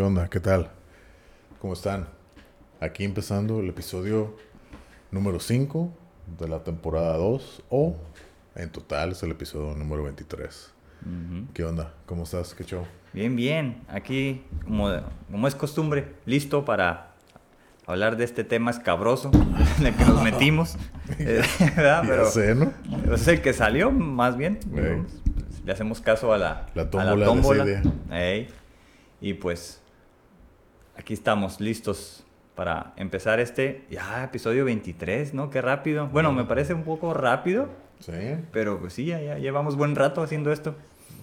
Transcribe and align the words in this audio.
¿Qué 0.00 0.04
onda? 0.04 0.30
¿Qué 0.30 0.40
tal? 0.40 0.70
¿Cómo 1.60 1.74
están? 1.74 2.08
Aquí 2.80 3.04
empezando 3.04 3.60
el 3.60 3.68
episodio 3.68 4.34
número 5.10 5.38
5 5.38 5.92
de 6.38 6.48
la 6.48 6.64
temporada 6.64 7.18
2 7.18 7.64
o 7.68 7.96
en 8.54 8.70
total 8.70 9.10
es 9.12 9.22
el 9.22 9.32
episodio 9.32 9.76
número 9.76 10.02
23. 10.04 10.72
¿Qué 11.52 11.64
onda? 11.64 11.92
¿Cómo 12.06 12.22
estás? 12.22 12.54
¿Qué 12.54 12.64
show? 12.64 12.86
Bien, 13.12 13.36
bien. 13.36 13.82
Aquí, 13.88 14.42
como, 14.64 14.88
como 15.30 15.46
es 15.46 15.54
costumbre, 15.54 16.14
listo 16.24 16.64
para 16.64 17.12
hablar 17.84 18.16
de 18.16 18.24
este 18.24 18.42
tema 18.42 18.70
escabroso 18.70 19.30
en 19.80 19.86
el 19.86 19.94
que 19.94 20.04
nos 20.06 20.22
metimos. 20.22 20.76
Eh, 21.18 21.42
¿verdad? 21.76 22.04
Pero 22.06 22.30
sé, 22.30 22.54
¿no? 22.54 22.72
es 23.12 23.28
el 23.28 23.42
que 23.42 23.52
salió, 23.52 23.90
más 23.90 24.38
bien. 24.38 24.60
Ey. 24.74 25.02
Le 25.66 25.72
hacemos 25.72 26.00
caso 26.00 26.32
a 26.32 26.38
la, 26.38 26.68
La 26.74 26.84
a 26.84 26.90
tómbola 26.90 27.16
de 27.16 27.20
esa 27.20 27.30
tómbola. 27.34 27.64
idea. 27.66 27.82
Ey. 28.12 28.48
Y 29.20 29.34
pues, 29.34 29.79
aquí 31.00 31.14
estamos 31.14 31.60
listos 31.60 32.24
para 32.54 32.92
empezar 32.96 33.40
este, 33.40 33.86
ya, 33.90 34.24
episodio 34.24 34.64
23, 34.64 35.34
¿no? 35.34 35.50
Qué 35.50 35.62
rápido. 35.62 36.08
Bueno, 36.08 36.32
me 36.32 36.44
parece 36.44 36.74
un 36.74 36.84
poco 36.84 37.14
rápido, 37.14 37.68
Sí, 38.00 38.12
pero 38.50 38.80
pues 38.80 38.94
sí, 38.94 39.04
ya, 39.06 39.20
ya 39.20 39.36
llevamos 39.36 39.76
buen 39.76 39.94
rato 39.94 40.22
haciendo 40.22 40.52
esto. 40.52 40.74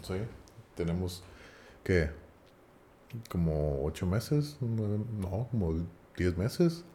sí. 0.01 0.15
Tenemos, 0.75 1.23
¿qué? 1.83 2.11
¿Como 3.29 3.83
8 3.83 4.05
meses? 4.05 4.57
No, 4.61 5.47
como 5.49 5.73
10 6.15 6.37
meses. 6.37 6.85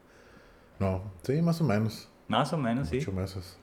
No, 0.79 1.03
sí, 1.25 1.43
más 1.43 1.61
o 1.61 1.65
menos. 1.65 2.09
Más 2.29 2.53
o 2.53 2.59
menos, 2.59 2.89
sí. 2.89 2.99
8 2.99 3.11
meses. 3.11 3.59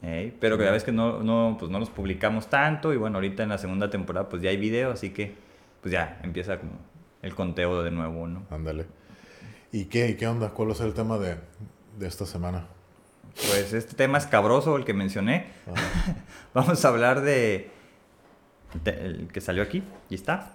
Ey, 0.00 0.36
pero 0.38 0.56
que 0.56 0.64
ya 0.64 0.70
ves 0.70 0.84
que 0.84 0.92
no, 0.92 1.24
no, 1.24 1.56
pues 1.58 1.72
no 1.72 1.80
los 1.80 1.90
publicamos 1.90 2.46
tanto 2.48 2.92
y 2.92 2.96
bueno, 2.98 3.16
ahorita 3.16 3.42
en 3.42 3.48
la 3.48 3.58
segunda 3.58 3.90
temporada 3.90 4.28
pues 4.28 4.42
ya 4.42 4.50
hay 4.50 4.58
video, 4.58 4.92
así 4.92 5.10
que 5.10 5.34
pues 5.80 5.90
ya 5.90 6.20
empieza 6.22 6.58
como 6.60 6.72
el 7.24 7.34
conteo 7.34 7.82
de 7.82 7.90
nuevo, 7.90 8.26
¿no? 8.28 8.44
Ándale. 8.50 8.86
¿Y 9.72 9.86
qué, 9.86 10.16
qué 10.16 10.26
onda? 10.28 10.50
¿Cuál 10.50 10.70
es 10.70 10.80
el 10.80 10.94
tema 10.94 11.18
de, 11.18 11.36
de 11.98 12.06
esta 12.06 12.26
semana? 12.26 12.66
Pues 13.34 13.72
este 13.72 13.94
tema 13.96 14.18
escabroso, 14.18 14.76
el 14.76 14.84
que 14.84 14.94
mencioné, 14.94 15.48
Ajá. 15.66 16.14
vamos 16.54 16.84
a 16.84 16.88
hablar 16.88 17.22
de, 17.22 17.70
de- 18.84 18.90
el 19.06 19.28
que 19.32 19.40
salió 19.40 19.62
aquí, 19.62 19.82
y 20.10 20.14
está. 20.14 20.52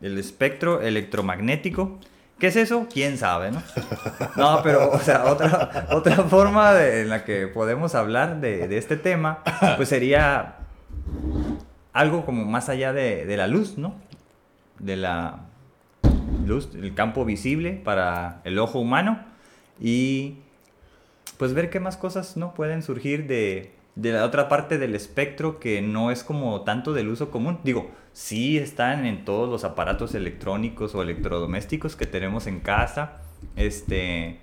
El 0.00 0.16
espectro 0.16 0.80
electromagnético. 0.80 1.98
¿Qué 2.38 2.46
es 2.46 2.56
eso? 2.56 2.86
¿Quién 2.90 3.18
sabe, 3.18 3.50
no? 3.50 3.60
No, 4.36 4.60
pero, 4.62 4.90
o 4.92 4.98
sea, 5.00 5.24
otra, 5.26 5.88
otra 5.90 6.16
forma 6.24 6.72
de- 6.72 7.02
en 7.02 7.08
la 7.10 7.24
que 7.24 7.48
podemos 7.48 7.94
hablar 7.94 8.40
de, 8.40 8.68
de 8.68 8.78
este 8.78 8.96
tema, 8.96 9.42
pues 9.76 9.88
sería 9.88 10.58
algo 11.92 12.24
como 12.24 12.44
más 12.44 12.68
allá 12.68 12.92
de, 12.92 13.26
de 13.26 13.36
la 13.36 13.48
luz, 13.48 13.76
¿no? 13.76 13.94
De 14.78 14.96
la 14.96 15.46
luz, 16.46 16.70
el 16.74 16.94
campo 16.94 17.24
visible 17.24 17.72
para 17.72 18.40
el 18.44 18.58
ojo 18.58 18.78
humano 18.78 19.24
y 19.80 20.36
pues 21.36 21.54
ver 21.54 21.70
qué 21.70 21.80
más 21.80 21.96
cosas 21.96 22.36
no 22.36 22.54
pueden 22.54 22.82
surgir 22.82 23.26
de, 23.26 23.72
de 23.94 24.12
la 24.12 24.24
otra 24.24 24.48
parte 24.48 24.78
del 24.78 24.94
espectro 24.94 25.58
que 25.60 25.82
no 25.82 26.10
es 26.10 26.24
como 26.24 26.62
tanto 26.62 26.92
del 26.92 27.08
uso 27.08 27.30
común. 27.30 27.58
Digo, 27.64 27.90
sí 28.12 28.58
están 28.58 29.06
en 29.06 29.24
todos 29.24 29.48
los 29.48 29.64
aparatos 29.64 30.14
electrónicos 30.14 30.94
o 30.94 31.02
electrodomésticos 31.02 31.96
que 31.96 32.06
tenemos 32.06 32.46
en 32.46 32.60
casa, 32.60 33.22
este 33.56 34.40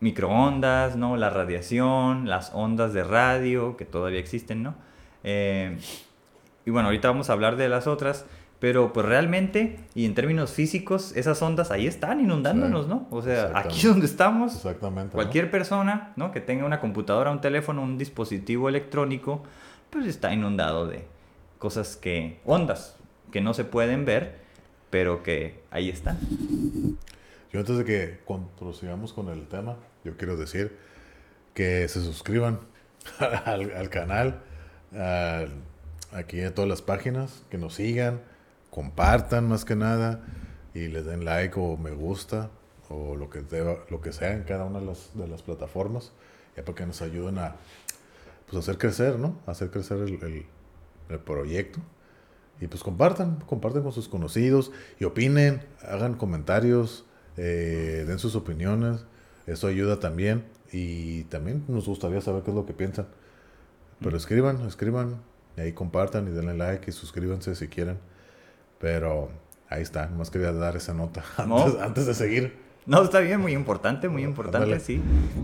microondas, 0.00 0.96
¿no? 0.96 1.16
La 1.16 1.30
radiación, 1.30 2.28
las 2.28 2.52
ondas 2.54 2.92
de 2.92 3.04
radio 3.04 3.76
que 3.76 3.84
todavía 3.84 4.20
existen, 4.20 4.62
¿no? 4.62 4.74
Eh, 5.24 5.76
y 6.64 6.70
bueno, 6.70 6.88
ahorita 6.88 7.08
vamos 7.08 7.30
a 7.30 7.32
hablar 7.32 7.56
de 7.56 7.68
las 7.68 7.86
otras, 7.86 8.26
pero 8.60 8.92
pues 8.92 9.06
realmente 9.06 9.78
y 9.94 10.04
en 10.04 10.14
términos 10.14 10.52
físicos 10.52 11.16
esas 11.16 11.40
ondas 11.42 11.70
ahí 11.70 11.86
están 11.86 12.20
inundándonos, 12.20 12.84
Sí, 12.86 12.90
¿no? 12.90 13.06
O 13.10 13.22
sea, 13.22 13.52
aquí 13.54 13.86
donde 13.86 14.06
estamos, 14.06 14.54
Exactamente. 14.56 15.08
¿no? 15.08 15.12
Cualquier 15.12 15.50
persona 15.50 16.12
¿no? 16.16 16.32
que 16.32 16.40
tenga 16.40 16.64
una 16.64 16.80
computadora, 16.80 17.30
un 17.30 17.40
teléfono, 17.40 17.82
un 17.82 17.98
dispositivo 17.98 18.68
electrónico, 18.68 19.42
pues 19.90 20.06
está 20.06 20.32
inundado 20.32 20.86
de 20.86 21.04
cosas 21.58 21.96
que, 21.96 22.40
ondas, 22.44 22.96
que 23.32 23.40
no 23.40 23.54
se 23.54 23.64
pueden 23.64 24.04
ver, 24.04 24.36
pero 24.90 25.22
que 25.22 25.60
ahí 25.70 25.88
están. 25.88 26.18
Yo 27.52 27.60
antes 27.60 27.78
de 27.78 27.84
que 27.84 28.18
prosigamos 28.58 29.12
con 29.12 29.28
el 29.28 29.46
tema, 29.46 29.76
yo 30.04 30.16
quiero 30.16 30.36
decir 30.36 30.76
que 31.54 31.88
se 31.88 32.00
suscriban 32.02 32.60
al, 33.44 33.72
al 33.72 33.88
canal, 33.90 34.40
al- 34.92 35.52
aquí 36.12 36.40
en 36.40 36.52
todas 36.54 36.68
las 36.68 36.82
páginas, 36.82 37.44
que 37.50 37.58
nos 37.58 37.74
sigan, 37.74 38.20
compartan 38.70 39.48
más 39.48 39.64
que 39.64 39.76
nada 39.76 40.20
y 40.74 40.88
les 40.88 41.04
den 41.06 41.24
like 41.24 41.58
o 41.58 41.76
me 41.76 41.90
gusta 41.92 42.50
o 42.88 43.16
lo 43.16 43.28
que, 43.30 43.42
deba- 43.42 43.78
lo 43.90 44.00
que 44.00 44.12
sea 44.12 44.32
en 44.34 44.44
cada 44.44 44.64
una 44.64 44.80
de 44.80 44.86
las, 44.86 45.10
de 45.14 45.28
las 45.28 45.42
plataformas, 45.42 46.12
ya 46.56 46.64
para 46.64 46.74
que 46.76 46.86
nos 46.86 47.02
ayuden 47.02 47.38
a 47.38 47.56
pues, 48.50 48.62
hacer 48.62 48.78
crecer, 48.78 49.18
¿no? 49.18 49.38
Hacer 49.46 49.70
crecer 49.70 49.98
el, 49.98 50.22
el- 50.22 50.46
el 51.08 51.18
proyecto. 51.20 51.80
Y 52.60 52.66
pues 52.66 52.82
compartan, 52.82 53.36
compartan 53.46 53.82
con 53.82 53.92
sus 53.92 54.08
conocidos 54.08 54.72
y 54.98 55.04
opinen, 55.04 55.62
hagan 55.82 56.14
comentarios, 56.14 57.04
eh, 57.36 58.04
den 58.06 58.18
sus 58.18 58.34
opiniones. 58.34 59.04
Eso 59.46 59.68
ayuda 59.68 60.00
también. 60.00 60.44
Y 60.72 61.24
también 61.24 61.64
nos 61.68 61.86
gustaría 61.86 62.20
saber 62.20 62.42
qué 62.42 62.50
es 62.50 62.56
lo 62.56 62.66
que 62.66 62.74
piensan. 62.74 63.06
Pero 64.00 64.16
escriban, 64.16 64.60
escriban, 64.66 65.20
y 65.56 65.60
ahí 65.62 65.72
compartan 65.72 66.28
y 66.28 66.30
denle 66.30 66.54
like 66.56 66.88
y 66.90 66.92
suscríbanse 66.92 67.54
si 67.54 67.68
quieren. 67.68 67.98
Pero 68.78 69.30
ahí 69.68 69.82
está, 69.82 70.06
nomás 70.06 70.30
quería 70.30 70.52
dar 70.52 70.76
esa 70.76 70.94
nota 70.94 71.24
No. 71.46 71.64
antes, 71.64 71.80
antes 71.80 72.06
de 72.06 72.14
seguir. 72.14 72.68
No, 72.86 73.02
está 73.02 73.20
bien, 73.20 73.38
muy 73.40 73.52
importante, 73.52 74.08
muy 74.08 74.22
importante, 74.24 74.80
sí. 74.80 74.98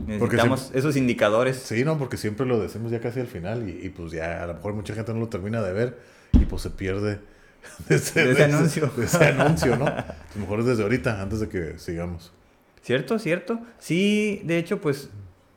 Necesitamos 0.06 0.70
esos 0.72 0.96
indicadores. 0.96 1.56
Sí, 1.58 1.84
no, 1.84 1.98
porque 1.98 2.16
siempre 2.16 2.46
lo 2.46 2.58
decimos 2.58 2.90
ya 2.90 3.00
casi 3.00 3.20
al 3.20 3.26
final 3.26 3.68
y, 3.68 3.84
y 3.84 3.90
pues 3.90 4.12
ya 4.12 4.42
a 4.42 4.46
lo 4.46 4.54
mejor 4.54 4.72
mucha 4.72 4.94
gente 4.94 5.12
no 5.12 5.20
lo 5.20 5.28
termina 5.28 5.60
de 5.60 5.72
ver 5.74 5.98
y 6.32 6.46
pues 6.46 6.62
se 6.62 6.70
pierde 6.70 7.20
de 7.88 7.96
ese, 7.96 8.24
De 8.24 8.32
ese 8.32 8.44
anuncio. 8.44 8.86
de 8.96 9.04
ese 9.04 9.24
anuncio, 9.26 9.76
¿no? 9.76 9.86
A 9.86 10.06
lo 10.34 10.40
mejor 10.40 10.60
es 10.60 10.66
desde 10.66 10.84
ahorita, 10.84 11.20
antes 11.20 11.40
de 11.40 11.48
que 11.50 11.78
sigamos. 11.78 12.32
¿Cierto? 12.80 13.18
¿Cierto? 13.18 13.60
Sí, 13.78 14.40
de 14.44 14.56
hecho, 14.56 14.80
pues 14.80 15.10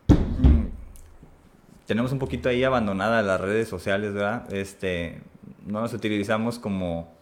mm, 0.10 0.66
tenemos 1.86 2.12
un 2.12 2.20
poquito 2.20 2.50
ahí 2.50 2.66
abandonadas 2.66 3.26
las 3.26 3.40
redes 3.40 3.70
sociales, 3.70 4.14
¿verdad? 4.14 4.54
Este, 4.54 5.22
no 5.66 5.80
las 5.82 5.94
utilizamos 5.94 6.60
como 6.60 7.16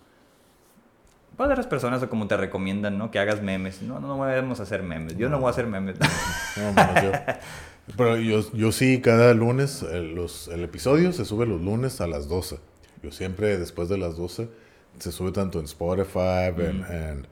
otras 1.37 1.67
personas 1.67 2.01
o 2.03 2.09
como 2.09 2.27
te 2.27 2.37
recomiendan, 2.37 2.97
¿no? 2.97 3.11
Que 3.11 3.19
hagas 3.19 3.41
memes. 3.41 3.81
No, 3.81 3.99
no, 3.99 4.07
no 4.07 4.17
vamos 4.19 4.59
a 4.59 4.63
hacer 4.63 4.83
memes. 4.83 5.17
Yo 5.17 5.29
no, 5.29 5.39
voy 5.39 5.47
a 5.47 5.51
hacer 5.51 5.67
memes. 5.67 5.97
No, 6.57 6.73
menos 6.73 7.03
yo. 7.03 7.11
Pero 7.97 8.17
yo, 8.17 8.51
yo 8.53 8.71
sí, 8.71 8.99
cada 9.01 9.33
lunes, 9.33 9.83
el, 9.83 10.15
los, 10.15 10.47
el 10.47 10.63
episodio 10.63 11.11
se 11.13 11.23
sube 11.25 11.45
los 11.45 11.61
lunes 11.61 12.01
a 12.01 12.07
las 12.07 12.27
12. 12.27 12.57
Yo 13.03 13.11
siempre 13.11 13.57
después 13.59 13.89
de 13.89 13.97
las 13.99 14.17
12 14.17 14.49
se 14.97 15.11
sube 15.11 15.31
tanto 15.31 15.59
en 15.59 15.65
Spotify, 15.65 16.49
en, 16.57 16.83
en, 16.89 17.27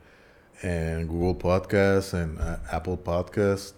en 0.61 1.07
Google 1.07 1.39
Podcasts, 1.41 2.13
en 2.13 2.37
uh, 2.37 2.57
Apple 2.69 2.97
Podcasts, 3.03 3.73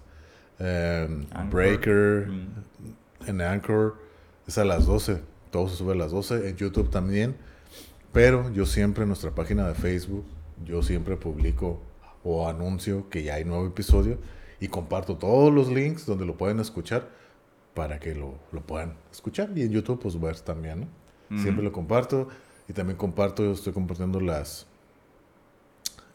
en 0.59 1.27
Anchor. 1.31 1.49
Breaker, 1.51 2.27
Mm. 2.27 3.29
en 3.29 3.41
Anchor. 3.41 3.95
Es 4.47 4.57
a 4.57 4.65
las 4.65 4.85
12. 4.85 5.21
Todo 5.51 5.69
se 5.69 5.77
sube 5.77 5.93
a 5.93 5.95
las 5.95 6.11
12. 6.11 6.49
En 6.49 6.57
YouTube 6.57 6.89
también. 6.89 7.35
Pero 8.15 8.49
yo 8.53 8.65
siempre 8.65 9.01
en 9.01 9.09
nuestra 9.09 9.31
página 9.31 9.67
de 9.67 9.73
Facebook, 9.73 10.23
yo 10.63 10.81
siempre 10.81 11.17
publico 11.17 11.81
o 12.23 12.47
anuncio 12.47 13.09
que 13.09 13.23
ya 13.23 13.35
hay 13.35 13.43
nuevo 13.43 13.67
episodio 13.67 14.19
y 14.61 14.69
comparto 14.69 15.17
todos 15.17 15.53
los 15.53 15.67
links 15.67 16.05
donde 16.05 16.25
lo 16.25 16.37
pueden 16.37 16.61
escuchar 16.61 17.09
para 17.73 17.99
que 17.99 18.15
lo, 18.15 18.35
lo 18.53 18.61
puedan 18.61 18.93
escuchar. 19.11 19.49
Y 19.53 19.63
en 19.63 19.71
YouTube, 19.71 19.99
pues 20.01 20.17
ver 20.17 20.39
también, 20.39 20.87
¿no? 21.29 21.41
Siempre 21.41 21.61
lo 21.61 21.73
comparto 21.73 22.29
y 22.69 22.71
también 22.71 22.95
comparto, 22.97 23.51
estoy 23.51 23.73
compartiendo 23.73 24.21
las 24.21 24.65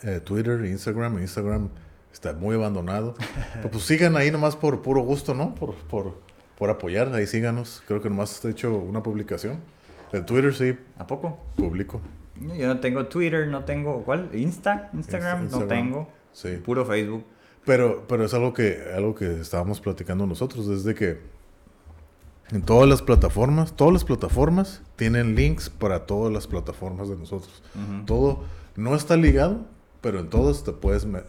eh, 0.02 0.20
Twitter, 0.25 0.64
Instagram. 0.64 1.19
Instagram 1.19 1.69
está 2.11 2.32
muy 2.32 2.55
abandonado. 2.55 3.14
Pero, 3.56 3.70
pues 3.70 3.85
sigan 3.85 4.17
ahí 4.17 4.31
nomás 4.31 4.56
por 4.56 4.81
puro 4.81 5.02
gusto, 5.02 5.35
¿no? 5.35 5.55
Por, 5.55 5.75
por, 5.75 6.14
por 6.56 6.70
apoyar, 6.70 7.12
ahí 7.12 7.26
síganos. 7.26 7.82
Creo 7.87 8.00
que 8.00 8.08
nomás 8.08 8.43
he 8.43 8.49
hecho 8.49 8.75
una 8.75 9.02
publicación. 9.02 9.61
En 10.12 10.26
Twitter 10.26 10.54
sí 10.54 10.76
¿A 10.98 11.06
poco? 11.06 11.38
publico. 11.56 12.00
Yo 12.58 12.66
no 12.68 12.80
tengo 12.80 13.06
Twitter, 13.06 13.46
no 13.48 13.64
tengo. 13.64 14.02
¿Cuál? 14.02 14.30
¿Insta? 14.34 14.90
Instagram, 14.94 15.42
Instagram. 15.44 15.68
no 15.68 15.74
tengo. 15.74 16.08
Sí. 16.32 16.56
Puro 16.64 16.84
Facebook. 16.86 17.24
Pero, 17.66 18.06
pero 18.08 18.24
es 18.24 18.32
algo 18.34 18.54
que, 18.54 18.82
algo 18.96 19.14
que 19.14 19.40
estábamos 19.40 19.80
platicando 19.80 20.26
nosotros, 20.26 20.66
desde 20.66 20.94
que 20.94 21.20
en 22.50 22.62
todas 22.62 22.88
las 22.88 23.02
plataformas, 23.02 23.74
todas 23.76 23.92
las 23.92 24.04
plataformas 24.04 24.82
tienen 24.96 25.36
links 25.36 25.68
para 25.70 26.06
todas 26.06 26.32
las 26.32 26.46
plataformas 26.46 27.08
de 27.08 27.16
nosotros. 27.16 27.62
Todo 28.06 28.44
no 28.76 28.94
está 28.96 29.16
ligado, 29.16 29.66
pero 30.00 30.18
en 30.18 30.30
todas 30.30 30.64
te 30.64 30.72
puedes, 30.72 31.04
me- 31.04 31.22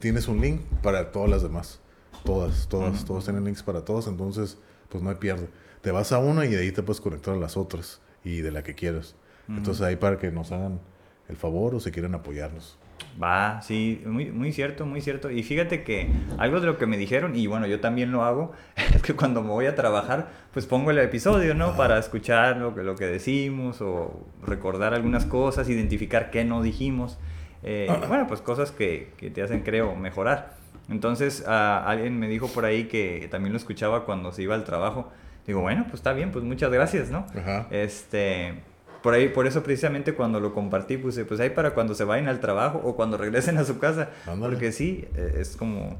tienes 0.00 0.28
un 0.28 0.40
link 0.40 0.62
para 0.82 1.10
todas 1.12 1.30
las 1.30 1.42
demás. 1.42 1.80
Todas, 2.24 2.66
todas, 2.68 2.96
Ujú. 2.96 3.04
todos 3.06 3.24
tienen 3.24 3.44
links 3.44 3.62
para 3.62 3.84
todas, 3.84 4.08
entonces 4.08 4.58
pues 4.88 5.02
no 5.02 5.08
hay 5.10 5.16
pierde. 5.16 5.48
Te 5.80 5.92
vas 5.92 6.10
a 6.12 6.18
una 6.18 6.44
y 6.44 6.48
de 6.50 6.58
ahí 6.60 6.72
te 6.72 6.82
puedes 6.82 7.00
conectar 7.00 7.34
a 7.34 7.38
las 7.38 7.56
otras 7.56 8.00
y 8.28 8.40
de 8.40 8.50
la 8.50 8.62
que 8.62 8.74
quieras. 8.74 9.16
Ujú. 9.48 9.58
Entonces 9.58 9.82
ahí 9.82 9.96
para 9.96 10.18
que 10.18 10.30
nos 10.30 10.52
hagan 10.52 10.80
el 11.28 11.36
favor 11.36 11.74
o 11.74 11.80
si 11.80 11.90
quieren 11.90 12.14
apoyarnos. 12.14 12.78
Va, 13.20 13.60
sí, 13.62 14.02
muy, 14.06 14.30
muy 14.30 14.52
cierto, 14.52 14.86
muy 14.86 15.00
cierto. 15.00 15.30
Y 15.30 15.42
fíjate 15.42 15.82
que 15.82 16.08
algo 16.38 16.60
de 16.60 16.66
lo 16.66 16.78
que 16.78 16.86
me 16.86 16.96
dijeron, 16.96 17.34
y 17.34 17.46
bueno, 17.46 17.66
yo 17.66 17.80
también 17.80 18.12
lo 18.12 18.22
hago, 18.22 18.52
es 18.94 19.02
que 19.02 19.14
cuando 19.14 19.42
me 19.42 19.50
voy 19.50 19.66
a 19.66 19.74
trabajar, 19.74 20.28
pues 20.52 20.66
pongo 20.66 20.90
el 20.90 20.98
episodio, 20.98 21.54
¿no? 21.54 21.76
Para 21.76 21.98
escuchar 21.98 22.56
lo 22.58 22.74
que, 22.74 22.82
lo 22.82 22.94
que 22.94 23.06
decimos 23.06 23.80
o 23.80 24.26
recordar 24.44 24.94
algunas 24.94 25.24
cosas, 25.24 25.68
identificar 25.68 26.30
qué 26.30 26.44
no 26.44 26.62
dijimos. 26.62 27.18
Eh, 27.62 27.88
bueno, 28.08 28.26
pues 28.26 28.40
cosas 28.40 28.70
que, 28.70 29.12
que, 29.16 29.30
te 29.30 29.42
hacen, 29.42 29.62
creo, 29.62 29.94
mejorar. 29.96 30.56
Entonces, 30.88 31.46
alguien 31.46 32.18
me 32.18 32.28
dijo 32.28 32.48
por 32.48 32.64
ahí 32.64 32.84
que 32.84 33.28
también 33.30 33.52
lo 33.52 33.58
escuchaba 33.58 34.04
cuando 34.04 34.32
se 34.32 34.42
iba 34.42 34.54
al 34.54 34.64
trabajo. 34.64 35.10
Digo, 35.48 35.62
bueno, 35.62 35.84
pues 35.84 35.94
está 35.94 36.12
bien, 36.12 36.30
pues 36.30 36.44
muchas 36.44 36.70
gracias, 36.70 37.08
¿no? 37.08 37.24
Ajá. 37.34 37.66
Este, 37.70 38.62
por 39.02 39.14
ahí, 39.14 39.30
por 39.30 39.46
eso 39.46 39.62
precisamente 39.62 40.12
cuando 40.12 40.40
lo 40.40 40.52
compartí 40.52 40.98
puse, 40.98 41.24
pues 41.24 41.40
ahí 41.40 41.48
para 41.48 41.72
cuando 41.72 41.94
se 41.94 42.04
vayan 42.04 42.28
al 42.28 42.38
trabajo 42.38 42.82
o 42.84 42.94
cuando 42.94 43.16
regresen 43.16 43.56
a 43.56 43.64
su 43.64 43.78
casa. 43.78 44.10
Porque 44.38 44.72
sí, 44.72 45.08
eh, 45.16 45.38
es 45.40 45.56
como, 45.56 45.96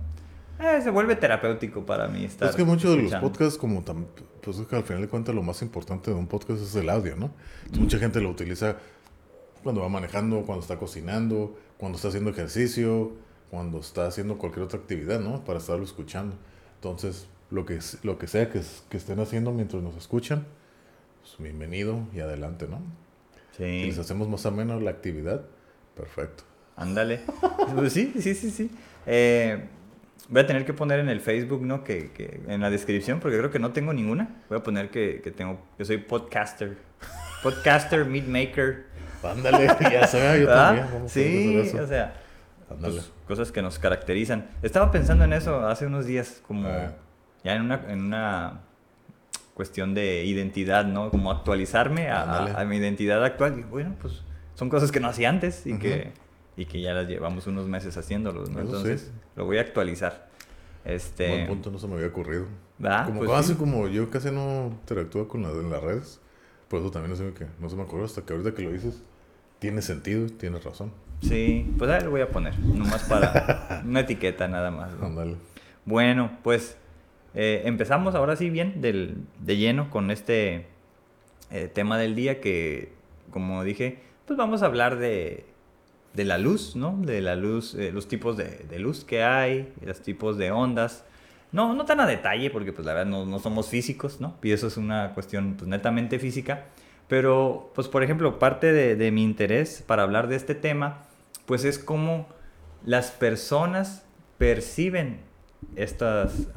eh, 0.60 0.80
se 0.82 0.90
vuelve 0.90 1.16
terapéutico 1.16 1.86
para 1.86 2.08
mí 2.08 2.26
estar 2.26 2.50
Es 2.50 2.56
que 2.56 2.64
muchos 2.64 2.94
de 2.94 3.04
los 3.04 3.14
podcasts 3.14 3.56
como, 3.56 3.82
pues 4.42 4.58
es 4.58 4.66
que 4.66 4.76
al 4.76 4.82
final 4.82 5.00
de 5.00 5.08
cuentas 5.08 5.34
lo 5.34 5.42
más 5.42 5.62
importante 5.62 6.10
de 6.10 6.16
un 6.18 6.26
podcast 6.26 6.60
es 6.60 6.74
el 6.74 6.90
audio, 6.90 7.16
¿no? 7.16 7.30
Mucha 7.78 7.98
gente 7.98 8.20
lo 8.20 8.28
utiliza 8.28 8.76
cuando 9.62 9.80
va 9.80 9.88
manejando, 9.88 10.42
cuando 10.42 10.60
está 10.60 10.76
cocinando, 10.76 11.56
cuando 11.78 11.96
está 11.96 12.08
haciendo 12.08 12.28
ejercicio, 12.28 13.12
cuando 13.50 13.80
está 13.80 14.06
haciendo 14.06 14.36
cualquier 14.36 14.64
otra 14.64 14.78
actividad, 14.78 15.20
¿no? 15.20 15.42
Para 15.42 15.58
estarlo 15.58 15.84
escuchando. 15.84 16.36
Entonces, 16.74 17.28
lo 17.50 17.64
que, 17.64 17.78
lo 18.02 18.18
que 18.18 18.26
sea 18.26 18.50
que, 18.50 18.60
que 18.88 18.96
estén 18.96 19.20
haciendo 19.20 19.52
mientras 19.52 19.82
nos 19.82 19.96
escuchan, 19.96 20.44
pues, 21.20 21.36
bienvenido 21.38 22.06
y 22.14 22.20
adelante, 22.20 22.66
¿no? 22.68 22.78
Sí. 23.56 23.82
Si 23.82 23.86
les 23.86 23.98
hacemos 23.98 24.28
más 24.28 24.44
o 24.46 24.50
menos 24.50 24.82
la 24.82 24.90
actividad, 24.90 25.44
perfecto. 25.96 26.44
Ándale. 26.76 27.20
pues 27.74 27.92
sí, 27.92 28.12
sí, 28.20 28.34
sí, 28.34 28.50
sí. 28.50 28.70
Eh, 29.06 29.64
voy 30.28 30.42
a 30.42 30.46
tener 30.46 30.64
que 30.64 30.74
poner 30.74 31.00
en 31.00 31.08
el 31.08 31.20
Facebook, 31.20 31.62
¿no? 31.62 31.82
Que, 31.82 32.12
que, 32.12 32.40
en 32.46 32.60
la 32.60 32.70
descripción, 32.70 33.20
porque 33.20 33.38
creo 33.38 33.50
que 33.50 33.58
no 33.58 33.72
tengo 33.72 33.92
ninguna. 33.92 34.42
Voy 34.48 34.58
a 34.58 34.62
poner 34.62 34.90
que, 34.90 35.20
que 35.22 35.30
tengo, 35.30 35.60
que 35.76 35.84
soy 35.84 35.98
podcaster. 35.98 36.76
Podcaster, 37.42 38.04
meat 38.04 38.26
maker. 38.26 38.86
Ándale, 39.22 39.66
ya 39.80 40.06
sé, 40.06 40.40
yo 40.40 40.48
también. 40.48 40.86
Sí, 41.08 41.58
o 41.78 41.86
sea, 41.86 42.14
pues, 42.80 43.10
cosas 43.26 43.50
que 43.50 43.62
nos 43.62 43.78
caracterizan. 43.78 44.48
Estaba 44.62 44.90
pensando 44.90 45.24
en 45.24 45.32
eso 45.32 45.66
hace 45.66 45.86
unos 45.86 46.06
días, 46.06 46.40
como. 46.46 46.68
Ya 47.44 47.54
en 47.54 47.62
una, 47.62 47.84
en 47.88 48.02
una 48.02 48.60
cuestión 49.54 49.94
de 49.94 50.24
identidad, 50.24 50.84
¿no? 50.84 51.10
Como 51.10 51.30
actualizarme 51.30 52.10
a, 52.10 52.64
mi 52.66 52.76
identidad 52.76 53.24
actual. 53.24 53.58
Y 53.58 53.62
bueno, 53.62 53.96
pues 54.00 54.22
son 54.54 54.68
cosas 54.68 54.92
que 54.92 55.00
no 55.00 55.08
hacía 55.08 55.28
antes 55.28 55.66
y, 55.66 55.78
que, 55.78 56.12
y 56.56 56.66
que 56.66 56.80
ya 56.80 56.92
las 56.92 57.08
llevamos 57.08 57.46
unos 57.46 57.66
meses 57.66 57.96
haciéndolos, 57.96 58.50
¿no? 58.50 58.60
Entonces 58.60 59.10
lo 59.36 59.44
voy 59.46 59.58
a 59.58 59.62
actualizar. 59.62 60.28
Este... 60.84 61.28
Buen 61.28 61.46
punto, 61.48 61.70
no 61.70 61.78
se 61.78 61.88
me 61.88 61.94
había 61.94 62.06
ocurrido. 62.06 62.46
Como 62.78 63.24
pues 63.24 63.50
como 63.52 63.88
yo 63.88 64.08
casi 64.10 64.30
no 64.30 64.68
interactúo 64.80 65.26
con 65.26 65.42
las, 65.42 65.52
en 65.52 65.70
las 65.70 65.82
redes, 65.82 66.20
por 66.68 66.80
eso 66.80 66.90
también 66.90 67.10
no 67.10 67.16
sé, 67.16 67.32
que, 67.34 67.46
no 67.58 67.68
se 67.68 67.74
me 67.74 67.82
ocurrió 67.82 68.04
hasta 68.04 68.22
que 68.22 68.32
ahorita 68.32 68.54
que 68.54 68.62
lo 68.62 68.70
dices, 68.70 69.02
tiene 69.58 69.82
sentido, 69.82 70.28
tienes 70.28 70.62
razón. 70.62 70.92
Sí, 71.20 71.74
pues 71.76 71.90
ahí 71.90 72.04
lo 72.04 72.10
voy 72.10 72.20
a 72.20 72.30
poner, 72.30 72.56
nomás 72.60 73.02
para 73.04 73.82
una 73.84 74.00
etiqueta 74.00 74.46
nada 74.46 74.70
más. 74.70 74.92
Bueno, 75.84 76.30
pues 76.44 76.76
eh, 77.34 77.62
empezamos 77.64 78.14
ahora 78.14 78.36
sí 78.36 78.50
bien 78.50 78.80
del, 78.80 79.18
de 79.40 79.56
lleno 79.56 79.90
con 79.90 80.10
este 80.10 80.66
eh, 81.50 81.68
tema 81.72 81.98
del 81.98 82.14
día 82.14 82.40
que, 82.40 82.92
como 83.30 83.64
dije, 83.64 84.00
pues 84.26 84.36
vamos 84.36 84.62
a 84.62 84.66
hablar 84.66 84.98
de, 84.98 85.46
de 86.14 86.24
la 86.24 86.38
luz, 86.38 86.76
¿no? 86.76 86.98
De 87.00 87.20
la 87.20 87.36
luz, 87.36 87.74
eh, 87.74 87.92
los 87.92 88.08
tipos 88.08 88.36
de, 88.36 88.66
de, 88.68 88.78
luz 88.78 89.04
que 89.04 89.22
hay, 89.22 89.72
los 89.82 90.00
tipos 90.00 90.36
de 90.38 90.50
ondas. 90.50 91.04
No, 91.52 91.74
no 91.74 91.84
tan 91.84 92.00
a 92.00 92.06
detalle, 92.06 92.50
porque 92.50 92.72
pues 92.72 92.86
la 92.86 92.92
verdad 92.92 93.10
no, 93.10 93.24
no 93.24 93.38
somos 93.38 93.68
físicos, 93.68 94.20
¿no? 94.20 94.36
Y 94.42 94.52
eso 94.52 94.66
es 94.66 94.76
una 94.76 95.14
cuestión 95.14 95.54
pues, 95.56 95.68
netamente 95.68 96.18
física. 96.18 96.66
Pero, 97.08 97.72
pues 97.74 97.88
por 97.88 98.02
ejemplo, 98.02 98.38
parte 98.38 98.72
de, 98.72 98.96
de 98.96 99.10
mi 99.10 99.24
interés 99.24 99.82
para 99.86 100.02
hablar 100.02 100.28
de 100.28 100.36
este 100.36 100.54
tema, 100.54 101.04
pues 101.46 101.64
es 101.64 101.78
cómo 101.78 102.28
las 102.84 103.10
personas 103.10 104.04
perciben 104.36 105.20
estas 105.74 106.48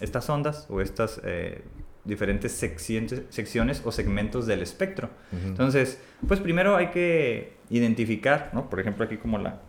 estas 0.00 0.28
ondas 0.28 0.66
o 0.68 0.80
estas 0.80 1.20
eh, 1.24 1.62
diferentes 2.04 2.52
secciones, 2.52 3.22
secciones 3.30 3.82
o 3.84 3.92
segmentos 3.92 4.46
del 4.46 4.62
espectro. 4.62 5.10
Entonces, 5.32 6.00
pues 6.26 6.40
primero 6.40 6.76
hay 6.76 6.88
que 6.88 7.54
identificar, 7.70 8.50
¿no? 8.52 8.70
Por 8.70 8.80
ejemplo, 8.80 9.04
aquí 9.04 9.16
como 9.16 9.38
la... 9.38 9.60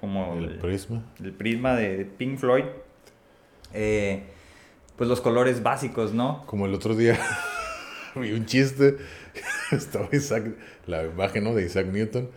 Como 0.00 0.38
el, 0.38 0.58
prisma. 0.58 1.02
El 1.22 1.32
prisma 1.32 1.74
de 1.74 2.04
Pink 2.04 2.38
Floyd. 2.38 2.64
Eh, 3.72 4.22
pues 4.96 5.08
los 5.08 5.20
colores 5.20 5.62
básicos, 5.62 6.12
¿no? 6.12 6.44
Como 6.46 6.66
el 6.66 6.74
otro 6.74 6.94
día 6.94 7.18
vi 8.14 8.32
un 8.32 8.46
chiste, 8.46 8.98
estaba 9.72 10.08
Isaac, 10.12 10.54
la 10.86 11.04
imagen 11.04 11.44
¿no? 11.44 11.54
de 11.54 11.64
Isaac 11.64 11.86
Newton, 11.86 12.30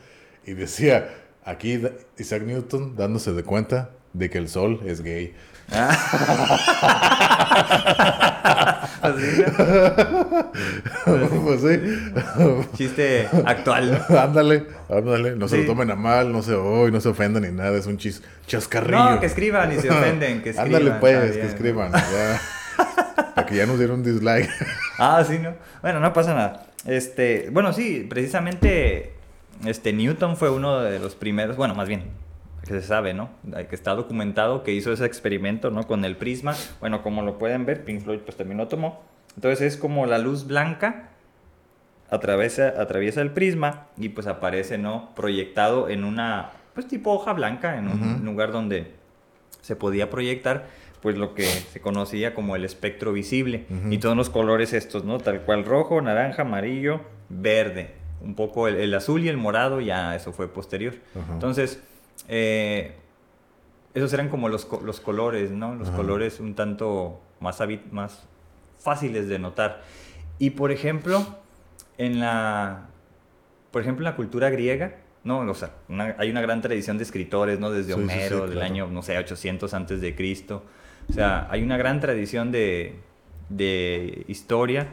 y 0.46 0.54
decía, 0.54 1.14
aquí 1.44 1.82
Isaac 2.18 2.44
Newton 2.44 2.96
dándose 2.96 3.34
de 3.34 3.44
cuenta 3.44 3.92
de 4.14 4.30
que 4.30 4.38
el 4.38 4.48
sol 4.48 4.82
es 4.86 5.02
gay. 5.02 5.34
pues 11.44 11.62
sí. 11.62 11.80
Chiste 12.78 13.28
actual. 13.46 14.06
ándale, 14.10 14.66
ándale. 14.90 15.36
No 15.36 15.48
se 15.48 15.60
lo 15.60 15.66
tomen 15.66 15.92
a 15.92 15.96
mal, 15.96 16.32
no 16.32 16.42
se 16.42 16.54
hoy, 16.54 16.92
no 16.92 17.02
se 17.02 17.10
ofendan 17.10 17.44
ni 17.44 17.52
nada. 17.52 17.78
Es 17.78 17.88
un 17.88 17.98
chis, 17.98 18.24
chascarrillo. 18.48 19.12
No, 19.12 19.20
que 19.20 19.26
escriban 19.26 19.72
y 19.72 19.80
se 19.80 19.90
ofenden. 19.90 20.42
Que 20.42 20.52
escriban, 20.52 20.76
ándale, 20.76 21.00
pues, 21.00 21.34
que 21.34 21.46
escriban. 21.46 21.92
Ya. 21.92 22.42
Para 23.36 23.48
que 23.48 23.56
ya 23.56 23.66
nos 23.66 23.78
dieron 23.78 24.04
dislike. 24.04 24.50
ah, 25.00 25.24
sí, 25.28 25.39
¿no? 25.39 25.54
Bueno, 25.82 26.00
no 26.00 26.13
pasa 26.13 26.34
nada. 26.34 26.68
Este, 26.86 27.50
bueno, 27.51 27.74
sí, 27.74 28.06
precisamente 28.10 29.13
este 29.66 29.94
Newton 29.94 30.38
fue 30.38 30.50
uno 30.50 30.82
de 30.82 31.00
los 31.00 31.16
primeros, 31.16 31.58
bueno, 31.58 31.75
más 31.75 31.88
bien, 31.88 32.04
que 32.65 32.74
se 32.74 32.81
sabe, 32.81 33.13
¿no? 33.13 33.29
Que 33.69 33.75
está 33.75 33.93
documentado 33.93 34.63
que 34.63 34.74
hizo 34.74 34.91
ese 34.91 35.05
experimento, 35.05 35.69
¿no? 35.72 35.84
Con 35.84 36.03
el 36.03 36.17
prisma. 36.17 36.55
Bueno, 36.79 37.03
como 37.03 37.22
lo 37.22 37.38
pueden 37.38 37.65
ver, 37.65 37.84
Pink 37.86 38.01
Floyd 38.01 38.19
pues 38.19 38.36
también 38.36 38.57
lo 38.57 38.67
tomó. 38.67 39.03
Entonces 39.36 39.62
es 39.74 39.77
como 39.77 40.05
la 40.05 40.17
luz 40.17 40.48
blanca 40.48 41.10
atraviesa, 42.10 42.74
atraviesa 42.79 43.22
el 43.22 43.31
prisma 43.31 43.88
y 43.98 44.10
pues 44.10 44.27
aparece, 44.27 44.77
¿no? 44.77 45.13
Proyectado 45.15 45.89
en 45.89 46.03
una, 46.03 46.51
pues 46.74 46.88
tipo 46.88 47.12
hoja 47.12 47.34
blanca, 47.34 47.77
en 47.77 47.88
un 47.88 48.25
lugar 48.25 48.51
donde 48.51 48.93
se 49.62 49.75
podía 49.75 50.10
proyectar 50.10 50.67
pues 51.01 51.17
lo 51.17 51.36
que 51.36 51.43
se 51.43 51.81
conocía 51.81 52.34
como 52.34 52.55
el 52.55 52.65
espectro 52.65 53.13
visible 53.13 53.67
y 53.91 54.00
todos 54.00 54.17
los 54.17 54.31
colores 54.31 54.74
estos, 54.74 55.03
¿no? 55.03 55.19
Tal 55.19 55.41
cual 55.41 55.63
rojo, 55.63 56.01
naranja, 56.01 56.41
amarillo, 56.41 57.01
verde, 57.29 57.91
un 58.22 58.34
poco 58.34 58.67
el, 58.67 58.91
azul 58.93 59.24
y 59.24 59.27
el 59.27 59.38
morado, 59.38 59.81
ya 59.81 60.15
eso 60.15 60.34
fue 60.34 60.48
posterior. 60.51 60.95
Entonces, 61.31 61.79
eh, 62.27 62.96
esos 63.94 64.12
eran 64.13 64.29
como 64.29 64.50
los, 64.50 64.67
los 64.84 65.00
colores, 65.00 65.51
¿no? 65.51 65.75
Los 65.75 65.89
colores 65.89 66.39
un 66.39 66.53
tanto 66.53 67.22
más, 67.39 67.60
más 67.91 68.24
fáciles 68.79 69.27
de 69.27 69.39
notar. 69.39 69.82
Y 70.38 70.51
por 70.51 70.72
ejemplo, 70.72 71.25
en 71.98 72.20
la, 72.20 72.88
por 73.72 73.82
ejemplo, 73.82 74.05
en 74.05 74.12
la 74.12 74.15
cultura 74.15 74.50
griega, 74.50 74.98
¿no? 75.24 75.39
O 75.39 75.53
sea, 75.55 75.72
hay 76.17 76.29
una 76.29 76.41
gran 76.41 76.62
tradición 76.62 76.98
de 76.98 77.03
escritores, 77.03 77.60
¿no? 77.60 77.72
Desde 77.72 77.94
Homero, 77.94 78.48
del 78.48 78.62
año, 78.62 78.88
no 78.88 79.01
sé, 79.01 79.17
800 79.17 79.74
antes 79.74 80.01
de 80.01 80.13
Cristo. 80.13 80.63
O 81.10 81.13
sea, 81.13 81.48
hay 81.50 81.63
una 81.63 81.77
gran 81.77 82.00
tradición 82.00 82.51
de, 82.51 83.00
de 83.50 84.25
historia 84.27 84.88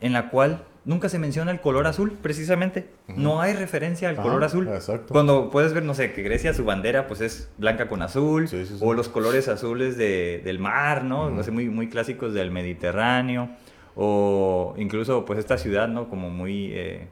en 0.00 0.12
la 0.12 0.30
cual 0.30 0.64
nunca 0.88 1.10
se 1.10 1.18
menciona 1.18 1.50
el 1.50 1.60
color 1.60 1.86
azul, 1.86 2.16
precisamente. 2.22 2.88
No 3.08 3.42
hay 3.42 3.52
referencia 3.52 4.08
al 4.08 4.16
color 4.16 4.42
azul. 4.42 4.66
Cuando 5.10 5.50
puedes 5.50 5.74
ver, 5.74 5.82
no 5.84 5.92
sé, 5.92 6.14
que 6.14 6.22
Grecia, 6.22 6.54
su 6.54 6.64
bandera, 6.64 7.06
pues 7.06 7.20
es 7.20 7.50
blanca 7.58 7.88
con 7.88 8.00
azul, 8.00 8.48
o 8.80 8.94
los 8.94 9.10
colores 9.10 9.48
azules 9.48 9.98
de, 9.98 10.40
del 10.42 10.58
mar, 10.58 11.04
¿no? 11.04 11.28
no 11.28 11.42
sé, 11.42 11.50
muy, 11.50 11.68
muy 11.68 11.90
clásicos 11.90 12.32
del 12.32 12.50
Mediterráneo, 12.50 13.50
o 13.96 14.74
incluso, 14.78 15.26
pues 15.26 15.38
esta 15.38 15.58
ciudad, 15.58 15.88
¿no? 15.88 16.08
Como 16.08 16.30
muy 16.30 16.72
eh, 16.72 17.08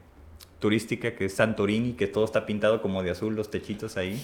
turística, 0.57 1.13
que 1.13 1.25
es 1.25 1.35
Santorini, 1.35 1.93
que 1.93 2.07
todo 2.07 2.25
está 2.25 2.47
pintado 2.47 2.81
como 2.81 3.03
de 3.03 3.11
azul, 3.11 3.35
los 3.35 3.51
techitos 3.51 3.95
ahí. 3.95 4.19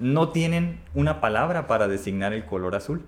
No 0.00 0.28
tienen 0.28 0.80
una 0.94 1.22
palabra 1.22 1.66
para 1.66 1.88
designar 1.88 2.34
el 2.34 2.44
color 2.44 2.74
azul. 2.74 3.06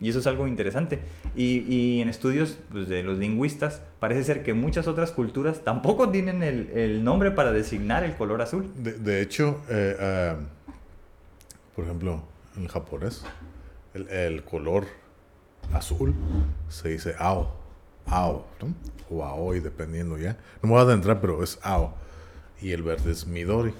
Y 0.00 0.10
eso 0.10 0.18
es 0.18 0.26
algo 0.26 0.46
interesante. 0.46 1.00
Y, 1.34 1.60
y 1.72 2.00
en 2.02 2.08
estudios 2.08 2.58
pues, 2.70 2.88
de 2.88 3.02
los 3.02 3.18
lingüistas, 3.18 3.80
parece 3.98 4.24
ser 4.24 4.42
que 4.42 4.52
muchas 4.52 4.86
otras 4.86 5.10
culturas 5.10 5.64
tampoco 5.64 6.10
tienen 6.10 6.42
el, 6.42 6.70
el 6.74 7.04
nombre 7.04 7.30
para 7.30 7.52
designar 7.52 8.04
el 8.04 8.14
color 8.14 8.42
azul. 8.42 8.70
De, 8.76 8.92
de 8.92 9.22
hecho, 9.22 9.62
eh, 9.70 9.96
ah, 9.98 10.36
por 11.74 11.84
ejemplo, 11.84 12.22
en 12.56 12.68
japonés, 12.68 13.24
el, 13.94 14.42
color 14.44 14.86
azul 15.72 16.14
se 16.68 16.90
dice 16.90 17.14
ao, 17.18 17.54
ao, 18.06 18.46
o 19.10 19.24
aoi, 19.24 19.60
dependiendo 19.60 20.18
ya. 20.18 20.36
No 20.62 20.68
me 20.68 20.70
voy 20.70 20.80
a 20.80 20.82
adentrar, 20.82 21.20
pero 21.20 21.42
es 21.42 21.58
ao. 21.62 21.94
y 22.60 22.72
el 22.72 22.82
verde 22.82 23.12
es 23.12 23.26
Midori. 23.26 23.72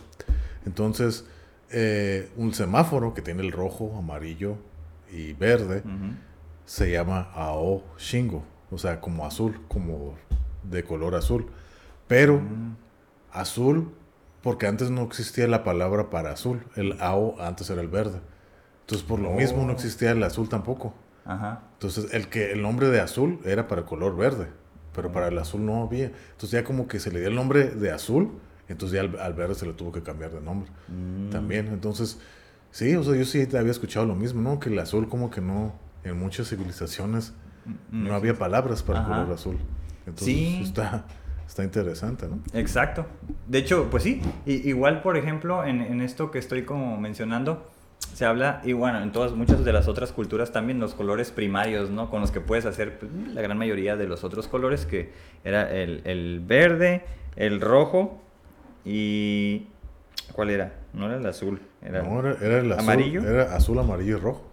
Entonces, 0.65 1.25
eh, 1.71 2.29
un 2.37 2.55
semáforo 2.55 3.15
que 3.15 3.23
tiene 3.23 3.43
el 3.43 3.53
rojo, 3.53 3.95
amarillo 3.99 4.57
y 5.11 5.33
verde 5.35 5.83
se 6.65 6.91
llama 6.91 7.31
Ao 7.35 7.83
Shingo, 7.99 8.45
o 8.71 8.79
sea, 8.79 9.01
como 9.01 9.25
azul, 9.27 9.61
como 9.69 10.15
de 10.65 10.83
color 10.85 11.15
azul. 11.15 11.47
Pero 12.09 12.39
Mm, 12.41 12.77
azul, 13.33 13.93
porque 14.43 14.67
antes 14.67 14.91
no 14.91 15.03
existía 15.03 15.47
la 15.49 15.65
palabra 15.65 16.11
para 16.11 16.31
azul, 16.33 16.65
el 16.77 17.01
Ao 17.01 17.41
antes 17.41 17.69
era 17.71 17.81
el 17.83 17.89
verde. 17.89 18.21
Entonces, 18.83 19.07
por 19.07 19.19
lo 19.19 19.31
mismo 19.31 19.63
no 19.65 19.69
Oh. 19.73 19.75
existía 19.75 20.13
el 20.13 20.23
azul 20.23 20.49
tampoco. 20.49 20.95
Ajá. 21.25 21.63
Entonces, 21.75 22.13
el 22.15 22.29
que 22.29 22.53
el 22.53 22.63
nombre 22.63 22.89
de 22.89 23.01
azul 23.01 23.41
era 23.45 23.67
para 23.67 23.81
el 23.83 23.87
color 23.87 24.17
verde, 24.17 24.47
pero 24.95 25.11
para 25.13 25.29
el 25.29 25.39
azul 25.39 25.65
no 25.67 25.83
había. 25.83 26.07
Entonces, 26.07 26.51
ya 26.53 26.63
como 26.65 26.87
que 26.87 27.01
se 27.01 27.11
le 27.11 27.19
dio 27.21 27.29
el 27.29 27.35
nombre 27.35 27.71
de 27.71 27.91
azul, 27.91 28.31
entonces 28.69 28.95
ya 28.97 29.01
al, 29.03 29.19
al 29.21 29.35
verde 29.35 29.55
se 29.57 29.67
le 29.67 29.73
tuvo 29.73 29.91
que 29.93 30.03
cambiar 30.03 30.31
de 30.31 30.41
nombre 30.41 30.71
Mm. 30.89 31.31
también. 31.31 31.67
Entonces, 31.69 32.21
sí, 32.71 32.95
o 32.95 33.03
sea, 33.03 33.15
yo 33.17 33.25
sí 33.25 33.47
había 33.57 33.71
escuchado 33.71 34.07
lo 34.07 34.15
mismo, 34.15 34.41
¿no? 34.43 34.61
Que 34.61 34.69
el 34.71 34.79
azul 34.79 35.09
como 35.09 35.31
que 35.31 35.41
no, 35.41 35.75
en 36.05 36.19
muchas 36.19 36.49
civilizaciones 36.49 37.33
Mm, 37.91 38.07
no 38.09 38.15
había 38.15 38.35
palabras 38.35 38.83
para 38.83 39.01
el 39.01 39.07
color 39.07 39.33
azul. 39.33 39.59
Entonces, 40.07 40.25
Sí. 40.27 40.61
está, 40.63 41.05
está 41.49 41.65
interesante, 41.65 42.29
¿no? 42.29 42.39
Exacto. 42.53 43.07
De 43.49 43.59
hecho, 43.59 43.89
pues 43.91 44.05
sí. 44.05 44.23
Igual, 44.47 45.03
por 45.03 45.17
ejemplo, 45.17 45.65
en, 45.65 45.81
en 45.81 46.01
esto 46.01 46.31
que 46.31 46.39
estoy 46.39 46.63
como 46.65 46.97
mencionando, 46.97 47.69
se 48.15 48.25
habla, 48.25 48.61
y 48.65 48.73
bueno, 48.73 49.03
en 49.03 49.11
todas, 49.11 49.33
muchas 49.33 49.65
de 49.65 49.73
las 49.73 49.89
otras 49.89 50.13
culturas 50.13 50.53
también, 50.53 50.79
los 50.79 50.95
colores 50.95 51.33
primarios, 51.33 51.91
¿no? 51.91 52.09
Con 52.09 52.21
los 52.21 52.31
que 52.31 52.41
puedes 52.41 52.67
hacer 52.67 52.99
pues, 53.01 53.11
la 53.35 53.43
gran 53.43 53.59
mayoría 53.59 53.97
de 53.97 54.07
los 54.07 54.23
otros 54.23 54.47
colores, 54.47 54.87
que 54.87 55.13
era 55.45 55.69
el, 55.75 56.03
el 56.05 56.41
verde, 56.47 57.05
el 57.35 57.61
rojo 57.61 58.21
y... 58.85 59.67
¿Cuál 60.33 60.51
era? 60.51 60.73
No 60.97 61.07
era 61.07 61.17
el 61.19 61.27
azul, 61.27 61.61
era 61.83 62.03
No, 62.03 62.19
era, 62.21 62.37
era 62.45 62.59
el 62.59 62.73
azul. 62.73 62.81
¿Amarillo? 62.83 63.21
Era 63.29 63.55
azul, 63.55 63.79
amarillo 63.79 64.17
y 64.17 64.21
rojo. 64.21 64.45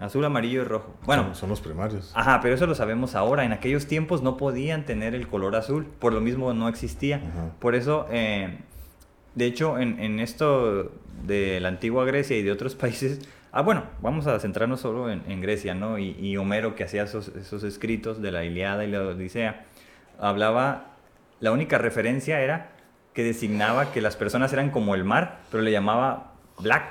azul, 0.00 0.24
amarillo 0.24 0.60
y 0.62 0.64
rojo. 0.64 0.94
Bueno, 1.06 1.22
son, 1.26 1.34
son 1.36 1.48
los 1.50 1.60
primarios. 1.60 2.12
Ajá, 2.14 2.40
pero 2.42 2.54
eso 2.56 2.66
lo 2.66 2.74
sabemos 2.74 3.14
ahora. 3.14 3.44
En 3.44 3.52
aquellos 3.52 3.86
tiempos 3.86 4.20
no 4.20 4.36
podían 4.36 4.84
tener 4.84 5.14
el 5.14 5.28
color 5.28 5.54
azul, 5.56 5.86
por 5.86 6.12
lo 6.12 6.20
mismo 6.20 6.52
no 6.52 6.68
existía. 6.68 7.16
Ajá. 7.16 7.50
Por 7.60 7.74
eso, 7.76 8.06
eh, 8.10 8.58
de 9.36 9.46
hecho, 9.46 9.78
en, 9.78 9.98
en 10.00 10.18
esto 10.20 10.90
de 11.24 11.60
la 11.60 11.68
antigua 11.68 12.04
Grecia 12.04 12.36
y 12.36 12.42
de 12.42 12.50
otros 12.50 12.74
países, 12.82 13.20
ah, 13.52 13.62
bueno, 13.62 13.84
vamos 14.02 14.26
a 14.26 14.38
centrarnos 14.40 14.80
solo 14.80 15.08
en, 15.08 15.22
en 15.28 15.40
Grecia, 15.40 15.74
¿no? 15.74 15.98
Y, 15.98 16.10
y 16.18 16.36
Homero 16.36 16.74
que 16.74 16.82
hacía 16.84 17.04
esos, 17.04 17.28
esos 17.28 17.62
escritos 17.62 18.20
de 18.20 18.32
la 18.32 18.44
Iliada 18.44 18.84
y 18.84 18.90
la 18.90 19.02
Odisea, 19.02 19.64
hablaba, 20.18 20.96
la 21.40 21.52
única 21.52 21.78
referencia 21.78 22.40
era 22.40 22.72
que 23.16 23.24
designaba 23.24 23.90
que 23.92 24.00
las 24.00 24.14
personas 24.14 24.52
eran 24.52 24.70
como 24.70 24.94
el 24.94 25.02
mar, 25.02 25.38
pero 25.50 25.62
le 25.64 25.72
llamaba 25.72 26.34
black. 26.60 26.84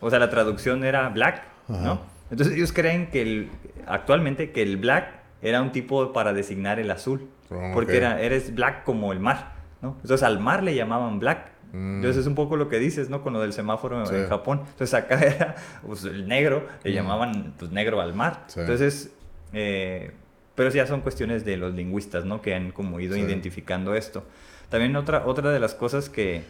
O 0.00 0.08
sea, 0.10 0.18
la 0.18 0.30
traducción 0.30 0.82
era 0.82 1.08
black, 1.10 1.42
Ajá. 1.68 1.80
¿no? 1.84 2.00
Entonces 2.30 2.56
ellos 2.56 2.72
creen 2.72 3.08
que 3.10 3.22
el, 3.22 3.50
actualmente 3.86 4.50
que 4.50 4.62
el 4.62 4.78
black 4.78 5.10
era 5.42 5.60
un 5.62 5.70
tipo 5.70 6.12
para 6.12 6.32
designar 6.32 6.80
el 6.80 6.90
azul, 6.90 7.28
Ah, 7.50 7.70
porque 7.74 7.92
ok. 7.92 7.96
era, 7.98 8.20
eres 8.20 8.54
black 8.54 8.82
como 8.84 9.12
el 9.12 9.20
mar, 9.20 9.52
¿no? 9.80 9.96
Entonces 10.02 10.22
al 10.22 10.40
mar 10.40 10.62
le 10.62 10.74
llamaban 10.74 11.18
black. 11.18 11.50
Mm. 11.72 11.96
Entonces 11.96 12.16
es 12.22 12.26
un 12.26 12.34
poco 12.34 12.56
lo 12.56 12.68
que 12.70 12.78
dices, 12.78 13.08
¿no? 13.10 13.22
Con 13.22 13.32
lo 13.34 13.40
del 13.40 13.52
semáforo 13.52 14.04
Sí. 14.06 14.14
en 14.14 14.28
Japón. 14.28 14.62
Entonces 14.70 14.94
acá 14.94 15.20
era 15.22 15.54
pues, 15.86 16.04
el 16.04 16.26
negro, 16.28 16.66
le 16.82 16.90
Mm. 16.90 16.94
llamaban 16.94 17.54
pues, 17.58 17.70
negro 17.72 18.00
al 18.00 18.14
mar. 18.14 18.44
Sí. 18.48 18.60
Entonces, 18.60 19.12
eh, 19.52 20.12
pero 20.54 20.70
ya 20.70 20.86
son 20.86 21.02
cuestiones 21.02 21.44
de 21.44 21.56
los 21.56 21.74
lingüistas, 21.74 22.24
¿no? 22.24 22.40
Que 22.42 22.54
han 22.54 22.70
como 22.72 23.00
ido 23.00 23.14
Sí. 23.14 23.20
identificando 23.20 23.94
esto. 23.94 24.24
También 24.68 24.96
otra, 24.96 25.26
otra 25.26 25.50
de 25.50 25.60
las 25.60 25.74
cosas 25.74 26.08
que, 26.08 26.42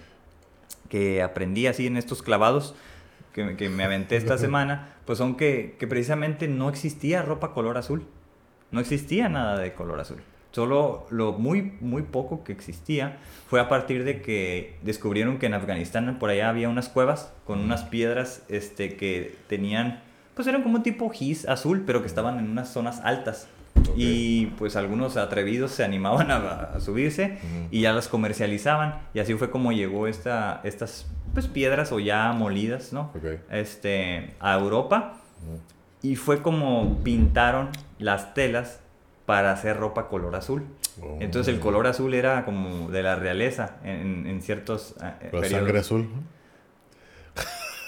que 0.88 1.22
aprendí 1.22 1.66
así 1.66 1.86
en 1.86 1.96
estos 1.96 2.22
clavados 2.22 2.74
que, 3.32 3.56
que 3.56 3.68
me 3.68 3.84
aventé 3.84 4.16
esta 4.16 4.38
semana, 4.38 4.88
pues 5.04 5.18
son 5.18 5.36
que, 5.36 5.76
que 5.78 5.86
precisamente 5.86 6.48
no 6.48 6.68
existía 6.68 7.22
ropa 7.22 7.52
color 7.52 7.78
azul. 7.78 8.06
No 8.70 8.80
existía 8.80 9.28
nada 9.28 9.58
de 9.58 9.72
color 9.72 10.00
azul. 10.00 10.18
Solo 10.50 11.06
lo 11.10 11.32
muy, 11.32 11.74
muy 11.80 12.02
poco 12.02 12.42
que 12.42 12.52
existía 12.52 13.18
fue 13.48 13.60
a 13.60 13.68
partir 13.68 14.04
de 14.04 14.22
que 14.22 14.76
descubrieron 14.82 15.38
que 15.38 15.46
en 15.46 15.54
Afganistán 15.54 16.18
por 16.18 16.30
allá 16.30 16.48
había 16.48 16.68
unas 16.68 16.88
cuevas 16.88 17.32
con 17.46 17.60
unas 17.60 17.84
piedras 17.84 18.42
este, 18.48 18.96
que 18.96 19.36
tenían, 19.46 20.02
pues 20.34 20.48
eran 20.48 20.62
como 20.62 20.82
tipo 20.82 21.10
gis 21.10 21.46
azul, 21.46 21.84
pero 21.86 22.00
que 22.00 22.06
estaban 22.06 22.38
en 22.38 22.50
unas 22.50 22.70
zonas 22.70 23.00
altas. 23.04 23.48
Y 23.96 24.46
pues 24.58 24.76
algunos 24.76 25.16
atrevidos 25.16 25.72
se 25.72 25.84
animaban 25.90 26.30
a, 26.30 26.36
a 26.74 26.80
subirse 26.80 27.38
y 27.70 27.82
ya 27.82 27.92
las 27.92 28.08
comercializaban. 28.08 29.00
Y 29.14 29.20
así 29.20 29.34
fue 29.34 29.50
como 29.50 29.72
llegó 29.72 30.06
esta, 30.06 30.60
estas 30.64 31.06
pues, 31.34 31.46
piedras 31.46 31.92
o 31.92 32.00
ya 32.00 32.32
molidas, 32.32 32.92
¿no? 32.92 33.12
Ok. 33.14 33.40
Este, 33.50 34.34
a 34.40 34.58
Europa. 34.58 35.14
Y 36.02 36.16
fue 36.16 36.42
como 36.42 36.98
pintaron 37.02 37.70
las 37.98 38.34
telas 38.34 38.80
para 39.26 39.52
hacer 39.52 39.76
ropa 39.76 40.08
color 40.08 40.34
azul. 40.36 40.64
Oh. 41.02 41.18
Entonces 41.20 41.52
el 41.52 41.60
color 41.60 41.86
azul 41.86 42.14
era 42.14 42.44
como 42.44 42.90
de 42.90 43.02
la 43.02 43.14
realeza 43.14 43.76
en, 43.84 44.26
en 44.26 44.42
ciertos 44.42 44.94
eh, 45.02 45.30
La 45.32 45.40
periodos, 45.40 45.50
sangre 45.50 45.78
azul. 45.78 46.08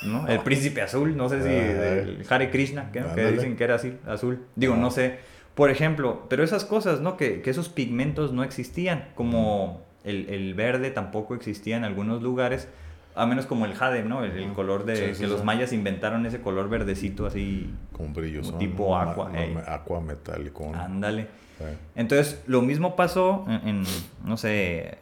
¿no? 0.04 0.28
El 0.28 0.40
príncipe 0.44 0.82
azul, 0.82 1.16
no 1.16 1.28
sé 1.28 1.42
si 1.42 1.48
el 1.48 2.26
Hare 2.28 2.50
Krishna, 2.50 2.92
que, 2.92 3.02
que 3.14 3.32
dicen 3.32 3.56
que 3.56 3.64
era 3.64 3.76
así, 3.76 3.96
azul. 4.06 4.44
Digo, 4.54 4.74
Ajá. 4.74 4.82
no 4.82 4.90
sé. 4.90 5.18
Por 5.60 5.68
ejemplo, 5.68 6.22
pero 6.30 6.42
esas 6.42 6.64
cosas, 6.64 7.02
¿no? 7.02 7.18
Que, 7.18 7.42
que 7.42 7.50
esos 7.50 7.68
pigmentos 7.68 8.32
no 8.32 8.42
existían, 8.44 9.10
como 9.14 9.82
el, 10.04 10.30
el 10.30 10.54
verde 10.54 10.90
tampoco 10.90 11.34
existía 11.34 11.76
en 11.76 11.84
algunos 11.84 12.22
lugares, 12.22 12.66
a 13.14 13.26
menos 13.26 13.44
como 13.44 13.66
el 13.66 13.74
jade, 13.74 14.02
¿no? 14.02 14.24
El, 14.24 14.54
color 14.54 14.86
de 14.86 14.96
Sí, 14.96 15.02
que 15.02 15.14
sí, 15.16 15.26
los 15.26 15.44
mayas 15.44 15.74
inventaron 15.74 16.24
ese 16.24 16.40
color 16.40 16.70
verdecito 16.70 17.26
así, 17.26 17.74
Con 17.92 18.14
brillos. 18.14 18.56
Tipo 18.56 18.98
me- 19.30 19.60
aqua 19.66 20.00
metálico. 20.00 20.72
ándale. 20.74 21.26
Entonces, 21.94 22.42
lo 22.46 22.62
mismo 22.62 22.96
pasó 22.96 23.44
en, 23.46 23.68
en, 23.68 23.84
no 24.24 24.38
sé, 24.38 24.96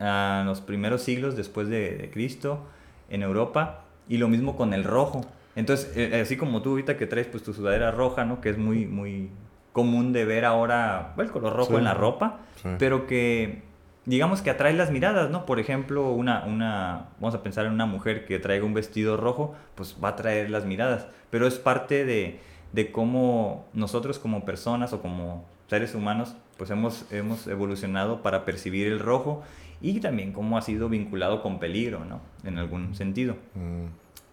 a 0.00 0.42
los 0.44 0.60
primeros 0.60 1.02
siglos 1.02 1.36
después 1.36 1.68
de, 1.68 1.96
de 1.98 2.10
Cristo 2.10 2.66
en 3.10 3.22
Europa, 3.22 3.84
y 4.08 4.16
lo 4.16 4.26
mismo 4.26 4.56
con 4.56 4.74
el 4.74 4.82
rojo. 4.82 5.24
Entonces, 5.56 5.92
eh, 5.96 6.20
así 6.20 6.36
como 6.36 6.62
tú 6.62 6.70
ahorita 6.70 6.96
que 6.96 7.06
traes 7.06 7.26
pues 7.26 7.42
tu 7.42 7.52
sudadera 7.52 7.90
roja, 7.90 8.24
¿no? 8.24 8.40
Que 8.40 8.50
es 8.50 8.58
muy, 8.58 8.86
muy 8.86 9.30
común 9.72 10.12
de 10.12 10.24
ver 10.24 10.44
ahora 10.44 11.12
bueno, 11.16 11.28
el 11.28 11.32
color 11.32 11.54
rojo 11.56 11.70
Sí. 11.72 11.76
en 11.76 11.84
la 11.84 11.94
ropa, 11.94 12.40
Sí. 12.62 12.68
pero 12.78 13.06
que 13.06 13.62
digamos 14.06 14.40
que 14.40 14.50
atrae 14.50 14.72
las 14.72 14.90
miradas, 14.90 15.30
¿no? 15.30 15.44
Por 15.46 15.60
ejemplo, 15.60 16.10
una, 16.12 16.44
una, 16.44 17.08
vamos 17.20 17.34
a 17.34 17.42
pensar 17.42 17.66
en 17.66 17.72
una 17.72 17.86
mujer 17.86 18.24
que 18.24 18.38
traiga 18.38 18.64
un 18.64 18.72
vestido 18.74 19.16
rojo, 19.16 19.54
pues 19.74 19.96
va 20.02 20.08
a 20.08 20.12
atraer 20.12 20.48
las 20.50 20.64
miradas, 20.64 21.06
pero 21.30 21.46
es 21.46 21.58
parte 21.58 22.04
de, 22.06 22.40
de 22.72 22.90
cómo 22.90 23.66
nosotros 23.74 24.18
como 24.18 24.44
personas 24.44 24.92
o 24.92 25.02
como 25.02 25.44
seres 25.66 25.94
humanos, 25.94 26.34
pues 26.56 26.70
hemos, 26.70 27.04
hemos 27.12 27.46
evolucionado 27.46 28.22
para 28.22 28.44
percibir 28.46 28.86
el 28.86 28.98
rojo 28.98 29.42
y 29.82 30.00
también 30.00 30.32
cómo 30.32 30.56
ha 30.56 30.62
sido 30.62 30.88
vinculado 30.88 31.42
con 31.42 31.58
peligro, 31.60 32.04
¿no? 32.04 32.20
En 32.44 32.58
algún 32.58 32.94
sentido. 32.94 33.36
Mm, 33.54 33.86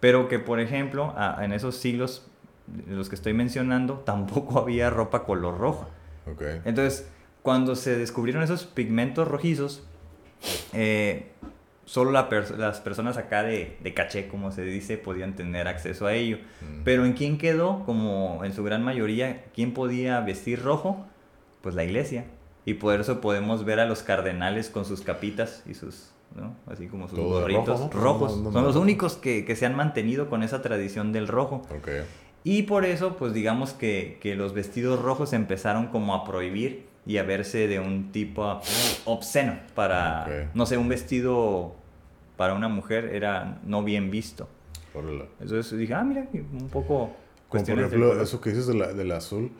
Pero 0.06 0.28
que, 0.28 0.38
por 0.38 0.60
ejemplo, 0.60 1.12
a- 1.16 1.44
en 1.44 1.52
esos 1.52 1.74
siglos 1.76 2.28
los 2.88 3.08
que 3.08 3.16
estoy 3.16 3.32
mencionando, 3.32 3.94
tampoco 4.06 4.60
había 4.60 4.88
ropa 4.88 5.24
color 5.24 5.58
roja. 5.58 5.88
ok. 6.30 6.42
Entonces, 6.64 7.08
cuando 7.42 7.74
se 7.74 7.96
descubrieron 7.98 8.42
esos 8.44 8.66
pigmentos 8.66 9.26
rojizos, 9.26 9.82
eh, 10.72 11.32
solo 11.86 12.10
la 12.12 12.28
pers- 12.28 12.56
las 12.56 12.80
personas 12.80 13.16
acá 13.16 13.42
de, 13.42 13.76
de 13.82 13.94
caché, 13.94 14.28
como 14.28 14.50
se 14.52 14.62
dice, 14.62 14.96
podían 14.98 15.34
tener 15.34 15.66
acceso 15.68 16.06
a 16.06 16.14
ello. 16.14 16.38
Mm. 16.60 16.82
Pero 16.84 17.04
¿en 17.04 17.12
quién 17.14 17.36
quedó? 17.38 17.84
Como 17.84 18.44
en 18.44 18.52
su 18.52 18.62
gran 18.64 18.82
mayoría, 18.84 19.44
¿quién 19.54 19.72
podía 19.74 20.20
vestir 20.20 20.62
rojo? 20.62 21.04
Pues 21.62 21.74
la 21.74 21.84
iglesia. 21.84 22.24
Y 22.64 22.74
por 22.74 22.98
eso 23.00 23.20
podemos 23.20 23.64
ver 23.64 23.80
a 23.80 23.86
los 23.86 24.02
cardenales 24.02 24.70
con 24.70 24.84
sus 24.84 25.00
capitas 25.02 25.62
y 25.66 25.74
sus, 25.74 26.10
¿no? 26.36 26.54
Así 26.66 26.86
como 26.86 27.08
sus 27.08 27.18
Todo 27.18 27.40
de 27.40 27.46
rojo, 27.48 27.58
gorritos 27.66 27.80
¿no? 27.94 28.00
rojos. 28.02 28.36
No, 28.38 28.52
Son 28.52 28.64
los 28.64 28.76
únicos 28.76 29.16
que, 29.16 29.44
que 29.44 29.56
se 29.56 29.66
han 29.66 29.74
mantenido 29.76 30.28
con 30.28 30.42
esa 30.42 30.62
tradición 30.62 31.12
del 31.12 31.28
rojo. 31.28 31.62
Ok. 31.76 31.88
Y 32.44 32.62
por 32.62 32.84
eso, 32.84 33.16
pues 33.16 33.32
digamos 33.32 33.72
que, 33.72 34.18
que 34.20 34.36
los 34.36 34.52
vestidos 34.52 35.02
rojos 35.02 35.32
empezaron 35.32 35.88
como 35.88 36.14
a 36.14 36.24
prohibir 36.24 36.86
y 37.04 37.16
a 37.18 37.22
verse 37.24 37.66
de 37.66 37.80
un 37.80 38.12
tipo 38.12 38.60
obsceno 39.04 39.58
para, 39.74 40.22
Ok. 40.24 40.54
no 40.54 40.66
sé, 40.66 40.76
un 40.78 40.88
vestido 40.88 41.74
para 42.36 42.54
una 42.54 42.68
mujer 42.68 43.06
era 43.14 43.60
no 43.64 43.82
bien 43.82 44.10
visto. 44.10 44.48
Entonces 45.40 45.76
dije, 45.78 45.92
ah, 45.94 46.04
mira, 46.04 46.26
un 46.32 46.68
poco 46.68 47.10
Como 47.48 47.64
por 47.64 47.78
ejemplo, 47.78 48.22
eso 48.22 48.40
que 48.40 48.50
dices 48.50 48.66
de 48.66 48.74
la- 48.74 48.92
del 48.92 49.12
azul, 49.12 49.50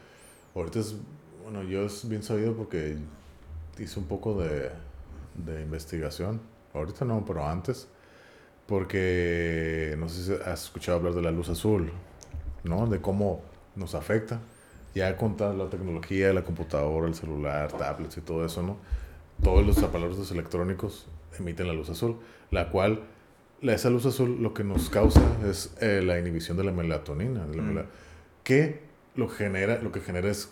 ahorita 0.54 0.78
es, 0.80 0.96
bueno, 1.42 1.62
yo 1.62 1.84
es 1.84 2.08
bien 2.08 2.22
sabido 2.22 2.54
porque 2.54 2.96
hice 3.78 3.98
un 3.98 4.06
poco 4.06 4.34
de, 4.40 4.70
de 5.34 5.62
investigación. 5.62 6.40
Ahorita 6.76 7.04
no, 7.04 7.24
pero 7.24 7.46
antes. 7.46 7.88
Porque 8.66 9.94
no 9.98 10.08
sé 10.08 10.24
si 10.24 10.42
has 10.44 10.64
escuchado 10.64 10.98
hablar 10.98 11.14
de 11.14 11.22
la 11.22 11.30
luz 11.30 11.48
azul, 11.48 11.90
¿no? 12.64 12.86
De 12.86 13.00
cómo 13.00 13.42
nos 13.76 13.94
afecta. 13.94 14.40
Ya 14.94 15.16
con 15.16 15.36
toda 15.36 15.54
la 15.54 15.68
tecnología, 15.70 16.32
la 16.32 16.42
computadora, 16.42 17.06
el 17.06 17.14
celular, 17.14 17.70
tablets 17.72 18.16
y 18.16 18.22
todo 18.22 18.44
eso, 18.44 18.62
¿no? 18.62 18.76
Todos 19.42 19.64
los 19.64 19.82
aparatos 19.82 20.30
electrónicos 20.32 21.06
emiten 21.38 21.66
la 21.68 21.74
luz 21.74 21.90
azul, 21.90 22.16
la 22.50 22.70
cual, 22.70 23.02
la, 23.60 23.74
esa 23.74 23.90
luz 23.90 24.06
azul 24.06 24.42
lo 24.42 24.54
que 24.54 24.64
nos 24.64 24.88
causa 24.88 25.20
es 25.48 25.74
eh, 25.80 26.02
la 26.02 26.18
inhibición 26.18 26.56
de 26.56 26.64
la 26.64 26.72
melatonina, 26.72 27.46
de 27.46 27.56
la 27.56 27.62
Mm. 27.62 27.86
que 28.42 28.80
lo, 29.14 29.28
genera, 29.28 29.80
lo 29.82 29.92
que 29.92 30.00
genera 30.00 30.28
es 30.30 30.50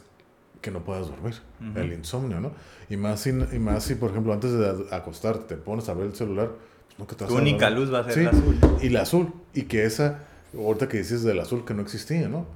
que 0.65 0.71
no 0.71 0.83
puedas 0.83 1.09
dormir, 1.09 1.35
el 1.77 1.93
insomnio, 1.93 2.41
¿no? 2.41 2.53
Y 2.89 2.97
más, 2.97 3.21
si, 3.21 3.31
y 3.31 3.59
más 3.59 3.85
si, 3.85 3.95
por 3.97 4.11
ejemplo, 4.11 4.33
antes 4.33 4.51
de 4.53 4.87
acostarte 4.91 5.55
te 5.55 5.61
pones 5.61 5.89
a 5.91 5.95
ver 5.95 6.07
el 6.07 6.15
celular, 6.15 6.53
pues 6.87 6.99
nunca 6.99 7.15
te 7.17 7.25
vas 7.25 7.33
Tu 7.33 7.39
a 7.39 7.41
única 7.43 7.69
luz 7.69 7.93
va 7.93 7.99
a 7.99 8.05
ser 8.05 8.15
Sí, 8.15 8.23
la 8.23 8.31
azul. 8.31 8.59
y 8.83 8.89
la 8.89 9.03
azul. 9.03 9.33
Y 9.53 9.63
que 9.65 9.85
esa, 9.85 10.21
ahorita 10.57 10.89
que 10.89 10.97
dices 10.99 11.23
del 11.23 11.39
azul, 11.39 11.65
que 11.67 11.75
no 11.75 11.83
existía, 11.83 12.29
¿no? 12.29 12.47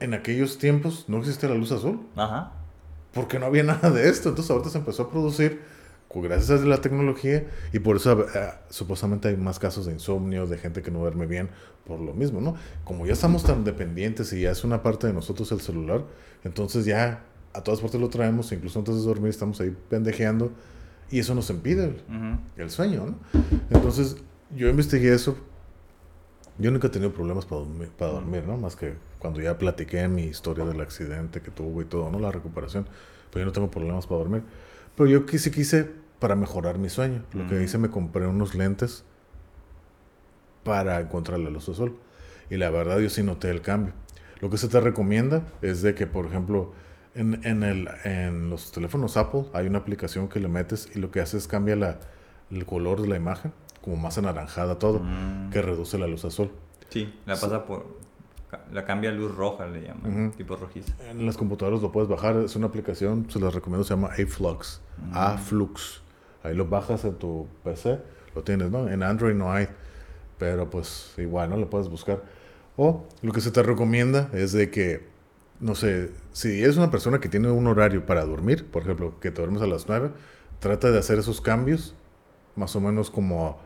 En 0.00 0.12
aquellos 0.12 0.58
tiempos 0.58 1.06
no 1.08 1.18
existía 1.18 1.48
la 1.48 1.54
luz 1.54 1.72
azul, 1.72 2.00
Ajá. 2.16 2.52
porque 3.14 3.38
no 3.38 3.46
había 3.46 3.62
nada 3.64 3.90
de 3.90 4.08
esto. 4.10 4.28
Entonces 4.28 4.50
ahorita 4.50 4.68
se 4.70 4.78
empezó 4.78 5.04
a 5.04 5.10
producir 5.10 5.62
gracias 6.14 6.60
a 6.60 6.64
la 6.64 6.80
tecnología 6.80 7.44
y 7.72 7.80
por 7.80 7.96
eso 7.96 8.20
eh, 8.32 8.50
supuestamente 8.70 9.26
hay 9.26 9.36
más 9.36 9.58
casos 9.58 9.86
de 9.86 9.92
insomnio, 9.92 10.46
de 10.46 10.58
gente 10.58 10.80
que 10.80 10.92
no 10.92 11.00
duerme 11.00 11.26
bien 11.26 11.48
por 11.84 11.98
lo 11.98 12.14
mismo, 12.14 12.40
¿no? 12.40 12.54
Como 12.84 13.04
ya 13.04 13.14
estamos 13.14 13.42
tan 13.42 13.64
dependientes 13.64 14.32
y 14.32 14.42
ya 14.42 14.52
es 14.52 14.62
una 14.62 14.80
parte 14.80 15.08
de 15.08 15.12
nosotros 15.12 15.50
el 15.50 15.60
celular, 15.60 16.04
entonces 16.44 16.84
ya 16.84 17.24
a 17.54 17.62
todas 17.62 17.80
partes 17.80 18.00
lo 18.00 18.08
traemos, 18.08 18.50
incluso 18.52 18.78
antes 18.80 18.96
de 18.96 19.02
dormir 19.02 19.30
estamos 19.30 19.60
ahí 19.60 19.74
pendejeando 19.88 20.50
y 21.10 21.20
eso 21.20 21.34
nos 21.34 21.48
impide 21.50 21.84
el, 21.84 21.90
Ujú. 21.92 22.40
el 22.56 22.70
sueño, 22.70 23.06
¿no? 23.06 23.14
Entonces, 23.70 24.16
yo 24.54 24.68
investigué 24.68 25.14
eso. 25.14 25.36
Yo 26.58 26.70
nunca 26.70 26.88
he 26.88 26.90
tenido 26.90 27.12
problemas 27.12 27.46
para 27.46 27.60
dormir, 27.62 27.88
para 27.96 28.12
dormir, 28.12 28.44
¿no? 28.46 28.56
Más 28.56 28.76
que 28.76 28.94
cuando 29.18 29.40
ya 29.40 29.56
platiqué 29.58 30.06
mi 30.08 30.24
historia 30.24 30.64
del 30.64 30.80
accidente 30.80 31.40
que 31.40 31.50
tuvo 31.50 31.80
y 31.82 31.84
todo, 31.84 32.10
¿no? 32.10 32.18
La 32.18 32.30
recuperación. 32.32 32.86
Pero 33.30 33.42
yo 33.42 33.46
no 33.46 33.52
tengo 33.52 33.70
problemas 33.70 34.06
para 34.06 34.18
dormir. 34.18 34.42
Pero 34.96 35.08
yo 35.08 35.26
quise, 35.26 35.50
quise 35.50 35.88
para 36.20 36.36
mejorar 36.36 36.78
mi 36.78 36.88
sueño. 36.88 37.24
Lo 37.32 37.46
que 37.46 37.54
Ujú. 37.54 37.64
hice, 37.64 37.78
me 37.78 37.90
compré 37.90 38.26
unos 38.26 38.54
lentes 38.54 39.04
para 40.62 41.00
encontrar 41.00 41.38
la 41.40 41.50
luz 41.50 41.68
azul. 41.68 41.96
Y 42.50 42.56
la 42.56 42.70
verdad, 42.70 42.98
yo 42.98 43.10
sí 43.10 43.22
noté 43.22 43.50
el 43.50 43.60
cambio. 43.60 43.92
Lo 44.40 44.50
que 44.50 44.58
se 44.58 44.68
te 44.68 44.80
recomienda 44.80 45.42
es 45.62 45.82
de 45.82 45.94
que, 45.94 46.06
por 46.06 46.26
ejemplo, 46.26 46.72
en, 47.14 47.40
en, 47.44 47.62
el, 47.62 47.88
en 48.04 48.50
los 48.50 48.72
teléfonos 48.72 49.16
Apple 49.16 49.44
hay 49.52 49.66
una 49.66 49.78
aplicación 49.78 50.28
que 50.28 50.40
le 50.40 50.48
metes 50.48 50.88
y 50.94 50.98
lo 50.98 51.10
que 51.10 51.20
hace 51.20 51.36
es 51.36 51.46
cambia 51.48 51.76
la, 51.76 51.98
el 52.50 52.64
color 52.66 53.00
de 53.02 53.08
la 53.08 53.16
imagen, 53.16 53.52
como 53.82 53.96
más 53.96 54.18
anaranjada 54.18 54.78
todo, 54.78 55.00
Mm. 55.00 55.50
que 55.50 55.62
reduce 55.62 55.98
la 55.98 56.06
luz 56.06 56.24
azul. 56.24 56.50
Sí, 56.90 57.12
la 57.26 57.34
pasa 57.36 57.64
por. 57.66 58.02
La 58.72 58.84
cambia 58.84 59.10
a 59.10 59.12
luz 59.12 59.34
roja, 59.34 59.66
le 59.66 59.82
llaman. 59.82 60.30
Tipo 60.36 60.54
rojiza. 60.54 60.92
En 61.10 61.26
las 61.26 61.36
computadoras 61.36 61.82
lo 61.82 61.90
puedes 61.90 62.08
bajar, 62.08 62.36
es 62.36 62.54
una 62.54 62.68
aplicación, 62.68 63.26
se 63.28 63.40
las 63.40 63.52
recomiendo, 63.52 63.82
se 63.84 63.94
llama 63.94 64.08
Aflux. 64.12 64.80
Mm. 64.98 65.10
Aflux. 65.16 66.02
Ahí 66.44 66.54
lo 66.54 66.66
bajas 66.66 67.04
en 67.04 67.14
tu 67.14 67.48
PC, 67.64 67.98
lo 68.34 68.42
tienes, 68.42 68.70
¿no? 68.70 68.88
En 68.88 69.02
Android 69.02 69.34
no 69.34 69.50
hay, 69.52 69.66
pero 70.38 70.70
pues 70.70 71.14
igual, 71.18 71.50
¿no? 71.50 71.56
Lo 71.56 71.68
puedes 71.68 71.88
buscar. 71.88 72.22
O 72.76 73.06
lo 73.22 73.32
que 73.32 73.40
se 73.40 73.50
te 73.50 73.62
recomienda 73.62 74.28
es 74.32 74.52
de 74.52 74.70
que, 74.70 75.08
no 75.64 75.74
sé, 75.74 76.10
si 76.32 76.62
eres 76.62 76.76
una 76.76 76.90
persona 76.90 77.20
que 77.20 77.28
tiene 77.28 77.50
un 77.50 77.66
horario 77.66 78.04
para 78.04 78.24
dormir, 78.24 78.66
por 78.70 78.82
ejemplo, 78.82 79.18
que 79.20 79.30
te 79.30 79.40
duermes 79.40 79.62
a 79.62 79.66
las 79.66 79.88
9, 79.88 80.10
trata 80.60 80.90
de 80.90 80.98
hacer 80.98 81.18
esos 81.18 81.40
cambios 81.40 81.94
más 82.54 82.76
o 82.76 82.80
menos 82.80 83.10
como 83.10 83.58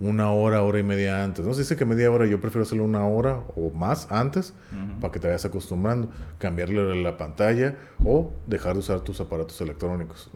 una 0.00 0.30
hora, 0.32 0.62
hora 0.62 0.78
y 0.78 0.82
media 0.82 1.22
antes. 1.24 1.44
No 1.46 1.54
se 1.54 1.60
dice 1.60 1.76
que 1.76 1.84
media 1.84 2.10
hora, 2.10 2.26
yo 2.26 2.40
prefiero 2.40 2.62
hacerlo 2.64 2.84
una 2.84 3.06
hora 3.06 3.40
o 3.56 3.70
más 3.70 4.06
antes 4.10 4.52
para 5.00 5.12
que 5.12 5.18
te 5.20 5.26
vayas 5.28 5.44
acostumbrando, 5.44 6.08
cambiarle 6.38 7.02
la 7.02 7.16
pantalla 7.16 7.76
o 8.04 8.32
dejar 8.46 8.74
de 8.74 8.80
usar 8.80 9.00
tus 9.00 9.20
aparatos 9.20 9.60
electrónicos. 9.60 10.30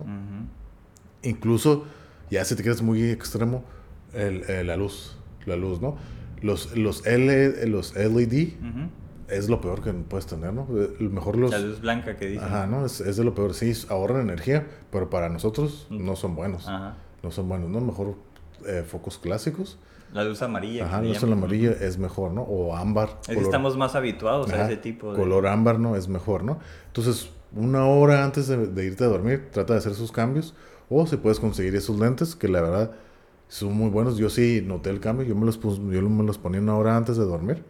Incluso, 1.23 1.85
ya 2.31 2.45
si 2.45 2.55
te 2.57 2.63
quieres 2.63 2.83
muy 2.83 3.11
extremo, 3.11 3.65
el- 4.13 4.43
eh, 4.49 4.65
la 4.65 4.77
luz, 4.77 5.17
la 5.47 5.57
luz, 5.57 5.81
¿no? 5.81 5.97
Los, 6.41 6.77
los, 6.77 7.07
L, 7.07 7.67
los 7.67 7.95
LED. 7.95 8.55
Es 9.33 9.49
lo 9.49 9.61
peor 9.61 9.83
que 9.83 9.93
puedes 9.93 10.27
tener, 10.27 10.53
¿no? 10.53 10.67
Eh, 10.77 10.97
Mejor 11.01 11.37
los... 11.37 11.51
La 11.51 11.59
luz 11.59 11.81
blanca 11.81 12.17
que 12.17 12.27
dicen. 12.27 12.47
Ajá, 12.47 12.67
¿no? 12.67 12.85
Es, 12.87 13.01
es 13.01 13.17
de 13.17 13.25
lo 13.25 13.35
peor. 13.35 13.55
Sí, 13.55 13.73
ahorran 13.89 14.21
energía, 14.23 14.67
pero 14.91 15.11
para 15.11 15.29
nosotros 15.29 15.87
Mm. 15.91 16.05
no 16.05 16.17
son 16.17 16.35
buenos. 16.37 16.69
Ajá. 16.69 16.95
No 17.23 17.31
son 17.31 17.49
buenos, 17.49 17.71
¿no? 17.71 17.81
Mejor 17.81 18.15
eh, 18.67 18.85
focos 18.87 19.19
clásicos. 19.19 19.79
La 20.13 20.25
luz 20.25 20.43
amarilla. 20.43 20.85
Ajá, 20.85 21.01
la 21.01 21.09
luz 21.09 21.23
amarilla 21.23 21.71
es 21.73 21.97
mejor, 21.99 22.33
¿no? 22.33 22.43
O 22.43 22.77
ámbar. 22.77 23.19
Es 23.23 23.29
que 23.29 23.35
color- 23.35 23.45
estamos 23.47 23.77
más 23.79 23.95
habituados 23.95 24.51
a 24.53 24.67
ese 24.67 24.77
tipo 24.77 25.13
de. 25.13 25.19
Color 25.19 25.47
ámbar, 25.47 25.79
¿no? 25.79 25.97
Es 25.97 26.07
mejor, 26.09 26.45
¿no? 26.45 26.59
Entonces, 26.89 27.31
una 27.55 27.87
hora 27.87 28.23
antes 28.25 28.47
de, 28.49 28.67
de 28.67 28.85
irte 28.85 29.05
a 29.05 29.07
dormir, 29.07 29.49
trata 29.51 29.73
de 29.73 29.79
hacer 29.79 29.93
esos 29.93 30.13
cambios. 30.13 30.55
O 30.91 31.07
si 31.07 31.17
puedes 31.17 31.41
conseguir 31.41 31.75
esos 31.77 31.99
lentes, 31.99 32.37
que 32.37 32.49
la 32.49 32.61
verdad 32.61 32.91
son 33.49 33.73
muy 33.75 33.89
buenos. 33.89 34.19
Yo 34.19 34.29
sí 34.29 34.63
noté 34.67 34.91
el 34.91 35.01
cambio. 35.01 35.25
Yo 35.27 35.35
me 35.35 35.47
los, 35.47 35.57
pus- 35.59 35.79
yo 35.79 36.03
me 36.03 36.25
los 36.25 36.37
ponía 36.37 36.61
una 36.61 36.77
hora 36.77 36.95
antes 36.97 37.17
de 37.17 37.25
dormir. 37.25 37.65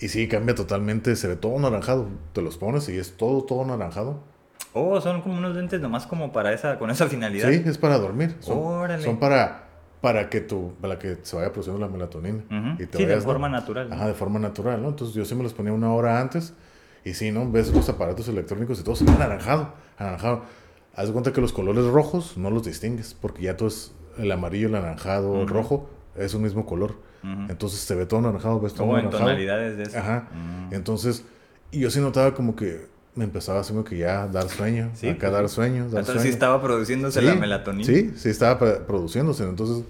Y 0.00 0.08
sí, 0.08 0.28
cambia 0.28 0.54
totalmente. 0.54 1.16
Se 1.16 1.28
ve 1.28 1.36
todo 1.36 1.58
naranjado. 1.58 2.08
Te 2.32 2.42
los 2.42 2.58
pones 2.58 2.88
y 2.88 2.98
es 2.98 3.16
todo, 3.16 3.44
todo 3.44 3.64
naranjado. 3.64 4.20
Oh, 4.72 5.00
son 5.00 5.22
como 5.22 5.38
unos 5.38 5.54
lentes 5.56 5.80
nomás 5.80 6.06
como 6.06 6.32
para 6.32 6.52
esa, 6.52 6.78
con 6.78 6.90
esa 6.90 7.06
finalidad. 7.06 7.48
Sí, 7.50 7.62
es 7.64 7.78
para 7.78 7.98
dormir. 7.98 8.36
Son, 8.40 8.58
Órale. 8.58 9.02
son 9.02 9.18
para, 9.18 9.68
para, 10.02 10.28
que 10.28 10.42
tu, 10.42 10.74
para 10.82 10.98
que 10.98 11.16
se 11.22 11.34
vaya 11.34 11.50
produciendo 11.50 11.80
la 11.80 11.88
melatonina. 11.90 12.44
Y 12.78 12.84
te 12.86 12.98
Sí, 12.98 13.04
de 13.04 13.12
vayas, 13.12 13.24
¿no? 13.24 13.30
forma 13.30 13.48
natural. 13.48 13.90
Ajá, 13.90 14.06
de 14.06 14.12
forma 14.14 14.38
natural, 14.38 14.82
¿no? 14.82 14.88
Entonces 14.90 15.14
yo 15.16 15.24
sí 15.24 15.34
me 15.34 15.42
los 15.42 15.54
ponía 15.54 15.72
una 15.72 15.92
hora 15.94 16.20
antes 16.20 16.52
y 17.04 17.14
sí, 17.14 17.32
¿no? 17.32 17.50
Ves 17.50 17.72
los 17.72 17.88
aparatos 17.88 18.28
electrónicos 18.28 18.78
y 18.80 18.82
todo 18.84 18.96
se 18.96 19.04
ve 19.04 19.12
anaranjado, 19.12 19.72
anaranjado. 19.96 20.42
Haz 20.94 21.06
de 21.06 21.12
cuenta 21.12 21.32
que 21.32 21.40
los 21.40 21.54
colores 21.54 21.84
rojos 21.86 22.36
no 22.36 22.50
los 22.50 22.64
distingues 22.64 23.14
porque 23.18 23.42
ya 23.42 23.56
todo 23.56 23.68
es 23.68 23.94
el 24.18 24.30
amarillo, 24.30 24.68
el 24.68 24.74
anaranjado, 24.74 25.40
el 25.40 25.48
rojo, 25.48 25.88
es 26.16 26.34
un 26.34 26.42
mismo 26.42 26.66
color. 26.66 26.96
Entonces 27.48 27.80
se 27.80 27.94
ve 27.94 28.06
todo 28.06 28.20
anaranjado, 28.20 28.60
ves 28.60 28.72
todo 28.74 28.86
Como 28.86 28.98
en 28.98 29.10
tonalidades 29.10 29.76
de 29.76 29.82
eso. 29.84 29.98
Ajá. 29.98 30.28
Mm. 30.32 30.74
Entonces, 30.74 31.24
y 31.70 31.80
yo 31.80 31.90
sí 31.90 32.00
notaba 32.00 32.34
como 32.34 32.54
que 32.56 32.86
me 33.14 33.24
empezaba 33.24 33.60
haciendo 33.60 33.82
que 33.84 33.96
ya 33.98 34.26
dar 34.28 34.48
sueño, 34.48 34.90
Sí, 34.94 35.08
acá 35.08 35.18
pues, 35.20 35.32
dar 35.32 35.48
sueño, 35.48 35.76
dar 35.84 36.00
Entonces 36.00 36.06
sueño. 36.14 36.22
sí 36.22 36.28
estaba 36.28 36.60
produciéndose 36.62 37.20
Sí, 37.20 37.26
la 37.26 37.34
melatonina. 37.34 37.84
Sí, 37.84 38.12
sí 38.16 38.28
estaba 38.28 38.58
produciéndose. 38.86 39.44
Entonces, 39.44 39.84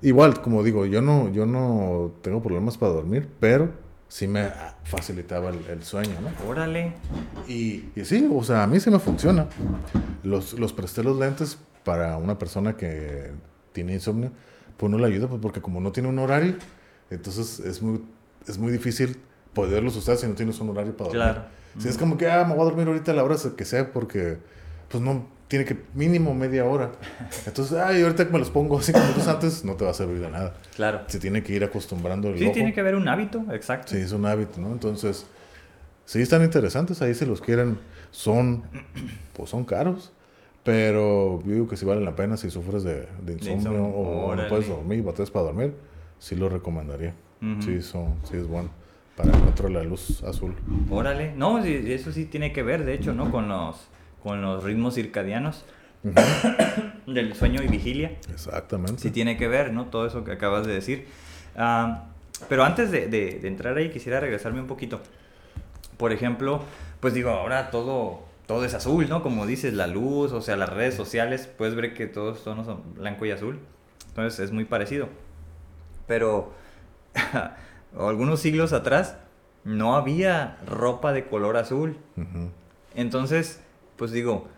igual, 0.00 0.40
como 0.40 0.62
digo, 0.62 0.86
yo 0.86 1.02
no, 1.02 1.30
yo 1.30 1.44
no 1.46 2.12
tengo 2.22 2.42
problemas 2.42 2.78
para 2.78 2.92
dormir, 2.92 3.28
pero 3.40 3.70
sí 4.08 4.26
me 4.26 4.48
facilitaba 4.84 5.50
el, 5.50 5.58
el 5.68 5.82
sueño, 5.82 6.14
¿no? 6.22 6.50
Órale. 6.50 6.94
Y, 7.46 7.84
y 7.94 8.04
sí, 8.04 8.26
o 8.32 8.42
sea, 8.42 8.62
a 8.62 8.66
mí 8.66 8.80
sí 8.80 8.90
me 8.90 8.98
funciona. 8.98 9.46
Los, 10.22 10.54
los 10.54 10.72
presté 10.72 11.02
los 11.02 11.18
lentes 11.18 11.58
para 11.84 12.16
una 12.16 12.38
persona 12.38 12.76
que 12.76 13.30
tiene 13.72 13.92
insomnio, 13.94 14.30
pues 14.78 14.90
no 14.90 14.96
le 14.96 15.06
ayuda, 15.06 15.28
pues 15.28 15.42
porque 15.42 15.60
como 15.60 15.80
no 15.80 15.92
tiene 15.92 16.08
un 16.08 16.18
horario, 16.18 16.54
entonces 17.10 17.60
es 17.60 17.82
muy, 17.82 18.00
es 18.46 18.56
muy 18.56 18.72
difícil 18.72 19.18
poderlos 19.52 19.96
usar 19.96 20.16
si 20.16 20.26
no 20.26 20.34
tienes 20.34 20.58
un 20.60 20.70
horario 20.70 20.96
para 20.96 21.10
dormir. 21.10 21.22
Claro. 21.24 21.42
Si 21.78 21.88
es 21.88 21.98
como 21.98 22.16
que, 22.16 22.30
ah, 22.30 22.44
me 22.44 22.54
voy 22.54 22.62
a 22.62 22.64
dormir 22.64 22.86
ahorita 22.86 23.12
a 23.12 23.14
la 23.14 23.24
hora 23.24 23.36
que 23.56 23.64
sea 23.64 23.92
porque, 23.92 24.38
pues 24.88 25.02
no, 25.02 25.28
tiene 25.48 25.64
que 25.64 25.76
mínimo 25.94 26.34
media 26.34 26.64
hora. 26.64 26.92
Entonces, 27.46 27.76
ay, 27.78 28.02
ahorita 28.02 28.26
que 28.26 28.32
me 28.32 28.38
los 28.38 28.50
pongo 28.50 28.80
cinco 28.80 29.00
minutos 29.00 29.26
antes, 29.26 29.64
no 29.64 29.74
te 29.74 29.84
va 29.84 29.90
a 29.90 29.94
servir 29.94 30.20
de 30.20 30.30
nada. 30.30 30.54
Claro. 30.76 31.02
Se 31.08 31.18
tiene 31.18 31.42
que 31.42 31.54
ir 31.54 31.64
acostumbrando 31.64 32.28
el 32.28 32.38
Sí, 32.38 32.44
ojo. 32.44 32.52
tiene 32.54 32.72
que 32.72 32.80
haber 32.80 32.94
un 32.94 33.08
hábito, 33.08 33.44
exacto. 33.52 33.92
Sí, 33.92 33.98
es 33.98 34.12
un 34.12 34.26
hábito, 34.26 34.60
¿no? 34.60 34.72
Entonces, 34.72 35.26
sí 36.04 36.20
están 36.20 36.42
interesantes, 36.44 37.02
ahí 37.02 37.14
si 37.14 37.26
los 37.26 37.40
quieren, 37.40 37.78
son, 38.10 38.62
pues 39.34 39.50
son 39.50 39.64
caros. 39.64 40.12
Pero 40.64 41.40
yo 41.44 41.52
digo 41.52 41.68
que 41.68 41.76
sí 41.76 41.86
valen 41.86 42.04
la 42.04 42.14
pena 42.14 42.36
si 42.36 42.50
sufres 42.50 42.82
de, 42.82 43.06
de 43.22 43.32
insomnio 43.32 43.56
insomnio, 43.56 43.84
o 43.84 44.34
no 44.36 44.48
puedes 44.48 44.68
dormir, 44.68 45.02
batallas 45.02 45.30
para 45.30 45.46
dormir, 45.46 45.72
sí 46.18 46.34
lo 46.36 46.48
recomendaría. 46.48 47.14
Ujú. 47.40 47.62
Sí, 47.62 47.82
son, 47.82 48.14
sí 48.24 48.36
es 48.36 48.46
bueno 48.46 48.70
para 49.16 49.32
controlar 49.32 49.82
la 49.84 49.88
luz 49.88 50.22
azul. 50.24 50.54
Órale. 50.90 51.32
No, 51.34 51.58
eso 51.58 52.12
sí 52.12 52.24
tiene 52.26 52.52
que 52.52 52.62
ver, 52.62 52.84
de 52.84 52.94
hecho, 52.94 53.14
¿no? 53.14 53.30
Con 53.30 53.48
los, 53.48 53.88
con 54.22 54.42
los 54.42 54.62
ritmos 54.62 54.94
circadianos 54.94 55.64
Ujú, 56.04 56.14
del 57.12 57.34
sueño 57.34 57.62
y 57.62 57.68
vigilia. 57.68 58.12
Exactamente. 58.32 59.00
Sí 59.02 59.10
tiene 59.10 59.36
que 59.36 59.48
ver, 59.48 59.72
¿no? 59.72 59.86
Todo 59.86 60.06
eso 60.06 60.22
que 60.24 60.32
acabas 60.32 60.66
de 60.66 60.74
decir. 60.74 61.06
Ah, 61.56 62.06
pero 62.48 62.62
antes 62.64 62.90
de, 62.92 63.08
de- 63.08 63.38
de 63.40 63.48
entrar 63.48 63.76
ahí, 63.76 63.90
quisiera 63.90 64.20
regresarme 64.20 64.60
un 64.60 64.66
poquito. 64.68 65.00
Por 65.96 66.12
ejemplo, 66.12 66.62
pues 67.00 67.14
digo, 67.14 67.30
ahora 67.30 67.70
todo, 67.70 68.22
todo 68.48 68.64
es 68.64 68.74
azul, 68.74 69.08
¿no? 69.08 69.22
Como 69.22 69.46
dices, 69.46 69.72
la 69.74 69.86
luz, 69.86 70.32
o 70.32 70.40
sea, 70.40 70.56
las 70.56 70.70
redes 70.70 70.96
sociales, 70.96 71.46
puedes 71.56 71.76
ver 71.76 71.94
que 71.94 72.08
todos 72.08 72.42
tonos 72.42 72.66
son 72.66 72.82
blanco 72.96 73.24
y 73.26 73.30
azul. 73.30 73.60
Entonces 74.08 74.40
es 74.40 74.50
muy 74.50 74.64
parecido. 74.64 75.08
Pero 76.08 76.52
algunos 77.96 78.40
siglos 78.40 78.72
atrás 78.72 79.16
no 79.64 79.94
había 79.94 80.56
ropa 80.66 81.12
de 81.12 81.26
color 81.28 81.56
azul. 81.56 81.98
Entonces, 82.96 83.60
pues 83.96 84.10
digo, 84.12 84.48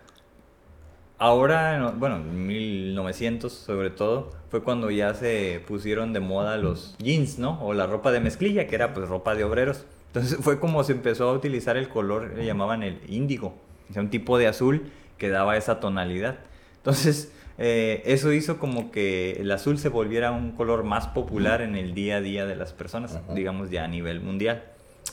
ahora, 1.17 1.77
no- 1.77 1.91
bueno, 1.93 2.15
en 2.17 2.47
1900 2.47 3.51
sobre 3.51 3.89
todo, 3.89 4.31
fue 4.49 4.63
cuando 4.63 4.89
ya 4.91 5.13
se 5.13 5.63
pusieron 5.67 6.13
de 6.13 6.19
moda 6.19 6.57
los 6.57 6.95
jeans, 6.99 7.39
¿no? 7.39 7.61
O 7.63 7.73
la 7.73 7.87
ropa 7.87 8.11
de 8.11 8.19
mezclilla, 8.19 8.67
que 8.67 8.75
era 8.75 8.93
pues 8.93 9.07
ropa 9.07 9.35
de 9.35 9.43
obreros. 9.43 9.85
Entonces 10.07 10.37
fue 10.41 10.59
como 10.59 10.83
se 10.83 10.91
empezó 10.93 11.29
a 11.29 11.33
utilizar 11.33 11.77
el 11.77 11.87
color, 11.89 12.33
le 12.35 12.45
llamaban 12.45 12.83
el 12.83 12.99
índigo, 13.07 13.55
o 13.91 13.93
sea, 13.93 14.01
un 14.01 14.09
tipo 14.09 14.37
de 14.37 14.47
azul 14.47 14.91
que 15.17 15.29
daba 15.29 15.55
esa 15.57 15.79
tonalidad. 15.79 16.39
Entonces, 16.77 17.31
eh, 17.57 18.01
eso 18.05 18.33
hizo 18.33 18.57
como 18.57 18.89
que 18.89 19.33
el 19.33 19.51
azul 19.51 19.77
se 19.77 19.89
volviera 19.89 20.31
un 20.31 20.53
color 20.53 20.83
más 20.83 21.07
popular 21.07 21.61
en 21.61 21.75
el 21.75 21.93
día 21.93 22.17
a 22.17 22.21
día 22.21 22.47
de 22.47 22.55
las 22.55 22.73
personas, 22.73 23.19
digamos 23.35 23.69
ya 23.69 23.83
a 23.83 23.87
nivel 23.87 24.21
mundial. 24.21 24.63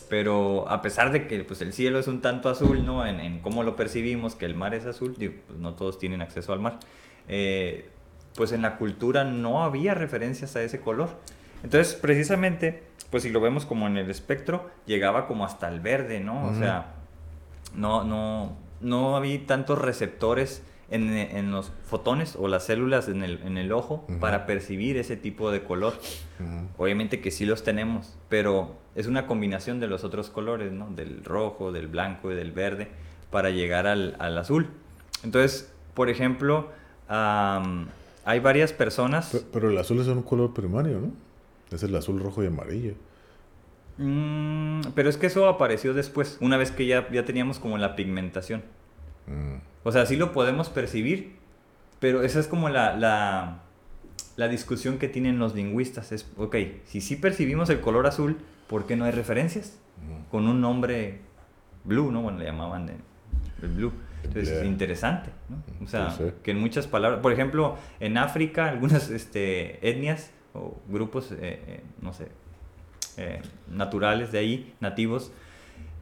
Pero 0.08 0.68
a 0.70 0.80
pesar 0.80 1.12
de 1.12 1.26
que 1.26 1.44
pues, 1.44 1.60
el 1.60 1.74
cielo 1.74 1.98
es 1.98 2.06
un 2.08 2.22
tanto 2.22 2.48
azul, 2.48 2.86
¿no? 2.86 3.04
En, 3.04 3.20
en 3.20 3.40
cómo 3.40 3.62
lo 3.62 3.76
percibimos, 3.76 4.34
que 4.34 4.46
el 4.46 4.54
mar 4.54 4.74
es 4.74 4.86
azul, 4.86 5.14
digo, 5.18 5.34
pues, 5.46 5.58
no 5.58 5.74
todos 5.74 5.98
tienen 5.98 6.22
acceso 6.22 6.54
al 6.54 6.60
mar, 6.60 6.78
eh, 7.28 7.90
pues 8.34 8.52
en 8.52 8.62
la 8.62 8.76
cultura 8.76 9.24
no 9.24 9.62
había 9.62 9.92
referencias 9.94 10.56
a 10.56 10.62
ese 10.62 10.80
color. 10.80 11.10
Entonces, 11.62 11.94
precisamente, 11.94 12.84
pues 13.10 13.24
si 13.24 13.30
lo 13.30 13.40
vemos 13.40 13.66
como 13.66 13.86
en 13.86 13.98
el 13.98 14.10
espectro, 14.10 14.70
llegaba 14.86 15.26
como 15.26 15.44
hasta 15.44 15.68
el 15.68 15.80
verde, 15.80 16.20
¿no? 16.20 16.46
O 16.46 16.54
sea, 16.54 16.94
no, 17.74 18.04
no, 18.04 18.56
no 18.80 19.16
había 19.16 19.46
tantos 19.46 19.78
receptores 19.78 20.62
en, 20.90 21.12
en, 21.12 21.50
los 21.50 21.70
fotones 21.84 22.34
o 22.36 22.48
las 22.48 22.64
células 22.64 23.08
en 23.08 23.22
el, 23.22 23.42
en 23.44 23.58
el 23.58 23.72
ojo 23.72 24.06
para 24.20 24.46
percibir 24.46 24.96
ese 24.96 25.16
tipo 25.16 25.50
de 25.50 25.62
color. 25.62 25.94
Obviamente 26.78 27.20
que 27.20 27.30
sí 27.30 27.44
los 27.44 27.62
tenemos, 27.62 28.16
pero 28.28 28.76
es 28.94 29.06
una 29.06 29.26
combinación 29.26 29.80
de 29.80 29.86
los 29.86 30.04
otros 30.04 30.30
colores, 30.30 30.72
¿no? 30.72 30.88
Del 30.90 31.24
rojo, 31.24 31.72
del 31.72 31.88
blanco 31.88 32.32
y 32.32 32.34
del 32.34 32.52
verde 32.52 32.88
para 33.30 33.50
llegar 33.50 33.86
al, 33.86 34.16
al 34.18 34.38
azul. 34.38 34.68
Entonces, 35.22 35.70
por 35.94 36.08
ejemplo, 36.08 36.70
hay 37.08 38.40
varias 38.40 38.72
personas... 38.72 39.44
Pero, 39.52 39.70
el 39.70 39.78
azul 39.78 40.00
es 40.00 40.06
un 40.06 40.22
color 40.22 40.54
primario, 40.54 41.00
¿no? 41.00 41.12
Es 41.70 41.82
el 41.82 41.94
azul, 41.96 42.20
rojo 42.20 42.42
y 42.42 42.46
amarillo. 42.46 42.94
Mm, 43.98 44.80
pero 44.94 45.11
es 45.11 45.16
que 45.16 45.26
eso 45.26 45.48
apareció 45.48 45.92
después, 45.92 46.38
una 46.40 46.56
vez 46.56 46.70
que 46.70 46.87
ya, 46.87 47.11
ya 47.11 47.24
teníamos 47.24 47.58
como 47.58 47.78
la 47.78 47.96
pigmentación. 47.96 48.62
Mm. 49.26 49.56
O 49.84 49.92
sea, 49.92 50.06
sí 50.06 50.16
lo 50.16 50.32
podemos 50.32 50.68
percibir, 50.70 51.37
pero 51.98 52.22
esa 52.22 52.40
es 52.40 52.46
como 52.46 52.68
la, 52.68 52.96
la, 52.96 53.62
la, 54.37 54.48
discusión 54.48 54.98
que 54.98 55.08
tienen 55.08 55.38
los 55.38 55.54
lingüistas. 55.54 56.12
Es, 56.12 56.30
ok, 56.37 56.56
si 56.84 57.00
sí 57.00 57.16
percibimos 57.16 57.70
el 57.70 57.80
color 57.80 58.06
azul, 58.06 58.38
¿por 58.68 58.87
qué 58.87 58.96
no 58.96 59.04
hay 59.04 59.12
referencias? 59.12 59.78
Con 60.30 60.46
un 60.46 60.61
nombre 60.61 61.20
blue, 61.84 62.12
¿no? 62.12 62.22
Bueno, 62.22 62.38
le 62.38 62.44
llamaban 62.44 62.88
el 63.62 63.68
blue. 63.68 63.92
Entonces 64.22 64.48
es 64.48 64.64
interesante, 64.64 65.30
¿no? 65.48 65.84
O 65.84 65.88
sea, 65.88 66.16
que 66.42 66.50
en 66.50 66.58
muchas 66.58 66.87
palabras, 66.87 67.20
por 67.20 67.32
ejemplo, 67.32 67.76
en 68.00 68.18
África, 68.18 68.68
algunas 68.68 69.11
este, 69.11 69.88
etnias 69.88 70.30
o 70.54 70.80
grupos, 70.88 71.32
eh, 71.32 71.37
eh, 71.40 71.82
no 72.00 72.12
sé, 72.12 72.28
eh, 73.18 73.42
naturales 73.68 74.33
de 74.33 74.38
ahí, 74.38 74.74
nativos, 74.81 75.33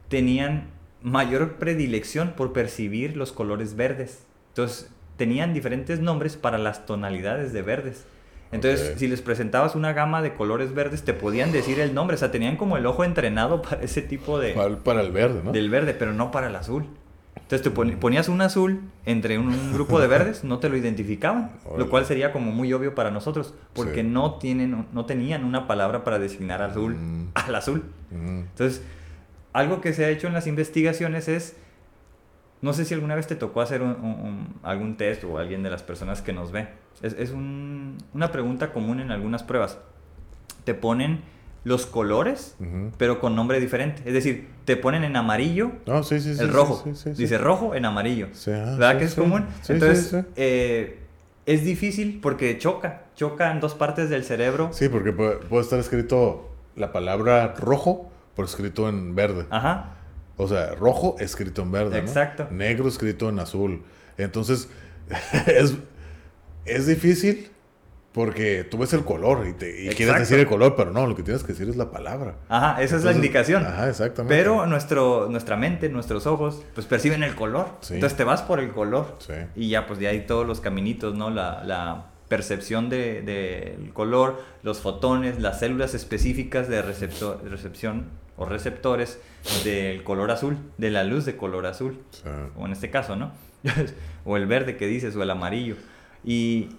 tenían 0.07 0.69
mayor 1.01 1.55
predilección 1.55 2.33
por 2.35 2.53
percibir 2.53 3.17
los 3.17 3.31
colores 3.31 3.75
verdes. 3.75 4.25
Entonces, 4.49 4.89
tenían 5.17 5.53
diferentes 5.53 5.99
nombres 5.99 6.37
para 6.37 6.57
las 6.57 6.85
tonalidades 6.85 7.53
de 7.53 7.61
verdes. 7.61 8.05
Entonces, 8.51 8.93
si 8.97 9.07
les 9.07 9.21
presentabas 9.21 9.75
una 9.75 9.91
gama 9.91 10.21
de 10.21 10.33
colores 10.33 10.73
verdes, 10.73 11.03
te 11.03 11.13
podían 11.13 11.51
decir 11.51 11.79
el 11.79 11.93
nombre. 11.93 12.15
O 12.15 12.17
sea, 12.17 12.31
tenían 12.31 12.55
como 12.55 12.77
el 12.77 12.85
ojo 12.85 13.03
entrenado 13.03 13.61
para 13.63 13.81
ese 13.81 14.01
tipo 14.01 14.39
de... 14.39 14.53
Para, 14.83 15.01
el 15.01 15.11
verde, 15.11 15.41
¿no? 15.43 15.51
Del 15.51 15.69
verde, 15.69 15.93
pero 15.93 16.13
no 16.13 16.31
para 16.31 16.47
el 16.47 16.55
azul. 16.55 16.85
Entonces, 17.41 17.61
te 17.61 17.71
ponías 17.71 18.29
un 18.29 18.41
azul 18.41 18.81
entre 19.05 19.37
un, 19.37 19.73
grupo 19.73 19.99
de 19.99 20.07
verdes, 20.07 20.43
no 20.43 20.59
te 20.59 20.69
lo 20.69 20.77
identificaban. 20.77 21.51
Lo 21.77 21.89
cual 21.89 22.05
sería 22.05 22.31
como 22.31 22.51
muy 22.51 22.73
obvio 22.73 22.95
para 22.95 23.11
nosotros, 23.11 23.53
porque 23.73 24.03
no, 24.03 24.35
tienen, 24.35 24.87
no 24.91 25.05
tenían 25.05 25.43
una 25.43 25.67
palabra 25.67 26.03
para 26.03 26.19
designar 26.19 26.61
azul 26.61 26.95
mm. 26.95 27.31
al 27.33 27.55
azul. 27.55 27.83
Mm. 28.11 28.39
Entonces, 28.39 28.83
algo 29.53 29.81
que 29.81 29.93
se 29.93 30.05
ha 30.05 30.09
hecho 30.09 30.27
en 30.27 30.33
las 30.33 30.47
investigaciones 30.47 31.27
es, 31.27 31.55
no 32.61 32.73
sé 32.73 32.85
si 32.85 32.93
alguna 32.93 33.15
vez 33.15 33.27
te 33.27 33.35
tocó 33.35 33.61
hacer 33.61 33.81
algún 34.63 34.97
test 34.97 35.23
o 35.23 35.37
alguien 35.37 35.63
de 35.63 35.69
las 35.69 35.83
personas 35.83 36.21
que 36.21 36.33
nos 36.33 36.51
ve. 36.51 36.67
Es, 37.01 37.31
una 37.31 38.31
pregunta 38.31 38.73
común 38.73 38.99
en 38.99 39.11
algunas 39.11 39.43
pruebas. 39.43 39.77
Te 40.63 40.73
ponen 40.73 41.21
los 41.67 41.85
colores, 41.85 42.55
pero 42.97 43.19
con 43.19 43.35
nombre 43.35 43.59
diferente. 43.59 44.01
Es 44.05 44.13
decir, 44.13 44.47
te 44.63 44.77
ponen 44.77 45.03
en 45.03 45.17
amarillo 45.17 45.73
oh, 45.85 46.01
sí, 46.01 46.21
sí, 46.21 46.33
el 46.39 46.47
rojo. 46.47 46.89
Dice 47.17 47.37
rojo 47.37 47.75
en 47.75 47.83
amarillo. 47.83 48.29
Ah, 48.47 48.75
¿Verdad 48.77 48.97
que 48.97 49.03
es 49.03 49.15
común? 49.15 49.45
Entonces, 49.67 50.15
eh, 50.37 50.99
es 51.45 51.65
difícil 51.65 52.19
porque 52.21 52.57
choca. 52.57 53.03
Choca 53.15 53.51
en 53.51 53.59
dos 53.59 53.75
partes 53.75 54.09
del 54.09 54.23
cerebro. 54.23 54.69
Sí, 54.71 54.87
porque 54.87 55.11
puede 55.11 55.61
estar 55.61 55.77
escrito 55.77 56.49
la 56.77 56.93
palabra 56.93 57.53
rojo 57.57 58.09
por 58.33 58.45
escrito 58.45 58.87
en 58.87 59.13
verde. 59.13 59.45
Ajá. 59.49 59.95
O 60.37 60.47
sea, 60.47 60.73
rojo 60.75 61.17
escrito 61.19 61.63
en 61.63 61.71
verde. 61.73 61.97
Exacto. 61.99 62.47
Negro 62.49 62.87
escrito 62.87 63.27
en 63.27 63.39
azul. 63.39 63.83
Entonces, 64.17 64.69
es, 65.47 65.75
es 66.63 66.87
difícil 66.87 67.49
porque 68.17 68.63
tú 68.63 68.79
ves 68.79 68.91
el 68.93 69.03
color 69.03 69.45
y, 69.47 69.53
te, 69.53 69.89
quieres 69.95 70.17
decir 70.17 70.39
el 70.39 70.47
color, 70.47 70.75
pero 70.75 70.89
no, 70.89 71.05
lo 71.05 71.15
que 71.15 71.21
tienes 71.21 71.43
que 71.43 71.49
decir 71.49 71.69
es 71.69 71.75
la 71.75 71.91
palabra. 71.91 72.37
Ajá, 72.49 72.81
esa 72.81 72.95
es 72.95 73.03
la 73.03 73.11
indicación. 73.11 73.63
Ajá, 73.63 73.87
exactamente. 73.87 74.35
Pero 74.35 74.65
nuestro, 74.65 75.27
nuestra 75.29 75.55
mente, 75.55 75.87
nuestros 75.87 76.25
ojos, 76.25 76.63
pues 76.73 76.87
perciben 76.87 77.21
el 77.21 77.35
color. 77.35 77.67
Entonces 77.91 78.17
te 78.17 78.23
vas 78.23 78.41
por 78.41 78.59
el 78.59 78.71
color. 78.71 79.17
Sí. 79.19 79.33
Y 79.55 79.69
ya, 79.69 79.85
pues 79.85 79.99
de 79.99 80.07
ahí 80.07 80.25
todos 80.25 80.47
los 80.47 80.61
caminitos, 80.61 81.13
¿no? 81.13 81.29
La, 81.29 81.63
la 81.63 82.07
percepción 82.27 82.89
del 82.89 83.23
de, 83.23 83.91
color, 83.93 84.41
los 84.63 84.79
fotones, 84.79 85.39
las 85.39 85.59
células 85.59 85.93
específicas 85.93 86.67
de 86.69 86.81
receptor, 86.81 87.47
recepción 87.47 88.05
o 88.35 88.45
receptores 88.45 89.19
del 89.63 90.03
color 90.03 90.31
azul, 90.31 90.57
de 90.79 90.89
la 90.89 91.03
luz 91.03 91.23
de 91.25 91.37
color 91.37 91.67
azul. 91.67 91.99
O 92.57 92.65
en 92.65 92.71
este 92.71 92.89
caso, 92.89 93.15
¿no? 93.15 93.31
o 94.25 94.37
el 94.37 94.47
verde 94.47 94.75
que 94.75 94.87
dices, 94.87 95.15
o 95.15 95.21
el 95.21 95.29
amarillo. 95.29 95.75
Y 96.25 96.69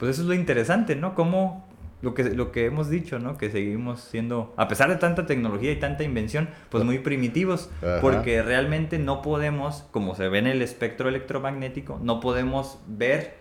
pues 0.00 0.12
eso 0.12 0.22
es 0.22 0.28
lo 0.28 0.34
interesante, 0.34 0.96
¿no? 0.96 1.14
Como 1.14 1.68
lo 2.02 2.14
que, 2.14 2.24
lo 2.24 2.50
que 2.50 2.64
hemos 2.64 2.88
dicho, 2.88 3.18
¿no? 3.18 3.36
Que 3.36 3.50
seguimos 3.50 4.00
siendo, 4.00 4.54
a 4.56 4.66
pesar 4.66 4.88
de 4.88 4.96
tanta 4.96 5.26
tecnología 5.26 5.70
y 5.70 5.76
tanta 5.76 6.02
invención, 6.02 6.48
pues 6.70 6.82
muy 6.82 6.98
primitivos, 7.00 7.70
porque 8.00 8.42
realmente 8.42 8.98
no 8.98 9.20
podemos, 9.20 9.84
como 9.90 10.14
se 10.14 10.28
ve 10.28 10.38
en 10.38 10.46
el 10.46 10.62
espectro 10.62 11.08
electromagnético, 11.08 12.00
no 12.02 12.18
podemos 12.18 12.78
ver 12.88 13.38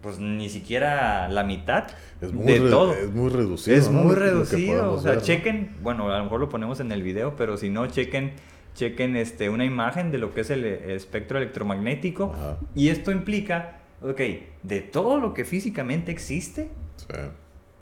pues 0.00 0.18
ni 0.18 0.48
siquiera 0.48 1.28
la 1.28 1.44
mitad 1.44 1.84
de 2.20 2.60
todo. 2.68 2.92
Es 2.92 3.12
muy 3.12 3.30
reducido. 3.30 3.76
Es 3.76 3.88
muy 3.88 4.16
reducido. 4.16 4.94
O 4.94 5.00
sea, 5.00 5.20
chequen, 5.20 5.76
bueno, 5.80 6.10
a 6.10 6.18
lo 6.18 6.24
mejor 6.24 6.40
lo 6.40 6.48
ponemos 6.48 6.80
en 6.80 6.90
el 6.90 7.02
video, 7.02 7.36
pero 7.36 7.56
si 7.56 7.70
no, 7.70 7.86
chequen, 7.86 8.32
chequen 8.74 9.14
este, 9.14 9.48
una 9.48 9.64
imagen 9.64 10.10
de 10.10 10.18
lo 10.18 10.34
que 10.34 10.40
es 10.40 10.50
el, 10.50 10.64
espectro 10.64 11.38
electromagnético. 11.38 12.34
Y 12.74 12.88
esto 12.88 13.12
implica, 13.12 13.81
ok, 14.02 14.20
de 14.62 14.80
todo 14.80 15.18
lo 15.18 15.34
que 15.34 15.44
físicamente 15.44 16.12
existe, 16.12 16.70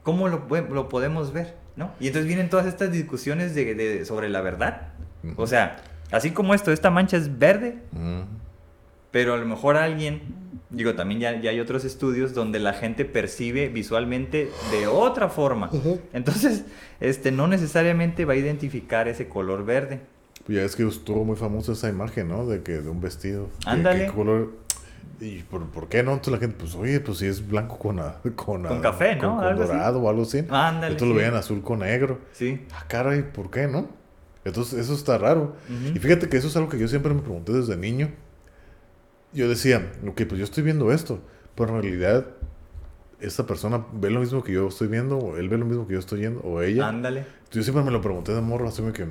¿cómo 0.03 0.29
lo, 0.29 0.47
lo, 0.49 0.89
podemos 0.89 1.33
ver? 1.33 1.57
¿no? 1.77 1.93
Y 2.01 2.09
entonces 2.09 2.27
vienen 2.27 2.51
todas 2.51 2.67
estas 2.67 2.93
discusiones 2.93 3.55
de, 3.55 4.05
sobre 4.05 4.29
la 4.29 4.41
verdad. 4.41 4.93
O 5.37 5.47
sea, 5.47 5.83
así 6.11 6.31
como 6.31 6.55
esto, 6.55 6.73
esta 6.73 6.91
mancha 6.91 7.17
es 7.17 7.39
verde, 7.39 7.79
pero 9.11 9.35
a 9.35 9.37
lo 9.37 9.47
mejor 9.47 9.77
alguien 9.77 10.41
digo, 10.71 10.95
también 10.95 11.21
ya, 11.21 11.41
ya, 11.41 11.51
hay 11.51 11.61
otros 11.61 11.85
estudios 11.85 12.33
donde 12.33 12.59
la 12.59 12.73
gente 12.73 13.05
percibe 13.05 13.69
visualmente 13.69 14.51
de 14.71 14.87
otra 14.87 15.29
forma. 15.29 15.71
Entonces, 16.13 16.65
este, 17.01 17.33
no 17.33 17.49
necesariamente 17.49 18.25
va 18.25 18.35
a 18.35 18.37
identificar 18.37 19.09
ese 19.09 19.29
color 19.29 19.65
verde. 19.65 20.01
Ya 20.49 20.63
es 20.63 20.75
que 20.75 20.87
estuvo 20.87 21.25
muy 21.25 21.37
famosa 21.37 21.73
esa 21.73 21.89
imagen, 21.89 22.29
¿no? 22.29 22.47
De 22.47 22.63
que 22.63 22.81
de 22.81 22.89
un 22.89 23.01
vestido. 23.01 23.51
Ándale. 23.67 24.07
color? 24.09 24.53
¿Y 25.21 25.43
por, 25.43 25.67
por, 25.71 25.89
qué 25.89 26.03
no? 26.03 26.13
Entonces 26.13 26.33
la 26.33 26.39
gente, 26.39 26.57
pues, 26.59 26.75
oye, 26.75 26.99
pues 27.01 27.19
si 27.19 27.27
es 27.27 27.47
blanco 27.47 27.79
con, 27.79 27.97
con, 28.37 28.65
con 28.65 28.81
café, 28.81 29.17
¿no? 29.17 29.37
Con, 29.37 29.57
dorado 29.57 30.01
o 30.01 30.09
algo 30.09 30.23
así. 30.23 30.39
Ándale. 30.39 30.93
Entonces 30.93 31.09
lo 31.09 31.15
veían 31.15 31.35
azul 31.35 31.63
con 31.63 31.81
negro. 31.81 32.19
Sí. 32.33 32.67
Ah, 32.73 32.85
caray, 32.89 33.23
¿por 33.23 33.51
qué 33.51 33.69
no? 33.69 33.89
Entonces 34.45 34.79
eso 34.79 34.95
está 34.95 35.19
raro. 35.19 35.55
Y 35.95 35.99
fíjate 35.99 36.29
que 36.29 36.39
eso 36.39 36.49
es 36.49 36.57
algo 36.57 36.71
que 36.71 36.79
yo 36.79 36.89
siempre 36.89 37.13
me 37.13 37.21
pregunté 37.21 37.53
desde 37.53 37.77
niño 37.77 38.09
yo 39.33 39.49
decía, 39.49 39.93
ok, 40.07 40.23
pues 40.29 40.39
yo 40.39 40.45
estoy 40.45 40.63
viendo 40.63 40.93
esto, 40.93 41.21
pero 41.55 41.77
en 41.77 41.83
realidad 41.83 42.27
esta 43.21 43.47
persona 43.47 43.85
ve 43.93 44.11
lo 44.11 44.21
mismo 44.21 44.43
que 44.43 44.53
yo 44.53 44.69
estoy 44.69 44.89
viendo, 44.89 45.19
o 45.19 45.37
él 45.37 45.49
ve 45.49 45.59
lo 45.59 45.67
mismo 45.67 45.87
que 45.87 45.95
yo 45.95 45.99
estoy 45.99 46.21
viendo, 46.21 46.41
o 46.41 46.63
ella. 46.63 46.89
Ándale. 46.89 47.27
Yo 47.51 47.63
siempre 47.63 47.85
me 47.85 47.91
lo 47.91 48.01
pregunté 48.01 48.33
de 48.33 48.41
morro, 48.41 48.69
así 48.69 48.83
que, 48.93 49.07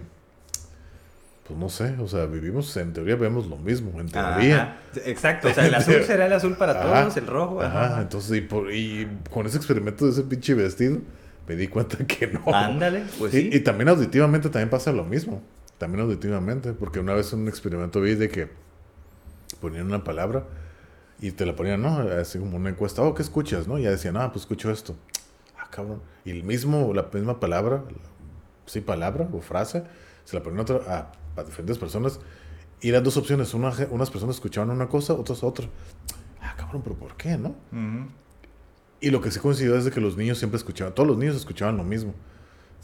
pues 1.50 1.60
no 1.60 1.68
sé, 1.68 1.96
o 2.00 2.08
sea, 2.08 2.28
vivimos, 2.28 2.78
en 2.78 2.94
teoría 2.94 3.16
vemos 3.16 3.48
lo 3.48 3.58
mismo, 3.58 4.00
en 4.00 4.08
teoría. 4.08 4.82
Exacto, 5.04 5.48
o 5.48 5.52
sea, 5.52 5.66
el 5.66 5.74
azul 5.76 6.04
será 6.04 6.28
el 6.28 6.34
azul 6.34 6.56
para 6.56 6.80
todos, 6.80 7.18
el 7.18 7.26
rojo. 7.26 7.60
Ajá, 7.60 8.00
entonces, 8.04 8.38
y, 8.38 8.42
por, 8.42 8.72
y 8.72 9.08
con 9.32 9.48
ese 9.48 9.58
experimento 9.58 10.06
de 10.06 10.12
ese 10.12 10.22
pinche 10.22 10.54
vestido, 10.54 11.00
me 11.48 11.56
di 11.56 11.68
cuenta 11.68 11.98
que 12.06 12.28
no. 12.28 12.44
Ándale, 12.54 13.04
pues 13.18 13.32
sí. 13.32 13.50
Y 13.52 13.62
también 13.62 13.90
auditivamente 13.90 14.50
también 14.50 14.70
pasa 14.70 14.92
lo 14.92 15.04
mismo, 15.06 15.42
también 15.80 16.04
auditivamente, 16.04 16.74
porque 16.74 17.00
una 17.00 17.16
vez 17.16 17.34
en 17.34 17.40
un 17.40 17.48
experimento 17.48 18.00
vi 18.00 18.14
de 18.14 18.30
que 18.30 18.50
ponían 19.60 19.88
una 19.88 20.04
palabra 20.04 20.44
y 21.20 21.32
te 21.32 21.48
la 21.48 21.56
ponían, 21.56 21.82
¿no? 21.82 21.98
Así 21.98 22.38
como 22.38 22.58
una 22.58 22.70
encuesta, 22.70 23.02
oh, 23.02 23.16
¿qué 23.16 23.24
escuchas? 23.24 23.68
¿no? 23.68 23.80
Y 23.80 23.84
ya 23.86 23.90
decían, 23.90 24.18
ah, 24.18 24.32
pues 24.32 24.44
escucho 24.44 24.70
esto. 24.70 24.96
Ah, 25.58 25.68
cabrón. 25.72 26.00
Y 26.26 26.30
el 26.30 26.44
mismo, 26.44 26.94
la 26.94 27.10
misma 27.12 27.40
palabra, 27.40 27.82
sí, 28.68 28.82
palabra 28.82 29.28
o 29.34 29.42
frase, 29.42 29.82
se 30.26 30.36
la 30.38 30.44
ponían 30.44 30.60
otra, 30.60 31.12
a, 31.40 31.44
diferentes 31.44 31.78
personas. 31.78 32.20
Y 32.82 32.92
las 32.92 33.04
dos 33.04 33.18
opciones, 33.18 33.54
una, 33.54 33.74
unas 33.90 34.10
personas 34.10 34.38
escuchaban 34.38 34.70
una 34.70 34.88
cosa, 34.88 35.14
otras 35.14 35.44
otra. 35.44 35.68
Ah, 36.42 36.56
cabrón, 36.58 36.82
pero 36.82 36.96
¿por 36.96 37.16
qué, 37.18 37.38
no? 37.38 37.56
Y 39.02 39.10
lo 39.10 39.22
que 39.22 39.32
sí 39.32 39.40
coincidió 39.40 39.78
es 39.78 39.86
de 39.86 39.92
que 39.92 40.02
los 40.02 40.18
niños 40.18 40.38
siempre 40.38 40.58
escuchaban, 40.58 40.94
todos 40.94 41.08
los 41.08 41.18
niños 41.18 41.36
escuchaban 41.36 41.78
lo 41.78 41.84
mismo. 41.84 42.14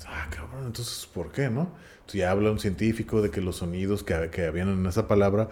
Ah, 0.05 0.27
cabrón, 0.29 0.65
entonces, 0.65 1.07
¿por 1.13 1.31
qué, 1.31 1.49
no? 1.49 1.69
Entonces 1.93 2.19
ya 2.19 2.31
habla 2.31 2.51
un 2.51 2.59
científico 2.59 3.21
de 3.21 3.31
que 3.31 3.41
los 3.41 3.57
sonidos 3.57 4.03
que, 4.03 4.29
que 4.29 4.45
habían 4.45 4.69
en 4.69 4.85
esa 4.85 5.07
palabra 5.07 5.49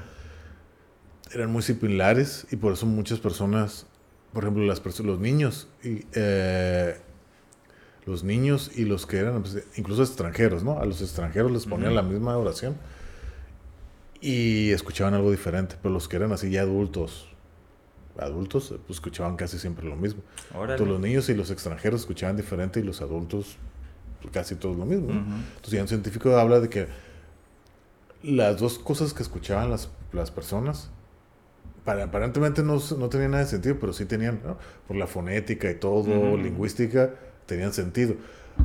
eran 1.34 1.52
muy 1.52 1.62
similares 1.62 2.46
y 2.52 2.58
por 2.58 2.74
eso 2.74 2.86
muchas 2.86 3.20
personas, 3.20 3.88
por 4.34 4.44
ejemplo, 4.44 4.64
las 4.66 4.82
los 5.00 5.20
niños 5.20 5.68
y 5.84 6.06
eh, 6.14 6.98
los 8.06 8.24
niños 8.24 8.72
y 8.76 8.86
los 8.86 9.06
que 9.06 9.18
eran 9.18 9.42
pues, 9.42 9.64
incluso 9.76 10.04
extranjeros, 10.04 10.64
¿no? 10.64 10.80
A 10.80 10.86
los 10.86 11.02
extranjeros 11.02 11.52
les 11.52 11.66
ponían 11.66 11.96
la 11.96 12.04
misma 12.04 12.38
oración 12.38 12.76
y 14.24 14.72
escuchaban 14.72 15.14
algo 15.14 15.30
diferente, 15.32 15.76
pero 15.82 15.94
los 15.94 16.08
que 16.08 16.16
eran 16.16 16.32
así 16.32 16.50
ya 16.50 16.62
adultos, 16.62 17.28
adultos, 18.18 18.74
pues 18.88 18.98
escuchaban 18.98 19.36
casi 19.36 19.60
siempre 19.60 19.86
lo 19.86 19.98
mismo. 19.98 20.24
Entonces 20.54 20.88
los 20.88 21.00
niños 21.02 21.28
y 21.28 21.34
los 21.34 21.52
extranjeros 21.52 22.02
escuchaban 22.02 22.38
diferente 22.38 22.80
y 22.80 22.84
los 22.84 23.02
adultos 23.02 23.58
pues, 24.22 24.34
casi 24.34 24.56
todos 24.56 24.78
lo 24.78 24.86
mismo. 24.86 25.12
Entonces 25.12 25.74
ya 25.74 25.82
un 25.82 25.90
científico 25.90 26.38
habla 26.38 26.62
de 26.62 26.70
que 26.70 26.88
las 28.24 28.58
dos 28.62 28.80
cosas 28.80 29.14
que 29.14 29.24
escuchaban 29.24 29.70
las, 29.70 29.90
las 30.14 30.32
personas 30.32 30.90
para, 31.84 32.06
aparentemente 32.06 32.64
no, 32.64 32.82
no 32.98 33.10
tenía 33.10 33.28
nada 33.28 33.44
de 33.44 33.50
sentido, 33.50 33.76
pero 33.78 33.92
sí 33.92 34.06
tenían, 34.06 34.40
por 34.88 34.96
la 34.96 35.06
fonética 35.06 35.70
y 35.70 35.76
todo, 35.76 36.38
lingüística, 36.38 37.10
tenían 37.46 37.74
sentido. 37.74 38.16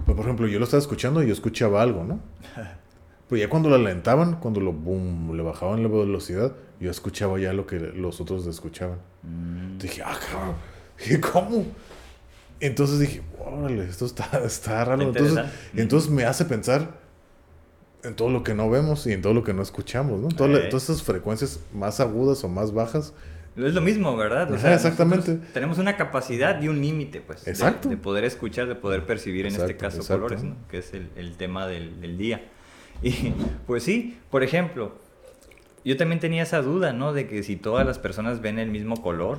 Pues, 0.04 0.16
por 0.16 0.24
ejemplo, 0.24 0.46
yo 0.46 0.60
lo 0.60 0.66
estaba 0.66 0.80
escuchando 0.80 1.20
y 1.20 1.26
yo 1.26 1.32
escuchaba 1.32 1.82
algo, 1.82 2.04
¿no? 2.04 2.20
Pues 3.28 3.40
ya 3.40 3.48
cuando 3.48 3.68
lo 3.68 3.74
alentaban, 3.74 4.36
cuando 4.36 4.60
lo 4.60 4.72
boom, 4.72 5.36
le 5.36 5.42
bajaban 5.42 5.82
la 5.82 5.88
velocidad, 5.88 6.52
yo 6.80 6.90
escuchaba 6.90 7.38
ya 7.38 7.52
lo 7.52 7.66
que 7.66 7.78
los 7.78 8.20
otros 8.20 8.46
escuchaban. 8.46 8.98
Mm. 9.22 9.78
Dije, 9.78 10.02
ah, 10.04 10.18
cabrón, 10.30 10.54
¿y 11.10 11.18
cómo? 11.20 11.66
Entonces 12.60 12.98
dije, 12.98 13.22
órale, 13.38 13.84
esto 13.84 14.06
está, 14.06 14.42
está 14.44 14.84
raro. 14.84 15.02
Entonces, 15.02 15.44
entonces 15.74 16.10
me 16.10 16.24
hace 16.24 16.44
pensar 16.44 16.98
en 18.02 18.14
todo 18.14 18.30
lo 18.30 18.42
que 18.42 18.54
no 18.54 18.70
vemos 18.70 19.06
y 19.06 19.12
en 19.12 19.22
todo 19.22 19.34
lo 19.34 19.44
que 19.44 19.52
no 19.52 19.62
escuchamos, 19.62 20.20
¿no? 20.20 20.28
Todas, 20.28 20.68
todas 20.68 20.84
esas 20.84 21.02
frecuencias 21.02 21.60
más 21.74 22.00
agudas 22.00 22.42
o 22.44 22.48
más 22.48 22.72
bajas. 22.72 23.12
Es 23.56 23.74
lo 23.74 23.80
mismo, 23.80 24.16
¿verdad? 24.16 24.50
O 24.52 24.58
sea, 24.58 24.74
exactamente. 24.74 25.38
Tenemos 25.52 25.78
una 25.78 25.96
capacidad 25.96 26.62
y 26.62 26.68
un 26.68 26.80
límite, 26.80 27.20
pues. 27.20 27.46
Exacto. 27.48 27.88
De, 27.88 27.96
poder 27.96 28.24
escuchar, 28.24 28.68
de 28.68 28.76
poder 28.76 29.04
percibir 29.04 29.46
en 29.46 29.54
este 29.54 29.76
caso 29.76 30.06
colores, 30.06 30.44
¿no? 30.44 30.54
Que 30.70 30.78
es 30.78 30.94
el, 30.94 31.10
el 31.16 31.36
tema 31.36 31.66
del, 31.66 32.00
del, 32.00 32.16
día. 32.16 32.42
Y 33.02 33.32
pues 33.66 33.82
sí, 33.82 34.18
por 34.30 34.42
ejemplo, 34.42 34.92
yo 35.84 35.96
también 35.96 36.20
tenía 36.20 36.42
esa 36.42 36.62
duda, 36.62 36.92
¿no? 36.92 37.12
De 37.12 37.26
que 37.26 37.42
si 37.42 37.56
todas 37.56 37.86
las 37.86 37.98
personas 37.98 38.40
ven 38.40 38.58
el 38.58 38.70
mismo 38.70 39.00
color, 39.02 39.38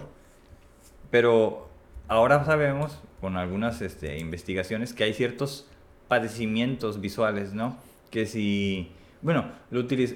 pero 1.12 1.70
ahora 2.08 2.44
sabemos, 2.46 3.02
con 3.22 3.38
algunas 3.38 3.82
este, 3.82 4.18
investigaciones, 4.20 4.94
que 4.94 5.04
hay 5.04 5.14
ciertos 5.14 5.68
padecimientos 6.08 7.02
visuales, 7.02 7.54
¿no? 7.54 7.78
que 8.10 8.26
si, 8.26 8.92
bueno, 9.22 9.46
lo 9.72 9.80
utilizo, 9.80 10.16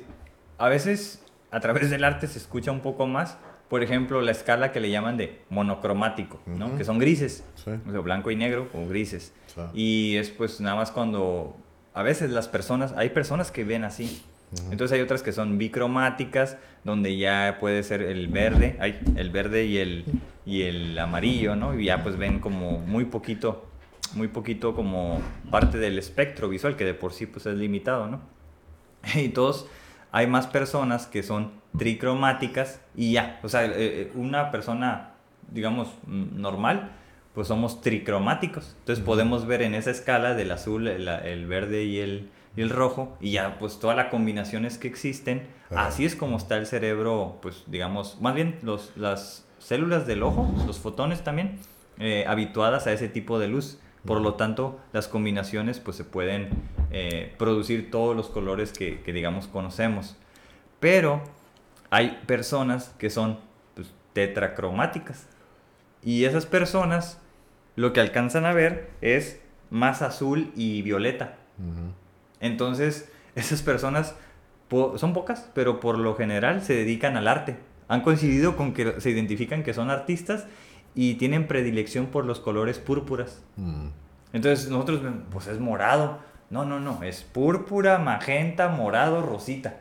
a 0.58 0.70
veces 0.70 1.24
a 1.52 1.60
través 1.60 1.90
del 1.90 2.04
arte 2.04 2.28
se 2.28 2.40
escucha 2.40 2.72
un 2.72 2.82
poco 2.82 3.08
más, 3.08 3.38
por 3.70 3.84
ejemplo, 3.84 4.22
la 4.22 4.32
escala 4.32 4.72
que 4.72 4.80
le 4.80 4.90
llaman 4.92 5.18
de 5.18 5.42
monocromático, 5.50 6.40
¿no? 6.46 6.78
Que 6.78 6.84
son 6.84 7.00
grises, 7.00 7.44
o 7.56 7.58
sea, 7.58 7.80
blanco 8.02 8.30
y 8.30 8.36
negro 8.36 8.68
o 8.74 8.88
grises. 8.88 9.34
Y 9.74 10.16
es 10.18 10.30
pues 10.30 10.62
nada 10.62 10.76
más 10.76 10.92
cuando, 10.92 11.56
a 11.94 12.04
veces 12.04 12.32
las 12.32 12.48
personas, 12.48 12.94
hay 12.98 13.10
personas 13.10 13.52
que 13.52 13.64
ven 13.64 13.84
así. 13.84 14.24
Entonces 14.70 14.92
hay 14.96 15.02
otras 15.02 15.24
que 15.24 15.32
son 15.32 15.58
bicromáticas, 15.58 16.58
donde 16.84 17.18
ya 17.18 17.58
puede 17.60 17.82
ser 17.82 18.04
el 18.04 18.28
verde, 18.28 18.78
hay 18.80 19.00
el 19.16 19.32
verde 19.32 19.66
y 19.66 19.78
el, 19.78 20.06
y 20.46 20.62
el 20.64 21.00
amarillo, 21.00 21.56
¿no? 21.56 21.80
Y 21.80 21.86
ya 21.86 22.04
pues 22.04 22.18
ven 22.18 22.40
como 22.40 22.78
muy 22.80 23.06
poquito 23.06 23.66
muy 24.16 24.28
poquito 24.28 24.76
como 24.76 25.22
parte 25.50 25.78
del 25.78 25.98
espectro 25.98 26.50
visual, 26.50 26.76
que 26.76 26.86
de 26.86 26.94
por 26.94 27.14
sí 27.14 27.26
pues 27.26 27.46
es 27.46 27.56
limitado, 27.56 28.08
¿no? 28.08 28.22
Y 29.16 29.30
todos, 29.30 29.68
hay 30.12 30.28
más 30.28 30.48
personas 30.48 31.08
que 31.08 31.24
son 31.24 31.52
tricromáticas 31.78 32.80
y 32.96 33.14
ya, 33.14 33.40
o 33.44 33.50
sea, 33.50 33.66
eh, 33.66 33.72
eh, 33.76 34.12
una 34.16 34.52
persona, 34.52 35.12
digamos, 35.52 35.90
normal, 36.06 36.92
pues 37.34 37.48
somos 37.48 37.82
tricromáticos. 37.82 38.76
Entonces 38.80 39.04
podemos 39.04 39.46
ver 39.46 39.62
en 39.62 39.76
esa 39.76 39.92
escala 39.92 40.36
del 40.36 40.52
azul, 40.52 40.88
el, 40.88 41.48
verde 41.48 41.84
y 41.84 42.00
el, 42.00 42.30
y 42.56 42.62
el, 42.62 42.70
rojo, 42.70 43.18
y 43.20 43.32
ya 43.32 43.58
pues 43.60 43.80
todas 43.80 43.98
las 43.98 44.08
combinaciones 44.08 44.78
que 44.78 44.88
existen, 44.88 45.48
así 45.76 46.06
es 46.06 46.16
como 46.16 46.38
está 46.38 46.58
el 46.58 46.68
cerebro, 46.68 47.40
pues 47.42 47.64
digamos, 47.68 48.22
más 48.22 48.36
bien 48.36 48.60
los, 48.62 48.96
las 48.96 49.46
células 49.60 50.06
del 50.06 50.24
ojo, 50.24 50.54
los 50.68 50.80
fotones 50.80 51.24
también, 51.24 51.58
eh, 52.00 52.26
habituadas 52.28 52.88
a 52.88 52.94
ese 52.94 53.08
tipo 53.08 53.40
de 53.40 53.48
luz. 53.48 53.80
Por 54.06 54.20
lo 54.20 54.34
tanto, 54.34 54.80
las 54.92 55.08
combinaciones 55.08 55.80
pues 55.80 55.96
se 55.96 56.04
pueden 56.04 56.50
eh, 56.92 57.34
producir 57.38 57.90
todos 57.90 58.16
los 58.16 58.30
colores 58.30 58.74
que, 58.74 59.02
digamos 59.06 59.48
conocemos. 59.48 60.18
Pero 60.82 61.24
hay 61.90 62.20
personas 62.26 62.94
que 62.98 63.10
son 63.10 63.40
pues, 63.76 63.94
tetracromáticas. 64.12 65.28
Y 66.04 66.26
esas 66.26 66.46
personas 66.46 67.22
lo 67.76 67.94
que 67.94 68.02
alcanzan 68.02 68.46
a 68.46 68.54
ver 68.54 68.90
es 69.02 69.40
más 69.70 70.02
azul 70.02 70.52
y 70.56 70.82
violeta. 70.82 71.38
Entonces, 72.40 73.12
esas 73.36 73.62
personas 73.62 74.16
son 74.96 75.14
pocas, 75.14 75.50
pero 75.54 75.80
por 75.80 75.98
lo 75.98 76.16
general 76.16 76.62
se 76.62 76.74
dedican 76.74 77.18
al 77.18 77.28
arte. 77.28 77.58
Han 77.88 78.02
coincidido 78.02 78.56
con 78.56 78.74
que 78.74 79.00
se 79.02 79.10
identifican 79.12 79.64
que 79.64 79.74
son 79.74 79.90
artistas 79.92 80.48
y 80.96 81.16
tienen 81.16 81.48
predilección 81.48 82.08
por 82.08 82.26
los 82.26 82.40
colores 82.40 82.80
púrpuras. 82.80 83.44
Mm. 83.56 83.88
Entonces 84.34 84.70
nosotros, 84.70 85.02
pues 85.32 85.48
es 85.48 85.60
morado. 85.60 86.20
No, 86.50 86.66
no, 86.66 86.80
no, 86.80 87.04
es 87.04 87.24
púrpura, 87.24 87.98
magenta, 87.98 88.70
morado, 88.70 89.22
rosita. 89.22 89.80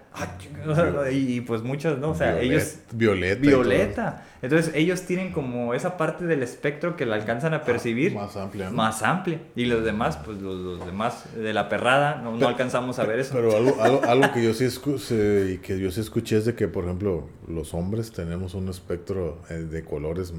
Y 1.11 1.41
pues 1.43 1.63
muchos, 1.63 1.99
¿no? 1.99 2.11
O 2.11 2.15
sea, 2.15 2.41
ellos... 2.41 2.77
Violeta. 2.93 3.41
Violeta. 3.41 4.27
Entonces 4.43 4.75
ellos 4.75 5.03
tienen 5.03 5.33
como 5.33 5.73
esa 5.73 5.97
parte 5.97 6.27
del 6.27 6.43
espectro 6.43 6.97
que 6.97 7.07
la 7.07 7.15
alcanzan 7.15 7.55
a 7.55 7.59
ah, 7.59 7.65
percibir. 7.65 8.15
más 8.15 8.37
amplia. 8.37 8.71
Más 8.71 9.03
amplia. 9.03 9.41
Y 9.55 9.67
los 9.67 9.85
demás, 9.85 10.19
pues 10.25 10.41
los, 10.41 10.85
demás 10.85 11.25
de 11.37 11.53
la 11.53 11.69
perrada, 11.69 12.17
no, 12.17 12.47
alcanzamos 12.47 12.99
a 12.99 13.05
ver 13.05 13.21
eso. 13.21 13.35
Pero 13.35 13.57
algo, 13.57 14.03
algo, 14.05 14.33
que, 14.35 14.43
yo 14.43 14.53
sí 14.53 14.65
escuché, 14.65 15.61
que 15.61 15.79
yo 15.79 15.91
sí 15.91 16.01
escuché 16.01 16.39
es 16.39 16.45
de 16.45 16.55
que, 16.55 16.69
por 16.69 16.85
ejemplo, 16.85 17.29
los 17.47 17.73
hombres 17.73 18.13
tenemos 18.13 18.55
un 18.55 18.69
espectro 18.69 19.39
eh, 19.49 19.55
de 19.55 19.85
colores 19.85 20.35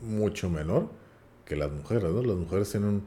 mucho 0.00 0.50
menor 0.50 0.88
que 1.44 1.56
las 1.56 1.70
mujeres, 1.70 2.04
¿no? 2.04 2.22
Las 2.22 2.36
mujeres 2.36 2.70
tienen 2.70 2.88
un 2.88 3.04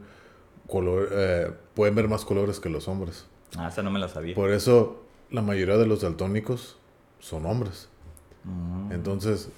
color, 0.66 1.08
eh, 1.12 1.52
pueden 1.74 1.94
ver 1.94 2.08
más 2.08 2.24
colores 2.24 2.58
que 2.58 2.70
los 2.70 2.88
hombres. 2.88 3.26
Ah, 3.56 3.68
esa 3.68 3.82
no 3.82 3.90
me 3.90 3.98
la 3.98 4.08
sabía. 4.08 4.34
Por 4.34 4.50
eso 4.50 5.07
la 5.30 5.42
mayoría 5.42 5.76
de 5.76 5.86
los 5.86 6.02
daltónicos 6.02 6.78
son 7.20 7.46
hombres. 7.46 7.88
Mm. 8.44 8.92
Entonces, 8.92 9.48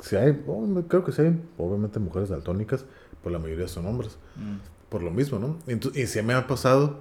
si 0.00 0.16
hay, 0.16 0.42
oh, 0.46 0.66
creo 0.88 1.04
que 1.04 1.12
sí 1.12 1.22
hay, 1.22 1.42
obviamente 1.58 1.98
mujeres 1.98 2.28
daltónicas, 2.28 2.84
pero 3.22 3.32
la 3.32 3.38
mayoría 3.38 3.68
son 3.68 3.86
hombres. 3.86 4.16
Mm. 4.36 4.56
Por 4.88 5.02
lo 5.02 5.10
mismo, 5.10 5.38
¿no? 5.38 5.58
Y, 5.66 6.00
y 6.00 6.06
si 6.06 6.22
me 6.22 6.34
ha 6.34 6.46
pasado, 6.46 7.00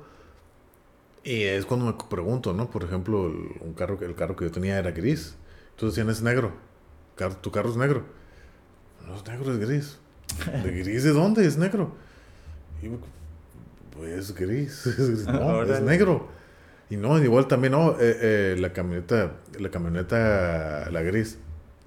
y 1.23 1.43
es 1.43 1.65
cuando 1.65 1.87
me 1.87 1.93
pregunto, 2.09 2.53
¿no? 2.53 2.69
Por 2.69 2.83
ejemplo, 2.83 3.23
un 3.61 3.73
carro, 3.73 3.97
el 4.01 4.15
carro 4.15 4.35
que 4.35 4.45
yo 4.45 4.51
tenía 4.51 4.77
era 4.77 4.91
gris. 4.91 5.35
Entonces 5.71 5.95
decían, 5.95 6.09
es 6.09 6.21
negro. 6.21 6.53
tu 7.41 7.51
carro 7.51 7.69
es 7.69 7.77
negro. 7.77 8.03
No 9.07 9.15
es 9.15 9.25
negro, 9.25 9.51
es 9.51 9.59
gris. 9.59 9.99
¿De 10.63 10.71
gris 10.83 11.03
de 11.03 11.11
dónde? 11.11 11.45
Es 11.45 11.57
negro. 11.57 11.95
Y 12.81 12.89
pues 13.95 14.33
gris. 14.35 15.25
no, 15.27 15.63
es 15.63 15.81
negro. 15.81 16.29
Y 16.89 16.97
no, 16.97 17.21
igual 17.23 17.47
también, 17.47 17.71
no, 17.71 17.91
eh, 17.93 18.17
eh, 18.21 18.55
la 18.59 18.71
camioneta, 18.73 19.37
la 19.59 19.69
camioneta, 19.69 20.89
la 20.91 21.01
gris. 21.01 21.39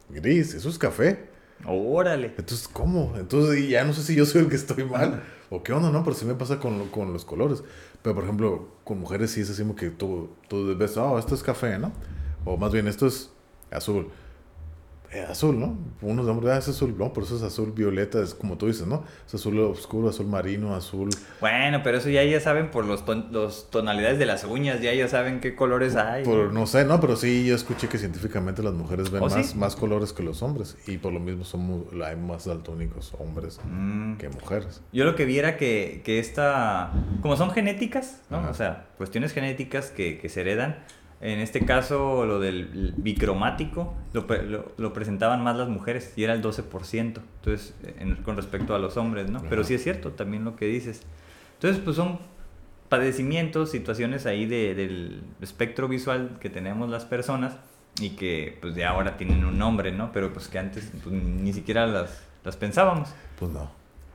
Gris, 0.09 0.55
eso 0.55 0.69
es 0.69 0.79
café. 0.79 1.29
Órale. 1.67 2.35
Entonces, 2.37 2.69
¿cómo? 2.69 3.15
Entonces, 3.17 3.69
ya 3.69 3.85
no 3.85 3.93
sé 3.93 4.03
si 4.03 4.15
yo 4.15 4.27
soy 4.27 4.43
el 4.43 4.49
que 4.49 4.57
estoy 4.57 4.85
mal 4.85 5.23
o 5.51 5.63
qué 5.63 5.73
onda, 5.73 5.91
¿no? 5.91 6.03
Pero 6.05 6.17
sí 6.17 6.25
me 6.25 6.35
pasa 6.35 6.59
con, 6.59 6.89
con 6.89 7.13
los 7.13 7.25
colores. 7.25 7.63
Pero, 8.03 8.15
por 8.15 8.25
ejemplo, 8.25 8.69
con 8.85 8.99
mujeres 8.99 9.31
sí 9.31 9.41
es 9.41 9.51
así 9.51 9.63
como 9.63 9.77
que 9.77 9.91
tú, 9.91 10.31
tú 10.49 10.77
ves, 10.77 10.97
oh, 10.97 11.19
esto 11.19 11.35
es 11.35 11.43
café, 11.43 11.79
¿no? 11.79 11.93
O 12.45 12.57
más 12.57 12.73
bien, 12.73 12.89
esto 12.89 13.07
es 13.07 13.31
azul. 13.71 14.09
Eh, 15.11 15.25
azul, 15.27 15.59
¿no? 15.59 15.79
Unos 16.03 16.27
de 16.27 16.53
ah, 16.53 16.59
es 16.59 16.69
azul, 16.69 16.95
no, 16.99 17.15
por 17.15 17.25
eso 17.25 17.37
es 17.37 17.43
azul 17.43 17.73
violeta, 17.73 18.23
es 18.23 18.35
como 18.35 18.59
tú 18.59 18.67
dices, 18.67 18.87
¿no? 18.87 19.05
Es 19.27 19.35
azul 19.35 19.59
oscuro, 19.61 20.11
azul 20.11 20.27
marino, 20.27 20.75
azul. 20.75 21.09
Bueno, 21.41 21.81
pero 21.83 21.97
eso 21.97 22.11
ya 22.11 22.23
ya 22.25 22.41
saben 22.41 22.71
por 22.71 22.85
los, 22.85 23.05
los 23.31 23.71
tonalidades 23.71 24.19
de 24.19 24.27
las 24.27 24.45
uñas, 24.45 24.83
ya 24.83 24.93
ya 24.93 25.09
saben 25.09 25.41
qué 25.41 25.55
colores 25.55 25.97
hay. 25.97 26.25
Por, 26.25 26.53
no 26.53 26.67
sé, 26.67 26.85
no, 26.85 27.01
pero 27.01 27.17
sí, 27.17 27.47
yo 27.47 27.55
escuché 27.55 27.89
que 27.89 27.97
científicamente 27.97 28.63
las 28.63 28.75
mujeres 28.75 29.11
ven 29.11 29.23
¿Oh, 29.23 29.31
más, 29.31 29.57
más 29.57 29.77
colores 29.77 30.13
que 30.13 30.23
los 30.23 30.43
hombres 30.43 30.77
y 30.87 30.99
por 30.99 31.13
lo 31.15 31.21
mismo 31.21 31.45
son 31.45 31.87
hay 32.05 32.17
más 32.17 32.45
daltónicos 32.45 33.15
hombres 33.19 33.59
mm. 33.65 34.17
que 34.17 34.29
mujeres. 34.29 34.83
Yo 34.93 35.07
lo 35.07 35.17
que 35.17 35.25
vi 35.25 35.39
era 35.39 35.57
que, 35.57 36.03
que 36.05 36.19
esta, 36.19 36.93
como 37.23 37.37
son 37.37 37.51
genéticas, 37.51 38.21
¿no? 38.29 38.47
O 38.51 38.55
sea, 38.55 38.89
cuestiones 38.99 39.33
genéticas 39.33 39.91
que, 39.91 40.19
que 40.19 40.29
se 40.29 40.43
heredan, 40.43 40.77
En 41.21 41.41
este 41.41 41.65
caso, 41.65 42.25
lo 42.27 42.39
del 42.39 42.95
bicromático 42.97 43.93
lo, 44.13 44.25
lo- 44.45 44.73
lo 44.77 44.93
presentaban 44.93 45.43
más 45.43 45.57
las 45.57 45.69
mujeres 45.69 46.13
y 46.17 46.23
era 46.23 46.33
el 46.33 46.41
12%, 46.43 47.21
entonces, 47.39 47.75
en- 47.99 48.17
con 48.17 48.37
respecto 48.37 48.75
a 48.75 48.79
los 48.79 48.97
hombres, 48.97 49.29
¿no? 49.31 49.41
Pero 49.49 49.63
Ajá. 49.63 49.69
sí 49.69 49.75
es 49.75 49.83
cierto 49.83 50.13
también 50.13 50.45
lo 50.45 50.55
que 50.55 50.67
dices. 50.67 51.03
Entonces, 51.55 51.83
pues 51.85 51.97
son 51.97 52.19
padecimientos, 52.89 53.71
situaciones 53.71 54.27
ahí 54.27 54.47
de- 54.47 54.75
del 54.75 55.23
espectro 55.41 55.89
visual 55.89 56.39
que 56.41 56.51
tenemos 56.51 56.89
las 56.89 57.05
personas 57.05 57.57
y 58.01 58.11
que 58.11 58.57
pues 58.61 58.75
de 58.75 58.85
ahora 58.85 59.17
tienen 59.17 59.45
un 59.45 59.59
nombre, 59.59 59.93
¿no? 59.93 60.13
Pero 60.13 60.33
pues 60.33 60.49
que 60.49 60.59
antes 60.59 60.91
pues, 61.03 61.15
ni 61.15 61.53
siquiera 61.53 61.87
las, 61.87 62.23
las 62.45 62.57
pensábamos. 62.57 63.09
Pues 63.39 63.51
no. 63.51 63.71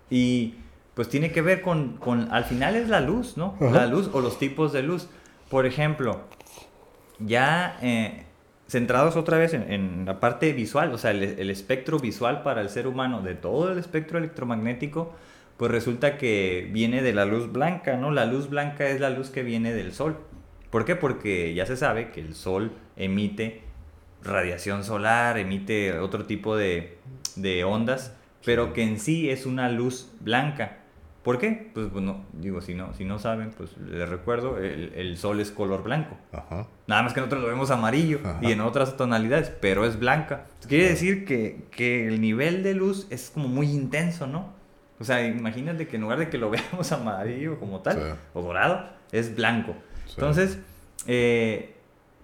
Y 0.10 0.56
pues 0.96 1.10
tiene 1.10 1.32
que 1.32 1.42
ver 1.42 1.62
con, 1.62 1.98
con, 1.98 2.32
al 2.32 2.46
final 2.46 2.76
es 2.76 2.88
la 2.88 3.02
luz, 3.02 3.36
¿no? 3.38 3.56
Ajá. 3.60 3.72
La 3.72 3.86
luz 3.88 4.10
o 4.14 4.22
los 4.22 4.40
tipos 4.40 4.72
de 4.74 4.84
luz. 4.84 5.08
Por 5.50 5.66
ejemplo, 5.66 6.22
ya 7.20 7.78
eh, 7.82 8.24
centrados 8.68 9.16
otra 9.16 9.38
vez 9.38 9.54
en, 9.54 9.72
en 9.72 10.06
la 10.06 10.20
parte 10.20 10.54
visual, 10.54 10.94
o 10.94 10.98
sea, 10.98 11.12
el, 11.12 11.24
el 11.24 11.50
espectro 11.50 12.00
visual 12.00 12.44
para 12.44 12.62
el 12.62 12.70
ser 12.70 12.88
humano 12.88 13.22
de 13.22 13.36
todo 13.36 13.72
el 13.72 13.78
espectro 13.78 14.18
electromagnético, 14.18 15.14
pues 15.58 15.72
resulta 15.72 16.18
que 16.18 16.70
viene 16.72 17.02
de 17.02 17.14
la 17.14 17.26
luz 17.26 17.52
blanca, 17.52 17.96
¿no? 17.98 18.12
La 18.12 18.26
luz 18.26 18.50
blanca 18.50 18.88
es 18.88 19.00
la 19.00 19.10
luz 19.10 19.30
que 19.30 19.44
viene 19.44 19.74
del 19.74 19.94
sol. 19.94 20.18
¿Por 20.70 20.86
qué? 20.86 20.96
Porque 20.96 21.54
ya 21.54 21.66
se 21.66 21.78
sabe 21.78 22.10
que 22.12 22.20
el 22.20 22.34
sol 22.34 22.72
emite 22.96 23.62
radiación 24.24 24.84
solar, 24.84 25.38
emite 25.38 26.00
otro 26.00 26.26
tipo 26.26 26.56
de, 26.56 26.98
de 27.36 27.64
ondas, 27.64 28.16
pero 28.44 28.74
que 28.74 28.84
en 28.84 29.00
sí 29.00 29.30
es 29.30 29.46
una 29.46 29.70
luz 29.70 30.12
blanca. 30.20 30.83
¿Por 31.24 31.40
qué? 31.40 31.72
Pues 31.74 31.90
bueno, 31.92 32.26
digo, 32.34 32.60
si 32.62 32.74
no, 32.76 32.94
si 32.94 33.06
no 33.06 33.18
saben, 33.18 33.52
pues 33.58 33.78
les 33.78 34.08
recuerdo, 34.10 34.58
el, 34.58 34.92
el 34.96 35.18
sol 35.18 35.40
es 35.40 35.52
color 35.52 35.82
blanco. 35.84 36.18
Ajá. 36.34 36.68
Nada 36.88 37.04
más 37.04 37.14
que 37.14 37.22
nosotros 37.22 37.42
lo 37.44 37.48
vemos 37.48 37.72
amarillo 37.72 38.20
Ajá. 38.26 38.40
y 38.42 38.52
en 38.52 38.60
otras 38.60 38.98
tonalidades, 38.98 39.50
pero 39.62 39.86
es 39.86 39.98
blanca. 39.98 40.48
Quiere 40.68 40.90
decir 40.90 41.24
que, 41.26 41.64
que 41.72 42.08
el 42.08 42.20
nivel 42.20 42.62
de 42.64 42.74
luz 42.74 43.08
es 43.10 43.30
como 43.34 43.48
muy 43.48 43.68
intenso, 43.70 44.28
¿no? 44.28 44.50
O 45.00 45.06
sea, 45.06 45.26
imagínate 45.26 45.88
que 45.88 45.96
en 45.96 46.02
lugar 46.02 46.20
de 46.20 46.30
que 46.30 46.38
lo 46.38 46.50
veamos 46.52 46.92
amarillo 46.92 47.58
como 47.60 47.80
tal, 47.80 47.96
Sí. 47.96 48.20
o 48.34 48.42
dorado, 48.42 48.86
es 49.14 49.34
blanco. 49.36 49.76
Sí. 50.08 50.16
Entonces, 50.18 50.60
eh, 51.08 51.73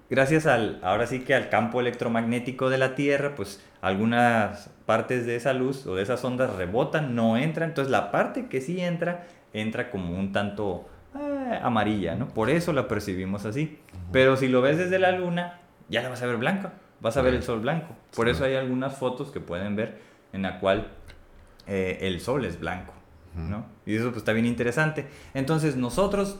gracias 0.10 0.46
al, 0.46 0.80
ahora 0.84 1.08
sí 1.08 1.20
que 1.22 1.36
al 1.36 1.50
campo 1.50 1.80
electromagnético 1.82 2.70
de 2.70 2.78
la 2.78 2.96
Tierra, 2.96 3.36
pues 3.36 3.64
algunas 3.82 4.70
partes 4.86 5.26
de 5.26 5.36
esa 5.36 5.54
luz 5.54 5.86
o 5.86 5.96
de 5.96 6.04
esas 6.04 6.24
ondas 6.26 6.54
rebotan, 6.56 7.16
no 7.16 7.38
entran. 7.38 7.70
Entonces, 7.70 7.92
la 7.92 8.12
parte 8.12 8.48
que 8.48 8.62
sí 8.62 8.80
entra, 8.82 9.28
entra 9.54 9.92
como 9.92 10.18
un 10.18 10.32
tanto 10.32 10.88
eh, 11.16 11.60
amarilla, 11.62 12.16
¿no? 12.16 12.28
Por 12.30 12.50
eso 12.50 12.74
la 12.74 12.88
percibimos 12.88 13.46
así. 13.46 13.80
Pero 14.12 14.36
si 14.38 14.48
lo 14.48 14.62
ves 14.62 14.78
desde 14.78 15.00
la 15.00 15.12
luna, 15.12 15.60
ya 15.90 16.02
la 16.02 16.10
vas 16.10 16.22
a 16.22 16.26
ver 16.28 16.38
blanca. 16.38 16.74
Vas 17.02 17.16
a 17.18 17.22
ver 17.22 17.34
el 17.34 17.44
sol 17.44 17.62
blanco. 17.62 17.96
Por 18.16 18.28
Sí. 18.28 18.32
eso 18.34 18.44
hay 18.46 18.56
algunas 18.56 18.94
fotos 18.98 19.32
que 19.32 19.40
pueden 19.40 19.76
ver 19.76 20.00
en 20.34 20.42
la 20.42 20.60
cual 20.60 20.88
eh, 21.68 22.00
el 22.02 22.20
sol 22.20 22.44
es 22.46 22.60
blanco, 22.60 22.94
¿no? 23.36 23.66
Y 23.86 23.96
eso 23.96 24.06
pues 24.08 24.18
está 24.18 24.34
bien 24.34 24.46
interesante. 24.46 25.08
Entonces 25.34 25.76
nosotros, 25.78 26.40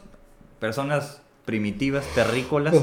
personas 0.60 1.22
primitivas, 1.46 2.06
terrícolas, 2.14 2.76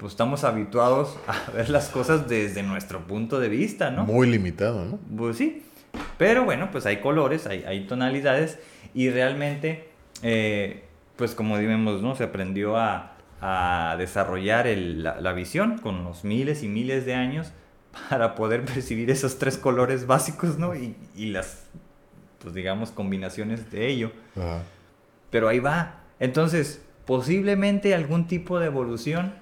pues 0.00 0.14
estamos 0.14 0.44
habituados 0.44 1.18
a 1.28 1.50
ver 1.54 1.68
las 1.68 1.90
cosas 1.90 2.26
desde 2.26 2.62
nuestro 2.62 3.00
punto 3.06 3.38
de 3.38 3.50
vista, 3.50 3.90
¿no? 3.90 4.04
Muy 4.06 4.26
limitado, 4.30 4.82
¿no? 4.86 4.98
Pues 5.16 5.36
sí. 5.36 5.62
Pero 6.16 6.44
bueno, 6.44 6.70
pues 6.72 6.86
hay 6.86 6.96
colores, 7.00 7.46
hay, 7.46 7.64
hay 7.64 7.86
tonalidades 7.86 8.58
y 8.94 9.10
realmente, 9.10 9.90
eh, 10.22 10.84
pues 11.16 11.34
como 11.34 11.58
digamos, 11.58 12.00
¿no? 12.00 12.16
Se 12.16 12.24
aprendió 12.24 12.78
a, 12.78 13.12
a 13.42 13.96
desarrollar 13.98 14.66
el- 14.66 15.02
la, 15.02 15.20
la 15.20 15.34
visión 15.34 15.76
con 15.78 16.02
los 16.04 16.24
miles 16.24 16.62
y 16.62 16.68
miles 16.68 17.04
de 17.04 17.14
años 17.14 17.52
para 18.08 18.34
poder 18.34 18.64
percibir 18.64 19.10
esos 19.10 19.38
tres 19.38 19.58
colores 19.58 20.06
básicos, 20.06 20.58
¿no? 20.58 20.74
Y, 20.74 20.96
y 21.14 21.26
las, 21.26 21.64
pues 22.38 22.54
digamos, 22.54 22.90
combinaciones 22.90 23.70
de 23.70 23.88
ello. 23.88 24.12
Ajá. 24.34 24.62
Pero 25.30 25.46
ahí 25.48 25.58
va. 25.58 25.96
Entonces, 26.20 26.80
posiblemente 27.04 27.94
algún 27.94 28.26
tipo 28.26 28.58
de 28.58 28.66
evolución 28.66 29.34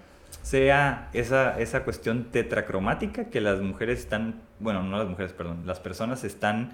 sea 0.42 1.11
esa, 1.12 1.59
esa 1.59 1.85
cuestión 1.85 2.24
tetracromática 2.31 3.24
que 3.27 3.40
las 3.40 3.61
mujeres 3.61 3.98
están, 4.01 4.40
bueno, 4.61 4.83
no 4.83 4.98
las 4.98 5.09
mujeres, 5.09 5.33
perdón, 5.33 5.62
las 5.66 5.81
personas 5.81 6.24
están 6.24 6.70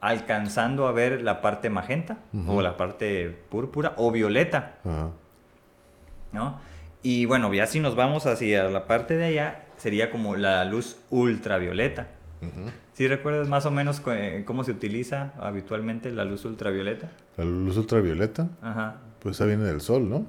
alcanzando 0.00 0.86
a 0.86 0.92
ver 0.92 1.22
la 1.22 1.40
parte 1.40 1.70
magenta 1.70 2.18
o 2.46 2.62
la 2.62 2.76
parte 2.76 3.30
púrpura 3.48 3.94
o 3.96 4.10
violeta. 4.12 4.78
¿no? 6.32 6.60
Y 7.02 7.24
bueno, 7.24 7.52
ya 7.52 7.66
si 7.66 7.80
nos 7.80 7.96
vamos 7.96 8.26
hacia 8.26 8.64
la 8.64 8.86
parte 8.86 9.16
de 9.16 9.24
allá, 9.26 9.64
sería 9.76 10.10
como 10.10 10.36
la 10.36 10.64
luz 10.64 10.98
ultravioleta. 11.10 12.08
Ujú. 12.42 12.70
¿Sí 12.92 13.08
recuerdas 13.08 13.48
más 13.48 13.66
o 13.66 13.70
menos 13.70 14.02
eh, 14.06 14.44
cómo 14.46 14.64
se 14.64 14.72
utiliza 14.72 15.32
habitualmente 15.38 16.10
la 16.10 16.24
luz 16.24 16.44
ultravioleta? 16.44 17.10
La 17.36 17.44
luz 17.44 17.76
ultravioleta, 17.76 18.48
Ajá. 18.62 18.96
pues 19.20 19.36
esa 19.36 19.44
viene 19.44 19.64
del 19.64 19.80
sol, 19.80 20.08
¿no? 20.08 20.26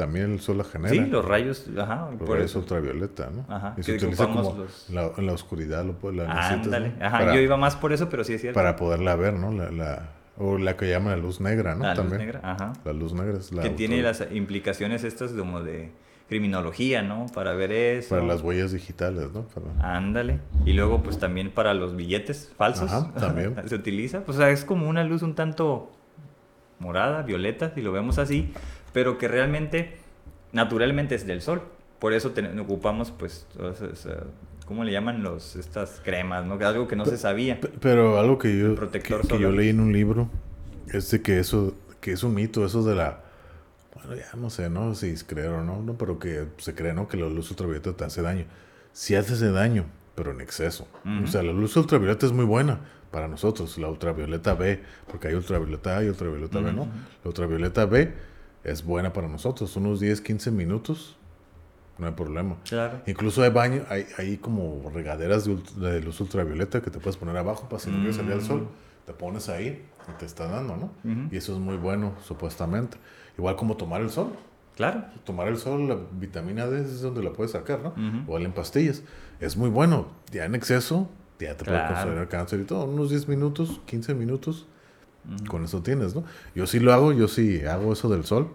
También 0.00 0.32
el 0.32 0.40
sol 0.40 0.56
la 0.58 0.64
genera. 0.64 0.90
Sí, 0.94 1.00
los 1.10 1.22
rayos, 1.24 1.66
ajá, 1.78 2.08
Los 2.12 2.20
por 2.20 2.36
rayos 2.36 2.50
eso. 2.52 2.60
ultravioleta, 2.60 3.28
¿no? 3.30 3.44
Ajá, 3.54 3.74
Y 3.76 3.82
se 3.82 3.96
utiliza 3.96 4.26
como 4.28 4.54
los- 4.54 4.88
la- 4.88 5.10
en 5.16 5.26
la 5.26 5.32
oscuridad, 5.34 5.84
lo, 5.84 5.92
la 6.12 6.26
necesitas, 6.26 6.64
Ándale, 6.64 6.92
¿no? 6.98 7.04
ajá, 7.06 7.18
para, 7.18 7.34
yo 7.34 7.40
iba 7.40 7.56
más 7.58 7.76
por 7.76 7.92
eso, 7.92 8.08
pero 8.08 8.24
sí 8.24 8.32
es 8.32 8.40
cierto. 8.40 8.54
para 8.58 8.76
poderla 8.76 9.14
ver, 9.16 9.34
¿no? 9.34 9.52
La, 9.52 9.70
la- 9.70 10.08
o 10.38 10.56
la 10.56 10.74
que 10.78 10.88
llaman 10.88 11.12
la 11.12 11.18
luz 11.18 11.38
negra, 11.42 11.74
¿no? 11.74 11.82
la 11.82 11.90
luz 11.94 11.96
También. 12.02 12.20
negra, 12.22 12.40
ajá. 12.42 12.72
La 12.84 12.92
luz 12.94 13.12
negra 13.12 13.36
es 13.38 13.52
la 13.52 13.62
que 13.62 13.68
tiene 13.70 13.96
ultravioleta. 13.96 14.24
las 14.30 14.34
implicaciones 14.36 15.04
estas 15.04 15.32
como 15.32 15.60
de 15.62 15.90
criminología, 16.30 17.02
¿no? 17.02 17.26
Para 17.34 17.52
ver 17.52 17.72
eso. 17.72 18.08
Para 18.14 18.22
las 18.22 18.40
huellas 18.40 18.72
digitales, 18.72 19.32
¿no? 19.34 19.42
Para- 19.48 19.96
Ándale. 19.96 20.38
Y 20.64 20.72
luego, 20.72 21.02
pues 21.02 21.18
también 21.18 21.50
para 21.50 21.74
los 21.74 21.94
billetes 21.94 22.52
falsos. 22.56 22.90
Ajá, 22.90 23.12
también. 23.20 23.54
se 23.68 23.74
utiliza. 23.74 24.20
Pues 24.24 24.38
o 24.38 24.40
sea, 24.40 24.48
es 24.48 24.64
como 24.64 24.88
una 24.88 25.04
luz 25.04 25.20
un 25.22 25.34
tanto 25.34 25.90
morada, 26.78 27.20
violeta, 27.22 27.74
si 27.74 27.82
lo 27.82 27.92
vemos 27.92 28.18
así, 28.18 28.52
pero 28.92 29.18
que 29.18 29.28
realmente, 29.28 29.96
naturalmente 30.52 31.14
es 31.14 31.26
del 31.26 31.42
sol. 31.42 31.62
Por 31.98 32.12
eso 32.12 32.32
ocupamos, 32.60 33.10
pues, 33.10 33.46
todas 33.56 33.80
esas, 33.82 34.24
¿cómo 34.66 34.84
le 34.84 34.92
llaman 34.92 35.22
los, 35.22 35.56
estas 35.56 36.00
cremas, 36.02 36.46
¿no? 36.46 36.54
Algo 36.66 36.88
que 36.88 36.96
no 36.96 37.04
se 37.04 37.18
sabía. 37.18 37.60
Pe- 37.60 37.68
Pero 37.80 38.18
algo 38.18 38.38
que 38.38 38.58
yo, 38.58 38.74
Protector 38.74 39.22
que, 39.22 39.28
que 39.28 39.38
yo 39.38 39.50
leí 39.52 39.68
en 39.68 39.80
un 39.80 39.92
libro 39.92 40.28
es 40.92 41.10
de 41.10 41.20
que 41.20 41.38
eso, 41.38 41.74
que 42.00 42.12
es 42.12 42.22
un 42.24 42.34
mito, 42.34 42.64
eso 42.64 42.82
de 42.84 42.94
la, 42.94 43.20
bueno, 43.94 44.14
ya 44.16 44.30
no 44.38 44.48
sé, 44.48 44.70
¿no? 44.70 44.94
Si 44.94 45.08
es 45.08 45.24
creer 45.24 45.50
o 45.50 45.62
no, 45.62 45.82
no, 45.82 45.94
pero 45.94 46.18
que 46.18 46.46
se 46.56 46.74
cree, 46.74 46.94
¿no? 46.94 47.06
Que 47.06 47.18
la 47.18 47.28
luz 47.28 47.50
ultravioleta 47.50 47.92
te 47.92 48.04
hace 48.04 48.22
daño. 48.22 48.44
Sí 48.94 49.14
hace 49.14 49.34
ese 49.34 49.50
daño, 49.50 49.84
pero 50.14 50.30
en 50.32 50.40
exceso. 50.40 50.88
O 51.22 51.26
sea, 51.26 51.42
la 51.42 51.52
luz 51.52 51.76
ultravioleta 51.76 52.24
es 52.26 52.32
muy 52.32 52.44
buena 52.46 52.80
para 53.10 53.28
nosotros, 53.28 53.76
la 53.76 53.88
ultravioleta 53.88 54.54
B, 54.54 54.80
porque 55.10 55.28
hay 55.28 55.34
ultravioleta 55.34 55.98
A 55.98 56.04
y 56.04 56.08
ultravioleta 56.08 56.60
B, 56.60 56.72
¿no? 56.72 56.84
La 57.24 57.28
ultravioleta 57.28 57.84
B 57.84 58.12
es 58.64 58.84
buena 58.84 59.12
para 59.12 59.28
nosotros, 59.28 59.74
unos 59.76 60.00
10, 60.00 60.20
15 60.20 60.50
minutos, 60.50 61.16
no 61.98 62.06
hay 62.06 62.12
problema. 62.12 62.56
Claro. 62.64 63.00
Incluso 63.06 63.42
hay 63.42 63.50
baño, 63.50 63.84
hay, 63.88 64.06
hay 64.18 64.36
como 64.38 64.90
regaderas 64.94 65.44
de, 65.44 65.56
de 65.76 66.00
luz 66.00 66.20
ultravioleta 66.20 66.80
que 66.80 66.90
te 66.90 66.98
puedes 66.98 67.16
poner 67.16 67.36
abajo 67.36 67.68
para 67.68 67.80
si 67.80 67.90
no 67.90 67.96
quieres 67.98 68.16
salir 68.16 68.32
al 68.32 68.42
sol, 68.42 68.68
te 69.06 69.12
pones 69.12 69.48
ahí 69.48 69.84
y 70.08 70.12
te 70.18 70.24
está 70.26 70.46
dando, 70.46 70.76
¿no? 70.76 70.90
Y 71.30 71.36
eso 71.36 71.52
es 71.52 71.58
muy 71.58 71.76
bueno, 71.76 72.14
supuestamente. 72.26 72.96
Igual 73.36 73.56
como 73.56 73.76
tomar 73.76 74.00
el 74.00 74.10
sol. 74.10 74.32
Claro. 74.76 75.04
Tomar 75.24 75.48
el 75.48 75.58
sol, 75.58 75.88
la 75.88 75.96
vitamina 76.12 76.66
D 76.66 76.80
es 76.80 77.02
donde 77.02 77.22
la 77.22 77.32
puedes 77.32 77.52
sacar, 77.52 77.80
¿no? 77.82 77.90
Ujú. 77.90 78.22
Igual 78.24 78.42
en 78.46 78.52
pastillas. 78.52 79.02
Es 79.40 79.56
muy 79.56 79.68
bueno. 79.68 80.06
Ya 80.32 80.44
en 80.46 80.54
exceso, 80.54 81.08
ya 81.38 81.54
te 81.56 81.64
Claro. 81.64 81.86
puede 81.88 81.94
considerar 82.00 82.28
cáncer 82.28 82.60
y 82.60 82.64
todo. 82.64 82.84
Unos 82.84 83.10
10 83.10 83.28
minutos, 83.28 83.80
15 83.86 84.14
minutos, 84.14 84.66
con 85.48 85.64
eso 85.64 85.82
tienes, 85.82 86.14
¿no? 86.14 86.24
Yo 86.54 86.66
sí 86.66 86.80
lo 86.80 86.94
hago, 86.94 87.12
yo 87.12 87.28
sí 87.28 87.60
hago 87.66 87.92
eso 87.92 88.08
del 88.08 88.24
sol. 88.24 88.54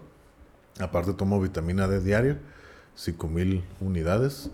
Aparte 0.80 1.12
tomo 1.14 1.40
vitamina 1.40 1.88
D 1.88 2.00
diario, 2.00 2.36
5000 2.94 3.64
unidades 3.80 4.50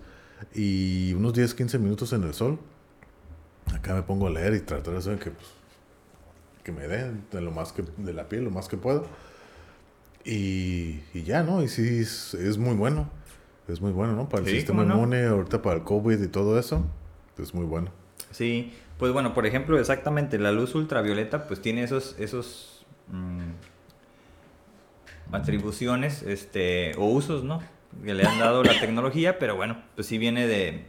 y 0.53 1.13
unos 1.13 1.33
10, 1.33 1.53
15 1.53 1.79
minutos 1.79 2.13
en 2.13 2.23
el 2.23 2.33
sol. 2.33 2.59
Acá 3.73 3.93
me 3.93 4.03
pongo 4.03 4.27
a 4.27 4.29
leer 4.29 4.53
y 4.55 4.59
tratar 4.61 4.93
de 4.93 4.99
hacer 4.99 5.19
que, 5.19 5.31
pues, 5.31 5.47
que 6.63 6.71
me 6.71 6.87
dé 6.87 7.11
de 7.31 7.41
lo 7.41 7.51
más 7.51 7.71
que 7.73 7.83
de 7.97 8.13
la 8.13 8.27
piel, 8.29 8.43
lo 8.45 8.51
más 8.51 8.67
que 8.67 8.77
pueda. 8.77 9.03
Y, 10.25 11.01
y 11.13 11.23
ya, 11.23 11.43
¿no? 11.43 11.61
Y 11.63 11.67
sí, 11.67 11.99
es, 11.99 12.33
es 12.33 12.57
muy 12.57 12.75
bueno. 12.75 13.09
Es 13.67 13.81
muy 13.81 13.91
bueno, 13.91 14.13
¿no? 14.15 14.29
Para 14.29 14.43
el 14.43 14.49
Sí, 14.49 14.55
sistema 14.57 14.83
¿cómo 14.83 14.95
no? 14.95 15.01
inmune, 15.01 15.25
ahorita 15.25 15.61
para 15.61 15.77
el 15.77 15.83
COVID 15.83 16.21
y 16.21 16.27
todo 16.27 16.57
eso. 16.59 16.85
Es 17.37 17.53
muy 17.53 17.65
bueno. 17.65 17.91
Sí, 18.31 18.73
pues 18.97 19.11
bueno, 19.13 19.33
por 19.33 19.45
ejemplo, 19.45 19.79
exactamente, 19.79 20.37
la 20.39 20.51
luz 20.51 20.75
ultravioleta 20.75 21.47
pues 21.47 21.61
tiene 21.61 21.83
esos, 21.83 22.15
esos 22.19 22.85
mm, 23.09 23.41
atribuciones 25.33 26.23
este, 26.23 26.93
o 26.97 27.05
usos, 27.05 27.43
¿no? 27.43 27.61
Que 28.03 28.13
le 28.13 28.25
han 28.25 28.39
dado 28.39 28.63
la 28.63 28.79
tecnología, 28.79 29.39
pero 29.39 29.55
bueno, 29.55 29.77
pues 29.95 30.07
sí 30.07 30.17
viene 30.17 30.47
de, 30.47 30.85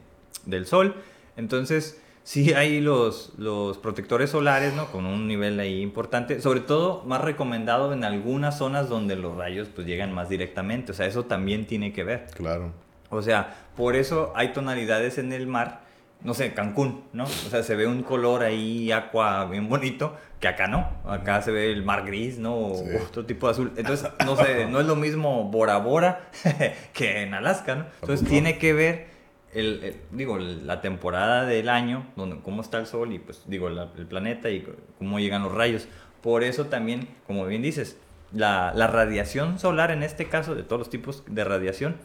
del 0.47 0.66
sol. 0.66 0.97
Entonces, 1.36 2.01
sí 2.24 2.55
hay 2.55 2.80
los, 2.80 3.32
los 3.36 3.78
protectores 3.78 4.30
solares, 4.30 4.74
¿no? 4.74 4.86
Con 4.86 5.07
un 5.07 5.28
nivel 5.28 5.61
ahí 5.61 5.80
importante, 5.80 6.40
sobre 6.40 6.61
todo 6.61 7.05
más 7.05 7.20
recomendado 7.20 7.92
en 7.92 8.05
algunas 8.05 8.59
zonas 8.59 8.88
donde 8.88 9.16
los 9.16 9.36
rayos 9.36 9.68
pues 9.68 9.86
llegan 9.86 10.12
más 10.12 10.28
directamente, 10.28 10.92
o 10.92 10.95
sea, 10.95 11.07
eso 11.07 11.24
también 11.24 11.66
tiene 11.66 11.92
que 11.92 12.05
ver. 12.05 12.26
Claro. 12.34 12.72
O 13.11 13.22
sea, 13.22 13.68
por 13.76 13.95
eso 13.95 14.32
hay 14.34 14.53
tonalidades 14.53 15.18
en 15.18 15.32
el 15.32 15.47
mar, 15.47 15.82
no 16.22 16.34
sé, 16.34 16.55
Cancún, 16.55 17.05
¿no? 17.12 17.24
O 17.24 17.51
sea, 17.51 17.62
se 17.62 17.76
ve 17.76 17.86
un 17.86 18.03
color 18.03 18.42
ahí, 18.42 18.90
agua 18.90 19.45
bien 19.45 19.68
bonito, 19.68 20.16
que 20.45 20.49
acá 20.49 20.66
no. 20.66 20.86
Acá 21.07 21.40
se 21.40 21.51
ve 21.53 21.72
el 21.72 21.82
mar 21.84 22.05
gris, 22.05 22.38
¿no? 22.38 22.55
O 22.55 22.74
Sí. 22.76 22.84
otro 23.03 23.24
tipo 23.24 23.47
de 23.47 23.53
azul. 23.53 23.72
Entonces, 23.78 24.11
no 24.26 24.36
sé, 24.36 24.66
no 24.66 24.78
es 24.78 24.86
lo 24.86 24.95
mismo 24.95 25.45
Bora 25.45 25.78
Bora 25.78 26.28
que 26.92 27.22
en 27.22 27.32
Alaska, 27.32 27.74
¿no? 27.76 27.86
Entonces, 28.03 28.28
tiene 28.28 28.59
que 28.59 28.74
ver, 28.74 29.07
el, 29.55 29.82
el- 29.82 29.97
digo, 30.11 30.36
la 30.38 30.82
temporada 30.82 31.47
del 31.47 31.70
año, 31.70 32.07
donde, 32.14 32.40
cómo 32.42 32.61
está 32.61 32.76
el 32.78 32.86
sol 32.86 33.14
y, 33.14 33.18
pues, 33.20 33.45
digo, 33.47 33.70
la- 33.70 33.88
el 33.97 34.05
planeta 34.07 34.51
y 34.51 34.66
cómo 34.99 35.18
llegan 35.18 35.42
los 35.42 35.53
rayos. 35.53 35.88
Por 36.22 36.45
eso 36.45 36.66
también, 36.66 37.09
como 37.26 37.47
bien 37.47 37.62
dices, 37.62 37.97
la, 38.30 38.72
la 38.74 38.86
radiación 38.86 39.59
solar, 39.59 39.92
en 39.92 40.03
este 40.03 40.26
caso, 40.26 40.55
de 40.55 40.62
todos 40.62 40.78
los 40.78 40.90
tipos 40.90 41.22
de 41.26 41.42
radiación, 41.45 41.97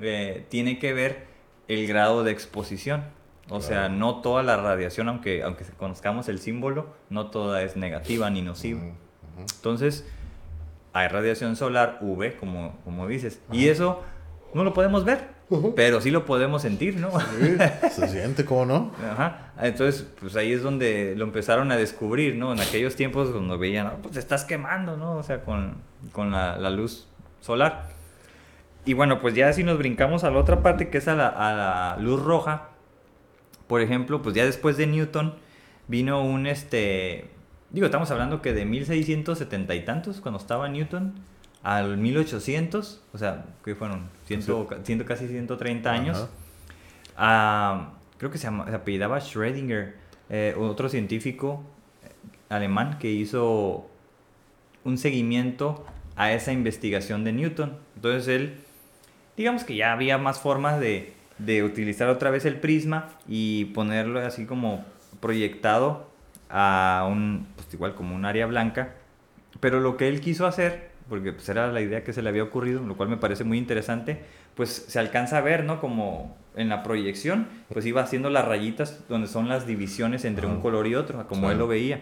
eh, 0.00 0.44
tiene 0.48 0.80
que 0.80 0.92
ver 0.92 1.26
el 1.68 1.86
grado 1.86 2.24
de 2.24 2.32
exposición. 2.32 3.04
O 3.48 3.60
sea, 3.60 3.88
no 3.88 4.22
toda 4.22 4.42
la 4.42 4.56
radiación, 4.56 5.08
aunque, 5.08 5.42
aunque 5.44 5.64
conozcamos 5.78 6.28
el 6.28 6.38
símbolo, 6.40 6.88
no 7.10 7.30
toda 7.30 7.62
es 7.62 7.76
negativa 7.76 8.28
ni 8.30 8.42
nociva. 8.42 8.80
Entonces, 9.38 10.04
hay 10.92 11.08
radiación 11.08 11.56
solar 11.56 11.98
UV, 12.00 12.36
como, 12.38 12.76
como 12.84 13.06
dices. 13.06 13.40
Y 13.52 13.68
eso 13.68 14.02
no 14.54 14.64
lo 14.64 14.72
podemos 14.72 15.04
ver, 15.04 15.28
pero 15.76 16.00
sí 16.00 16.10
lo 16.10 16.24
podemos 16.24 16.62
sentir, 16.62 16.96
¿no? 16.96 17.10
Sí, 17.20 17.56
se 17.90 18.08
siente, 18.08 18.44
¿cómo 18.44 18.64
no? 18.66 18.92
Ajá. 19.12 19.52
Entonces, 19.60 20.06
pues 20.20 20.34
ahí 20.34 20.52
es 20.52 20.62
donde 20.62 21.14
lo 21.16 21.24
empezaron 21.24 21.70
a 21.70 21.76
descubrir, 21.76 22.34
¿no? 22.36 22.52
En 22.52 22.60
aquellos 22.60 22.96
tiempos 22.96 23.28
cuando 23.30 23.58
veían, 23.58 23.86
"Ah, 23.86 23.94
pues 24.02 24.14
te 24.14 24.18
estás 24.20 24.44
quemando, 24.44 24.96
¿no? 24.96 25.16
O 25.16 25.22
sea, 25.22 25.42
con, 25.44 25.74
con 26.12 26.32
la, 26.32 26.56
la 26.56 26.70
luz 26.70 27.06
solar. 27.40 27.90
Y 28.84 28.94
bueno, 28.94 29.20
pues 29.20 29.34
ya 29.34 29.52
si 29.52 29.62
nos 29.62 29.78
brincamos 29.78 30.24
a 30.24 30.30
la 30.30 30.38
otra 30.38 30.62
parte, 30.62 30.88
que 30.88 30.98
es 30.98 31.06
a 31.08 31.14
la, 31.14 31.28
a 31.28 31.52
la 31.54 31.96
luz 32.02 32.22
roja, 32.22 32.70
por 33.66 33.80
ejemplo, 33.80 34.22
pues 34.22 34.34
ya 34.34 34.44
después 34.44 34.76
de 34.76 34.86
Newton 34.86 35.34
vino 35.88 36.22
un, 36.24 36.46
este, 36.46 37.28
digo, 37.70 37.86
estamos 37.86 38.10
hablando 38.10 38.42
que 38.42 38.52
de 38.52 38.64
1670 38.64 39.74
y 39.74 39.84
tantos, 39.84 40.20
cuando 40.20 40.38
estaba 40.38 40.68
Newton, 40.68 41.14
al 41.62 41.96
1800, 41.96 43.02
o 43.12 43.18
sea, 43.18 43.44
que 43.64 43.74
fueron? 43.74 44.08
Ciento, 44.26 44.68
ciento- 44.84 45.04
casi 45.04 45.26
130 45.26 45.90
años. 45.90 46.28
Ah, 47.16 47.92
creo 48.18 48.30
que 48.30 48.38
se, 48.38 48.44
llama- 48.44 48.66
se 48.68 48.74
apellidaba 48.74 49.18
Schrödinger, 49.20 49.94
eh, 50.30 50.54
otro 50.58 50.88
científico 50.88 51.64
eh, 52.04 52.10
alemán 52.50 52.98
que 52.98 53.10
hizo 53.10 53.88
un 54.84 54.98
seguimiento 54.98 55.84
a 56.14 56.32
esa 56.32 56.52
investigación 56.52 57.24
de 57.24 57.32
Newton. 57.32 57.76
Entonces 57.96 58.28
él, 58.28 58.54
digamos 59.36 59.64
que 59.64 59.74
ya 59.76 59.92
había 59.92 60.18
más 60.18 60.38
formas 60.38 60.78
de, 60.78 61.14
de 61.38 61.62
utilizar 61.62 62.08
otra 62.08 62.30
vez 62.30 62.44
el 62.44 62.58
prisma 62.60 63.10
y 63.28 63.66
ponerlo 63.66 64.20
así 64.20 64.46
como 64.46 64.84
proyectado 65.20 66.08
a 66.48 67.06
un, 67.10 67.46
pues 67.56 67.72
igual 67.74 67.94
como 67.94 68.14
un 68.14 68.24
área 68.24 68.46
blanca. 68.46 68.94
Pero 69.60 69.80
lo 69.80 69.96
que 69.96 70.08
él 70.08 70.20
quiso 70.20 70.46
hacer, 70.46 70.90
porque 71.08 71.32
pues 71.32 71.48
era 71.48 71.68
la 71.72 71.80
idea 71.80 72.04
que 72.04 72.12
se 72.12 72.22
le 72.22 72.28
había 72.28 72.42
ocurrido, 72.42 72.80
lo 72.82 72.96
cual 72.96 73.08
me 73.08 73.16
parece 73.16 73.44
muy 73.44 73.58
interesante, 73.58 74.20
pues 74.54 74.70
se 74.88 74.98
alcanza 74.98 75.38
a 75.38 75.40
ver, 75.40 75.64
¿no? 75.64 75.80
Como 75.80 76.36
en 76.56 76.68
la 76.68 76.82
proyección, 76.82 77.48
pues 77.72 77.84
iba 77.86 78.02
haciendo 78.02 78.30
las 78.30 78.46
rayitas 78.46 79.00
donde 79.08 79.28
son 79.28 79.48
las 79.48 79.66
divisiones 79.66 80.24
entre 80.24 80.46
un 80.46 80.60
color 80.60 80.86
y 80.86 80.94
otro, 80.94 81.26
como 81.28 81.48
Sí. 81.48 81.52
él 81.52 81.58
lo 81.58 81.66
veía. 81.68 82.00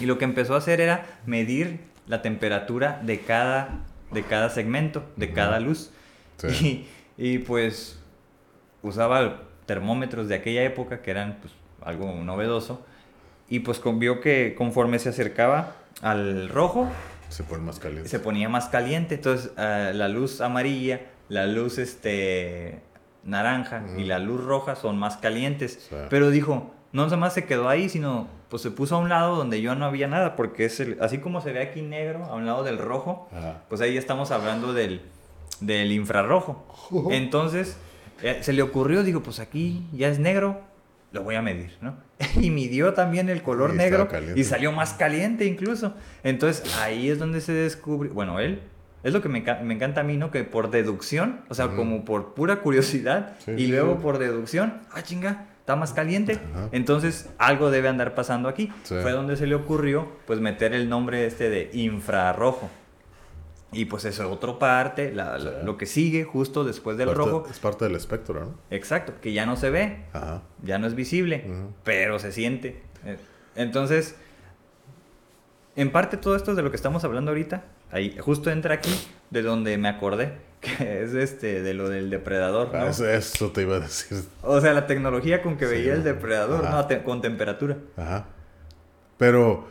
Y 0.00 0.06
lo 0.06 0.18
que 0.18 0.24
empezó 0.26 0.54
a 0.54 0.58
hacer 0.58 0.80
era 0.80 1.06
medir 1.24 1.80
la 2.06 2.20
temperatura 2.20 3.00
de 3.02 3.20
cada, 3.20 3.80
de 4.10 4.22
cada 4.22 4.50
segmento, 4.50 5.04
de 5.16 5.32
cada 5.32 5.60
luz. 5.60 5.90
Sí. 6.38 6.86
Y, 7.18 7.28
y, 7.34 7.38
pues 7.38 8.01
usaba 8.82 9.42
termómetros 9.66 10.28
de 10.28 10.34
aquella 10.34 10.62
época 10.64 11.02
que 11.02 11.10
eran 11.10 11.38
pues, 11.40 11.52
algo 11.82 12.12
novedoso. 12.22 12.80
Y 13.48 13.60
pues 13.60 13.80
vio 13.96 14.20
que 14.20 14.54
conforme 14.56 14.98
se 14.98 15.10
acercaba 15.10 15.76
al 16.00 16.48
rojo, 16.48 16.88
Se 17.28 17.44
pone 17.44 17.62
más 17.62 17.78
caliente. 17.78 18.08
se 18.08 18.18
ponía 18.18 18.48
más 18.48 18.68
caliente. 18.68 19.16
Entonces 19.16 19.52
ah, 19.56 19.90
la 19.92 20.08
luz 20.08 20.40
amarilla, 20.40 21.00
la 21.28 21.46
luz 21.46 21.78
este, 21.78 22.80
naranja 23.24 23.84
y 23.98 24.04
la 24.04 24.18
luz 24.18 24.42
roja 24.44 24.74
son 24.74 24.98
más 24.98 25.16
calientes. 25.18 25.90
Pero 26.10 26.30
dijo, 26.30 26.72
no 26.92 27.04
nada 27.04 27.16
más 27.16 27.34
se 27.34 27.44
quedó 27.44 27.68
ahí, 27.68 27.88
sino 27.88 28.26
pues 28.48 28.62
se 28.62 28.70
puso 28.70 28.96
a 28.96 28.98
un 28.98 29.08
lado 29.08 29.36
donde 29.36 29.62
yo 29.62 29.74
no 29.74 29.86
había 29.86 30.08
nada, 30.08 30.36
porque 30.36 30.66
es 30.66 30.78
el- 30.80 30.98
así 31.00 31.18
como 31.18 31.40
se 31.40 31.52
ve 31.52 31.62
aquí 31.62 31.80
negro, 31.82 32.24
a 32.26 32.34
un 32.34 32.44
lado 32.44 32.64
del 32.64 32.76
rojo, 32.78 33.28
Ajá. 33.34 33.62
pues 33.70 33.80
ahí 33.80 33.96
estamos 33.96 34.30
hablando 34.30 34.74
del, 34.74 35.00
del 35.60 35.90
infrarrojo. 35.92 36.66
Entonces 37.10 37.78
se 38.40 38.52
le 38.52 38.62
ocurrió, 38.62 39.02
digo, 39.02 39.22
pues 39.22 39.40
aquí 39.40 39.86
ya 39.92 40.08
es 40.08 40.18
negro, 40.18 40.60
lo 41.12 41.22
voy 41.22 41.34
a 41.34 41.42
medir, 41.42 41.76
¿no? 41.80 41.96
y 42.40 42.50
midió 42.50 42.94
también 42.94 43.28
el 43.28 43.42
color 43.42 43.72
Y 43.74 43.76
negro 43.76 44.08
y 44.34 44.44
salió 44.44 44.72
más 44.72 44.94
caliente 44.94 45.44
incluso. 45.44 45.94
Entonces 46.22 46.76
ahí 46.78 47.10
es 47.10 47.18
donde 47.18 47.40
se 47.40 47.52
descubre, 47.52 48.08
bueno, 48.10 48.40
él, 48.40 48.60
es 49.02 49.12
lo 49.12 49.20
que 49.20 49.28
me, 49.28 49.42
me 49.64 49.74
encanta 49.74 50.02
a 50.02 50.04
mí, 50.04 50.16
¿no? 50.16 50.30
Que 50.30 50.44
por 50.44 50.70
deducción, 50.70 51.40
o 51.48 51.54
sea, 51.54 51.68
como 51.68 52.04
por 52.04 52.34
pura 52.34 52.60
curiosidad, 52.60 53.34
Sí, 53.44 53.50
y 53.52 53.64
sí, 53.64 53.66
luego 53.66 53.94
sí. 53.94 53.98
por 54.00 54.18
deducción, 54.18 54.80
ah, 54.92 55.02
chinga, 55.02 55.46
está 55.58 55.74
más 55.74 55.92
caliente. 55.92 56.38
Ajá. 56.54 56.68
Entonces 56.70 57.28
algo 57.38 57.70
debe 57.70 57.88
andar 57.88 58.14
pasando 58.14 58.48
aquí. 58.48 58.72
Fue 58.84 59.10
donde 59.10 59.36
se 59.36 59.46
le 59.46 59.56
ocurrió, 59.56 60.08
pues, 60.26 60.40
meter 60.40 60.72
el 60.72 60.88
nombre 60.88 61.26
este 61.26 61.50
de 61.50 61.70
infrarrojo. 61.72 62.70
Y 63.72 63.86
pues 63.86 64.04
eso, 64.04 64.30
otra 64.30 64.58
parte, 64.58 65.12
la- 65.12 65.38
la- 65.38 65.50
Sí. 65.50 65.56
lo 65.64 65.76
que 65.78 65.86
sigue 65.86 66.24
justo 66.24 66.62
después 66.62 66.96
del 66.98 67.06
Parte- 67.08 67.18
rojo. 67.22 67.46
Es 67.50 67.58
parte 67.58 67.86
del 67.86 67.96
espectro, 67.96 68.38
¿no? 68.40 68.54
Exacto, 68.70 69.14
que 69.20 69.32
ya 69.32 69.46
no 69.46 69.56
se 69.56 69.70
ve, 69.70 70.04
Ajá. 70.12 70.42
ya 70.62 70.78
no 70.78 70.86
es 70.86 70.94
visible, 70.94 71.44
pero 71.84 72.18
se 72.18 72.32
siente. 72.32 72.82
Eh, 73.06 73.16
Entonces, 73.56 74.14
en 75.76 75.90
parte 75.90 76.16
todo 76.16 76.36
esto 76.36 76.54
de 76.54 76.62
lo 76.62 76.70
que 76.70 76.76
estamos 76.76 77.02
hablando 77.04 77.30
ahorita, 77.30 77.64
ahí 77.90 78.16
justo 78.18 78.50
entra 78.50 78.74
aquí 78.74 78.94
de 79.30 79.42
donde 79.42 79.78
me 79.78 79.88
acordé, 79.88 80.34
que 80.60 81.02
es 81.02 81.14
este 81.14 81.62
de 81.62 81.74
lo 81.74 81.88
del 81.88 82.10
depredador, 82.10 82.72
¿no? 82.74 82.80
Ah, 82.80 82.88
eso, 82.90 83.08
eso 83.08 83.50
te 83.52 83.62
iba 83.62 83.76
a 83.76 83.80
decir. 83.80 84.22
O 84.42 84.60
sea, 84.60 84.72
la 84.74 84.86
tecnología 84.86 85.42
con 85.42 85.56
que 85.56 85.66
Sí, 85.66 85.72
veía 85.72 85.94
el 85.94 86.04
depredador, 86.04 86.66
Ajá. 86.66 86.76
¿no? 86.76 86.86
Te- 86.86 87.02
con 87.02 87.20
temperatura. 87.22 87.78
Ajá. 87.96 88.26
Pero, 89.18 89.66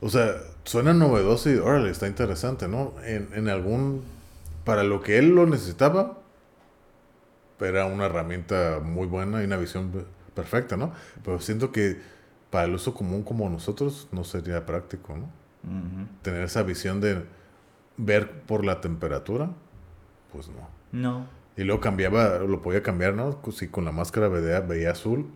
o 0.00 0.08
sea, 0.08 0.34
suena 0.64 0.92
novedoso 0.94 1.50
y, 1.50 1.56
órale, 1.56 1.90
está 1.90 2.06
interesante, 2.08 2.68
¿no? 2.68 2.94
En, 3.04 3.28
en 3.34 3.48
algún. 3.48 4.02
Para 4.64 4.84
lo 4.84 5.00
que 5.02 5.18
él 5.18 5.30
lo 5.30 5.46
necesitaba, 5.46 6.18
era 7.60 7.86
una 7.86 8.06
herramienta 8.06 8.80
muy 8.82 9.06
buena 9.06 9.42
y 9.42 9.44
una 9.44 9.56
visión 9.56 9.90
pe- 9.90 10.04
perfecta, 10.34 10.76
¿no? 10.76 10.92
Pero 11.24 11.40
siento 11.40 11.72
que 11.72 12.00
para 12.50 12.64
el 12.64 12.74
uso 12.74 12.94
común 12.94 13.22
como 13.22 13.48
nosotros 13.50 14.08
no 14.12 14.24
sería 14.24 14.64
práctico, 14.66 15.16
¿no? 15.16 15.28
Tener 16.22 16.42
esa 16.44 16.62
visión 16.62 17.00
de 17.00 17.24
ver 17.96 18.30
por 18.42 18.64
la 18.64 18.80
temperatura, 18.80 19.50
pues 20.32 20.48
no. 20.48 20.68
No. 20.92 21.26
Y 21.56 21.64
luego 21.64 21.80
cambiaba, 21.80 22.38
lo 22.38 22.62
podía 22.62 22.82
cambiar, 22.82 23.14
¿no? 23.14 23.40
Si 23.52 23.68
con 23.68 23.84
la 23.84 23.92
máscara 23.92 24.28
veía, 24.28 24.60
veía 24.60 24.92
azul 24.92 25.26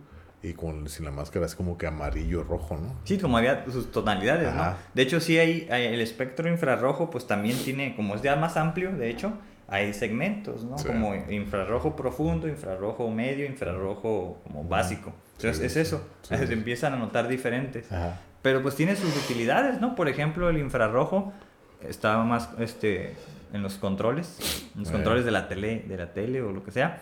y 0.49 0.53
con 0.53 0.87
sin 0.89 1.05
la 1.05 1.11
máscara 1.11 1.45
es 1.45 1.55
como 1.55 1.77
que 1.77 1.87
amarillo 1.87 2.43
rojo, 2.43 2.77
¿no? 2.77 2.95
Sí, 3.03 3.17
como 3.17 3.37
había 3.37 3.65
sus 3.71 3.91
tonalidades, 3.91 4.53
¿no? 4.53 4.75
De 4.93 5.01
hecho, 5.01 5.19
sí 5.19 5.37
hay, 5.39 5.67
hay- 5.71 5.87
el 5.87 6.01
espectro 6.01 6.47
infrarrojo, 6.49 7.09
pues 7.09 7.25
también 7.27 7.57
tiene, 7.57 7.95
como 7.95 8.15
es 8.15 8.21
ya 8.21 8.35
más 8.35 8.55
amplio, 8.57 8.91
de 8.91 9.09
hecho, 9.09 9.33
hay 9.67 9.93
segmentos, 9.93 10.63
¿no? 10.63 10.77
Sí. 10.77 10.87
Como 10.87 11.15
infrarrojo 11.15 11.95
profundo, 11.95 12.47
infrarrojo 12.47 13.09
medio, 13.09 13.45
infrarrojo 13.45 14.39
como 14.43 14.63
básico. 14.63 15.13
Entonces, 15.37 15.57
Sí, 15.57 15.65
es 15.65 15.73
sí, 15.73 15.79
eso, 15.79 16.07
se 16.21 16.53
empiezan 16.53 16.93
a 16.93 16.97
notar 16.97 17.27
diferentes. 17.27 17.91
Ajá. 17.91 18.19
Pero 18.41 18.61
pues 18.61 18.75
tiene 18.75 18.95
sus 18.95 19.15
utilidades, 19.25 19.81
¿no? 19.81 19.95
Por 19.95 20.07
ejemplo, 20.07 20.49
el 20.49 20.59
infrarrojo 20.59 21.33
está 21.81 22.17
más 22.19 22.49
este, 22.59 23.15
en 23.53 23.63
los 23.63 23.75
controles, 23.75 24.37
en 24.75 24.81
los 24.81 24.89
Eh. 24.89 24.93
controles 24.93 25.25
de 25.25 25.31
la 25.31 25.47
tele, 25.47 25.83
de 25.87 25.97
la 25.97 26.13
tele 26.13 26.41
o 26.43 26.51
lo 26.51 26.63
que 26.63 26.69
sea. 26.71 27.01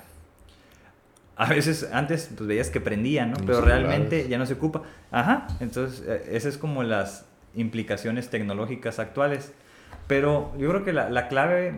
A 1.36 1.48
veces 1.50 1.90
antes 1.92 2.30
pues 2.36 2.48
veías 2.48 2.70
que 2.70 2.80
prendía, 2.80 3.26
¿no? 3.26 3.34
Pero 3.46 3.60
realmente 3.62 4.28
ya 4.28 4.38
no 4.38 4.46
se 4.46 4.54
ocupa. 4.54 4.84
Ajá, 5.12 5.48
entonces 5.60 6.04
eh, 6.08 6.24
esas 6.32 6.54
es 6.54 6.58
como 6.60 6.84
las 6.84 7.26
implicaciones 7.56 8.30
tecnológicas 8.30 9.00
actuales. 9.00 9.54
Pero 10.08 10.54
yo 10.58 10.70
creo 10.70 10.84
que 10.84 10.94
la, 10.94 11.10
la 11.10 11.28
clave 11.28 11.76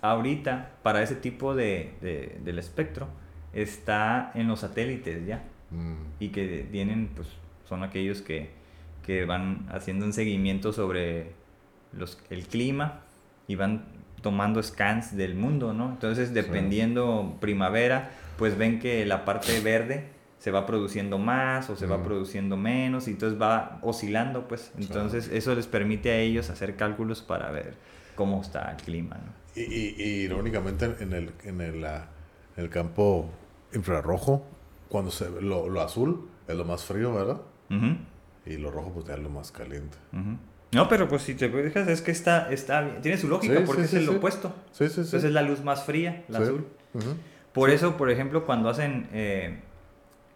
ahorita 0.00 0.70
para 0.82 1.02
ese 1.02 1.16
tipo 1.16 1.54
de, 1.54 1.94
de- 2.00 2.38
del 2.44 2.58
espectro 2.58 3.08
está 3.52 4.30
en 4.34 4.48
los 4.48 4.60
satélites 4.60 5.26
ya 5.26 5.44
Mm, 5.70 5.96
y 6.18 6.28
que 6.30 6.66
tienen, 6.72 7.10
pues, 7.14 7.28
son 7.68 7.82
aquellos 7.82 8.22
que, 8.22 8.48
que 9.04 9.26
van 9.26 9.66
haciendo 9.70 10.06
un 10.06 10.14
seguimiento 10.14 10.72
sobre 10.72 11.32
los, 11.92 12.18
el 12.30 12.46
clima 12.46 13.00
y 13.46 13.54
van 13.56 13.84
tomando 14.22 14.62
scans 14.62 15.14
del 15.14 15.34
mundo, 15.34 15.74
¿no? 15.74 15.90
Entonces, 15.90 16.32
dependiendo 16.32 17.36
primavera, 17.42 18.08
pues 18.38 18.56
ven 18.56 18.78
que 18.78 19.04
la 19.04 19.24
parte 19.26 19.60
verde 19.60 20.08
se 20.38 20.50
va 20.52 20.64
produciendo 20.66 21.18
más 21.18 21.68
o 21.68 21.76
se 21.76 21.86
va 21.86 21.96
produciendo 22.04 22.56
menos 22.56 23.08
y 23.08 23.10
entonces 23.10 23.40
va 23.40 23.78
oscilando, 23.82 24.46
pues. 24.48 24.72
Entonces, 24.78 25.28
eso 25.32 25.54
les 25.54 25.66
permite 25.66 26.10
a 26.12 26.16
ellos 26.18 26.48
hacer 26.48 26.76
cálculos 26.76 27.20
para 27.22 27.50
ver 27.50 27.74
cómo 28.14 28.40
está 28.40 28.70
el 28.70 28.76
clima, 28.76 29.16
¿no? 29.16 29.32
Y, 29.60 29.62
y- 29.64 29.94
y 29.98 30.02
irónicamente 30.22 30.94
en 31.00 31.12
el, 31.12 31.32
en 31.44 31.60
el, 31.60 31.84
ah, 31.84 32.06
el 32.56 32.70
campo 32.70 33.28
infrarrojo, 33.74 34.46
cuando 34.88 35.10
se 35.10 35.28
lo, 35.28 35.68
lo 35.68 35.80
azul 35.80 36.28
es 36.46 36.56
lo 36.56 36.64
más 36.64 36.84
frío, 36.84 37.12
¿verdad? 37.12 37.40
Y 38.46 38.56
lo 38.56 38.70
rojo 38.70 38.92
pues 38.92 39.06
ya 39.06 39.14
es 39.14 39.20
lo 39.20 39.28
más 39.30 39.50
caliente. 39.52 39.98
No, 40.72 40.88
pero 40.88 41.08
pues 41.08 41.22
si 41.22 41.34
te 41.34 41.48
fijas, 41.48 41.88
es 41.88 42.00
que 42.02 42.10
está, 42.12 42.50
está 42.52 42.80
bien. 42.82 43.00
Tiene 43.02 43.18
su 43.18 43.26
lógica 43.28 43.58
Sí, 43.58 43.62
porque 43.66 43.82
sí, 43.82 43.96
es 43.96 44.02
sí, 44.04 44.08
el 44.10 44.16
opuesto. 44.16 44.54
Sí, 44.72 44.86
sí, 44.86 44.94
sí. 44.94 45.00
Entonces 45.00 45.24
es 45.24 45.32
la 45.32 45.42
luz 45.42 45.62
más 45.64 45.84
fría, 45.84 46.24
la 46.28 46.38
azul. 46.38 46.66
Por 47.58 47.70
eso, 47.70 47.96
por 47.96 48.10
ejemplo, 48.10 48.44
cuando 48.46 48.68
hacen 48.68 49.08
eh, 49.12 49.58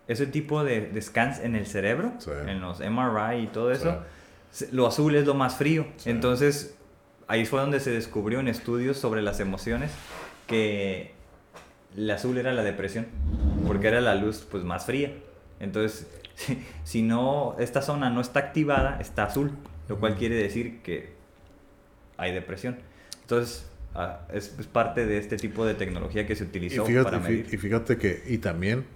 ese 0.08 0.26
tipo 0.26 0.64
de, 0.64 0.80
de 0.88 1.02
scans 1.02 1.38
en 1.40 1.54
el 1.56 1.66
cerebro, 1.66 2.12
Sí. 2.18 2.30
en 2.46 2.60
los 2.60 2.80
MRI 2.80 3.44
y 3.44 3.46
todo 3.46 3.70
eso, 3.72 4.02
Sí. 4.50 4.66
lo 4.72 4.86
azul 4.86 5.14
es 5.14 5.26
lo 5.26 5.34
más 5.34 5.56
frío. 5.56 5.86
Sí. 5.96 6.10
Entonces, 6.10 6.76
ahí 7.28 7.44
fue 7.46 7.60
donde 7.60 7.80
se 7.80 7.90
descubrió 7.90 8.40
en 8.40 8.48
estudios 8.48 8.96
sobre 8.96 9.22
las 9.22 9.40
emociones 9.40 9.90
que 10.46 11.12
el 11.96 12.10
azul 12.10 12.36
era 12.38 12.52
la 12.52 12.62
depresión, 12.62 13.06
porque 13.66 13.88
era 13.88 14.00
la 14.00 14.14
luz 14.14 14.46
pues 14.50 14.64
más 14.64 14.84
fría. 14.86 15.12
Entonces, 15.60 16.06
si, 16.34 16.62
si 16.84 17.02
no, 17.02 17.56
esta 17.58 17.82
zona 17.82 18.10
no 18.10 18.20
está 18.20 18.40
activada, 18.40 18.98
está 19.00 19.24
azul, 19.24 19.52
lo 19.88 19.98
cual 20.00 20.16
quiere 20.16 20.34
decir 20.34 20.82
que 20.82 21.12
hay 22.16 22.32
depresión. 22.32 22.78
Entonces, 23.22 23.70
es, 24.32 24.54
es 24.58 24.66
parte 24.66 25.06
de 25.06 25.18
este 25.18 25.36
tipo 25.38 25.64
de 25.66 25.74
tecnología 25.74 26.26
que 26.26 26.34
se 26.36 26.44
Y 26.44 26.46
utilizó 26.46 26.84
fíjate, 26.84 27.04
para 27.04 27.18
medir. 27.20 27.46
y 27.52 27.56
fíjate 27.58 27.98
que, 27.98 28.22
y 28.26 28.38
también, 28.38 28.86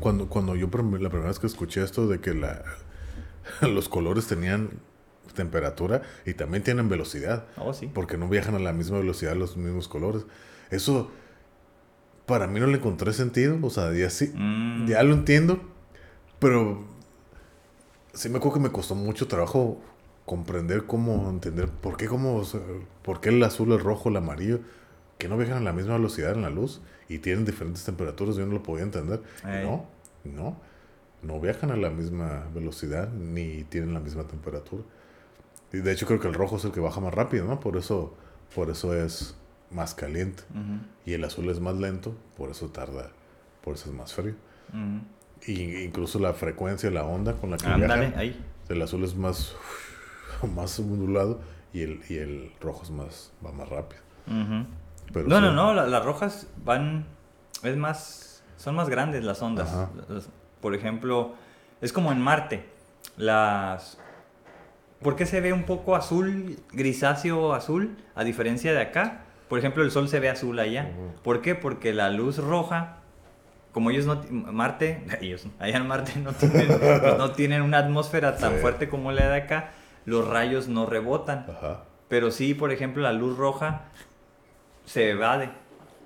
cuando, 0.00 0.28
cuando 0.28 0.56
yo 0.56 0.66
la 0.66 1.08
primera 1.10 1.28
vez 1.28 1.38
que 1.38 1.46
escuché 1.46 1.82
esto 1.82 2.08
de 2.08 2.20
que 2.20 2.34
la, 2.34 2.62
los 3.62 3.88
colores 3.88 4.26
tenían 4.26 4.70
temperatura 5.34 6.02
y 6.26 6.34
también 6.34 6.62
tienen 6.62 6.88
velocidad, 6.88 7.46
Oh, 7.56 7.72
sí. 7.72 7.90
porque 7.92 8.16
no 8.18 8.28
viajan 8.28 8.54
a 8.54 8.58
la 8.58 8.72
misma 8.72 8.98
velocidad 8.98 9.34
los 9.36 9.56
mismos 9.56 9.88
colores. 9.88 10.24
Eso, 10.70 11.10
para 12.26 12.46
mí 12.46 12.60
no 12.60 12.66
le 12.66 12.78
encontré 12.78 13.12
sentido, 13.12 13.58
o 13.62 13.70
sea, 13.70 13.92
ya 13.92 14.10
sí, 14.10 14.32
Mm, 14.34 14.86
ya 14.88 15.02
lo 15.02 15.14
entiendo, 15.14 15.60
pero 16.38 16.84
sí 18.12 18.28
me 18.28 18.38
acuerdo 18.38 18.54
que 18.58 18.62
me 18.64 18.72
costó 18.72 18.94
mucho 18.94 19.28
trabajo 19.28 19.80
comprender 20.26 20.84
cómo 20.86 21.28
entender 21.30 21.68
por 21.68 21.96
qué, 21.96 22.06
cómo, 22.06 22.36
o 22.36 22.44
sea, 22.44 22.60
por 23.02 23.20
qué 23.20 23.30
el 23.30 23.42
azul, 23.42 23.72
el 23.72 23.80
rojo, 23.80 24.08
el 24.08 24.16
amarillo, 24.16 24.60
que 25.18 25.28
no 25.28 25.36
viajan 25.36 25.58
a 25.58 25.60
la 25.60 25.72
misma 25.72 25.94
velocidad 25.96 26.32
en 26.32 26.42
la 26.42 26.50
luz 26.50 26.80
y 27.08 27.18
tienen 27.18 27.44
diferentes 27.44 27.84
temperaturas, 27.84 28.36
yo 28.36 28.46
no 28.46 28.52
lo 28.54 28.62
podía 28.62 28.84
entender. 28.84 29.22
Ey. 29.46 29.64
No, 29.64 29.86
no, 30.24 30.56
no 31.22 31.40
viajan 31.40 31.70
a 31.70 31.76
la 31.76 31.90
misma 31.90 32.46
velocidad 32.54 33.10
ni 33.10 33.64
tienen 33.64 33.94
la 33.94 34.00
misma 34.00 34.24
temperatura. 34.24 34.82
Y 35.72 35.78
de 35.78 35.92
hecho 35.92 36.06
creo 36.06 36.20
que 36.20 36.28
el 36.28 36.34
rojo 36.34 36.56
es 36.56 36.64
el 36.64 36.72
que 36.72 36.80
baja 36.80 37.00
más 37.00 37.14
rápido, 37.14 37.46
¿no? 37.46 37.60
Por 37.60 37.76
eso, 37.76 38.14
por 38.54 38.68
eso 38.70 38.94
es 38.94 39.34
más 39.70 39.94
caliente. 39.94 40.42
Y 41.06 41.14
el 41.14 41.24
azul 41.24 41.48
es 41.48 41.60
más 41.60 41.76
lento, 41.76 42.14
por 42.36 42.50
eso 42.50 42.68
tarda, 42.68 43.10
por 43.64 43.74
eso 43.74 43.88
es 43.88 43.94
más 43.96 44.12
frío. 44.12 44.34
Y 45.46 45.76
incluso 45.84 46.18
la 46.18 46.34
frecuencia, 46.34 46.90
la 46.90 47.04
onda 47.04 47.34
con 47.34 47.50
la 47.50 47.56
que 47.56 47.66
Ándale, 47.66 48.00
viajan, 48.08 48.18
ahí. 48.18 48.44
el 48.68 48.82
azul 48.82 49.02
es 49.04 49.16
más, 49.16 49.54
más 50.46 50.78
ondulado 50.78 51.40
y 51.72 51.82
el, 51.82 52.00
y 52.08 52.16
el 52.18 52.52
rojo 52.60 52.82
es 52.82 52.90
más, 52.90 53.32
va 53.44 53.52
más 53.52 53.68
rápido. 53.68 54.00
Pero 55.12 55.26
No, 55.28 55.36
sí, 55.36 55.42
no, 55.42 55.52
no, 55.52 55.74
la- 55.74 55.86
las 55.86 56.04
rojas 56.04 56.46
van, 56.64 57.06
es 57.62 57.76
más, 57.76 58.42
son 58.56 58.74
más 58.76 58.88
grandes 58.88 59.24
las 59.24 59.42
ondas. 59.42 59.72
Las- 60.08 60.28
Por 60.60 60.74
ejemplo, 60.74 61.34
es 61.80 61.92
como 61.92 62.12
en 62.12 62.20
Marte, 62.20 62.64
las... 63.16 63.98
¿Por 65.02 65.16
qué 65.16 65.26
se 65.26 65.40
ve 65.40 65.52
un 65.52 65.64
poco 65.64 65.96
azul, 65.96 66.58
grisáceo 66.72 67.54
azul, 67.54 67.96
a 68.14 68.22
diferencia 68.22 68.72
de 68.72 68.80
acá? 68.80 69.22
Por 69.48 69.58
ejemplo, 69.58 69.82
el 69.82 69.90
sol 69.90 70.08
se 70.08 70.20
ve 70.20 70.30
azul 70.30 70.58
allá. 70.60 70.90
¿Por 71.24 71.42
qué? 71.42 71.56
Porque 71.56 71.92
la 71.92 72.08
luz 72.10 72.38
roja, 72.38 72.98
como 73.72 73.90
ellos 73.90 74.06
no, 74.06 74.22
Marte, 74.30 75.04
ellos, 75.20 75.46
allá 75.58 75.78
en 75.78 75.88
Marte 75.88 76.12
no 76.20 76.32
tienen, 76.32 76.68
no 77.18 77.32
tienen 77.32 77.62
una 77.62 77.78
atmósfera 77.78 78.36
tan 78.36 78.52
Sí. 78.54 78.58
fuerte 78.60 78.88
como 78.88 79.10
la 79.10 79.26
de 79.28 79.36
acá, 79.42 79.72
los 80.04 80.26
rayos 80.28 80.68
no 80.68 80.86
rebotan. 80.86 81.46
Ajá. 81.48 81.84
Pero 82.08 82.30
sí, 82.30 82.54
por 82.54 82.72
ejemplo, 82.72 83.02
la 83.02 83.12
luz 83.12 83.36
roja 83.38 83.82
se 84.84 85.10
evade 85.10 85.50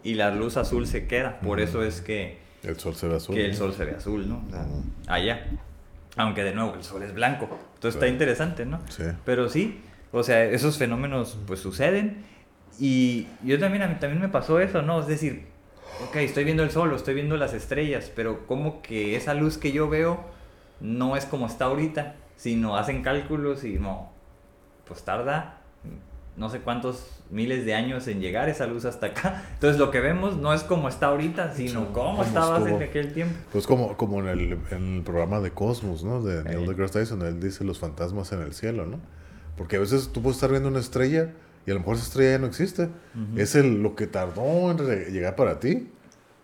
y 0.02 0.14
la 0.14 0.30
luz 0.30 0.56
azul 0.56 0.86
se 0.86 1.06
queda. 1.06 1.40
Por 1.40 1.60
eso 1.60 1.82
es 1.82 2.00
que, 2.00 2.38
El 2.62 2.78
sol 2.78 2.94
se 2.94 3.08
ve 3.08 3.16
azul. 3.16 3.34
que 3.34 3.44
el 3.44 3.54
sol 3.54 3.72
se 3.74 3.84
ve 3.84 3.92
azul, 3.96 4.28
¿no? 4.28 4.42
O 4.46 4.50
sea, 4.50 4.62
Ujú. 4.62 4.82
allá. 5.08 5.46
Aunque 6.16 6.44
de 6.44 6.54
nuevo 6.54 6.74
el 6.74 6.82
sol 6.84 7.02
es 7.02 7.12
blanco. 7.12 7.48
Entonces 7.74 7.96
está 7.96 8.08
interesante, 8.08 8.64
¿no? 8.64 8.80
Sí. 8.88 9.02
Pero 9.24 9.48
sí, 9.48 9.80
o 10.12 10.22
sea, 10.22 10.44
esos 10.44 10.78
fenómenos 10.78 11.38
pues 11.46 11.60
suceden. 11.60 12.24
Y 12.78 13.26
yo 13.42 13.58
también, 13.58 13.82
a 13.82 13.88
mí 13.88 13.96
también 13.98 14.20
me 14.22 14.28
pasó 14.28 14.60
eso, 14.60 14.82
¿no? 14.82 15.00
Es 15.00 15.06
decir, 15.06 15.46
ok, 16.08 16.16
estoy 16.16 16.44
viendo 16.44 16.62
el 16.62 16.70
sol, 16.70 16.94
estoy 16.94 17.14
viendo 17.14 17.36
las 17.36 17.52
estrellas, 17.54 18.12
pero 18.14 18.46
como 18.46 18.80
que 18.82 19.16
esa 19.16 19.34
luz 19.34 19.58
que 19.58 19.72
yo 19.72 19.88
veo 19.88 20.20
no 20.80 21.16
es 21.16 21.24
como 21.24 21.46
está 21.46 21.66
ahorita, 21.66 22.16
sino 22.36 22.76
hacen 22.76 23.02
cálculos 23.02 23.64
y 23.64 23.78
no, 23.78 24.10
pues 24.86 25.02
tarda 25.02 25.62
no 26.36 26.50
sé 26.50 26.60
cuántos 26.60 27.22
miles 27.30 27.64
de 27.64 27.74
años 27.74 28.06
en 28.08 28.20
llegar 28.20 28.50
esa 28.50 28.66
luz 28.66 28.84
hasta 28.84 29.06
acá. 29.06 29.42
Entonces 29.54 29.78
lo 29.78 29.90
que 29.90 30.00
vemos 30.00 30.36
no 30.36 30.52
es 30.52 30.62
como 30.62 30.88
está 30.90 31.06
ahorita, 31.06 31.54
sino 31.54 31.94
cómo 31.94 32.22
estaba 32.22 32.58
hace 32.58 32.74
aquel 32.84 33.14
tiempo. 33.14 33.34
Pues 33.52 33.66
como, 33.66 33.96
como 33.96 34.20
en, 34.20 34.28
el, 34.28 34.58
en 34.70 34.96
el 34.98 35.02
programa 35.02 35.40
de 35.40 35.52
Cosmos, 35.52 36.04
¿no? 36.04 36.22
De 36.22 36.44
Neil 36.44 36.66
deGrasse 36.66 37.00
Tyson, 37.00 37.22
él 37.22 37.40
dice 37.40 37.64
los 37.64 37.78
fantasmas 37.78 38.32
en 38.32 38.42
el 38.42 38.52
cielo, 38.52 38.84
¿no? 38.84 39.00
Porque 39.56 39.76
a 39.76 39.80
veces 39.80 40.10
tú 40.12 40.20
puedes 40.20 40.36
estar 40.36 40.50
viendo 40.50 40.68
una 40.68 40.80
estrella 40.80 41.32
y 41.66 41.70
a 41.70 41.74
lo 41.74 41.80
mejor 41.80 41.96
esa 41.96 42.04
estrella 42.04 42.32
ya 42.32 42.38
no 42.38 42.46
existe. 42.46 42.90
Es 43.36 43.54
el, 43.54 43.82
lo 43.82 43.96
que 43.96 44.06
tardó 44.06 44.70
en 44.70 44.76
llegar 45.10 45.36
para 45.36 45.58
ti. 45.58 45.88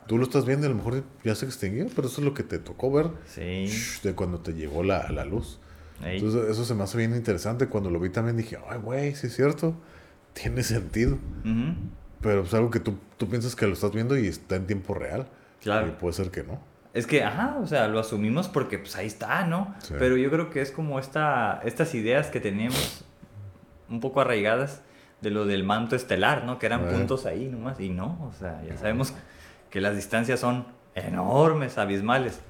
Tú 0.07 0.16
lo 0.16 0.24
estás 0.24 0.47
viendo 0.47 0.66
y 0.66 0.70
a 0.70 0.70
lo 0.70 0.76
mejor 0.76 1.05
ya 1.22 1.34
se 1.34 1.45
extinguió, 1.45 1.86
pero 1.95 2.09
eso 2.09 2.22
es 2.22 2.24
lo 2.24 2.32
que 2.32 2.43
te 2.43 2.59
tocó 2.59 2.90
ver 2.90 3.11
Sí. 3.26 3.66
de 4.03 4.14
cuando 4.14 4.40
te 4.40 4.55
llegó 4.55 4.82
la, 4.82 5.12
la 5.12 5.26
luz. 5.26 5.61
Ey. 6.03 6.19
Entonces 6.19 6.51
eso 6.51 6.65
se 6.65 6.75
me 6.75 6.83
hace 6.85 6.99
bien 6.99 7.15
interesante. 7.15 7.67
Cuando 7.69 7.91
lo 7.91 8.01
vi 8.01 8.11
también 8.11 8.37
dije, 8.37 8.59
ay, 8.69 8.79
güey, 8.79 9.15
sí 9.15 9.27
es 9.29 9.35
cierto. 9.37 9.75
Tiene 10.35 10.63
sentido. 10.63 11.19
Pero 12.21 12.43
es 12.43 12.55
algo 12.55 12.71
que 12.71 12.81
tú, 12.81 12.99
tú 13.19 13.29
piensas 13.29 13.55
que 13.57 13.67
lo 13.67 13.73
estás 13.73 13.93
viendo 13.93 14.17
y 14.17 14.27
está 14.27 14.57
en 14.57 14.67
tiempo 14.67 14.95
real. 14.95 15.27
Claro. 15.61 15.89
Y 15.89 15.91
puede 15.93 16.15
ser 16.15 16.31
que 16.31 16.43
no. 16.43 16.61
Es 16.95 17.07
que, 17.07 17.25
ajá, 17.25 17.57
o 17.61 17.67
sea, 17.67 17.89
lo 17.89 17.99
asumimos 17.99 18.49
porque 18.49 18.79
pues 18.79 18.97
ahí 18.97 19.07
está, 19.07 19.47
¿no? 19.47 19.75
Sí. 19.79 19.95
Pero 19.99 20.17
yo 20.17 20.31
creo 20.31 20.51
que 20.51 20.61
es 20.61 20.71
como 20.71 20.99
esta, 20.99 21.61
estas 21.65 21.95
ideas 21.95 22.27
que 22.29 22.39
teníamos 22.41 23.05
un 23.89 24.01
poco 24.01 24.21
arraigadas 24.21 24.83
de 25.21 25.31
lo 25.31 25.47
del 25.47 25.65
manto 25.65 25.97
estelar, 25.97 26.45
¿no? 26.45 26.59
Que 26.59 26.67
eran 26.67 26.83
Eh. 26.89 26.93
puntos 26.93 27.25
ahí 27.27 27.49
nomás. 27.49 27.81
Y 27.81 27.89
no, 27.91 28.19
o 28.29 28.33
sea, 28.39 28.61
ya 28.69 28.77
sabemos 28.77 29.15
que 29.71 29.81
las 29.81 29.95
distancias 29.97 30.41
son 30.41 30.67
enormes, 30.95 31.79
abismales. 31.79 32.41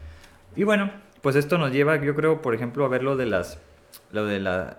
Y 0.56 0.64
bueno, 0.64 0.90
pues 1.22 1.36
esto 1.36 1.56
nos 1.58 1.72
lleva, 1.72 1.96
yo 2.02 2.14
creo, 2.14 2.42
por 2.42 2.54
ejemplo, 2.54 2.84
a 2.84 2.88
ver 2.88 3.02
lo 3.02 3.16
de 3.16 3.26
las, 3.26 3.58
lo 4.12 4.26
de 4.26 4.40
la 4.40 4.78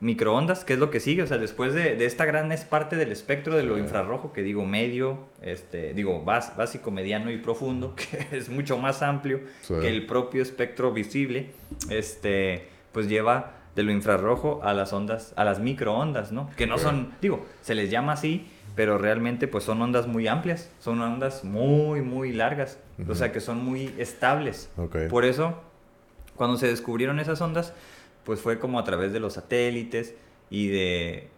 microondas, 0.00 0.64
que 0.66 0.74
es 0.74 0.78
lo 0.78 0.90
que 0.90 1.00
sigue, 1.00 1.22
o 1.22 1.26
sea, 1.26 1.38
después 1.38 1.72
de, 1.72 1.96
de 1.96 2.04
esta 2.04 2.26
gran 2.26 2.52
es 2.52 2.64
parte 2.66 2.96
del 2.96 3.10
espectro 3.12 3.56
de 3.56 3.62
lo 3.62 3.76
Sí. 3.76 3.80
infrarrojo, 3.80 4.30
que 4.34 4.42
digo 4.42 4.66
medio, 4.66 5.20
este, 5.40 5.94
digo 5.94 6.22
bas- 6.22 6.54
básico, 6.54 6.90
mediano 6.90 7.30
y 7.30 7.38
profundo, 7.38 7.94
que 7.96 8.26
es 8.36 8.50
mucho 8.50 8.76
más 8.76 9.00
amplio 9.02 9.40
Sí. 9.62 9.72
que 9.80 9.88
el 9.88 10.04
propio 10.06 10.42
espectro 10.42 10.92
visible, 10.92 11.52
este, 11.88 12.68
pues 12.92 13.08
lleva 13.08 13.52
de 13.74 13.82
lo 13.84 13.92
infrarrojo 13.92 14.60
a 14.64 14.74
las 14.74 14.92
ondas, 14.92 15.32
a 15.36 15.44
las 15.44 15.60
microondas, 15.60 16.30
¿no? 16.32 16.50
Que 16.56 16.66
no 16.66 16.76
Sí. 16.78 16.84
son, 16.84 17.12
digo, 17.22 17.44
se 17.62 17.74
les 17.74 17.90
llama 17.90 18.12
así, 18.12 18.46
pero 18.74 18.98
realmente 18.98 19.48
pues 19.48 19.64
son 19.64 19.80
ondas 19.80 20.06
muy 20.06 20.28
amplias, 20.28 20.70
son 20.78 21.00
ondas 21.00 21.42
muy, 21.44 22.02
muy 22.02 22.32
largas, 22.32 22.78
o 23.08 23.14
sea 23.14 23.32
que 23.32 23.40
son 23.40 23.64
muy 23.64 23.94
estables. 23.96 24.70
Por 25.08 25.24
eso, 25.24 25.58
cuando 26.36 26.56
se 26.56 26.66
descubrieron 26.68 27.18
esas 27.20 27.40
ondas, 27.40 27.72
pues 28.24 28.40
fue 28.40 28.58
como 28.58 28.78
a 28.78 28.84
través 28.84 29.12
de 29.12 29.20
los 29.20 29.34
satélites 29.34 30.14
y 30.50 30.68
de... 30.68 31.28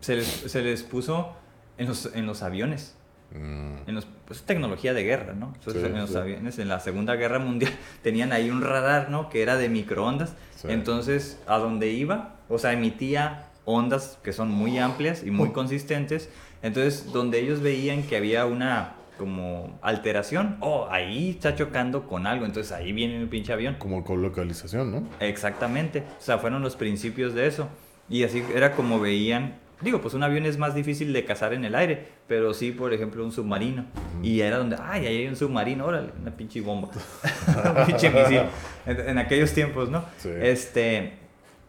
Se 0.00 0.16
les, 0.16 0.26
se 0.26 0.62
les 0.62 0.82
puso 0.82 1.32
en 1.76 1.88
los, 1.88 2.14
en 2.14 2.26
los 2.26 2.42
aviones. 2.42 2.94
Mm, 3.32 3.88
En 3.88 3.94
los, 3.94 4.06
pues, 4.26 4.42
tecnología 4.42 4.94
de 4.94 5.02
guerra, 5.02 5.34
¿no? 5.34 5.52
Entonces, 5.54 5.82
Sí, 5.82 5.88
en 5.88 5.98
los 5.98 6.10
sí. 6.10 6.16
aviones, 6.16 6.58
en 6.58 6.68
la 6.68 6.80
Segunda 6.80 7.14
Guerra 7.16 7.38
Mundial, 7.38 7.72
tenían 8.02 8.32
ahí 8.32 8.48
un 8.50 8.62
radar, 8.62 9.10
¿no? 9.10 9.28
Que 9.28 9.42
era 9.42 9.56
de 9.56 9.68
microondas. 9.68 10.34
Sí. 10.56 10.68
Entonces, 10.70 11.38
a 11.46 11.58
donde 11.58 11.88
iba, 11.90 12.36
o 12.48 12.58
sea, 12.58 12.72
emitía 12.72 13.50
ondas 13.64 14.18
que 14.22 14.32
son 14.32 14.48
muy 14.50 14.78
amplias 14.78 15.24
y 15.24 15.30
muy 15.30 15.50
consistentes. 15.50 16.30
Entonces, 16.62 17.12
donde 17.12 17.38
ellos 17.40 17.60
veían 17.60 18.02
que 18.02 18.16
había 18.16 18.46
una 18.46 18.94
como 19.18 19.78
alteración, 19.82 20.56
oh, 20.60 20.88
ahí 20.90 21.30
está 21.30 21.54
chocando 21.54 22.06
con 22.06 22.26
algo, 22.26 22.46
entonces 22.46 22.72
ahí 22.72 22.92
viene 22.92 23.18
el 23.20 23.28
pinche 23.28 23.52
avión. 23.52 23.76
como 23.78 24.04
con 24.04 24.22
localización, 24.22 24.90
¿no? 24.90 25.08
Exactamente, 25.20 26.04
o 26.18 26.22
sea, 26.22 26.38
fueron 26.38 26.62
los 26.62 26.76
principios 26.76 27.34
de 27.34 27.46
eso. 27.46 27.68
Y 28.08 28.24
así 28.24 28.42
era 28.54 28.72
como 28.72 29.00
veían, 29.00 29.58
digo, 29.82 30.00
pues 30.00 30.14
un 30.14 30.22
avión 30.22 30.46
es 30.46 30.56
más 30.56 30.74
difícil 30.74 31.12
de 31.12 31.26
cazar 31.26 31.52
en 31.52 31.66
el 31.66 31.74
aire, 31.74 32.06
pero 32.26 32.54
sí, 32.54 32.72
por 32.72 32.94
ejemplo, 32.94 33.22
un 33.22 33.32
submarino. 33.32 33.84
Y 34.22 34.40
era 34.40 34.56
donde, 34.56 34.76
ay, 34.80 35.04
ahí 35.04 35.16
hay 35.18 35.26
un 35.26 35.36
submarino, 35.36 35.84
órale, 35.84 36.12
una 36.22 36.30
pinche 36.30 36.62
bomba, 36.62 36.88
un 37.76 37.84
pinche 37.84 38.08
misil, 38.08 38.42
en, 38.86 39.10
en 39.10 39.18
aquellos 39.18 39.52
tiempos, 39.52 39.90
¿no? 39.90 40.04
Sí. 40.16 40.30
Este, 40.40 41.18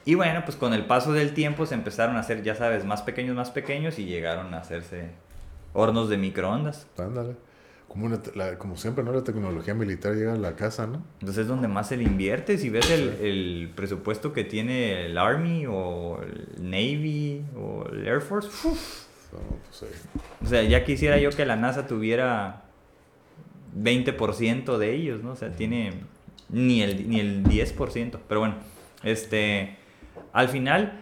y 0.05 0.15
bueno, 0.15 0.43
pues 0.45 0.55
con 0.55 0.73
el 0.73 0.85
paso 0.85 1.11
del 1.11 1.33
tiempo 1.33 1.65
se 1.65 1.75
empezaron 1.75 2.15
a 2.15 2.21
hacer, 2.21 2.41
ya 2.41 2.55
sabes, 2.55 2.85
más 2.85 3.01
pequeños, 3.01 3.35
más 3.35 3.51
pequeños 3.51 3.99
y 3.99 4.05
llegaron 4.05 4.53
a 4.53 4.59
hacerse 4.59 5.09
hornos 5.74 6.09
de 6.09 6.17
microondas. 6.17 6.88
Ándale. 6.97 7.36
Como, 7.88 8.05
una 8.05 8.22
la- 8.36 8.57
como 8.59 8.78
siempre, 8.78 9.03
¿no? 9.03 9.11
La 9.11 9.24
tecnología 9.24 9.74
militar 9.74 10.13
llega 10.13 10.34
a 10.34 10.38
la 10.38 10.55
casa, 10.55 10.86
¿no? 10.86 11.03
Entonces 11.22 11.39
es 11.43 11.47
donde 11.47 11.67
más 11.67 11.88
se 11.88 11.97
le 11.97 12.03
invierte. 12.03 12.57
Si 12.59 12.70
ves 12.70 12.89
el, 12.91 13.09
el 13.26 13.72
presupuesto 13.76 14.32
que 14.32 14.43
tiene 14.43 15.05
el 15.07 15.17
Army 15.17 15.65
o 15.67 16.20
el 16.22 16.70
Navy 16.70 17.43
o 17.57 17.86
el 17.91 18.07
Air 18.07 18.22
Force, 18.22 18.47
¡uf! 18.67 19.05
No, 19.34 19.39
pues, 19.39 19.91
sí. 19.91 20.09
o 20.43 20.47
sea, 20.47 20.63
ya 20.63 20.84
quisiera 20.86 21.17
yo 21.20 21.30
que 21.32 21.45
la 21.45 21.55
NASA 21.55 21.88
tuviera 21.88 22.63
20% 23.78 24.78
de 24.78 24.95
ellos, 24.95 25.24
¿no? 25.24 25.32
O 25.32 25.36
sea, 25.36 25.51
tiene 25.55 25.93
ni 26.49 26.82
el, 26.82 27.09
ni 27.09 27.20
el 27.20 27.43
10%. 27.43 28.20
Pero 28.28 28.39
bueno, 28.39 28.55
este, 29.03 29.78
al 30.34 30.49
final, 30.49 30.99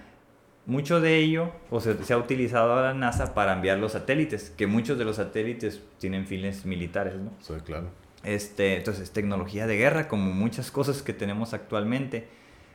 mucho 0.68 1.01
de 1.01 1.18
ello 1.18 1.51
o 1.72 1.80
se, 1.82 2.03
se 2.03 2.13
ha 2.13 2.18
utilizado 2.18 2.74
a 2.76 2.82
la 2.84 2.93
NASA 2.93 3.34
para 3.34 3.53
enviar 3.53 3.80
los 3.80 3.93
satélites, 3.93 4.51
que 4.55 4.68
muchos 4.68 4.99
de 4.99 5.05
los 5.05 5.15
satélites 5.15 5.82
tienen 5.97 6.28
fines 6.28 6.65
militares, 6.65 7.15
¿no? 7.15 7.32
Sí, 7.41 7.53
claro. 7.65 7.89
Este, 8.24 8.76
entonces, 8.78 9.11
tecnología 9.11 9.65
de 9.65 9.78
guerra, 9.78 10.07
como 10.07 10.32
muchas 10.34 10.70
cosas 10.70 11.01
que 11.01 11.13
tenemos 11.13 11.53
actualmente, 11.53 12.28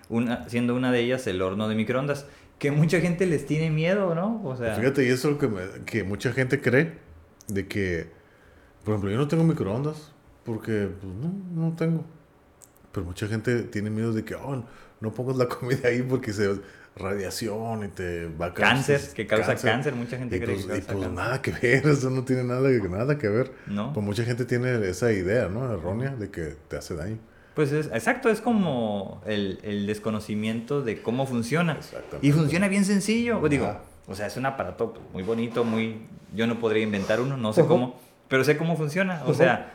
una, 0.08 0.48
siendo 0.48 0.74
una 0.74 0.90
de 0.90 1.00
ellas 1.00 1.26
el 1.26 1.40
horno 1.42 1.68
de 1.68 1.74
microondas, 1.74 2.26
que 2.58 2.70
mucha 2.70 3.00
gente 3.00 3.26
les 3.26 3.44
tiene 3.44 3.70
miedo, 3.70 4.14
¿no? 4.14 4.40
O 4.44 4.56
sea, 4.56 4.74
Fíjate, 4.76 5.04
y 5.04 5.08
eso 5.08 5.28
es 5.28 5.34
lo 5.34 5.38
que, 5.38 5.48
me- 5.48 5.84
que 5.84 6.04
mucha 6.04 6.32
gente 6.32 6.60
cree, 6.60 6.92
de 7.48 7.66
que, 7.68 8.06
por 8.84 8.94
ejemplo, 8.94 9.10
yo 9.10 9.18
no 9.18 9.28
tengo 9.28 9.44
microondas, 9.44 10.12
porque 10.44 10.88
pues, 11.00 11.12
no, 11.14 11.68
no 11.68 11.76
tengo. 11.76 12.04
Pero 12.92 13.04
mucha 13.06 13.26
gente 13.26 13.62
tiene 13.64 13.90
miedo 13.90 14.12
de 14.12 14.24
que, 14.24 14.34
oh, 14.34 14.64
no 15.00 15.12
pongas 15.12 15.36
la 15.36 15.46
comida 15.48 15.88
ahí 15.88 16.02
porque 16.02 16.32
se 16.32 16.48
radiación 16.96 17.84
y 17.84 17.88
te 17.88 18.26
va 18.26 18.46
a 18.46 18.54
cáncer, 18.54 19.00
que 19.14 19.26
causa 19.26 19.54
cáncer, 19.56 19.94
mucha 19.94 20.18
gente 20.18 20.36
Y 20.36 20.40
cree 20.40 20.54
pues, 20.56 20.66
que 20.66 20.72
y 20.78 20.80
causa 20.80 20.92
pues 20.92 21.06
cáncer. 21.06 21.12
nada 21.24 21.42
que 21.42 21.50
ver, 21.52 21.86
eso 21.88 22.10
no 22.10 22.24
tiene 22.24 22.44
nada, 22.44 22.68
que- 22.68 22.88
nada 22.88 23.18
que 23.18 23.28
ver. 23.28 23.52
¿No? 23.66 23.92
Pues 23.92 24.04
mucha 24.04 24.24
gente 24.24 24.44
tiene 24.44 24.88
esa 24.88 25.12
idea, 25.12 25.48
¿no? 25.48 25.72
Errónea 25.72 26.10
de 26.16 26.30
que 26.30 26.54
te 26.68 26.76
hace 26.76 26.94
daño. 26.94 27.18
Pues 27.54 27.70
es, 27.72 27.86
exacto, 27.88 28.30
es 28.30 28.40
como 28.40 29.20
el, 29.26 29.58
el 29.62 29.86
desconocimiento 29.86 30.80
de 30.82 31.02
cómo 31.02 31.26
funciona. 31.26 31.72
Exactamente. 31.74 32.26
Y 32.26 32.32
funciona 32.32 32.68
bien 32.68 32.84
sencillo. 32.86 33.40
O 33.40 33.48
digo, 33.48 33.78
o 34.06 34.14
sea, 34.14 34.26
es 34.26 34.36
un 34.38 34.46
aparato 34.46 34.94
muy 35.12 35.22
bonito, 35.22 35.62
muy... 35.64 36.06
Yo 36.34 36.46
no 36.46 36.58
podría 36.58 36.82
inventar 36.82 37.20
uno, 37.20 37.36
no 37.36 37.52
sé 37.52 37.66
cómo, 37.66 38.00
pero 38.28 38.42
sé 38.42 38.56
cómo 38.56 38.76
funciona. 38.78 39.22
O 39.26 39.34
sea, 39.34 39.72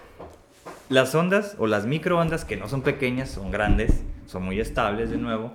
las 0.89 1.13
ondas 1.13 1.55
o 1.59 1.67
las 1.67 1.85
microondas, 1.85 2.45
que 2.45 2.57
no 2.57 2.67
son 2.67 2.81
pequeñas, 2.81 3.29
son 3.29 3.51
grandes, 3.51 4.01
son 4.25 4.41
muy 4.43 4.59
estables 4.59 5.11
de 5.11 5.17
nuevo, 5.17 5.53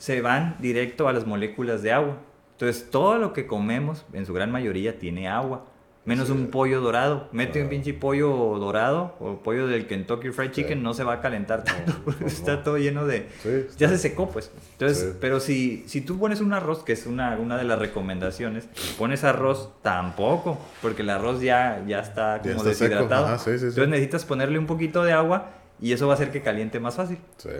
se 0.00 0.20
van 0.22 0.56
directo 0.58 1.06
a 1.08 1.12
las 1.12 1.26
moléculas 1.26 1.82
de 1.82 1.92
agua. 1.92 2.16
Entonces, 2.52 2.90
todo 2.90 3.18
lo 3.18 3.32
que 3.34 3.46
comemos, 3.46 4.04
en 4.14 4.24
su 4.26 4.32
gran 4.34 4.50
mayoría, 4.50 4.98
tiene 4.98 5.28
agua. 5.28 5.66
Menos 6.06 6.28
Sí. 6.28 6.32
un 6.32 6.46
pollo 6.46 6.80
dorado. 6.80 7.28
Mete 7.30 7.58
un 7.58 7.64
Ajá. 7.66 7.70
pinche 7.70 7.92
pollo 7.92 8.30
dorado 8.58 9.14
o 9.20 9.36
pollo 9.42 9.66
del 9.66 9.86
Kentucky 9.86 10.30
Fried 10.30 10.50
Chicken, 10.52 10.78
Sí. 10.78 10.82
no 10.82 10.94
se 10.94 11.04
va 11.04 11.12
a 11.14 11.20
calentar 11.20 11.62
tanto 11.62 11.92
está 12.26 12.64
todo 12.64 12.78
lleno 12.78 13.04
de... 13.06 13.28
Sí, 13.42 13.66
Ya 13.76 13.88
se 13.90 13.98
secó, 13.98 14.30
pues. 14.30 14.50
Entonces, 14.72 15.14
pero 15.20 15.40
si, 15.40 15.84
si 15.86 16.00
tú 16.00 16.18
pones 16.18 16.40
un 16.40 16.54
arroz, 16.54 16.82
que 16.84 16.94
es 16.94 17.06
una, 17.06 17.36
una 17.38 17.58
de 17.58 17.64
las 17.64 17.78
recomendaciones, 17.78 18.66
pones 18.98 19.24
arroz 19.24 19.70
tampoco, 19.82 20.58
porque 20.80 21.02
el 21.02 21.10
arroz 21.10 21.42
ya, 21.42 21.84
ya 21.86 22.00
está 22.00 22.38
Ya 22.42 22.54
como 22.54 22.64
está 22.68 22.84
deshidratado. 22.86 23.26
Entonces 23.28 23.88
necesitas 23.88 24.24
ponerle 24.24 24.58
un 24.58 24.66
poquito 24.66 25.04
de 25.04 25.12
agua 25.12 25.50
y 25.80 25.92
eso 25.92 26.06
va 26.06 26.14
a 26.14 26.16
hacer 26.16 26.30
que 26.32 26.40
caliente 26.40 26.80
más 26.80 26.94
fácil. 26.96 27.18
Sí. 27.36 27.50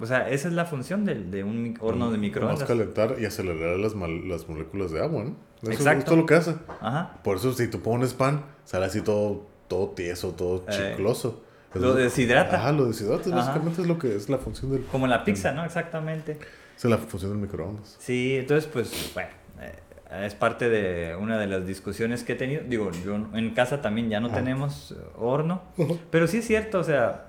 O 0.00 0.06
sea, 0.06 0.28
esa 0.28 0.48
es 0.48 0.54
la 0.54 0.64
función 0.64 1.04
del- 1.04 1.30
de, 1.30 1.44
un 1.44 1.76
horno 1.80 2.06
de 2.06 2.12
Más 2.12 2.20
microondas. 2.20 2.64
calentar 2.64 3.16
y 3.20 3.26
acelerar 3.26 3.76
las, 3.78 3.94
mal- 3.94 4.28
las 4.28 4.48
moléculas 4.48 4.90
de 4.90 5.00
agua, 5.02 5.24
¿no? 5.24 5.36
Eso 5.62 5.70
Exacto. 5.72 5.98
es 6.00 6.04
todo 6.06 6.16
lo 6.16 6.26
que 6.26 6.34
hace. 6.34 6.56
Ajá. 6.80 7.18
Por 7.22 7.36
eso 7.36 7.52
si 7.52 7.68
tú 7.68 7.80
pones 7.80 8.12
pan, 8.12 8.44
sale 8.64 8.86
así 8.86 9.00
todo, 9.02 9.46
todo 9.68 9.90
tieso, 9.90 10.30
todo 10.32 10.64
Eh, 10.68 10.90
chicloso. 10.90 11.42
Lo 11.74 11.94
deshidrata. 11.94 12.56
Ajá, 12.56 12.72
lo 12.72 12.86
deshidrata. 12.86 13.28
Ajá. 13.30 13.36
Básicamente 13.36 13.82
es 13.82 13.88
lo 13.88 13.98
que 13.98 14.14
es 14.14 14.28
la 14.28 14.38
función 14.38 14.72
del... 14.72 14.84
Como 14.86 15.06
la 15.06 15.24
pizza, 15.24 15.52
¿no? 15.52 15.64
Exactamente. 15.64 16.32
Esa 16.76 16.88
es 16.88 16.90
la 16.90 16.98
función 16.98 17.32
del 17.32 17.40
microondas. 17.40 17.96
Sí, 17.98 18.36
entonces, 18.36 18.68
pues, 18.72 19.10
bueno, 19.14 19.30
eh, 19.60 20.24
es 20.26 20.34
parte 20.34 20.68
de 20.68 21.16
una 21.16 21.38
de 21.38 21.46
las 21.48 21.66
discusiones 21.66 22.22
que 22.24 22.32
he 22.34 22.36
tenido. 22.36 22.62
Digo, 22.68 22.90
yo 23.04 23.14
en 23.32 23.50
casa 23.54 23.80
también 23.80 24.08
ya 24.08 24.20
no 24.20 24.26
Ajá. 24.28 24.36
tenemos 24.36 24.92
eh, 24.92 25.02
horno, 25.18 25.62
pero 26.10 26.26
sí 26.28 26.38
es 26.38 26.46
cierto, 26.46 26.78
o 26.80 26.84
sea, 26.84 27.26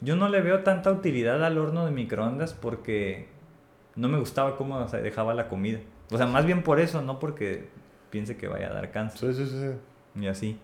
yo 0.00 0.16
no 0.16 0.28
le 0.28 0.40
veo 0.40 0.60
tanta 0.62 0.90
utilidad 0.92 1.44
al 1.44 1.58
horno 1.58 1.84
de 1.84 1.90
microondas 1.92 2.54
porque 2.54 3.28
no 3.96 4.08
me 4.08 4.18
gustaba 4.18 4.56
cómo 4.56 4.86
se 4.88 5.02
dejaba 5.02 5.34
la 5.34 5.48
comida. 5.48 5.80
O 6.10 6.16
sea, 6.16 6.26
más 6.26 6.44
bien 6.46 6.62
por 6.62 6.80
eso, 6.80 7.02
no 7.02 7.18
porque 7.18 7.68
piense 8.10 8.36
que 8.36 8.48
vaya 8.48 8.68
a 8.70 8.72
dar 8.72 8.90
cáncer 8.90 9.34
Sí, 9.34 9.46
sí, 9.46 9.50
sí. 9.50 10.20
y 10.22 10.26
así. 10.26 10.58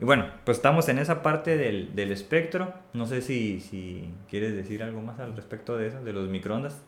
Y 0.00 0.04
bueno, 0.04 0.26
pues 0.44 0.58
estamos 0.58 0.88
en 0.88 0.98
esa 0.98 1.22
parte 1.22 1.56
del, 1.56 1.94
del 1.96 2.12
espectro. 2.12 2.72
No 2.92 3.06
sé 3.06 3.20
si, 3.22 3.60
si 3.60 4.12
quieres 4.28 4.54
decir 4.54 4.82
algo 4.82 5.00
más 5.00 5.18
al 5.20 5.34
respecto 5.34 5.76
de 5.76 5.88
eso, 5.88 6.02
de 6.04 6.12
los 6.12 6.28
microondas. 6.28 6.80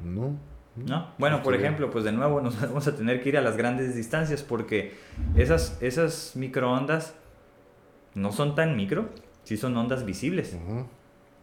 No. 0.00 0.36
¿No? 0.76 1.10
Bueno, 1.18 1.36
por 1.42 1.54
Está 1.54 1.62
bien. 1.62 1.64
ejemplo, 1.74 1.90
pues 1.90 2.04
de 2.04 2.12
nuevo 2.12 2.40
nos 2.40 2.60
vamos 2.68 2.86
a 2.88 2.96
tener 2.96 3.22
que 3.22 3.28
ir 3.28 3.38
a 3.38 3.40
las 3.40 3.56
grandes 3.56 3.94
distancias 3.94 4.42
porque 4.42 4.94
esas, 5.36 5.80
esas 5.80 6.34
microondas 6.36 7.14
no 8.14 8.32
son 8.32 8.54
tan 8.54 8.76
micro, 8.76 9.08
sí 9.44 9.56
son 9.56 9.76
ondas 9.76 10.04
visibles. 10.04 10.54
Ujú. 10.54 10.86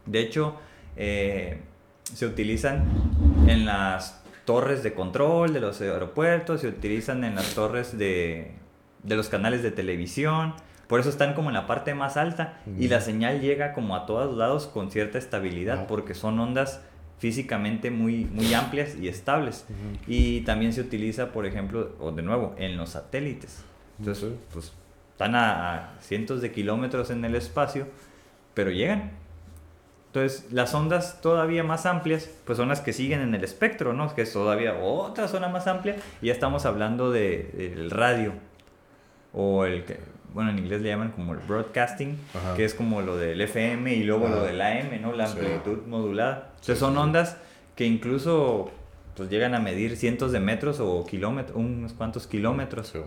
De 0.06 0.20
hecho, 0.20 0.56
eh, 0.98 1.62
se 2.04 2.26
utilizan 2.26 2.86
en 3.48 3.66
las 3.66 4.22
torres 4.46 4.84
de 4.84 4.94
control 4.94 5.54
de 5.54 5.62
los 5.62 5.80
aeropuertos, 5.82 6.62
se 6.62 6.68
utilizan 6.68 7.24
en 7.24 7.36
las 7.36 7.54
torres 7.54 7.98
de, 7.98 8.52
de 9.04 9.16
los 9.16 9.30
canales 9.30 9.64
de 9.64 9.72
televisión. 9.72 10.54
Por 10.88 11.00
eso 11.00 11.10
están 11.10 11.34
como 11.36 11.50
en 11.50 11.54
la 11.54 11.68
parte 11.68 11.94
más 11.94 12.18
alta 12.18 12.60
y 12.78 12.90
la 12.90 13.00
señal 13.00 13.40
llega 13.40 13.72
como 13.72 13.96
a 13.96 14.06
todos 14.06 14.36
lados 14.36 14.68
con 14.68 14.92
cierta 14.92 15.18
estabilidad 15.18 15.78
Ajá. 15.78 15.88
porque 15.88 16.14
son 16.14 16.38
ondas 16.38 16.82
físicamente 17.18 17.92
muy, 17.92 18.26
muy 18.26 18.54
amplias 18.54 18.96
y 19.00 19.08
estables. 19.08 19.66
Ujú. 19.70 20.04
Y 20.12 20.42
también 20.42 20.74
se 20.74 20.82
utiliza, 20.82 21.32
por 21.32 21.46
ejemplo, 21.46 21.96
o 22.00 22.12
de 22.12 22.24
nuevo, 22.24 22.56
en 22.58 22.76
los 22.76 22.90
satélites. 22.90 23.64
Entonces, 24.00 24.34
pues 24.52 24.74
están 25.22 25.36
a, 25.36 25.76
a 25.76 25.90
cientos 26.02 26.42
de 26.42 26.52
kilómetros 26.52 27.12
en 27.12 27.24
el 27.26 27.36
espacio, 27.36 27.88
pero 28.56 28.72
llegan. 28.72 29.12
Entonces, 30.08 30.52
las 30.52 30.74
ondas 30.74 31.22
todavía 31.22 31.64
más 31.64 31.86
amplias, 31.86 32.30
pues 32.46 32.58
son 32.58 32.68
las 32.70 32.82
que 32.82 32.92
siguen 32.92 33.22
en 33.22 33.34
el 33.36 33.44
espectro, 33.44 33.94
¿no? 33.94 34.14
Que 34.14 34.24
es 34.24 34.34
todavía 34.34 34.76
otra 34.80 35.28
zona 35.28 35.48
más 35.48 35.68
amplia. 35.68 35.96
Y 36.22 36.28
ya 36.28 36.34
estamos 36.34 36.66
hablando 36.66 37.12
de- 37.12 37.50
del 37.54 37.92
radio. 37.92 38.34
O 39.32 39.64
el 39.64 39.86
que, 39.86 40.00
bueno, 40.34 40.50
en 40.50 40.58
inglés 40.60 40.82
le 40.82 40.90
llaman 40.90 41.12
como 41.12 41.34
el 41.34 41.40
broadcasting, 41.40 42.18
Ajá. 42.34 42.56
que 42.56 42.66
es 42.66 42.74
como 42.74 43.02
lo 43.02 43.16
del 43.16 43.40
FM 43.42 43.94
y 43.94 44.04
luego 44.04 44.28
lo 44.28 44.38
Ajá. 44.38 44.46
del 44.48 44.60
AM, 44.62 45.00
¿no? 45.02 45.14
La 45.14 45.28
Sí. 45.28 45.38
amplitud 45.38 45.86
modulada. 45.88 46.50
Sí, 46.60 46.72
Entonces, 46.74 46.80
son 46.80 46.90
sí, 46.94 46.98
sí. 46.98 47.04
ondas 47.04 47.38
que 47.76 47.86
incluso 47.86 48.72
pues 49.16 49.30
llegan 49.30 49.54
a 49.54 49.60
medir 49.60 49.96
cientos 49.98 50.32
de 50.32 50.40
metros 50.40 50.80
o 50.80 51.06
kilómetros, 51.06 51.56
unos 51.56 51.94
cuantos 51.94 52.28
kilómetros 52.28 52.88
Sí, 52.90 53.00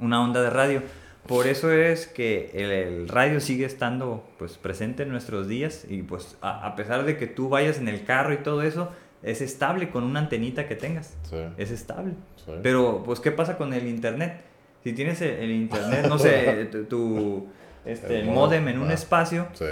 una 0.00 0.22
onda 0.22 0.40
de 0.42 0.50
radio. 0.50 0.82
Por 1.28 1.46
eso 1.46 1.70
es 1.72 2.06
que 2.06 2.50
el, 2.54 2.70
el 2.70 3.08
radio 3.08 3.38
sigue 3.40 3.64
estando 3.66 4.24
pues 4.38 4.58
presente 4.58 5.02
en 5.04 5.10
nuestros 5.10 5.46
días 5.46 5.84
y 5.88 6.02
pues 6.02 6.36
a, 6.40 6.66
a 6.66 6.74
pesar 6.74 7.04
de 7.04 7.16
que 7.16 7.26
tú 7.26 7.48
vayas 7.48 7.78
en 7.78 7.86
el 7.88 8.04
carro 8.04 8.32
y 8.32 8.38
todo 8.38 8.62
eso, 8.62 8.90
es 9.22 9.40
estable 9.42 9.90
con 9.90 10.04
una 10.04 10.20
antenita 10.20 10.66
que 10.66 10.74
tengas. 10.74 11.16
sí. 11.24 11.36
Es 11.56 11.70
estable. 11.70 12.12
sí. 12.44 12.52
Pero 12.62 13.02
pues 13.04 13.20
¿qué 13.20 13.30
pasa 13.30 13.56
con 13.56 13.72
el 13.74 13.86
internet? 13.86 14.40
Si 14.84 14.92
tienes 14.92 15.20
el, 15.20 15.30
el 15.30 15.50
internet, 15.50 16.06
no 16.08 16.18
sé, 16.18 16.64
tu, 16.72 16.84
tu, 16.84 17.46
este, 17.84 18.06
El 18.20 18.22
el 18.22 18.28
mod- 18.28 18.34
modem 18.34 18.68
en 18.68 18.78
un 18.78 18.90
ah. 18.90 18.94
espacio, 18.94 19.48
Sí, 19.52 19.64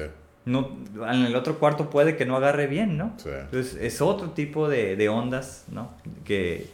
no, 0.45 0.77
en 1.11 1.25
el 1.25 1.35
otro 1.35 1.59
cuarto 1.59 1.91
puede 1.91 2.17
que 2.17 2.25
no 2.27 2.37
agarre 2.37 2.67
bien, 2.67 2.97
¿no? 2.97 3.15
Entonces 3.25 3.77
es 3.81 4.01
otro 4.01 4.31
tipo 4.31 4.69
de, 4.69 4.95
de 4.97 5.09
ondas, 5.09 5.65
¿no? 5.71 5.93
Que, 6.25 6.67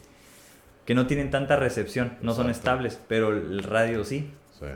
que 0.85 0.95
no 0.95 1.07
tienen 1.07 1.31
tanta 1.31 1.57
recepción, 1.57 2.15
no 2.21 2.35
son 2.35 2.51
estables, 2.51 2.99
pero 3.09 3.31
el 3.31 3.63
radio 3.63 4.05
sí. 4.05 4.31
Sí. 4.63 4.69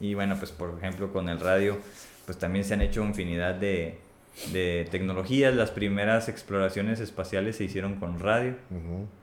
Y 0.00 0.14
bueno, 0.14 0.36
pues 0.38 0.52
por 0.52 0.76
ejemplo 0.78 1.12
con 1.12 1.28
el 1.28 1.40
radio, 1.40 1.78
pues 2.26 2.38
también 2.38 2.64
se 2.64 2.74
han 2.74 2.82
hecho 2.82 3.02
infinidad 3.02 3.54
de, 3.54 3.98
de 4.52 4.86
tecnologías. 4.90 5.54
Las 5.54 5.70
primeras 5.70 6.28
exploraciones 6.28 7.00
espaciales 7.00 7.56
se 7.56 7.64
hicieron 7.64 7.96
con 7.96 8.20
radio. 8.20 8.54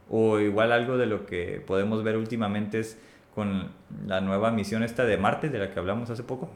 O 0.10 0.40
igual 0.40 0.72
algo 0.72 0.98
de 0.98 1.06
lo 1.06 1.26
que 1.26 1.64
podemos 1.66 2.04
ver 2.04 2.18
últimamente 2.18 2.80
es 2.80 2.98
con 3.34 3.72
la 4.06 4.22
nueva 4.22 4.52
misión 4.52 4.84
esta 4.84 5.06
de 5.06 5.18
Marte, 5.18 5.50
de 5.50 5.60
la 5.60 5.72
que 5.72 5.80
hablamos 5.80 6.10
hace 6.10 6.24
poco. 6.24 6.50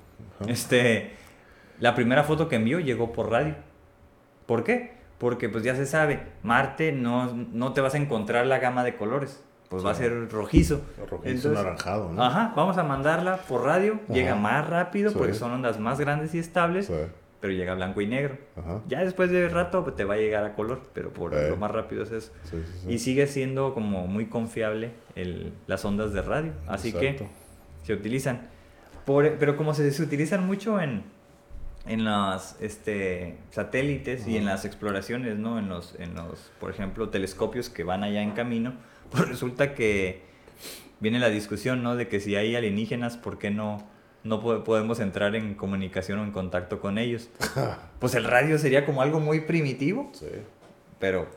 Este, 0.48 1.12
la 1.80 1.96
primera 1.96 2.24
foto 2.24 2.48
que 2.48 2.56
envió 2.56 2.80
llegó 2.80 3.12
por 3.12 3.30
radio. 3.30 3.56
¿Por 4.46 4.64
qué? 4.64 4.94
Porque 5.18 5.50
pues 5.50 5.64
ya 5.64 5.76
se 5.76 5.86
sabe, 5.86 6.22
Marte 6.44 6.94
no, 6.94 7.34
no 7.34 7.74
te 7.74 7.82
vas 7.82 7.94
a 7.94 7.98
encontrar 7.98 8.46
la 8.48 8.60
gama 8.60 8.84
de 8.84 8.96
colores. 8.96 9.44
Pues 9.70 9.86
va 9.86 9.92
a 9.92 9.96
Sí. 9.96 10.02
ser 10.04 10.30
rojizo. 10.32 10.82
Rojizo 10.98 11.30
Entonces, 11.30 11.52
naranjado, 11.52 12.12
¿no? 12.12 12.24
Ajá, 12.24 12.54
vamos 12.56 12.78
a 12.78 12.84
mandarla 12.84 13.38
por 13.38 13.64
radio, 13.64 14.00
llega 14.10 14.32
Ajá. 14.32 14.40
más 14.42 14.68
rápido 14.68 15.12
Sí. 15.12 15.16
porque 15.18 15.34
son 15.36 15.52
ondas 15.52 15.80
más 15.80 16.00
grandes 16.00 16.34
y 16.34 16.40
estables 16.40 16.88
Sí. 16.88 16.94
pero 17.40 17.54
llega 17.54 17.76
blanco 17.76 18.02
y 18.02 18.08
negro. 18.08 18.38
Ajá. 18.58 18.82
Ya 18.88 19.04
después 19.04 19.30
de 19.30 19.48
rato 19.48 19.84
pues, 19.84 19.96
te 19.96 20.06
va 20.06 20.16
a 20.16 20.18
llegar 20.18 20.44
a 20.44 20.56
color, 20.56 20.82
pero 20.94 21.14
por 21.14 21.34
lo 21.34 21.56
más 21.58 21.70
rápido 21.72 22.02
es 22.04 22.12
eso. 22.12 22.32
Sí, 22.44 22.58
sí, 22.66 22.80
sí. 22.84 22.92
Y 22.94 22.98
sigue 23.00 23.28
siendo 23.28 23.74
como 23.76 24.08
muy 24.08 24.26
confiable 24.26 24.92
el, 25.16 25.54
las 25.68 25.86
ondas 25.86 26.14
de 26.14 26.22
radio. 26.24 26.52
Así 26.68 26.90
Exacto. 26.90 27.26
que 27.26 27.86
se 27.86 27.94
utilizan. 27.94 28.48
Por- 29.06 29.38
pero 29.38 29.56
como 29.56 29.74
se, 29.76 29.90
se 29.92 30.02
utilizan 30.04 30.46
mucho 30.48 30.82
en, 30.82 31.04
en 31.86 32.04
los 32.06 32.56
este, 32.60 33.38
satélites 33.52 34.28
y 34.28 34.36
en 34.38 34.46
las 34.46 34.66
exploraciones, 34.66 35.38
¿no? 35.38 35.60
En 35.60 35.70
los, 35.70 35.96
en 36.00 36.16
los, 36.16 36.52
por 36.60 36.72
ejemplo, 36.72 37.10
telescopios 37.10 37.70
que 37.70 37.84
van 37.84 38.04
allá 38.04 38.22
en 38.22 38.32
camino, 38.32 38.74
pues 39.12 39.28
resulta 39.28 39.74
que 39.76 40.22
viene 41.00 41.20
la 41.20 41.30
discusión, 41.30 41.84
¿no? 41.84 41.96
De 41.96 42.08
que 42.08 42.20
si 42.20 42.36
hay 42.36 42.56
alienígenas, 42.56 43.18
¿por 43.18 43.38
qué 43.38 43.52
no, 43.52 43.88
no 44.24 44.42
po- 44.42 44.64
podemos 44.64 45.00
entrar 45.00 45.36
en 45.36 45.56
comunicación 45.56 46.20
o 46.20 46.24
en 46.24 46.32
contacto 46.32 46.80
con 46.80 46.98
ellos? 46.98 47.30
Pues 48.00 48.16
el 48.16 48.24
radio 48.24 48.58
sería 48.58 48.86
como 48.86 49.02
algo 49.02 49.20
muy 49.20 49.42
primitivo, 49.42 50.10
Sí. 50.14 50.28
pero 51.00 51.28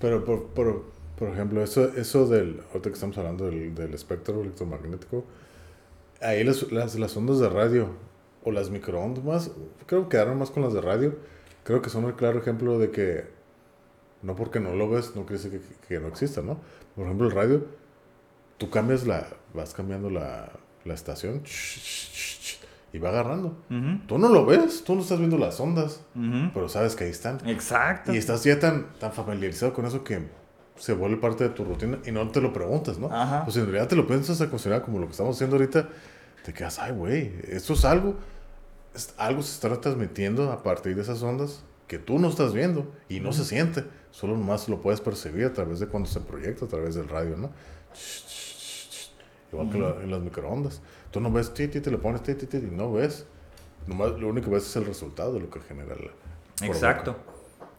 Pero, 0.00 0.24
por, 0.24 0.48
por, 0.48 0.84
por 1.16 1.28
ejemplo, 1.28 1.62
eso, 1.62 1.92
eso 1.96 2.26
del, 2.26 2.60
ahorita 2.70 2.90
que 2.90 2.94
estamos 2.94 3.16
hablando 3.18 3.46
del, 3.46 3.74
del 3.74 3.94
espectro 3.94 4.40
electromagnético, 4.42 5.24
ahí 6.20 6.42
las, 6.44 6.70
las, 6.72 6.96
las 6.96 7.16
ondas 7.16 7.38
de 7.38 7.48
radio 7.48 7.90
o 8.44 8.50
las 8.50 8.70
microondas 8.70 9.52
creo 9.86 10.04
que 10.04 10.08
quedaron 10.16 10.38
más 10.38 10.50
con 10.50 10.64
las 10.64 10.72
de 10.74 10.80
radio, 10.80 11.14
creo 11.62 11.80
que 11.82 11.90
son 11.90 12.04
el 12.06 12.14
claro 12.14 12.40
ejemplo 12.40 12.78
de 12.80 12.90
que 12.90 13.24
no 14.22 14.34
porque 14.36 14.60
no 14.60 14.74
lo 14.74 14.88
ves, 14.88 15.14
no 15.16 15.26
quiere 15.26 15.42
decir 15.42 15.60
que, 15.60 15.86
que 15.94 16.00
no 16.00 16.08
exista, 16.08 16.40
¿no? 16.42 16.58
Por 16.94 17.04
ejemplo, 17.06 17.26
el 17.26 17.32
radio, 17.34 17.66
tú 18.58 18.70
cambias 18.70 19.06
la, 19.06 19.26
vas 19.54 19.74
cambiando 19.74 20.10
la, 20.10 20.50
la 20.84 20.94
estación 20.94 21.42
y 22.92 22.98
va 22.98 23.08
agarrando. 23.08 23.56
Tú 24.06 24.18
no 24.18 24.28
lo 24.28 24.44
ves, 24.44 24.84
tú 24.84 24.94
no 24.94 25.00
estás 25.02 25.18
viendo 25.18 25.38
las 25.38 25.58
ondas, 25.60 26.00
pero 26.52 26.68
sabes 26.68 26.94
que 26.94 27.04
ahí 27.04 27.10
están. 27.10 27.38
Exacto. 27.48 28.12
Y 28.12 28.18
estás 28.18 28.44
ya 28.44 28.58
tan, 28.60 28.92
tan 28.98 29.12
familiarizado 29.12 29.72
con 29.72 29.86
eso 29.86 30.04
que 30.04 30.28
se 30.76 30.92
vuelve 30.94 31.16
parte 31.16 31.44
de 31.44 31.50
tu 31.50 31.64
rutina 31.64 31.98
y 32.04 32.10
no 32.12 32.28
te 32.28 32.40
lo 32.40 32.52
preguntas, 32.52 32.98
¿no? 32.98 33.06
Ajá. 33.12 33.44
Pues 33.44 33.56
en 33.56 33.64
realidad 33.64 33.88
te 33.88 33.96
lo 33.96 34.06
piensas 34.06 34.40
a 34.40 34.50
considerar 34.50 34.82
como 34.82 34.98
lo 34.98 35.06
que 35.06 35.12
estamos 35.12 35.36
haciendo 35.36 35.56
ahorita, 35.56 35.88
te 36.44 36.52
quedas, 36.52 36.78
ay, 36.78 36.92
güey, 36.92 37.32
esto 37.48 37.72
es 37.74 37.84
algo, 37.84 38.16
es- 38.94 39.14
algo 39.16 39.42
se 39.42 39.52
está 39.54 39.80
transmitiendo 39.80 40.50
a 40.52 40.62
partir 40.62 40.96
de 40.96 41.02
esas 41.02 41.22
ondas 41.22 41.62
que 41.86 41.98
tú 41.98 42.18
no 42.18 42.28
estás 42.28 42.52
viendo 42.52 42.90
y 43.08 43.20
no 43.20 43.32
se 43.32 43.44
siente, 43.44 43.84
solo 44.12 44.36
nomás 44.36 44.68
lo 44.68 44.80
puedes 44.80 45.00
percibir 45.00 45.46
a 45.46 45.52
través 45.52 45.80
de 45.80 45.88
cuando 45.88 46.08
se 46.08 46.20
proyecta, 46.20 46.66
a 46.66 46.68
través 46.68 46.94
del 46.94 47.08
radio, 47.08 47.36
¿no? 47.36 47.50
Igual 49.52 49.68
que 49.70 49.78
Ujú. 49.78 49.86
la- 49.98 50.02
en 50.04 50.10
las 50.10 50.20
microondas. 50.20 50.80
Tú 51.10 51.20
no 51.20 51.30
ves, 51.30 51.52
ti, 51.52 51.68
ti, 51.68 51.80
te 51.80 51.90
le 51.90 51.98
pones, 51.98 52.22
ti, 52.22 52.34
ti, 52.34 52.46
ti, 52.46 52.56
y 52.58 52.60
no 52.74 52.92
ves. 52.92 53.26
Nomás, 53.86 54.12
lo 54.12 54.28
único 54.28 54.46
que 54.48 54.54
ves 54.54 54.66
es 54.66 54.76
el 54.76 54.86
resultado 54.86 55.34
de 55.34 55.40
lo 55.40 55.50
que 55.50 55.60
genera 55.60 55.94
la... 55.96 56.66
Exacto. 56.66 57.16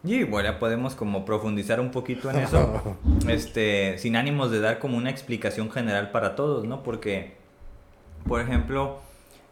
Y 0.04 0.22
bueno, 0.24 0.50
ya 0.52 0.58
podemos 0.58 0.94
como 0.94 1.24
profundizar 1.24 1.80
un 1.80 1.90
poquito 1.90 2.30
en 2.30 2.36
eso, 2.40 2.96
este, 3.28 3.96
sin 3.98 4.16
ánimos 4.16 4.50
de 4.50 4.60
dar 4.60 4.78
como 4.78 4.98
una 4.98 5.08
explicación 5.10 5.70
general 5.70 6.10
para 6.10 6.36
todos, 6.36 6.66
¿no? 6.66 6.82
Porque, 6.82 7.36
por 8.28 8.40
ejemplo, 8.42 8.98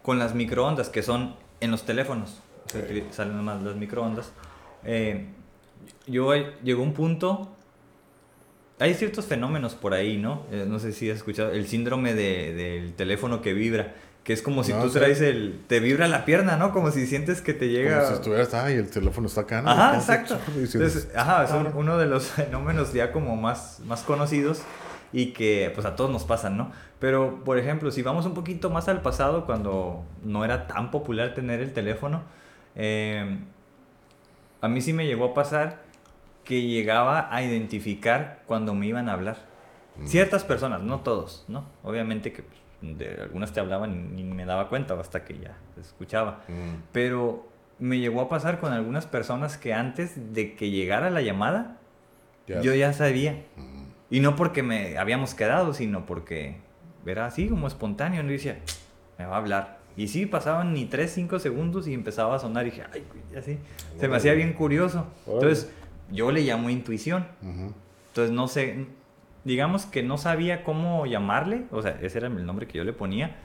con 0.03 0.19
las 0.19 0.35
microondas 0.35 0.89
que 0.89 1.01
son 1.01 1.35
en 1.59 1.71
los 1.71 1.83
teléfonos, 1.83 2.39
se 2.67 2.79
Ok. 2.79 2.85
utili- 2.87 3.11
salen 3.11 3.43
más 3.43 3.63
las 3.63 3.75
microondas, 3.75 4.31
eh, 4.83 5.27
yo 6.07 6.33
llegó 6.63 6.83
un 6.83 6.93
punto, 6.93 7.49
hay 8.79 8.93
ciertos 8.95 9.25
fenómenos 9.25 9.75
por 9.75 9.93
ahí, 9.93 10.17
¿no? 10.17 10.43
Eh, 10.51 10.65
no 10.67 10.79
sé 10.79 10.91
si 10.91 11.09
has 11.09 11.17
escuchado 11.17 11.51
el 11.51 11.67
síndrome 11.67 12.13
de- 12.13 12.53
del 12.53 12.93
teléfono 12.93 13.41
que 13.41 13.53
vibra, 13.53 13.93
que 14.23 14.33
es 14.33 14.41
como 14.41 14.63
si 14.63 14.73
No, 14.73 14.81
tú 14.81 14.89
sí. 14.89 14.99
traes 14.99 15.21
el, 15.21 15.61
te 15.67 15.79
vibra 15.79 16.07
la 16.07 16.25
pierna, 16.25 16.57
¿no? 16.57 16.71
Como 16.73 16.91
si 16.91 17.05
sientes 17.07 17.41
que 17.41 17.53
te 17.53 17.69
llega... 17.69 17.97
Como 17.97 18.07
si 18.09 18.13
estuvieras, 18.15 18.53
ay, 18.53 18.75
el 18.75 18.89
teléfono 18.89 19.27
está 19.27 19.41
acá, 19.41 19.61
¿no? 19.61 19.69
Ajá, 19.69 19.95
exacto. 19.95 20.37
Entonces, 20.57 21.09
ajá, 21.15 21.47
son 21.47 21.63
Claro. 21.63 21.79
uno 21.79 21.97
de 21.97 22.07
los 22.07 22.25
fenómenos 22.31 22.93
ya 22.93 23.11
como 23.11 23.35
más, 23.35 23.79
más 23.85 24.01
conocidos 24.03 24.61
y 25.11 25.27
que 25.27 25.71
pues 25.75 25.85
a 25.85 25.95
todos 25.95 26.09
nos 26.09 26.23
pasan, 26.23 26.57
¿no? 26.57 26.71
Pero, 26.99 27.43
por 27.43 27.59
ejemplo, 27.59 27.91
si 27.91 28.01
vamos 28.01 28.25
un 28.25 28.33
poquito 28.33 28.69
más 28.69 28.87
al 28.87 29.01
pasado, 29.01 29.45
cuando 29.45 30.03
no 30.23 30.43
era 30.43 30.67
tan 30.67 30.89
popular 30.89 31.33
tener 31.35 31.59
el 31.61 31.71
teléfono, 31.73 32.23
eh, 32.75 33.37
a 34.61 34.67
mí 34.69 34.81
sí 34.81 34.93
me 34.93 35.05
llegó 35.05 35.25
a 35.25 35.33
pasar 35.33 35.82
que 36.43 36.61
llegaba 36.61 37.33
a 37.33 37.41
identificar 37.43 38.41
cuando 38.45 38.73
me 38.73 38.87
iban 38.87 39.09
a 39.09 39.13
hablar. 39.13 39.37
Mm. 39.97 40.07
Ciertas 40.07 40.43
personas, 40.43 40.81
no 40.81 41.01
todos, 41.01 41.45
¿no? 41.47 41.65
Obviamente 41.83 42.31
que 42.33 42.43
pues, 42.43 42.97
de 42.97 43.21
algunas 43.21 43.53
te 43.53 43.59
hablaban 43.59 43.93
y 44.17 44.23
ni 44.23 44.33
me 44.33 44.45
daba 44.45 44.67
cuenta 44.69 44.99
hasta 44.99 45.23
que 45.23 45.37
ya 45.39 45.55
escuchaba. 45.79 46.41
Mm, 46.47 46.81
Pero 46.91 47.47
me 47.79 47.99
llegó 47.99 48.21
a 48.21 48.29
pasar 48.29 48.59
con 48.59 48.73
algunas 48.73 49.05
personas 49.05 49.57
que 49.57 49.73
antes 49.73 50.33
de 50.33 50.55
que 50.55 50.69
llegara 50.69 51.09
la 51.09 51.21
llamada, 51.21 51.77
yo 52.47 52.73
ya 52.73 52.91
sabía. 52.93 53.43
Mm, 53.55 53.83
Y 54.09 54.19
no 54.19 54.35
porque 54.35 54.61
me 54.63 54.97
habíamos 54.97 55.33
quedado, 55.33 55.73
sino 55.73 56.05
porque 56.05 56.57
era 57.05 57.25
así 57.25 57.47
como 57.47 57.67
espontáneo. 57.67 58.21
Y 58.21 58.27
decía, 58.27 58.59
me 59.17 59.25
va 59.25 59.35
a 59.35 59.39
hablar. 59.39 59.79
Y 59.95 60.07
sí, 60.07 60.25
pasaban 60.25 60.73
ni 60.73 60.85
3, 60.85 61.11
5 61.11 61.39
segundos 61.39 61.87
y 61.87 61.93
empezaba 61.93 62.35
a 62.35 62.39
sonar. 62.39 62.65
Y 62.67 62.71
dije, 62.71 62.83
ay, 62.93 63.03
así. 63.37 63.59
Se 63.99 64.07
me 64.07 64.17
hacía 64.17 64.33
bien 64.33 64.53
curioso. 64.53 65.07
Entonces, 65.25 65.71
yo 66.11 66.31
le 66.31 66.41
llamo 66.41 66.69
intuición. 66.69 67.27
Entonces, 67.41 68.31
no 68.31 68.47
sé, 68.47 68.85
digamos 69.43 69.85
que 69.85 70.03
no 70.03 70.17
sabía 70.17 70.63
cómo 70.63 71.05
llamarle, 71.05 71.65
o 71.71 71.81
sea, 71.81 71.97
ese 72.01 72.19
era 72.19 72.27
el 72.27 72.45
nombre 72.45 72.67
que 72.67 72.77
yo 72.77 72.83
le 72.83 72.93
ponía, 72.93 73.35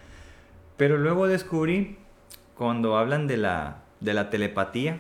pero 0.77 0.97
luego 0.97 1.27
descubrí, 1.27 1.99
cuando 2.55 2.97
hablan 2.97 3.27
de 3.27 3.37
la, 3.37 3.83
de 4.01 4.15
la 4.15 4.31
telepatía, 4.31 4.99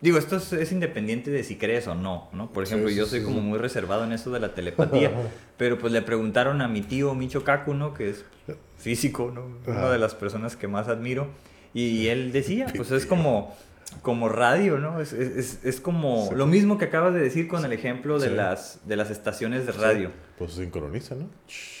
digo, 0.00 0.18
esto 0.18 0.36
es, 0.36 0.52
es 0.52 0.70
independiente 0.70 1.30
de 1.30 1.42
si 1.44 1.56
crees 1.56 1.88
o 1.88 1.94
no, 1.94 2.28
¿no? 2.32 2.50
Por 2.50 2.64
ejemplo, 2.64 2.88
sí, 2.88 2.94
yo 2.94 3.06
soy 3.06 3.20
sí, 3.20 3.24
como 3.24 3.40
muy 3.40 3.58
reservado 3.58 4.04
en 4.04 4.12
eso 4.12 4.30
de 4.30 4.40
la 4.40 4.54
telepatía, 4.54 5.10
pero 5.56 5.78
pues 5.78 5.92
le 5.92 6.02
preguntaron 6.02 6.60
a 6.60 6.68
mi 6.68 6.82
tío 6.82 7.14
Micho 7.14 7.42
Kaku, 7.42 7.74
¿no? 7.74 7.94
Que 7.94 8.10
es 8.10 8.24
físico, 8.78 9.32
¿no? 9.34 9.46
Una 9.66 9.90
de 9.90 9.98
las 9.98 10.14
personas 10.14 10.56
que 10.56 10.68
más 10.68 10.88
admiro, 10.88 11.28
y 11.72 12.08
él 12.08 12.32
decía, 12.32 12.66
pues 12.76 12.90
es 12.90 13.06
como 13.06 13.56
como 14.02 14.28
radio, 14.28 14.78
¿no? 14.78 15.00
Es, 15.00 15.12
es, 15.12 15.58
es- 15.64 15.80
como 15.80 16.28
Sí. 16.28 16.34
lo 16.34 16.46
mismo 16.46 16.78
que 16.78 16.86
acabas 16.86 17.14
de 17.14 17.20
decir 17.20 17.48
con 17.48 17.64
el 17.64 17.72
ejemplo 17.72 18.18
de, 18.18 18.28
Sí. 18.28 18.34
las, 18.34 18.80
de 18.86 18.96
las 18.96 19.10
estaciones 19.10 19.66
de 19.66 19.72
radio. 19.72 20.10
Pues 20.38 20.52
se 20.52 20.62
sincroniza, 20.64 21.14
¿no? 21.14 21.28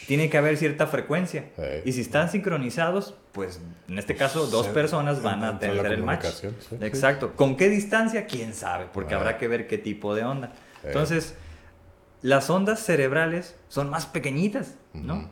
Tiene 0.06 0.30
que 0.30 0.38
haber 0.38 0.56
cierta 0.56 0.86
frecuencia. 0.86 1.46
Sí. 1.56 1.62
Y 1.84 1.92
si 1.92 2.00
están 2.02 2.30
sincronizados, 2.30 3.14
pues 3.32 3.60
en 3.88 3.98
este 3.98 4.14
caso 4.16 4.46
dos 4.46 4.66
Se- 4.66 4.72
personas 4.72 5.22
van 5.22 5.42
a 5.44 5.58
tener 5.58 5.84
el 5.86 6.02
match. 6.02 6.24
sí, 6.26 6.48
sí. 6.68 6.76
Exacto. 6.80 7.32
¿Con 7.34 7.56
qué 7.56 7.68
distancia? 7.68 8.26
¿Quién 8.26 8.54
sabe? 8.54 8.86
Porque 8.92 9.14
Ah. 9.14 9.18
habrá 9.18 9.38
que 9.38 9.48
ver 9.48 9.66
qué 9.66 9.78
tipo 9.78 10.14
de 10.14 10.24
onda. 10.24 10.52
Sí. 10.82 10.88
Entonces, 10.88 11.34
las 12.22 12.48
ondas 12.50 12.80
cerebrales 12.80 13.56
son 13.68 13.90
más 13.90 14.06
pequeñitas, 14.06 14.76
¿no? 14.92 15.30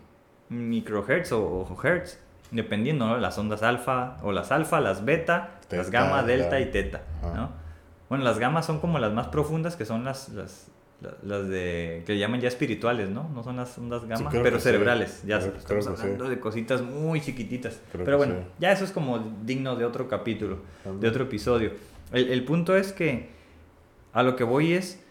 Microhertz 0.49 1.33
o, 1.33 1.43
o 1.43 1.83
hertz, 1.83 2.19
dependiendo, 2.53 3.07
¿no? 3.07 3.17
Las 3.19 3.37
ondas 3.39 3.63
alfa 3.65 4.17
o 4.23 4.31
las 4.33 4.53
alfa, 4.53 4.81
las 4.81 5.05
beta, 5.05 5.59
las 5.71 5.91
gamma, 5.91 6.23
delta 6.23 6.61
y 6.61 6.71
teta. 6.71 7.03
¿no? 7.35 7.51
Bueno, 8.09 8.23
las 8.25 8.39
gamas 8.39 8.67
son 8.67 8.79
como 8.79 8.99
las 8.99 9.13
más 9.13 9.29
profundas, 9.29 9.75
que 9.75 9.85
son 9.87 10.05
las, 10.05 10.29
las, 10.29 10.69
la- 11.01 11.15
las 11.25 11.49
de, 11.49 12.03
que 12.07 12.19
llaman 12.19 12.41
ya 12.41 12.49
espirituales, 12.49 13.09
¿no? 13.09 13.29
No 13.35 13.43
son 13.43 13.57
las 13.57 13.77
ondas 13.79 14.05
gamma, 14.05 14.31
pero 14.31 14.59
sí. 14.59 14.65
cerebrales. 14.65 15.23
Ya 15.27 15.39
Creo- 15.41 15.57
estamos 15.57 15.87
creo 15.87 15.97
hablando 15.99 16.25
sí. 16.27 16.31
de 16.31 16.39
cositas 16.41 16.83
muy 16.83 17.21
chiquititas. 17.23 17.81
Creo 17.91 18.05
pero 18.05 18.19
bueno, 18.19 18.35
ya 18.59 18.71
eso 18.71 18.85
es 18.85 18.93
como 18.93 19.19
digno 19.45 19.75
de 19.77 19.85
otro 19.87 20.09
capítulo, 20.09 20.59
de 21.01 21.09
otro 21.09 21.25
episodio. 21.25 21.73
El, 22.13 22.31
el 22.31 22.45
punto 22.45 22.77
es 22.77 22.93
que 22.93 23.31
a 24.13 24.23
lo 24.23 24.37
que 24.37 24.45
voy 24.45 24.75
es, 24.75 25.03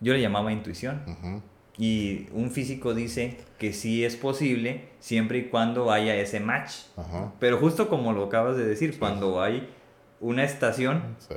yo 0.00 0.12
le 0.12 0.20
llamaba 0.20 0.50
intuición. 0.52 1.02
Ujú. 1.06 1.42
Y 1.78 2.26
un 2.32 2.50
físico 2.50 2.92
dice 2.92 3.36
que 3.58 3.72
sí 3.72 4.04
es 4.04 4.16
posible 4.16 4.88
siempre 4.98 5.38
y 5.38 5.44
cuando 5.44 5.92
haya 5.92 6.16
ese 6.16 6.40
match. 6.40 6.72
Ajá. 6.96 7.32
Pero 7.38 7.58
justo 7.58 7.88
como 7.88 8.12
lo 8.12 8.24
acabas 8.24 8.56
de 8.56 8.64
decir, 8.66 8.98
cuando 8.98 9.40
hay 9.40 9.68
una 10.20 10.42
estación 10.44 11.02
Sí. 11.18 11.34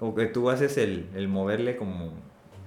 o 0.00 0.14
que 0.14 0.26
tú 0.26 0.50
haces 0.50 0.76
el, 0.78 1.08
el 1.14 1.28
moverle 1.28 1.76
como 1.76 2.12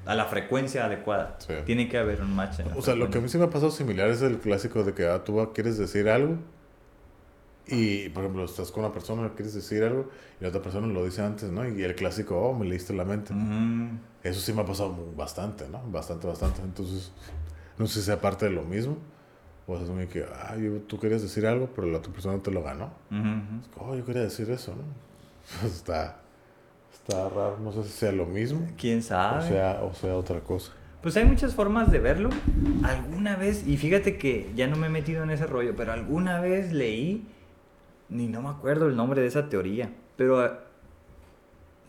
a 0.05 0.15
la 0.15 0.23
frecuencia 0.25 0.85
adecuada, 0.85 1.35
Sí. 1.39 1.53
tiene 1.65 1.89
que 1.89 1.97
haber 1.97 2.21
un 2.21 2.33
match. 2.33 2.59
en 2.59 2.67
O 2.77 2.81
sea, 2.81 2.95
lo 2.95 3.09
que 3.09 3.17
a 3.17 3.21
mí 3.21 3.27
sí 3.27 3.37
me 3.37 3.43
ha 3.43 3.49
pasado 3.49 3.71
similar 3.71 4.09
es 4.09 4.21
el 4.21 4.37
clásico 4.39 4.85
de 4.85 4.93
que 4.93 5.05
ah, 5.05 5.25
tú 5.25 5.51
quieres 5.53 5.77
decir 5.77 6.07
algo 6.07 6.37
y, 7.69 8.09
por 8.09 8.23
ejemplo, 8.23 8.45
estás 8.45 8.71
con 8.71 8.83
una 8.85 8.93
persona, 8.93 9.29
quieres 9.35 9.53
decir 9.53 9.83
algo 9.83 10.09
y 10.39 10.43
la 10.43 10.49
otra 10.49 10.61
persona 10.61 10.87
lo 10.87 11.03
dice 11.05 11.21
antes, 11.21 11.49
¿no? 11.51 11.67
Y 11.67 11.83
el 11.83 11.95
clásico, 11.95 12.37
oh, 12.39 12.53
me 12.57 12.65
leíste 12.65 12.93
la 12.93 13.05
mente. 13.05 13.33
Eso 14.23 14.39
sí 14.41 14.53
me 14.53 14.61
ha 14.61 14.65
pasado 14.65 14.95
bastante, 15.15 15.67
¿no? 15.69 15.81
Bastante, 15.91 16.27
bastante. 16.27 16.61
Entonces, 16.61 17.11
no 17.77 17.87
sé 17.87 17.99
si 17.99 18.05
sea 18.05 18.19
parte 18.21 18.45
de 18.45 18.51
lo 18.51 18.63
mismo. 18.63 18.97
O 19.69 19.75
es 19.77 19.89
muy 19.89 20.07
que, 20.07 20.23
ah, 20.23 20.55
yo- 20.55 20.79
tú 20.87 20.97
querías 20.97 21.21
decir 21.21 21.45
algo, 21.45 21.69
pero 21.75 21.87
la 21.87 21.97
otra 21.97 22.11
persona 22.13 22.41
te 22.41 22.51
lo 22.51 22.63
ganó. 22.63 22.85
Ujú. 23.11 23.83
Oh, 23.85 23.95
yo 23.95 24.05
quería 24.05 24.21
decir 24.23 24.49
eso, 24.49 24.73
¿no? 24.73 24.83
está, 25.67 26.19
está 26.93 27.27
raro. 27.29 27.57
No 27.61 27.71
sé 27.73 27.83
si 27.83 27.89
sea 27.89 28.11
lo 28.13 28.25
mismo 28.25 28.65
¿Quién 28.77 28.99
o 28.99 29.01
sabe? 29.01 29.47
sea, 29.49 29.81
o 29.83 29.93
sea 29.93 30.15
otra 30.15 30.39
cosa. 30.39 30.71
Pues 31.01 31.15
hay 31.17 31.25
muchas 31.25 31.53
formas 31.53 31.91
de 31.91 31.99
verlo. 31.99 32.29
Alguna 32.83 33.35
vez, 33.35 33.67
y 33.67 33.77
fíjate 33.77 34.17
que 34.17 34.49
ya 34.55 34.67
no 34.67 34.77
me 34.77 34.87
he 34.87 34.89
metido 34.89 35.23
en 35.23 35.29
ese 35.31 35.45
rollo, 35.45 35.73
pero 35.75 35.91
alguna 35.93 36.39
vez 36.41 36.71
leí 36.73 37.27
ni 38.09 38.27
no 38.27 38.41
me 38.41 38.49
acuerdo 38.49 38.87
el 38.87 38.95
nombre 38.95 39.21
de 39.21 39.27
esa 39.27 39.49
teoría, 39.49 39.89
pero 40.15 40.45
eh, 40.45 40.51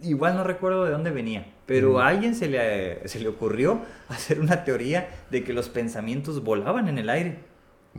igual 0.03 0.35
no 0.35 0.45
recuerdo 0.45 0.85
de 0.85 0.93
dónde 0.93 1.11
venía, 1.11 1.47
pero 1.67 2.01
a 2.01 2.09
alguien 2.09 2.35
se 2.35 2.49
le, 2.49 3.07
se 3.09 3.21
le 3.21 3.29
ocurrió 3.29 3.81
hacer 4.09 4.41
una 4.41 4.65
teoría 4.65 5.09
de 5.31 5.45
que 5.45 5.53
los 5.53 5.69
pensamientos 5.69 6.43
volaban 6.43 6.89
en 6.89 6.99
el 6.99 7.11
aire. 7.11 7.49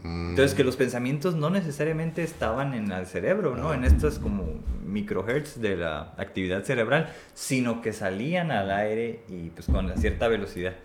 Entonces, 0.01 0.53
que 0.53 0.63
los 0.63 0.77
pensamientos 0.77 1.35
no 1.35 1.49
necesariamente 1.49 2.23
estaban 2.23 2.73
en 2.73 2.89
el 2.89 3.05
cerebro, 3.05 3.57
¿no? 3.57 3.73
En 3.73 3.83
estos 3.83 4.17
como 4.17 4.45
microhertz 4.85 5.59
de 5.59 5.75
la 5.75 6.13
actividad 6.15 6.63
cerebral, 6.63 7.09
sino 7.33 7.81
que 7.81 7.91
salían 7.91 8.51
al 8.51 8.71
aire 8.71 9.23
y 9.27 9.49
pues 9.49 9.65
con 9.65 9.91
cierta 9.97 10.29
velocidad. 10.29 10.75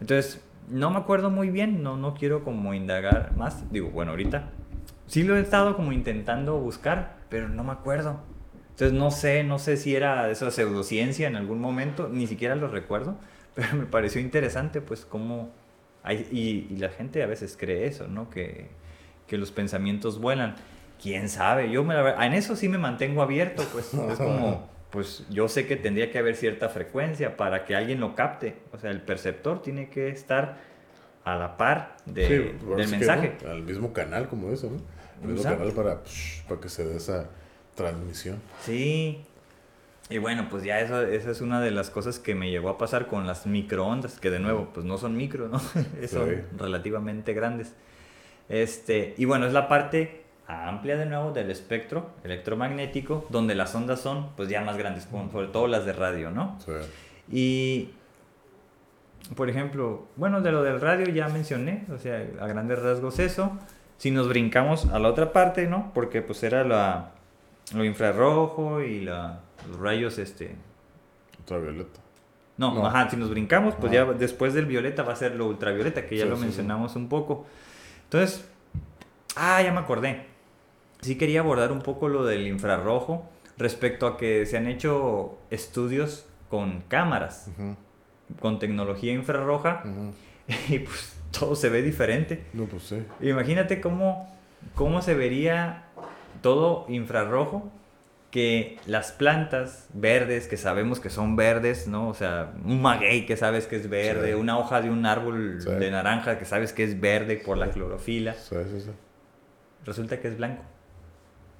Entonces, 0.00 0.40
no 0.68 0.90
me 0.90 0.98
acuerdo 0.98 1.30
muy 1.30 1.50
bien, 1.50 1.82
no, 1.82 1.96
no 1.96 2.14
quiero 2.14 2.44
como 2.44 2.72
indagar 2.72 3.36
más. 3.36 3.70
Digo, 3.72 3.90
bueno, 3.90 4.12
ahorita 4.12 4.50
sí 5.12 5.24
lo 5.24 5.36
he 5.36 5.40
estado 5.40 5.76
como 5.76 5.92
intentando 5.92 6.58
buscar, 6.58 7.16
pero 7.28 7.46
no 7.50 7.64
me 7.64 7.72
acuerdo. 7.72 8.18
Entonces, 8.70 8.94
no 8.94 9.10
sé, 9.10 9.44
no 9.44 9.58
sé 9.58 9.76
si 9.76 9.94
era 9.94 10.30
esa 10.30 10.50
pseudociencia 10.50 11.28
en 11.28 11.36
algún 11.36 11.60
momento, 11.60 12.08
ni 12.08 12.26
siquiera 12.26 12.56
lo 12.56 12.68
recuerdo, 12.68 13.18
pero 13.54 13.76
me 13.76 13.84
pareció 13.84 14.22
interesante, 14.22 14.80
pues, 14.80 15.04
cómo 15.04 15.52
y, 16.10 16.76
la 16.78 16.88
gente 16.88 17.22
a 17.22 17.26
veces 17.26 17.58
cree 17.60 17.86
eso, 17.86 18.08
¿no? 18.08 18.30
Que, 18.30 18.68
que 19.26 19.36
los 19.36 19.52
pensamientos 19.52 20.18
vuelan. 20.18 20.54
¿Quién 21.00 21.28
sabe? 21.28 21.70
Yo 21.70 21.84
me 21.84 21.94
en 21.94 22.32
eso 22.32 22.56
sí 22.56 22.70
me 22.70 22.78
mantengo 22.78 23.20
abierto, 23.20 23.64
pues 23.70 23.92
es 24.12 24.18
como, 24.18 24.66
pues 24.88 25.26
yo 25.28 25.46
sé 25.46 25.66
que 25.66 25.76
tendría 25.76 26.10
que 26.10 26.18
haber 26.18 26.36
cierta 26.36 26.70
frecuencia 26.70 27.36
para 27.36 27.66
que 27.66 27.76
alguien 27.76 28.00
lo 28.00 28.14
capte. 28.14 28.56
O 28.72 28.78
sea, 28.78 28.90
el 28.90 29.02
perceptor 29.02 29.60
tiene 29.60 29.90
que 29.90 30.08
estar 30.08 30.56
a 31.22 31.36
la 31.36 31.58
par 31.58 31.98
de, 32.06 32.56
del 32.76 32.88
mensaje. 32.88 33.36
Al 33.46 33.62
mismo 33.62 33.92
canal 33.92 34.28
como 34.28 34.50
eso, 34.50 34.70
¿no? 34.70 34.78
Mismo 35.22 35.42
canal 35.42 35.72
para, 35.72 36.00
para 36.48 36.60
que 36.60 36.68
se 36.68 36.84
dé 36.84 36.96
esa 36.96 37.28
transmisión. 37.74 38.40
Sí, 38.64 39.24
y 40.12 40.18
bueno, 40.18 40.48
pues 40.50 40.62
ya 40.62 40.80
eso, 40.80 41.00
esa 41.02 41.30
es 41.30 41.40
una 41.40 41.60
de 41.60 41.70
las 41.70 41.88
cosas 41.88 42.18
que 42.18 42.34
me 42.34 42.50
llegó 42.50 42.68
a 42.68 42.76
pasar 42.76 43.06
con 43.06 43.26
las 43.26 43.46
microondas, 43.46 44.20
que 44.20 44.30
de 44.30 44.40
nuevo, 44.40 44.68
pues 44.74 44.84
no 44.84 44.98
son 44.98 45.16
micro, 45.16 45.48
¿no? 45.48 45.58
son 46.08 46.42
relativamente 46.58 47.32
grandes. 47.32 47.74
Este, 48.48 49.14
y 49.16 49.24
bueno, 49.24 49.46
es 49.46 49.54
la 49.54 49.68
parte 49.68 50.24
amplia 50.46 50.98
de 50.98 51.06
nuevo 51.06 51.30
del 51.32 51.50
espectro 51.50 52.10
electromagnético, 52.24 53.26
donde 53.30 53.54
las 53.54 53.74
ondas 53.74 54.00
son 54.00 54.34
pues 54.36 54.48
ya 54.50 54.60
más 54.62 54.76
grandes, 54.76 55.08
sobre 55.32 55.46
todo 55.48 55.66
las 55.66 55.86
de 55.86 55.94
radio, 55.94 56.30
¿no? 56.30 56.58
Sí. 56.60 56.72
Y, 57.30 57.94
por 59.34 59.48
ejemplo, 59.48 60.08
bueno, 60.16 60.42
de 60.42 60.52
lo 60.52 60.62
del 60.62 60.80
radio 60.80 61.06
ya 61.06 61.28
mencioné, 61.28 61.86
o 61.90 61.96
sea, 61.96 62.26
a 62.40 62.46
grandes 62.48 62.82
rasgos 62.82 63.18
eso. 63.18 63.58
Si 63.98 64.10
nos 64.10 64.28
brincamos 64.28 64.86
a 64.86 64.98
la 64.98 65.08
otra 65.08 65.32
parte, 65.32 65.66
¿no? 65.66 65.92
Porque 65.94 66.22
pues 66.22 66.42
era 66.42 66.64
la, 66.64 67.12
lo 67.74 67.84
infrarrojo 67.84 68.82
y 68.82 69.00
la 69.00 69.40
los 69.68 69.78
rayos, 69.78 70.18
este... 70.18 70.56
Ultravioleta. 71.38 72.00
No, 72.56 72.86
ajá, 72.86 73.10
si 73.10 73.16
nos 73.16 73.30
brincamos, 73.30 73.74
pues 73.74 73.92
ya 73.92 74.04
después 74.04 74.54
del 74.54 74.66
violeta 74.66 75.02
va 75.02 75.14
a 75.14 75.16
ser 75.16 75.34
lo 75.34 75.46
ultravioleta, 75.46 76.06
que 76.06 76.16
ya 76.16 76.26
lo 76.26 76.36
mencionamos 76.36 76.94
un 76.96 77.08
poco. 77.08 77.46
Entonces, 78.04 78.44
ah, 79.36 79.60
ya 79.62 79.72
me 79.72 79.80
acordé. 79.80 80.26
Sí 81.00 81.16
quería 81.16 81.40
abordar 81.40 81.72
un 81.72 81.80
poco 81.80 82.08
lo 82.08 82.24
del 82.24 82.46
infrarrojo 82.46 83.28
respecto 83.56 84.06
a 84.06 84.16
que 84.16 84.46
se 84.46 84.56
han 84.56 84.68
hecho 84.68 85.38
estudios 85.50 86.26
con 86.48 86.82
cámaras, 86.82 87.50
con 88.38 88.58
tecnología 88.58 89.12
infrarroja, 89.12 89.82
y 90.68 90.78
pues 90.80 91.16
todo 91.38 91.56
se 91.56 91.68
ve 91.68 91.82
diferente. 91.82 92.44
No, 92.52 92.64
pues 92.66 92.84
sí. 92.84 93.02
Imagínate 93.20 93.80
cómo, 93.80 94.32
cómo 94.74 95.02
se 95.02 95.14
vería 95.14 95.84
todo 96.42 96.86
infrarrojo 96.88 97.70
que 98.30 98.78
las 98.86 99.12
plantas 99.12 99.88
verdes, 99.92 100.48
que 100.48 100.56
sabemos 100.56 101.00
que 101.00 101.10
son 101.10 101.36
verdes, 101.36 101.86
¿no? 101.86 102.08
O 102.08 102.14
sea, 102.14 102.54
un 102.64 102.80
maguey 102.80 103.26
que 103.26 103.36
sabes 103.36 103.66
que 103.66 103.76
es 103.76 103.90
verde, 103.90 104.34
una 104.34 104.58
hoja 104.58 104.80
de 104.80 104.88
un 104.88 105.04
árbol 105.04 105.62
de 105.62 105.90
naranja 105.90 106.38
que 106.38 106.46
sabes 106.46 106.72
que 106.72 106.82
es 106.82 106.98
verde 106.98 107.36
por 107.36 107.58
la 107.58 107.70
clorofila. 107.70 108.34
Resulta 109.84 110.18
que 110.18 110.28
es 110.28 110.38
blanco, 110.38 110.62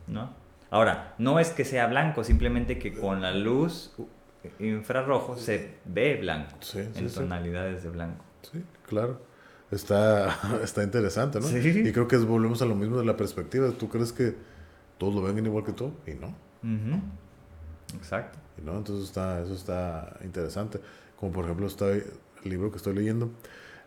¿no? 0.07 0.35
Ahora, 0.71 1.15
no 1.19 1.39
es 1.39 1.51
que 1.51 1.67
sea 1.67 1.87
blanco, 1.89 2.25
simplemente 2.25 2.79
que 2.79 2.95
con 2.95 3.21
la 3.21 3.33
luz 3.33 3.95
infrarrojo 4.59 5.37
se 5.37 5.75
ve 5.85 6.17
blanco, 6.17 6.57
en 6.75 7.11
tonalidades 7.11 7.83
de 7.83 7.91
blanco. 7.91 8.25
Sí, 8.41 8.65
claro. 8.87 9.21
Está, 9.73 10.39
está 10.63 10.85
interesante, 10.85 11.41
¿no? 11.41 11.49
Y 11.49 11.93
creo 11.93 12.07
que 12.07 12.19
volvemos 12.19 12.63
a 12.63 12.67
lo 12.67 12.77
mismo 12.77 12.99
de 12.99 13.05
la 13.05 13.17
perspectiva. 13.17 13.71
¿Tú 13.73 13.89
crees 13.89 14.13
que 14.13 14.37
todos 14.99 15.15
lo 15.15 15.23
ven 15.23 15.45
igual 15.45 15.65
que 15.65 15.73
tú? 15.73 15.93
Y 16.07 16.13
no. 16.13 16.35
Exacto. 17.97 18.39
¿no? 18.65 18.77
Entonces 18.77 19.09
está, 19.09 19.41
eso 19.41 19.55
está 19.55 20.17
interesante. 20.25 20.81
Como 21.19 21.33
por 21.33 21.45
ejemplo 21.45 21.67
estoy, 21.67 22.05
el 22.45 22.51
libro 22.51 22.71
que 22.71 22.77
estoy 22.77 22.95
leyendo, 22.95 23.31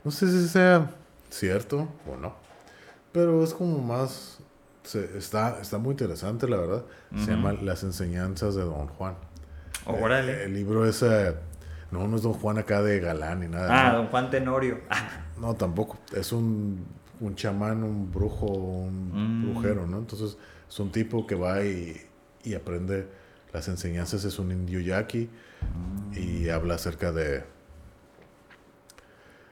no 0.04 0.12
sé 0.12 0.30
si 0.30 0.48
sea 0.48 0.92
cierto 1.30 1.90
o 2.08 2.16
no, 2.18 2.36
pero 3.12 3.44
es 3.44 3.54
como 3.54 3.80
más, 3.80 4.40
se, 4.84 5.18
está, 5.18 5.60
está 5.62 5.78
muy 5.78 5.92
interesante 5.92 6.48
la 6.48 6.58
verdad. 6.58 6.84
Se 7.18 7.32
llama 7.32 7.54
Las 7.54 7.84
enseñanzas 7.84 8.56
de 8.56 8.64
Don 8.64 8.88
Juan. 8.88 9.16
órale. 9.86 10.44
el, 10.44 10.54
libro 10.54 10.88
es, 10.88 11.02
eh, 11.02 11.34
no, 11.92 12.08
no 12.08 12.18
es 12.18 12.24
Don 12.24 12.34
Juan 12.34 12.58
acá 12.58 12.82
de 12.82 13.00
galán 13.00 13.42
ni 13.42 13.48
nada. 13.48 13.90
Ah, 13.90 13.96
Don 13.96 14.08
Juan 14.08 14.30
Tenorio. 14.30 14.80
No, 15.40 15.54
tampoco. 15.56 15.98
Es 16.16 16.32
un, 16.32 16.86
un 17.20 17.36
chamán, 17.36 17.84
un 17.84 18.12
brujo, 18.12 18.46
un 18.46 19.42
mm. 19.42 19.52
brujero, 19.52 19.88
¿no? 19.88 20.00
Entonces 20.00 20.38
es 20.68 20.80
un 20.80 20.92
tipo 20.92 21.28
que 21.28 21.36
va 21.36 21.64
y 21.64 21.96
y 22.46 22.54
aprende 22.54 23.08
las 23.52 23.68
enseñanzas. 23.68 24.24
Es 24.24 24.40
un 24.40 24.52
indio 24.52 24.80
yaqui 24.80 25.30
y 26.14 26.50
habla 26.50 26.76
acerca 26.76 27.12
de 27.12 27.44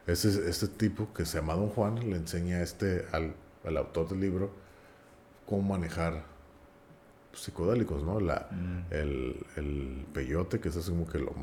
este, 0.07 0.49
este 0.49 0.67
tipo 0.67 1.13
que 1.13 1.25
se 1.25 1.39
llama 1.39 1.55
Don 1.55 1.69
Juan, 1.69 2.09
le 2.09 2.17
enseña 2.17 2.61
este 2.61 3.05
al, 3.11 3.35
al 3.65 3.77
autor 3.77 4.09
del 4.09 4.19
libro 4.19 4.51
cómo 5.45 5.61
manejar 5.61 6.23
psicodélicos, 7.33 8.03
¿no? 8.03 8.19
La, 8.19 8.47
mm. 8.51 8.93
el, 8.93 9.45
el, 9.55 10.05
peyote, 10.13 10.59
que 10.59 10.69
es 10.69 10.77
así 10.77 10.91
como 10.91 11.07
que 11.07 11.19
lo, 11.19 11.33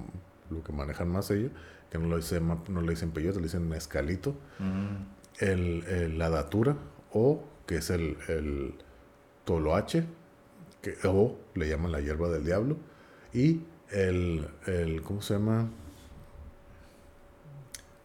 lo, 0.51 0.63
que 0.63 0.73
manejan 0.73 1.09
más 1.09 1.31
ellos, 1.31 1.51
que 1.91 1.99
no, 1.99 2.09
lo 2.09 2.17
dicen, 2.17 2.47
no 2.69 2.81
le 2.81 2.91
dicen 2.91 3.11
peyote, 3.11 3.39
le 3.39 3.45
dicen 3.45 3.73
escalito. 3.73 4.35
Mm. 4.59 5.21
El, 5.39 6.19
la 6.19 6.29
datura, 6.29 6.77
o 7.13 7.43
que 7.67 7.77
es 7.77 7.91
el, 7.91 8.17
el 8.29 8.75
toloache, 9.45 10.05
que, 10.83 10.95
o 11.05 11.39
le 11.55 11.69
llaman 11.69 11.93
la 11.93 12.01
hierba 12.01 12.29
del 12.29 12.45
diablo, 12.45 12.77
y 13.33 13.63
el, 13.91 14.47
el 14.67 15.03
¿cómo 15.03 15.23
se 15.23 15.35
llama? 15.35 15.69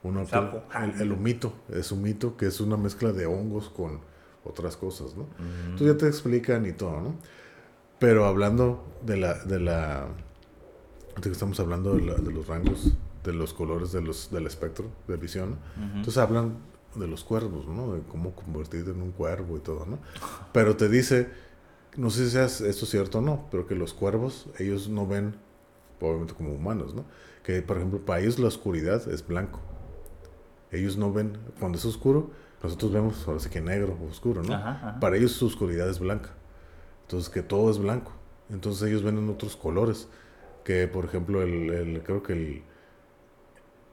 Uno, 0.03 0.21
el, 0.21 1.01
el, 1.01 1.11
humito, 1.11 1.53
es 1.69 1.91
humito, 1.91 2.37
que 2.37 2.45
es 2.45 2.61
una 2.61 2.77
mezcla 2.77 3.11
de 3.11 3.25
hongos 3.25 3.69
con 3.69 3.99
otras 4.43 4.77
cosas, 4.77 5.15
¿no? 5.15 5.23
Mm. 5.23 5.71
Entonces 5.71 5.87
ya 5.87 5.97
te 5.97 6.07
explican 6.07 6.65
y 6.65 6.73
todo, 6.73 7.01
¿no? 7.01 7.15
Pero 7.99 8.25
hablando 8.25 8.85
de 9.03 9.17
la, 9.17 9.33
de 9.45 9.59
la, 9.59 10.07
que 11.21 11.29
estamos 11.29 11.59
hablando 11.59 11.95
de, 11.95 12.31
los 12.31 12.47
rangos, 12.47 12.93
de 13.25 13.33
los 13.33 13.53
colores 13.53 13.91
de 13.91 14.01
los, 14.01 14.31
del 14.31 14.47
espectro 14.47 14.85
de 15.07 15.17
visión, 15.17 15.57
entonces 15.77 16.17
hablan 16.17 16.57
de 16.95 17.07
los 17.07 17.23
cuervos, 17.23 17.67
¿no? 17.67 17.93
De 17.93 18.01
cómo 18.03 18.33
convertirte 18.33 18.91
en 18.91 19.01
un 19.01 19.11
cuervo 19.11 19.57
y 19.57 19.59
todo, 19.59 19.85
¿no? 19.85 19.99
Pero 20.53 20.77
te 20.77 20.87
dice 20.87 21.29
no 21.97 22.09
sé 22.09 22.25
si 22.25 22.31
sea 22.31 22.45
esto 22.45 22.85
cierto 22.85 23.19
o 23.19 23.21
no, 23.21 23.47
pero 23.51 23.67
que 23.67 23.75
los 23.75 23.93
cuervos, 23.93 24.47
ellos 24.59 24.89
no 24.89 25.07
ven, 25.07 25.35
obviamente 26.01 26.33
como 26.33 26.53
humanos, 26.53 26.93
¿no? 26.93 27.05
Que, 27.43 27.61
por 27.61 27.77
ejemplo, 27.77 27.99
para 27.99 28.19
ellos 28.19 28.39
la 28.39 28.47
oscuridad 28.47 29.07
es 29.07 29.25
blanco. 29.25 29.59
Ellos 30.71 30.97
no 30.97 31.13
ven, 31.13 31.37
cuando 31.59 31.77
es 31.77 31.85
oscuro, 31.85 32.31
nosotros 32.61 32.91
vemos, 32.91 33.25
ahora 33.27 33.39
sí 33.39 33.49
que 33.49 33.61
negro 33.61 33.97
o 34.01 34.09
oscuro, 34.09 34.43
¿no? 34.43 34.99
Para 34.99 35.15
ellos 35.15 35.31
su 35.33 35.45
oscuridad 35.45 35.89
es 35.89 35.99
blanca. 35.99 36.31
Entonces, 37.03 37.29
que 37.29 37.43
todo 37.43 37.69
es 37.69 37.77
blanco. 37.77 38.11
Entonces 38.49 38.89
ellos 38.89 39.03
ven 39.03 39.17
en 39.17 39.29
otros 39.29 39.55
colores. 39.55 40.07
Que, 40.63 40.87
por 40.87 41.05
ejemplo, 41.05 41.43
el, 41.43 42.01
creo 42.03 42.23
que 42.23 42.33
el, 42.33 42.63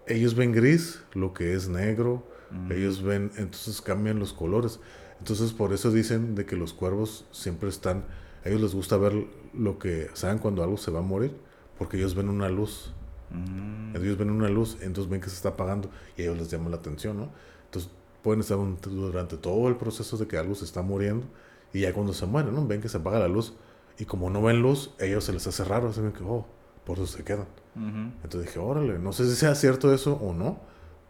ellos 0.07 0.35
ven 0.35 0.53
gris, 0.53 1.03
lo 1.15 1.33
que 1.33 1.55
es 1.55 1.69
negro. 1.69 2.27
Mm. 2.51 2.73
Ellos 2.73 3.03
ven, 3.03 3.31
entonces 3.37 3.81
cambian 3.81 4.19
los 4.19 4.33
colores. 4.33 4.81
Entonces 5.19 5.53
por 5.53 5.73
eso 5.73 5.91
dicen 5.91 6.35
de 6.35 6.47
que 6.47 6.57
los 6.57 6.73
cuervos 6.73 7.27
siempre 7.31 7.69
están, 7.69 8.05
a 8.45 8.49
ellos 8.49 8.61
les 8.61 8.75
gusta 8.75 8.97
ver 8.97 9.27
lo 9.55 9.79
que, 9.79 10.09
saben 10.15 10.39
cuando 10.39 10.63
algo 10.65 10.77
se 10.77 10.91
va 10.91 10.99
a 10.99 11.03
morir, 11.03 11.37
porque 11.79 11.97
ellos 11.97 12.15
ven 12.15 12.29
una 12.29 12.49
luz. 12.49 12.93
Mm. 13.31 13.97
Ellos 13.97 14.19
ven 14.19 14.31
una 14.31 14.49
luz, 14.49 14.79
entonces 14.81 15.11
ven 15.11 15.21
que 15.21 15.29
se 15.29 15.37
está 15.37 15.51
apagando 15.51 15.91
y 16.17 16.23
a 16.23 16.25
ellos 16.25 16.39
les 16.39 16.51
llama 16.51 16.71
la 16.71 16.77
atención, 16.77 17.17
¿no? 17.17 17.31
Entonces 17.67 17.91
pueden 18.23 18.41
estar 18.41 18.59
durante 18.85 19.37
todo 19.37 19.69
el 19.69 19.77
proceso 19.77 20.17
de 20.17 20.27
que 20.27 20.37
algo 20.37 20.55
se 20.55 20.65
está 20.65 20.83
muriendo 20.83 21.27
y 21.73 21.81
ya 21.81 21.93
cuando 21.93 22.13
se 22.13 22.27
muere, 22.27 22.51
¿no? 22.51 22.67
Ven 22.67 22.81
que 22.81 22.89
se 22.89 22.99
apaga 22.99 23.19
la 23.19 23.29
luz 23.29 23.55
y 23.99 24.05
como 24.05 24.31
no 24.31 24.43
ven 24.43 24.61
luz, 24.61 24.91
a 25.01 25.05
ellos 25.05 25.25
se 25.25 25.33
les 25.33 25.47
hace 25.47 25.65
raro, 25.65 25.93
se 25.93 26.01
ven 26.01 26.13
que, 26.13 26.23
oh, 26.25 26.47
por 26.85 26.99
eso 26.99 27.07
se 27.07 27.25
quedan. 27.25 27.47
Entonces 27.75 28.43
dije, 28.43 28.59
órale, 28.59 28.99
no 28.99 29.13
sé 29.13 29.29
si 29.29 29.35
sea 29.35 29.55
cierto 29.55 29.93
eso 29.95 30.15
o 30.15 30.35
no, 30.35 30.61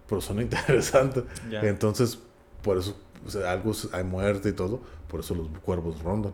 pero 0.08 0.20
son 0.20 0.40
interesantes. 0.42 1.24
Entonces, 1.50 2.18
por 2.62 2.78
eso 2.78 2.96
o 3.26 3.30
sea, 3.30 3.52
algo, 3.52 3.72
hay 3.92 4.04
muerte 4.04 4.50
y 4.50 4.52
todo, 4.52 4.80
por 5.08 5.20
eso 5.20 5.34
los 5.34 5.48
cuervos 5.60 6.02
rondan, 6.02 6.32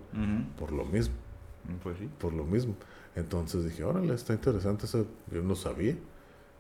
por 0.59 0.73
lo 0.73 0.85
mismo. 0.85 1.15
Pues 1.83 1.99
sí. 1.99 2.09
Por 2.19 2.33
lo 2.33 2.45
mismo. 2.45 2.75
Entonces 3.15 3.65
dije, 3.65 3.85
órale, 3.85 4.15
está 4.15 4.33
interesante 4.33 4.87
eso, 4.87 5.07
yo 5.31 5.43
no 5.43 5.55
sabía. 5.55 5.97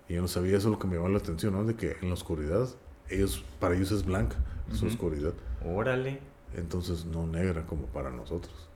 Y 0.09 0.15
yo 0.15 0.23
no 0.23 0.29
sabía 0.29 0.57
eso 0.57 0.71
lo 0.71 0.79
que 0.79 0.87
me 0.87 0.97
llamó 0.97 1.09
la 1.09 1.19
atención, 1.19 1.55
¿no? 1.55 1.65
De 1.65 1.75
que 1.75 1.97
en 2.03 2.09
la 2.09 2.15
oscuridad, 2.15 2.69
ellos, 3.09 3.45
para 3.61 3.75
ellos 3.75 3.93
es 3.93 4.05
blanca, 4.05 4.37
su 4.73 4.87
oscuridad. 4.87 5.33
Órale. 5.65 6.21
Entonces 6.55 7.05
no 7.05 7.27
negra 7.27 7.65
como 7.67 7.87
para 7.87 8.11
nosotros. 8.11 8.69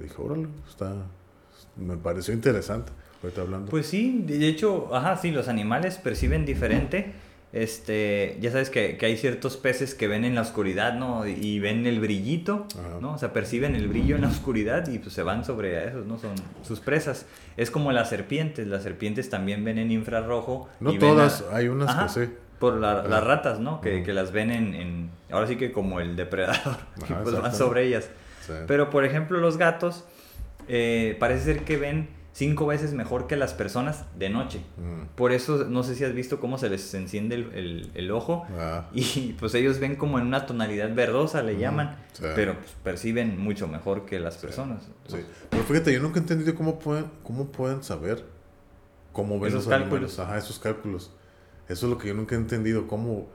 Dije, 0.00 0.14
órale, 0.18 0.48
está, 0.68 0.94
me 1.76 1.96
pareció 1.96 2.34
interesante. 2.34 2.92
Ahorita 3.22 3.42
hablando. 3.42 3.70
Pues 3.70 3.86
sí, 3.86 4.22
de 4.26 4.46
hecho, 4.46 4.94
ajá, 4.94 5.16
sí, 5.16 5.30
los 5.30 5.48
animales 5.48 5.96
perciben 5.96 6.44
diferente. 6.44 7.12
Este, 7.50 8.36
ya 8.40 8.50
sabes 8.50 8.68
que, 8.68 8.98
que 8.98 9.06
hay 9.06 9.16
ciertos 9.16 9.56
peces 9.56 9.94
que 9.94 10.06
ven 10.06 10.26
en 10.26 10.34
la 10.34 10.42
oscuridad, 10.42 10.92
¿no? 10.94 11.26
Y 11.26 11.60
ven 11.60 11.86
el 11.86 11.98
brillito, 11.98 12.66
¿no? 13.00 13.14
O 13.14 13.18
sea, 13.18 13.32
perciben 13.32 13.74
el 13.74 13.88
brillo 13.88 14.16
en 14.16 14.22
la 14.22 14.28
oscuridad 14.28 14.86
y 14.88 14.98
pues 14.98 15.14
se 15.14 15.22
van 15.22 15.46
sobre 15.46 15.88
esos, 15.88 16.04
¿no? 16.04 16.18
Son 16.18 16.34
sus 16.62 16.80
presas. 16.80 17.24
Es 17.56 17.70
como 17.70 17.90
las 17.90 18.10
serpientes, 18.10 18.66
las 18.66 18.82
serpientes 18.82 19.30
también 19.30 19.64
ven 19.64 19.78
en 19.78 19.90
infrarrojo. 19.90 20.68
No 20.78 20.92
todas, 20.98 21.42
hay 21.50 21.68
unas 21.68 21.94
que 22.14 22.26
sí. 22.26 22.32
Por 22.58 22.74
las 22.74 23.24
ratas, 23.24 23.60
¿no? 23.60 23.80
Que, 23.80 24.02
que 24.02 24.12
las 24.12 24.30
ven 24.32 24.50
en, 24.50 24.74
en, 24.74 25.10
ahora 25.30 25.46
sí 25.46 25.56
que 25.56 25.72
como 25.72 26.00
el 26.00 26.16
depredador, 26.16 26.76
y 27.08 27.12
pues 27.12 27.40
van 27.40 27.54
sobre 27.54 27.86
ellas. 27.86 28.10
Pero 28.66 28.90
por 28.90 29.04
ejemplo 29.04 29.38
los 29.38 29.56
gatos, 29.56 30.04
eh, 30.68 31.16
parece 31.18 31.44
ser 31.44 31.64
que 31.64 31.76
ven 31.76 32.17
cinco 32.38 32.66
veces 32.66 32.94
mejor 32.94 33.26
que 33.26 33.36
las 33.36 33.52
personas 33.52 34.04
de 34.16 34.30
noche. 34.30 34.60
Mm. 34.76 35.16
Por 35.16 35.32
eso, 35.32 35.64
no 35.64 35.82
sé 35.82 35.96
si 35.96 36.04
has 36.04 36.14
visto 36.14 36.38
cómo 36.38 36.56
se 36.56 36.70
les 36.70 36.94
enciende 36.94 37.34
el, 37.34 37.90
el, 37.94 38.10
ojo. 38.12 38.46
Ah. 38.56 38.88
Y 38.94 39.34
pues 39.40 39.54
ellos 39.54 39.80
ven 39.80 39.96
como 39.96 40.20
en 40.20 40.26
una 40.26 40.46
tonalidad 40.46 40.94
verdosa, 40.94 41.42
le 41.42 41.54
mm, 41.54 41.58
llaman. 41.58 41.96
Pero 42.36 42.54
pues, 42.54 42.76
perciben 42.84 43.38
mucho 43.38 43.66
mejor 43.66 44.06
que 44.06 44.20
las 44.20 44.36
personas. 44.36 44.88
Sí. 45.08 45.18
Pero 45.50 45.64
fíjate, 45.64 45.92
yo 45.92 46.00
nunca 46.00 46.20
he 46.20 46.22
entendido 46.22 46.54
cómo 46.54 46.78
pueden, 46.78 47.06
cómo 47.24 47.46
pueden 47.46 47.82
saber 47.82 48.24
cómo 49.12 49.40
ven 49.40 49.48
esos 49.48 49.66
los 49.66 49.76
cálculos. 49.76 50.18
Ajá, 50.20 50.38
esos 50.38 50.60
cálculos. 50.60 51.10
Eso 51.68 51.86
es 51.86 51.90
lo 51.90 51.98
que 51.98 52.06
yo 52.06 52.14
nunca 52.14 52.36
he 52.36 52.38
entendido. 52.38 52.86
Cómo. 52.86 53.26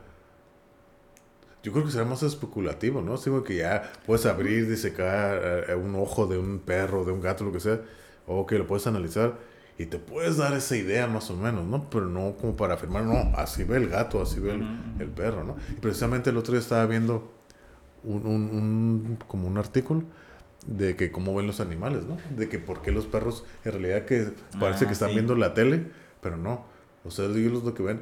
Yo 1.62 1.74
creo 1.74 1.84
que 1.84 1.92
será 1.92 2.06
más 2.06 2.24
especulativo, 2.24 3.02
¿no? 3.02 3.18
Digo 3.18 3.44
que 3.44 3.58
ya 3.58 3.92
puedes 4.06 4.26
abrir, 4.26 4.70
disecar 4.70 5.66
eh, 5.70 5.76
un 5.76 5.96
ojo 5.96 6.26
de 6.26 6.38
un 6.38 6.60
perro, 6.60 7.04
de 7.04 7.12
un 7.12 7.20
gato, 7.20 7.44
lo 7.44 7.52
que 7.52 7.60
sea 7.60 7.82
o 8.28 8.46
que 8.46 8.58
lo 8.58 8.68
puedes 8.68 8.88
analizar 8.88 9.38
y 9.78 9.88
te 9.88 9.98
puedes 9.98 10.38
dar 10.38 10.54
esa 10.54 10.76
idea 10.76 11.08
más 11.08 11.30
o 11.32 11.36
menos, 11.36 11.66
¿no? 11.66 11.90
Pero 11.90 12.06
no 12.06 12.36
como 12.40 12.56
para 12.56 12.76
afirmar, 12.76 13.04
no, 13.04 13.36
así 13.36 13.64
ve 13.64 13.78
el 13.78 13.90
gato, 13.90 14.22
así 14.22 14.40
ve 14.40 14.54
el, 15.00 15.10
perro, 15.10 15.44
¿no? 15.44 15.56
Y 15.72 15.80
precisamente 15.80 16.30
el 16.30 16.38
otro 16.38 16.54
día 16.54 16.62
estaba 16.62 16.86
viendo 16.86 17.32
un, 18.04 18.26
un, 18.26 19.18
como 19.28 19.48
un 19.48 19.58
artículo 19.58 20.04
de 20.68 20.96
que 20.96 21.12
cómo 21.12 21.36
ven 21.36 21.48
los 21.48 21.60
animales, 21.60 22.04
¿no? 22.06 22.18
De 22.36 22.50
que 22.50 22.60
por 22.60 22.82
qué 22.82 22.92
los 22.92 23.06
perros 23.08 23.46
en 23.66 23.72
realidad 23.72 24.06
que 24.06 24.32
parece 24.60 24.86
que 24.86 24.90
ah, 24.90 24.94
están 24.94 25.10
viendo 25.12 25.36
la 25.36 25.54
tele, 25.54 25.88
pero 26.22 26.38
no. 26.38 26.66
O 27.04 27.12
sea, 27.12 27.26
ellos 27.26 27.64
lo 27.64 27.74
que 27.74 27.84
ven 27.84 28.02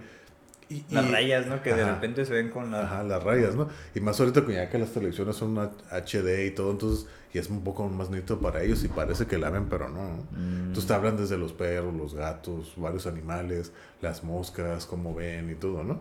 las 0.89 1.09
rayas, 1.09 1.47
¿no? 1.47 1.61
Que 1.61 1.74
de 1.74 1.86
repente 1.86 2.26
se 2.26 2.34
ven 2.34 2.49
con 2.49 2.72
la... 2.72 2.84
Ajá, 2.84 3.03
las 3.03 3.24
rayas, 3.24 3.55
¿no? 3.55 3.67
Y 3.93 3.99
más 3.99 4.19
ahorita 4.19 4.45
que 4.45 4.53
ya 4.53 4.69
que 4.69 4.78
las 4.78 4.91
televisiones 4.91 5.36
son 5.36 5.57
HD 5.57 6.45
y 6.45 6.51
todo, 6.51 6.72
entonces 6.72 7.07
y 7.34 7.38
es 7.38 7.50
un 7.50 7.64
poco 7.64 7.88
más 7.88 8.10
nítido 8.10 8.40
para 8.40 8.62
ellos 8.62 8.84
y 8.84 8.88
parece 8.88 9.26
que 9.26 9.38
la 9.38 9.50
ven, 9.50 9.68
pero 9.70 9.90
no. 9.90 10.02
Mm. 10.32 10.68
Entonces 10.68 10.88
te 10.88 10.94
hablan 10.94 11.18
desde 11.18 11.38
los 11.38 11.54
perros, 11.54 11.94
los 11.94 12.14
gatos, 12.14 12.74
varios 12.76 13.08
animales, 13.08 13.72
las 14.02 14.24
moscas, 14.24 14.86
cómo 14.86 15.16
ven 15.16 15.50
y 15.50 15.56
todo, 15.56 15.84
¿no? 15.84 16.00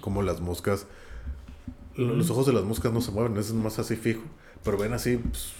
Como 0.00 0.22
las 0.22 0.40
moscas, 0.40 0.86
los 1.96 2.30
ojos 2.30 2.46
de 2.46 2.52
las 2.52 2.64
moscas 2.64 2.92
no 2.92 3.00
se 3.00 3.10
mueven, 3.10 3.36
es 3.36 3.52
más 3.52 3.78
así 3.78 3.96
fijo, 3.96 4.22
pero 4.64 4.78
ven 4.78 4.92
así, 4.94 5.18
pues, 5.18 5.52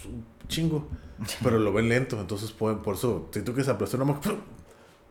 chingo, 0.49 0.89
pero 1.43 1.59
lo 1.59 1.73
ven 1.73 1.89
lento, 1.89 2.19
entonces 2.21 2.53
pueden, 2.53 2.79
por 2.79 2.95
eso, 2.95 3.29
si 3.33 3.43
tú 3.43 3.53
quieres 3.53 3.69
aplastar 3.69 4.01
una 4.01 4.13
mosca, 4.13 4.35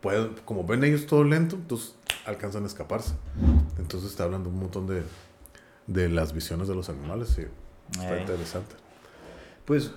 pueden, 0.00 0.34
como 0.44 0.64
ven 0.64 0.82
ellos 0.82 1.06
todo 1.06 1.22
lento, 1.22 1.56
entonces 1.56 1.94
alcanzan 2.26 2.64
a 2.64 2.66
escaparse. 2.66 3.14
Entonces 3.78 4.10
está 4.10 4.24
hablando 4.24 4.48
un 4.48 4.58
montón 4.58 4.86
de, 4.86 5.04
de 5.86 6.08
las 6.08 6.32
visiones 6.32 6.68
de 6.68 6.74
los 6.74 6.88
animales 6.88 7.38
y 7.38 7.98
está 7.98 8.20
interesante. 8.20 8.79
Pues 9.64 9.92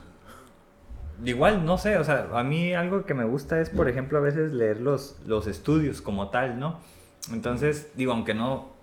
igual, 1.23 1.65
no 1.65 1.77
sé, 1.77 1.97
o 1.97 2.03
sea, 2.03 2.29
a 2.33 2.43
mí 2.43 2.73
algo 2.73 3.05
que 3.05 3.13
me 3.13 3.23
gusta 3.23 3.59
es, 3.59 3.69
por 3.69 3.89
ejemplo, 3.89 4.17
a 4.17 4.21
veces 4.21 4.53
leer 4.53 4.81
los, 4.81 5.17
los 5.25 5.47
estudios 5.47 6.01
como 6.01 6.29
tal, 6.29 6.59
¿no? 6.59 6.79
Entonces, 7.31 7.91
digo, 7.95 8.11
aunque 8.11 8.33
no, 8.33 8.73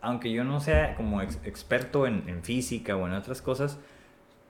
aunque 0.00 0.32
yo 0.32 0.44
no 0.44 0.60
sea 0.60 0.94
como 0.94 1.20
experto 1.22 2.06
en, 2.06 2.24
en, 2.26 2.42
física 2.42 2.96
o 2.96 3.06
en 3.06 3.12
otras 3.12 3.42
cosas, 3.42 3.78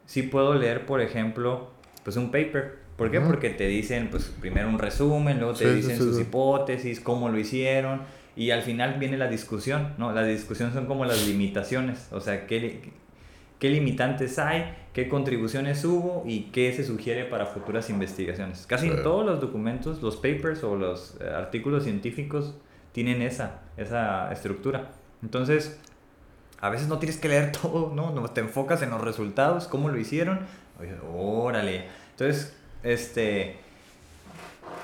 sí 0.06 0.22
puedo 0.22 0.54
leer, 0.54 0.86
por 0.86 1.00
ejemplo, 1.00 1.70
pues 2.04 2.16
un 2.16 2.30
paper. 2.30 2.78
¿Por 2.96 3.10
qué? 3.10 3.20
Porque 3.20 3.50
te 3.50 3.66
dicen, 3.66 4.08
pues, 4.10 4.24
primero 4.40 4.68
un 4.68 4.78
resumen, 4.78 5.38
luego 5.38 5.54
te 5.54 5.74
dicen 5.74 5.96
sus 5.96 6.20
hipótesis, 6.20 7.00
cómo 7.00 7.30
lo 7.30 7.38
hicieron, 7.38 8.02
y 8.36 8.50
al 8.50 8.62
final 8.62 8.98
viene 8.98 9.16
la 9.16 9.26
discusión, 9.26 9.94
¿no? 9.96 10.12
La 10.12 10.22
discusión 10.22 10.72
son 10.72 10.86
como 10.86 11.06
las 11.06 11.26
limitaciones, 11.26 12.08
o 12.12 12.20
sea, 12.20 12.46
qué, 12.46 12.92
qué 13.60 13.68
limitantes 13.68 14.38
hay, 14.38 14.74
qué 14.92 15.08
contribuciones 15.08 15.84
hubo 15.84 16.24
y 16.26 16.44
qué 16.44 16.72
se 16.72 16.82
sugiere 16.82 17.26
para 17.26 17.46
futuras 17.46 17.90
investigaciones. 17.90 18.66
Casi 18.66 18.88
en 18.88 19.02
todos 19.04 19.24
los 19.24 19.40
documentos, 19.40 20.02
los 20.02 20.16
papers 20.16 20.64
o 20.64 20.74
los 20.74 21.16
eh, 21.20 21.28
artículos 21.28 21.84
científicos 21.84 22.56
tienen 22.92 23.22
esa, 23.22 23.60
esa 23.76 24.32
estructura. 24.32 24.90
Entonces, 25.22 25.78
a 26.60 26.70
veces 26.70 26.88
no 26.88 26.98
tienes 26.98 27.18
que 27.18 27.28
leer 27.28 27.52
todo, 27.62 27.92
¿no? 27.94 28.10
no 28.12 28.28
te 28.28 28.40
enfocas 28.40 28.82
en 28.82 28.90
los 28.90 29.00
resultados, 29.02 29.68
cómo 29.68 29.90
lo 29.90 29.98
hicieron. 29.98 30.40
órale. 31.14 31.84
Entonces, 32.12 32.56
este... 32.82 33.56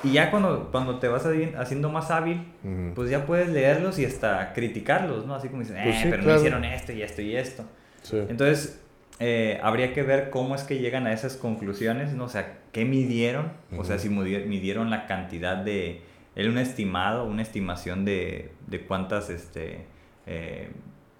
Y 0.05 0.12
ya 0.12 0.31
cuando, 0.31 0.68
cuando 0.70 0.99
te 0.99 1.09
vas 1.09 1.27
haciendo 1.59 1.89
más 1.89 2.11
hábil, 2.11 2.47
pues 2.95 3.09
ya 3.09 3.24
puedes 3.24 3.49
leerlos 3.49 3.99
y 3.99 4.05
hasta 4.05 4.53
criticarlos, 4.53 5.24
¿no? 5.24 5.35
Así 5.35 5.49
como 5.49 5.62
dicen, 5.62 5.79
pues 5.83 5.97
eh, 5.97 6.09
pero 6.11 6.22
no 6.22 6.37
hicieron 6.37 6.64
esto 6.64 6.93
y 6.93 7.03
esto 7.03 7.22
y 7.22 7.35
esto. 7.35 7.64
Entonces, 8.12 8.80
eh, 9.18 9.59
habría 9.62 9.92
que 9.92 10.02
ver 10.02 10.30
cómo 10.30 10.54
es 10.54 10.62
que 10.62 10.78
llegan 10.78 11.07
a 11.07 11.12
esas 11.12 11.36
conclusiones, 11.36 12.12
¿no? 12.14 12.24
O 12.24 12.28
sea, 12.28 12.59
¿qué 12.72 12.84
midieron? 12.84 13.52
O 13.76 13.84
sea, 13.84 13.98
si 13.98 14.09
midieron 14.09 14.90
la 14.90 15.07
cantidad 15.07 15.57
de... 15.57 16.02
Era 16.34 16.50
un 16.50 16.59
estimado, 16.59 17.24
una 17.24 17.40
estimación 17.40 18.04
de, 18.04 18.52
de 18.66 18.82
cuántas 18.82 19.30
este, 19.30 19.86
eh, 20.26 20.68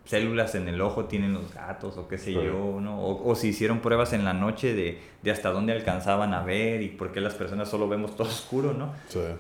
células 0.07 0.55
en 0.55 0.69
el 0.69 0.81
ojo 0.81 1.07
tienen 1.07 1.33
los 1.33 1.53
gatos 1.53 1.97
o 1.97 2.07
qué 2.07 2.19
sé 2.19 2.33
yo, 2.33 2.79
¿no? 2.81 3.03
O, 3.03 3.35
si 3.35 3.49
hicieron 3.49 3.81
pruebas 3.81 4.13
en 4.13 4.25
la 4.25 4.35
noche 4.35 4.75
de, 4.75 4.99
de, 5.23 5.31
hasta 5.31 5.51
dónde 5.51 5.73
alcanzaban 5.73 6.35
a 6.35 6.43
ver 6.43 6.83
y 6.83 6.89
por 6.89 7.13
qué 7.13 7.21
las 7.21 7.35
personas 7.35 7.69
solo 7.69 7.89
vemos 7.89 8.15
todo 8.15 8.29
oscuro, 8.29 8.73
¿no? 8.73 8.93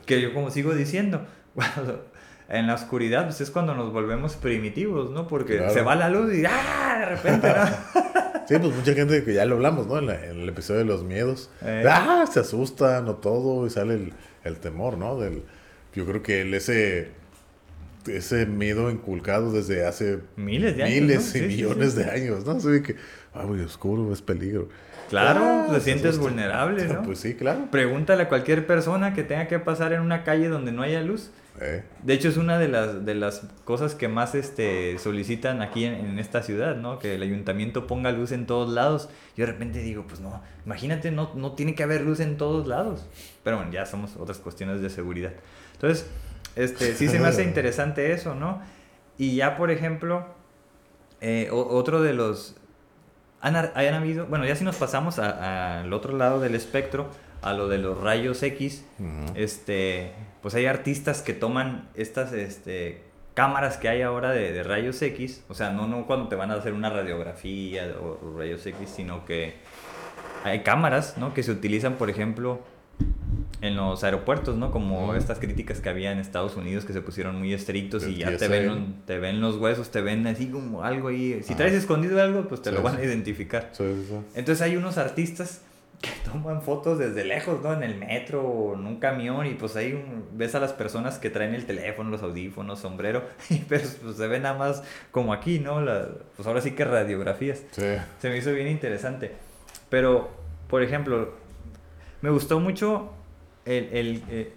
Que 0.06 0.20
yo 0.20 0.34
como 0.34 0.50
sigo 0.50 0.74
diciendo, 0.74 1.26
en 2.48 2.66
la 2.66 2.74
oscuridad 2.74 3.24
pues 3.24 3.40
es 3.40 3.50
cuando 3.50 3.74
nos 3.74 3.92
volvemos 3.92 4.36
primitivos, 4.36 5.10
¿no? 5.10 5.26
Porque 5.26 5.68
se 5.70 5.82
va 5.82 5.96
la 5.96 6.08
luz 6.08 6.32
y 6.34 6.44
¡ah! 6.46 6.96
De 7.00 7.06
repente, 7.06 7.48
¿no? 7.48 7.64
sí, 8.48 8.54
pues 8.58 8.74
mucha 8.74 8.94
gente 8.94 9.24
que 9.24 9.34
ya 9.34 9.44
lo 9.44 9.56
hablamos, 9.56 9.86
¿no? 9.86 9.98
En, 9.98 10.10
el 10.10 10.48
episodio 10.48 10.80
de 10.80 10.86
los 10.86 11.02
miedos. 11.02 11.50
Eh. 11.62 11.84
¡Ah! 11.88 12.24
Se 12.30 12.40
asustan 12.40 13.08
o 13.08 13.16
todo 13.16 13.66
y 13.66 13.70
sale 13.70 13.94
el, 13.94 14.12
el, 14.44 14.58
temor, 14.58 14.96
¿no? 14.96 15.18
Del, 15.18 15.42
yo 15.94 16.06
creo 16.06 16.22
que 16.22 16.42
el, 16.42 16.54
ese, 16.54 17.10
ese 18.06 18.46
miedo 18.46 18.90
inculcado 18.90 19.50
desde 19.50 19.84
hace 19.84 20.20
miles 20.36 20.76
de 20.76 20.84
años. 20.84 21.00
Miles 21.00 21.34
y 21.34 21.42
millones 21.42 21.96
de 21.96 22.04
años, 22.04 22.44
¿no? 22.44 22.52
Así 22.52 22.82
que, 22.82 22.96
ah, 23.34 23.42
muy 23.42 23.60
oscuro, 23.60 24.12
es 24.12 24.22
peligro. 24.22 24.68
Claro, 25.08 25.40
ah, 25.68 25.72
te 25.72 25.80
sientes 25.80 26.18
vulnerable, 26.18 26.84
¿no? 26.92 27.02
Pues 27.02 27.18
sí, 27.18 27.34
claro. 27.34 27.68
Pregúntale 27.70 28.24
a 28.24 28.28
cualquier 28.28 28.66
persona 28.66 29.14
que 29.14 29.22
tenga 29.22 29.48
que 29.48 29.58
pasar 29.58 29.92
en 29.92 30.00
una 30.00 30.22
calle 30.22 30.48
donde 30.48 30.70
no 30.70 30.82
haya 30.82 31.00
luz. 31.02 31.30
Eh. 31.60 31.82
De 32.02 32.14
hecho, 32.14 32.28
es 32.28 32.36
una 32.36 32.58
de 32.58 32.68
las, 32.68 33.04
de 33.04 33.14
las 33.14 33.42
cosas 33.64 33.94
que 33.94 34.08
más 34.08 34.34
este, 34.34 34.98
solicitan 34.98 35.62
aquí 35.62 35.84
en, 35.84 36.18
esta 36.18 36.42
ciudad, 36.42 36.76
¿no? 36.76 36.98
Que 36.98 37.14
el 37.14 37.22
ayuntamiento 37.22 37.86
ponga 37.86 38.12
luz 38.12 38.32
en 38.32 38.46
todos 38.46 38.72
lados. 38.72 39.08
Yo 39.36 39.46
de 39.46 39.52
repente 39.52 39.80
digo, 39.80 40.04
pues 40.06 40.20
no, 40.20 40.42
imagínate, 40.64 41.10
no, 41.10 41.32
no 41.34 41.52
tiene 41.52 41.74
que 41.74 41.82
haber 41.82 42.02
luz 42.02 42.20
en 42.20 42.36
todos 42.36 42.66
lados. 42.66 43.06
Pero 43.42 43.56
bueno, 43.56 43.72
ya 43.72 43.86
somos 43.86 44.16
otras 44.16 44.38
cuestiones 44.38 44.80
de 44.80 44.90
seguridad. 44.90 45.32
Entonces, 45.74 46.08
este, 46.56 46.94
sí 46.94 47.08
se 47.08 47.18
me 47.18 47.28
hace 47.28 47.42
interesante 47.44 48.12
eso, 48.12 48.34
¿no? 48.34 48.60
Y 49.18 49.36
ya, 49.36 49.56
por 49.56 49.70
ejemplo, 49.70 50.26
eh, 51.20 51.48
otro 51.50 52.02
de 52.02 52.12
los... 52.12 52.56
Han, 53.40 53.54
han, 53.54 53.94
habido, 53.94 54.26
bueno, 54.26 54.44
ya 54.44 54.56
si 54.56 54.64
nos 54.64 54.76
pasamos 54.76 55.18
al 55.18 55.92
otro 55.92 56.16
lado 56.16 56.40
del 56.40 56.54
espectro, 56.54 57.08
a 57.42 57.52
lo 57.52 57.68
de 57.68 57.78
los 57.78 58.00
rayos 58.00 58.42
X, 58.42 58.84
este 59.34 60.12
pues 60.46 60.54
hay 60.54 60.66
artistas 60.66 61.22
que 61.22 61.32
toman 61.32 61.88
estas 61.96 62.32
este, 62.32 63.00
cámaras 63.34 63.78
que 63.78 63.88
hay 63.88 64.02
ahora 64.02 64.30
de, 64.30 64.62
rayos 64.62 65.02
X, 65.02 65.42
o 65.48 65.54
sea, 65.54 65.70
no, 65.70 65.88
no 65.88 66.06
cuando 66.06 66.28
te 66.28 66.36
van 66.36 66.52
a 66.52 66.54
hacer 66.54 66.72
una 66.72 66.88
radiografía 66.88 67.92
o, 68.00 68.38
rayos 68.38 68.64
X, 68.64 68.88
sino 68.94 69.24
que 69.24 69.54
hay 70.44 70.62
cámaras, 70.62 71.18
¿no? 71.18 71.34
Que 71.34 71.42
se 71.42 71.50
utilizan, 71.50 71.94
por 71.94 72.10
ejemplo, 72.10 72.60
en 73.60 73.74
los 73.74 74.04
aeropuertos, 74.04 74.54
¿no? 74.54 74.70
Como 74.70 75.16
estas 75.16 75.40
críticas 75.40 75.80
que 75.80 75.88
había 75.88 76.12
en 76.12 76.20
Estados 76.20 76.54
Unidos 76.54 76.84
que 76.84 76.92
se 76.92 77.00
pusieron 77.00 77.36
muy 77.40 77.52
estrictos 77.52 78.06
y 78.06 78.18
ya 78.18 78.36
te 78.36 78.46
ven, 78.46 79.02
te 79.04 79.18
ven 79.18 79.40
los 79.40 79.56
huesos, 79.56 79.90
te 79.90 80.00
ven 80.00 80.28
así 80.28 80.46
como 80.46 80.84
algo 80.84 81.08
ahí. 81.08 81.40
Si 81.42 81.54
Ajá. 81.54 81.56
traes 81.56 81.74
escondido 81.74 82.22
algo, 82.22 82.46
pues 82.46 82.62
te 82.62 82.70
Sí, 82.70 82.76
lo 82.76 82.82
van 82.82 82.98
a 82.98 83.02
identificar. 83.02 83.70
Sí. 83.72 83.82
Entonces 84.36 84.62
hay 84.62 84.76
unos 84.76 84.96
artistas 84.96 85.62
que 86.24 86.30
toman 86.30 86.62
fotos 86.62 86.98
desde 86.98 87.24
lejos, 87.24 87.62
¿no? 87.62 87.72
En 87.72 87.82
el 87.82 87.96
metro 87.96 88.42
o 88.42 88.74
en 88.74 88.86
un 88.86 88.96
camión 89.00 89.46
y 89.46 89.54
pues 89.54 89.76
ahí 89.76 90.02
ves 90.32 90.54
a 90.54 90.60
las 90.60 90.72
personas 90.72 91.18
que 91.18 91.30
traen 91.30 91.54
el 91.54 91.66
teléfono, 91.66 92.10
los 92.10 92.22
audífonos, 92.22 92.78
sombrero, 92.80 93.24
y 93.50 93.58
pero 93.58 93.84
pues 94.02 94.16
se 94.16 94.26
ve 94.26 94.38
nada 94.40 94.56
más 94.58 94.82
como 95.10 95.32
aquí, 95.32 95.58
¿no? 95.58 95.80
La- 95.80 96.08
pues 96.36 96.46
ahora 96.46 96.60
sí 96.60 96.72
que 96.72 96.84
radiografías. 96.84 97.62
Sí. 97.72 97.96
Se 98.20 98.28
me 98.30 98.36
hizo 98.38 98.52
bien 98.52 98.68
interesante. 98.68 99.32
Pero, 99.90 100.30
por 100.68 100.82
ejemplo, 100.82 101.34
me 102.22 102.30
gustó 102.30 102.58
mucho 102.60 103.12
el, 103.64 103.84
el, 103.92 104.22
eh, 104.30 104.52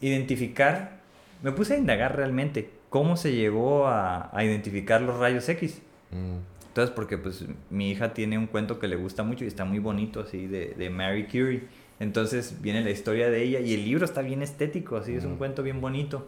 identificar, 0.00 0.98
me 1.42 1.52
puse 1.52 1.74
a 1.74 1.78
indagar 1.78 2.16
realmente 2.16 2.70
cómo 2.90 3.16
se 3.16 3.32
llegó 3.32 3.86
a, 3.86 4.30
a 4.36 4.44
identificar 4.44 5.00
los 5.00 5.18
rayos 5.18 5.48
X. 5.48 5.80
Mm. 6.10 6.36
Entonces, 6.76 6.94
porque 6.94 7.16
pues 7.16 7.42
mi 7.70 7.90
hija 7.90 8.12
tiene 8.12 8.36
un 8.36 8.48
cuento 8.48 8.78
que 8.78 8.86
le 8.86 8.96
gusta 8.96 9.22
mucho 9.22 9.44
y 9.44 9.46
está 9.48 9.64
muy 9.64 9.78
bonito, 9.78 10.20
así, 10.20 10.46
de, 10.46 10.74
de 10.76 10.90
Mary 10.90 11.24
Curie. 11.24 11.62
Entonces 12.00 12.60
viene 12.60 12.82
la 12.82 12.90
historia 12.90 13.30
de 13.30 13.42
ella 13.42 13.60
y 13.60 13.72
el 13.72 13.82
libro 13.82 14.04
está 14.04 14.20
bien 14.20 14.42
estético, 14.42 14.98
así, 14.98 15.14
es 15.14 15.24
un 15.24 15.36
cuento 15.38 15.62
bien 15.62 15.80
bonito. 15.80 16.26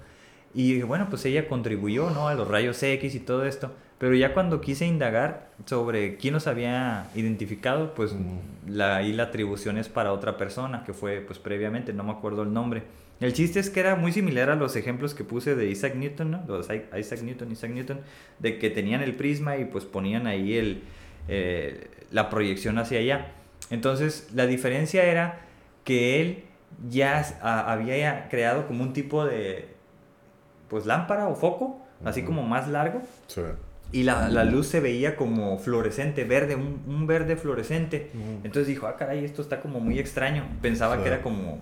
Y 0.54 0.80
bueno, 0.80 1.08
pues 1.10 1.26
ella 1.26 1.46
contribuyó, 1.48 2.08
¿no? 2.08 2.28
A 2.28 2.34
los 2.34 2.48
rayos 2.48 2.82
X 2.82 3.14
y 3.14 3.20
todo 3.20 3.44
esto. 3.44 3.72
Pero 3.98 4.14
ya 4.14 4.32
cuando 4.32 4.62
quise 4.62 4.86
indagar 4.86 5.50
sobre 5.66 6.16
quién 6.16 6.32
los 6.32 6.46
había 6.46 7.10
identificado, 7.14 7.92
pues 7.92 8.16
la, 8.66 8.96
ahí 8.96 9.12
la 9.12 9.24
atribución 9.24 9.76
es 9.76 9.90
para 9.90 10.14
otra 10.14 10.38
persona 10.38 10.82
que 10.82 10.94
fue 10.94 11.20
pues 11.20 11.38
previamente, 11.38 11.92
no 11.92 12.04
me 12.04 12.12
acuerdo 12.12 12.40
el 12.40 12.54
nombre. 12.54 12.84
El 13.20 13.32
chiste 13.32 13.58
es 13.58 13.68
que 13.70 13.80
era 13.80 13.96
muy 13.96 14.12
similar 14.12 14.48
a 14.48 14.54
los 14.54 14.76
ejemplos 14.76 15.14
que 15.14 15.24
puse 15.24 15.54
de 15.56 15.66
Isaac 15.68 15.94
Newton, 15.96 16.30
¿no? 16.30 16.44
Los 16.46 16.68
Isaac 16.96 17.22
Newton, 17.22 17.50
Isaac 17.50 17.70
Newton, 17.72 18.00
de 18.38 18.58
que 18.58 18.70
tenían 18.70 19.02
el 19.02 19.14
prisma 19.16 19.56
y 19.56 19.64
pues 19.64 19.84
ponían 19.84 20.26
ahí 20.28 20.56
el, 20.56 20.82
eh, 21.26 21.88
la 22.12 22.30
proyección 22.30 22.78
hacia 22.78 23.00
allá. 23.00 23.32
Entonces, 23.70 24.28
la 24.34 24.46
diferencia 24.46 25.02
era 25.04 25.40
que 25.84 26.20
él 26.20 26.44
ya 26.88 27.24
a- 27.42 27.72
había 27.72 28.28
creado 28.28 28.66
como 28.68 28.84
un 28.84 28.92
tipo 28.92 29.24
de, 29.26 29.66
pues 30.68 30.86
lámpara 30.86 31.26
o 31.28 31.34
foco, 31.34 31.84
así 32.04 32.22
como 32.22 32.44
más 32.44 32.68
largo, 32.68 33.02
Sí. 33.26 33.40
y 33.90 34.04
la, 34.04 34.28
la 34.28 34.44
luz 34.44 34.68
se 34.68 34.78
veía 34.78 35.16
como 35.16 35.58
fluorescente, 35.58 36.22
verde, 36.22 36.54
un, 36.54 36.82
un 36.86 37.06
verde 37.08 37.34
fluorescente. 37.36 38.10
Entonces 38.44 38.68
dijo, 38.68 38.86
ah, 38.86 38.96
caray, 38.96 39.24
esto 39.24 39.42
está 39.42 39.60
como 39.60 39.80
muy 39.80 39.98
extraño. 39.98 40.44
Pensaba 40.62 40.96
Sí. 40.96 41.02
que 41.02 41.08
era 41.08 41.20
como... 41.22 41.60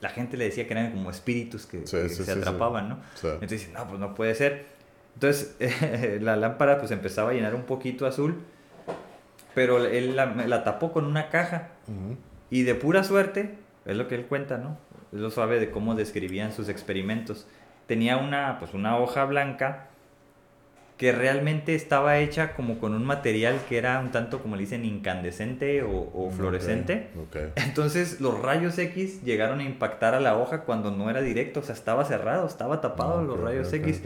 La 0.00 0.10
gente 0.10 0.36
le 0.36 0.44
decía 0.44 0.66
que 0.66 0.72
eran 0.72 0.92
como 0.92 1.10
espíritus 1.10 1.66
que, 1.66 1.86
Sí, 1.86 1.96
que 1.96 2.08
sí, 2.08 2.24
se 2.24 2.32
atrapaban, 2.32 2.88
¿no? 2.88 2.98
Entonces 3.22 3.70
no, 3.72 3.86
pues 3.88 3.98
no 3.98 4.14
puede 4.14 4.34
ser. 4.34 4.66
Entonces 5.14 5.56
la 6.20 6.36
lámpara 6.36 6.78
pues 6.78 6.90
empezaba 6.90 7.30
a 7.30 7.32
llenar 7.32 7.54
un 7.54 7.64
poquito 7.64 8.06
azul, 8.06 8.38
pero 9.54 9.84
él 9.84 10.14
la, 10.14 10.26
la 10.26 10.62
tapó 10.64 10.92
con 10.92 11.04
una 11.04 11.30
caja 11.30 11.68
y 12.50 12.62
de 12.62 12.74
pura 12.74 13.02
suerte, 13.04 13.56
es 13.84 13.96
lo 13.96 14.08
que 14.08 14.14
él 14.14 14.26
cuenta, 14.26 14.58
¿no? 14.58 14.78
Es 15.12 15.18
lo 15.18 15.30
suave 15.30 15.58
de 15.58 15.70
cómo 15.70 15.94
describían 15.94 16.52
sus 16.52 16.68
experimentos. 16.68 17.46
Tenía 17.86 18.18
una, 18.18 18.58
pues 18.58 18.74
una 18.74 18.98
hoja 18.98 19.24
blanca 19.24 19.88
que 20.98 21.12
realmente 21.12 21.76
estaba 21.76 22.18
hecha 22.18 22.54
como 22.54 22.80
con 22.80 22.92
un 22.92 23.04
material 23.04 23.60
que 23.68 23.78
era 23.78 24.00
un 24.00 24.10
tanto, 24.10 24.42
como 24.42 24.56
le 24.56 24.62
dicen, 24.62 24.84
incandescente 24.84 25.84
o, 25.84 26.10
o 26.12 26.30
fluorescente. 26.32 27.10
Entonces 27.54 28.20
los 28.20 28.42
rayos 28.42 28.76
X 28.76 29.22
llegaron 29.22 29.60
a 29.60 29.62
impactar 29.62 30.14
a 30.14 30.20
la 30.20 30.36
hoja 30.36 30.62
cuando 30.62 30.90
no 30.90 31.08
era 31.08 31.20
directo, 31.20 31.60
o 31.60 31.62
sea, 31.62 31.76
estaba 31.76 32.04
cerrado, 32.04 32.48
estaba 32.48 32.80
tapado 32.80 33.22
los 33.22 33.38
rayos 33.38 33.72
X 33.72 34.02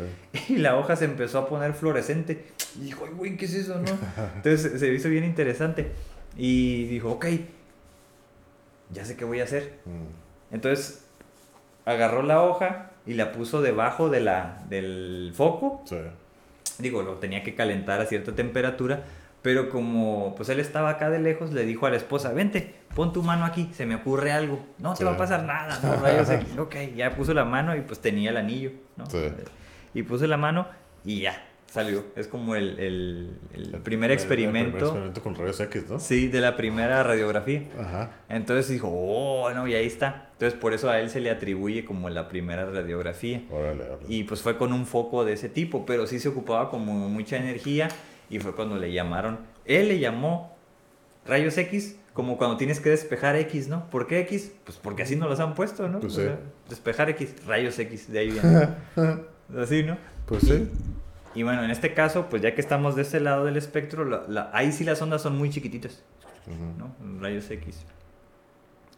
y 0.50 0.58
la 0.58 0.76
hoja 0.76 0.94
se 0.96 1.06
empezó 1.06 1.38
a 1.38 1.48
poner 1.48 1.72
fluorescente. 1.72 2.44
Y 2.78 2.84
dijo, 2.84 3.06
ay, 3.08 3.14
güey, 3.16 3.36
¿qué 3.38 3.46
es 3.46 3.54
eso, 3.54 3.78
no? 3.78 3.88
Entonces 4.36 4.78
se 4.78 4.92
hizo 4.92 5.08
bien 5.08 5.24
interesante 5.24 5.92
y 6.36 6.84
dijo, 6.88 7.12
ok, 7.12 7.26
ya 8.90 9.06
sé 9.06 9.16
qué 9.16 9.24
voy 9.24 9.40
a 9.40 9.44
hacer. 9.44 9.78
Mm. 9.86 10.54
Entonces 10.54 11.06
agarró 11.86 12.22
la 12.22 12.42
hoja 12.42 12.90
y 13.06 13.14
la 13.14 13.32
puso 13.32 13.62
debajo 13.62 14.10
de 14.10 14.20
la, 14.20 14.62
del 14.68 15.32
foco 15.34 15.82
Sí. 15.86 15.96
Digo, 16.78 17.02
lo 17.02 17.14
tenía 17.14 17.42
que 17.42 17.54
calentar 17.54 18.00
a 18.00 18.06
cierta 18.06 18.32
temperatura, 18.34 19.04
pero 19.42 19.68
como 19.70 20.34
pues 20.36 20.48
él 20.48 20.60
estaba 20.60 20.90
acá 20.90 21.10
de 21.10 21.18
lejos, 21.18 21.52
le 21.52 21.64
dijo 21.64 21.86
a 21.86 21.90
la 21.90 21.96
esposa, 21.96 22.32
vente, 22.32 22.74
pon 22.94 23.12
tu 23.12 23.22
mano 23.22 23.44
aquí, 23.44 23.70
se 23.74 23.86
me 23.86 23.96
ocurre 23.96 24.30
algo, 24.32 24.64
no 24.78 24.92
te 24.92 24.98
Sí. 24.98 25.04
va 25.04 25.12
a 25.12 25.16
pasar 25.16 25.42
nada, 25.44 25.78
no, 25.82 25.96
rayos 26.02 26.30
X". 26.30 26.56
ok, 26.58 26.76
ya 26.94 27.10
puso 27.16 27.34
la 27.34 27.44
mano 27.44 27.74
y 27.76 27.80
pues 27.80 28.00
tenía 28.00 28.30
el 28.30 28.36
anillo, 28.36 28.70
¿no? 28.96 29.06
Sí. 29.06 29.18
Y 29.94 30.02
puso 30.04 30.26
la 30.26 30.36
mano 30.36 30.66
y 31.04 31.22
ya, 31.22 31.42
salió, 31.72 32.04
es 32.16 32.28
como 32.28 32.54
el, 32.54 32.78
el- 32.78 33.38
el 33.54 33.62
primer 33.62 33.64
El- 33.70 33.74
el 33.74 33.80
primer 33.82 34.10
experimento, 34.10 34.78
experimento 34.84 35.22
con 35.22 35.34
rayos 35.34 35.58
X, 35.60 35.84
¿no? 35.88 35.98
sí, 35.98 36.28
de 36.28 36.40
la 36.42 36.54
primera 36.54 37.02
radiografía. 37.02 37.62
Ajá. 37.80 38.10
Entonces 38.28 38.68
dijo, 38.68 38.88
oh, 38.92 39.50
no, 39.54 39.66
y 39.66 39.74
ahí 39.74 39.86
está. 39.86 40.28
Entonces 40.32 40.58
por 40.58 40.74
eso 40.74 40.90
a 40.90 41.00
él 41.00 41.08
se 41.08 41.20
le 41.20 41.30
atribuye 41.30 41.84
como 41.86 42.10
la 42.10 42.28
primera 42.28 42.66
radiografía. 42.66 43.42
Órale, 43.50 43.84
órale. 43.84 44.02
Y 44.08 44.24
pues 44.24 44.42
fue 44.42 44.58
con 44.58 44.72
un 44.74 44.84
foco 44.84 45.24
de 45.24 45.32
ese 45.32 45.48
tipo, 45.48 45.86
pero 45.86 46.06
sí 46.06 46.18
se 46.20 46.28
ocupaba 46.28 46.68
como 46.68 46.92
mucha 47.08 47.38
energía 47.38 47.88
y 48.28 48.38
fue 48.38 48.54
cuando 48.54 48.76
le 48.76 48.92
llamaron, 48.92 49.38
él 49.64 49.88
le 49.88 49.98
llamó 49.98 50.54
rayos 51.26 51.56
X, 51.56 51.96
como 52.12 52.36
cuando 52.36 52.58
tienes 52.58 52.80
que 52.80 52.90
despejar 52.90 53.36
X, 53.36 53.68
¿no? 53.68 53.88
¿Por 53.88 54.06
qué 54.06 54.20
X? 54.20 54.52
Pues 54.64 54.76
porque 54.76 55.04
así 55.04 55.16
no 55.16 55.26
los 55.28 55.40
han 55.40 55.54
puesto, 55.54 55.88
¿no? 55.88 56.00
Pues 56.00 56.12
O 56.12 56.16
sí. 56.16 56.22
sea, 56.24 56.38
despejar 56.68 57.08
X, 57.10 57.46
rayos 57.46 57.78
X, 57.78 58.12
de 58.12 58.18
ahí 58.18 58.30
viene. 58.30 58.68
así, 59.62 59.82
¿no? 59.84 59.96
Pues 60.26 60.42
sí. 60.42 60.68
Y 61.34 61.42
bueno, 61.42 61.64
en 61.64 61.70
este 61.70 61.94
caso, 61.94 62.26
pues 62.28 62.42
ya 62.42 62.54
que 62.54 62.60
estamos 62.60 62.94
de 62.96 63.02
este 63.02 63.20
lado 63.20 63.44
del 63.44 63.56
espectro, 63.56 64.04
la- 64.04 64.24
la- 64.28 64.50
ahí 64.52 64.72
sí 64.72 64.84
las 64.84 65.00
ondas 65.00 65.22
son 65.22 65.36
muy 65.38 65.50
chiquititas, 65.50 66.02
Ujú. 66.46 66.78
¿no? 66.78 67.20
Rayos 67.20 67.50
X. 67.50 67.84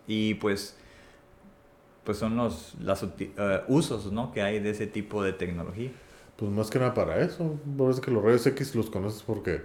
Y 0.07 0.35
pues, 0.35 0.76
pues 2.05 2.18
son 2.18 2.37
los 2.37 2.74
uti- 2.80 3.32
eh, 3.37 3.62
usos, 3.68 4.12
¿no? 4.12 4.32
Que 4.32 4.43
hay 4.43 4.59
de 4.61 4.70
ese 4.70 4.87
tipo 4.87 5.22
de 5.22 5.32
tecnología. 5.32 5.91
Pues 6.37 6.50
más 6.50 6.71
que 6.71 6.79
nada 6.79 6.92
para 6.95 7.21
eso. 7.21 7.58
Parece 7.79 8.00
que 8.00 8.11
los 8.11 8.22
rayos 8.22 8.46
X 8.46 8.75
los 8.75 8.91
conoces 8.91 9.22
porque 9.22 9.63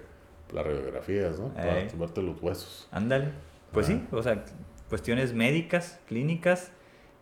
las 0.54 0.66
radiografías, 0.66 1.40
¿no? 1.40 1.50
Para 1.50 1.80
Ey. 1.82 1.88
tomarte 1.88 2.22
los 2.22 2.42
huesos. 2.42 2.88
Ándale. 2.92 3.30
Pues 3.72 3.88
sí, 3.88 4.04
o 4.12 4.22
sea, 4.24 4.46
cuestiones 4.90 5.34
médicas, 5.34 6.00
clínicas, 6.08 6.72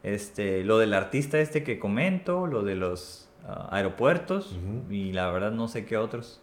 este, 0.03 0.63
lo 0.63 0.77
del 0.77 0.93
artista 0.93 1.39
este 1.39 1.63
que 1.63 1.79
comento, 1.79 2.47
lo 2.47 2.63
de 2.63 2.75
los 2.75 3.26
ah, 3.47 3.69
aeropuertos 3.71 4.57
y 4.89 5.13
la 5.13 5.31
verdad 5.31 5.51
no 5.51 5.67
sé 5.67 5.85
qué 5.85 5.97
otros. 5.97 6.41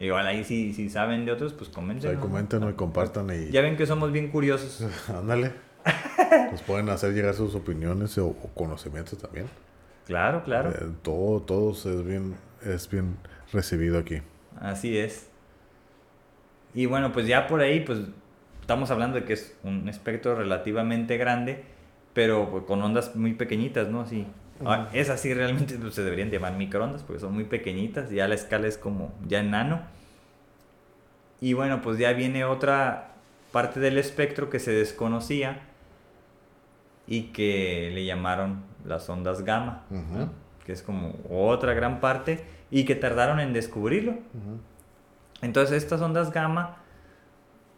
Igual 0.00 0.26
ahí 0.26 0.44
si, 0.44 0.72
si 0.72 0.90
saben 0.90 1.24
de 1.24 1.32
otros, 1.32 1.52
pues 1.52 1.70
O 1.70 1.72
comenten. 1.72 2.16
comenten 2.16 2.68
y 2.68 2.72
compartan 2.72 3.30
y... 3.30 3.50
Ya 3.50 3.62
ven 3.62 3.76
que 3.76 3.86
somos 3.86 4.12
bien 4.12 4.30
curiosos. 4.30 4.86
Ándale. 5.08 5.52
Nos 6.50 6.62
pueden 6.62 6.88
hacer 6.88 7.12
llegar 7.12 7.34
sus 7.34 7.54
opiniones 7.54 8.16
o, 8.18 8.28
o 8.28 8.50
conocimientos 8.54 9.18
también. 9.18 9.46
Claro, 10.06 10.42
claro. 10.44 10.70
Eh, 10.70 10.88
todo, 11.02 11.40
todo 11.40 11.72
es 11.72 12.04
bien, 12.04 12.34
es 12.62 12.88
bien 12.90 13.16
recibido 13.52 13.98
aquí. 13.98 14.20
Así 14.60 14.98
es. 14.98 15.30
Y 16.74 16.86
bueno, 16.86 17.12
pues 17.12 17.26
ya 17.26 17.46
por 17.46 17.60
ahí, 17.60 17.80
pues 17.80 18.00
estamos 18.60 18.90
hablando 18.90 19.18
de 19.20 19.24
que 19.24 19.34
es 19.34 19.56
un 19.62 19.88
espectro 19.88 20.34
relativamente 20.34 21.16
grande, 21.16 21.64
pero 22.12 22.50
pues, 22.50 22.64
con 22.64 22.82
ondas 22.82 23.14
muy 23.14 23.34
pequeñitas, 23.34 23.88
¿no? 23.88 24.00
Así. 24.00 24.26
Ah, 24.64 24.88
esas 24.92 25.20
sí 25.20 25.34
realmente 25.34 25.76
pues, 25.76 25.94
se 25.94 26.04
deberían 26.04 26.30
llamar 26.30 26.54
microondas 26.54 27.02
porque 27.02 27.20
son 27.20 27.34
muy 27.34 27.44
pequeñitas, 27.44 28.10
ya 28.10 28.28
la 28.28 28.34
escala 28.34 28.66
es 28.66 28.78
como 28.78 29.12
ya 29.26 29.40
en 29.40 29.50
nano. 29.50 29.82
Y 31.40 31.52
bueno, 31.52 31.82
pues 31.82 31.98
ya 31.98 32.12
viene 32.12 32.44
otra 32.44 33.14
parte 33.52 33.80
del 33.80 33.98
espectro 33.98 34.50
que 34.50 34.58
se 34.58 34.72
desconocía 34.72 35.62
y 37.06 37.24
que 37.32 37.90
le 37.92 38.04
llamaron 38.04 38.62
las 38.84 39.08
ondas 39.08 39.44
gamma, 39.44 39.82
que 40.64 40.72
es 40.72 40.82
como 40.82 41.14
otra 41.28 41.74
gran 41.74 42.00
parte 42.00 42.44
y 42.70 42.84
que 42.84 42.94
tardaron 42.94 43.40
en 43.40 43.52
descubrirlo. 43.52 44.14
Entonces 45.42 45.82
estas 45.82 46.00
ondas 46.00 46.32
gamma, 46.32 46.78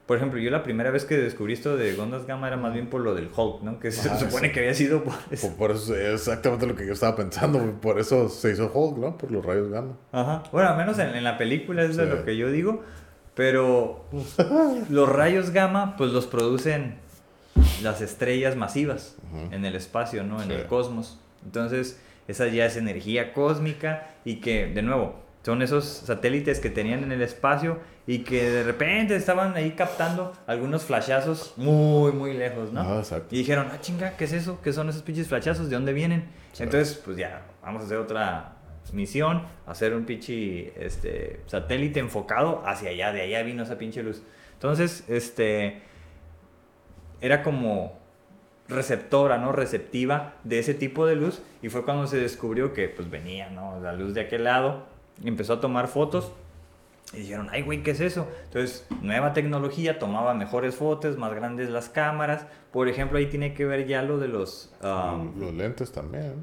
por 0.07 0.17
ejemplo, 0.17 0.39
yo 0.39 0.51
la 0.51 0.63
primera 0.63 0.91
vez 0.91 1.05
que 1.05 1.17
descubrí 1.17 1.53
esto 1.55 1.77
de 1.77 1.99
ondas 1.99 2.27
gamma 2.27 2.47
era 2.47 2.57
más 2.57 2.73
bien 2.73 2.89
por 2.89 3.01
lo 3.01 3.15
del 3.15 3.29
Hulk, 3.35 3.63
¿no? 3.63 3.81
Que 3.81 3.91
se 3.91 4.09
Ah, 4.09 4.17
supone 4.19 4.49
sí. 4.49 4.53
que 4.55 4.61
había 4.61 4.75
sido 4.75 5.03
por 5.03 5.15
eso. 5.31 5.55
por 5.57 5.73
eso 5.73 5.97
es 5.97 6.15
exactamente 6.15 6.67
lo 6.67 6.77
que 6.77 6.87
yo 6.87 6.93
estaba 6.93 7.17
pensando. 7.17 7.81
Por 7.81 7.99
eso 7.99 8.29
se 8.29 8.53
hizo 8.53 8.71
Hulk, 8.73 8.99
¿no? 8.99 9.19
Por 9.19 9.33
los 9.33 9.45
rayos 9.45 9.69
gamma. 9.71 9.97
Ajá. 10.13 10.45
Bueno, 10.53 10.69
al 10.71 10.77
menos 10.77 10.99
en, 11.01 11.09
en 11.17 11.25
la 11.25 11.37
película 11.39 11.83
es 11.83 11.97
de 11.97 12.05
Sí. 12.05 12.11
lo 12.11 12.25
que 12.25 12.37
yo 12.37 12.51
digo, 12.51 12.83
pero 13.35 14.05
los 14.91 15.09
rayos 15.09 15.51
gamma 15.51 15.97
pues 15.97 16.13
los 16.13 16.27
producen 16.27 16.99
las 17.83 18.01
estrellas 18.01 18.55
masivas 18.57 19.17
en 19.51 19.65
el 19.65 19.75
espacio, 19.77 20.23
¿no? 20.25 20.41
En 20.43 20.49
Sí. 20.49 20.55
el 20.55 20.67
cosmos. 20.67 21.19
Entonces, 21.45 22.01
esa 22.29 22.47
ya 22.49 22.67
es 22.67 22.77
energía 22.77 23.33
cósmica 23.33 24.15
y 24.25 24.37
que, 24.41 24.67
de 24.67 24.83
nuevo, 24.83 25.21
Son 25.47 25.63
esos 25.63 25.85
satélites 25.85 26.59
que 26.59 26.71
tenían 26.71 27.05
en 27.05 27.13
el 27.13 27.23
espacio 27.23 27.79
y 28.05 28.25
que 28.25 28.51
de 28.51 28.65
repente 28.65 29.15
estaban 29.15 29.55
ahí 29.55 29.77
captando 29.77 30.33
algunos 30.49 30.83
flashazos 30.83 31.55
muy, 31.57 32.11
muy 32.11 32.35
lejos, 32.35 32.73
¿no? 32.73 32.81
Ah, 32.81 32.99
exacto. 32.99 33.33
Y 33.33 33.39
dijeron, 33.39 33.69
ah, 33.71 33.79
chinga, 33.81 34.17
¿qué 34.17 34.25
es 34.25 34.33
eso? 34.33 34.61
¿Qué 34.61 34.73
son 34.73 34.89
esos 34.89 35.03
pinches 35.03 35.29
flashazos? 35.29 35.71
¿De 35.71 35.77
dónde 35.77 35.93
vienen? 35.93 36.29
Entonces, 36.59 37.01
pues 37.05 37.17
ya, 37.17 37.43
vamos 37.63 37.83
a 37.83 37.85
hacer 37.85 37.99
otra 37.99 38.57
misión, 38.93 39.47
hacer 39.67 39.95
un 39.95 40.05
pinche 40.05 40.73
este, 40.85 41.43
satélite 41.47 42.01
enfocado 42.01 42.65
hacia 42.67 42.91
allá, 42.91 43.13
de 43.13 43.21
allá 43.21 43.45
vino 43.45 43.63
esa 43.63 43.79
pinche 43.79 44.03
luz. 44.03 44.25
Entonces, 44.55 45.05
este, 45.07 45.81
era 47.21 47.45
como 47.45 48.01
receptora, 48.67 49.39
¿no? 49.39 49.53
Receptiva 49.53 50.35
de 50.43 50.59
ese 50.59 50.75
tipo 50.75 51.07
de 51.07 51.15
luz 51.15 51.41
y 51.63 51.69
fue 51.69 51.85
cuando 51.85 52.09
se 52.09 52.17
descubrió 52.17 52.73
que 52.73 52.89
pues 52.89 53.09
venía, 53.09 53.49
¿no? 53.51 53.79
La 53.79 53.93
luz 53.93 54.13
de 54.13 54.23
aquel 54.23 54.43
lado, 54.43 54.96
empezó 55.25 55.55
a 55.55 55.61
tomar 55.61 55.89
fotos 55.89 56.33
y 57.13 57.19
dijeron, 57.19 57.49
ay, 57.53 57.63
güey, 57.63 57.83
¿qué 57.83 57.93
es 57.93 58.01
eso? 58.01 58.27
Entonces, 58.45 58.87
nueva 59.01 59.33
tecnología, 59.33 59.99
tomaba 59.99 60.35
mejores 60.35 60.75
fotos, 60.75 61.17
más 61.19 61.33
grandes 61.35 61.71
las 61.71 61.89
cámaras. 61.89 62.47
Por 62.73 62.89
ejemplo, 62.89 63.19
ahí 63.19 63.27
tiene 63.27 63.55
que 63.55 63.65
ver 63.65 63.87
ya 63.87 64.03
lo 64.03 64.19
de 64.19 64.29
los... 64.29 64.73
ah, 64.83 65.23
Los 65.39 65.55
lentes 65.55 65.93
también. 65.93 66.35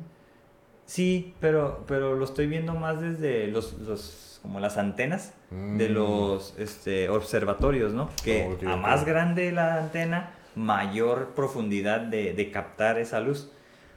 Sí, 0.85 1.33
pero, 1.39 1.83
pero 1.87 2.15
lo 2.15 2.25
estoy 2.25 2.47
viendo 2.47 2.73
más 2.73 2.99
desde 3.01 3.47
los, 3.47 3.73
los 3.79 4.39
como 4.41 4.59
las 4.59 4.77
antenas 4.77 5.33
de 5.49 5.87
Mm. 5.89 5.93
los 5.93 6.53
este, 6.57 7.07
observatorios, 7.09 7.93
¿no? 7.93 8.09
Que 8.23 8.57
Oh, 8.65 8.69
a 8.69 8.75
más 8.75 9.05
grande 9.05 9.51
la 9.51 9.77
antena, 9.77 10.31
mayor 10.55 11.29
profundidad 11.35 12.01
de, 12.01 12.33
de 12.33 12.51
captar 12.51 12.99
esa 12.99 13.19
luz. 13.21 13.49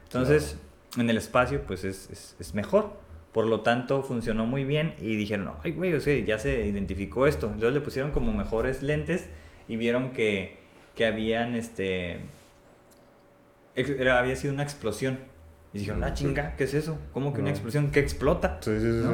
Entonces, 0.05 0.59
en 0.97 1.11
el 1.11 1.17
espacio, 1.17 1.63
pues 1.67 1.83
es, 1.85 2.09
es, 2.11 2.37
es 2.39 2.55
mejor. 2.55 2.93
Por 3.37 3.47
lo 3.47 3.61
tanto, 3.61 4.03
funcionó 4.03 4.47
muy 4.47 4.65
bien 4.65 4.95
y 4.99 5.15
dijeron, 5.15 5.51
ay, 5.63 5.73
güey, 5.73 5.93
o 5.93 6.01
sea, 6.01 6.19
ya 6.25 6.39
se 6.39 6.65
identificó 6.65 7.27
esto. 7.27 7.49
Entonces 7.49 7.75
le 7.75 7.81
pusieron 7.83 8.11
como 8.11 8.33
mejores 8.33 8.83
lentes 8.83 9.27
y 9.69 9.77
vieron 9.77 10.13
que, 10.13 10.57
que 10.95 11.05
habían, 11.05 11.55
este, 11.55 12.21
era- 13.75 14.19
había 14.19 14.37
sido 14.37 14.55
una 14.55 14.63
explosión. 14.63 15.19
Y 15.75 15.81
dijeron, 15.81 16.03
ah, 16.05 16.09
Ok. 16.09 16.15
chinga, 16.15 16.57
¿qué 16.57 16.65
es 16.65 16.73
eso? 16.73 16.99
¿Cómo 17.13 17.35
que 17.35 17.41
una 17.41 17.51
Ah. 17.51 17.53
explosión? 17.53 17.91
¿Qué 17.91 18.01
explota? 18.01 18.59
Sí, 18.63 18.71
sí, 18.81 19.03
sí. 19.03 19.09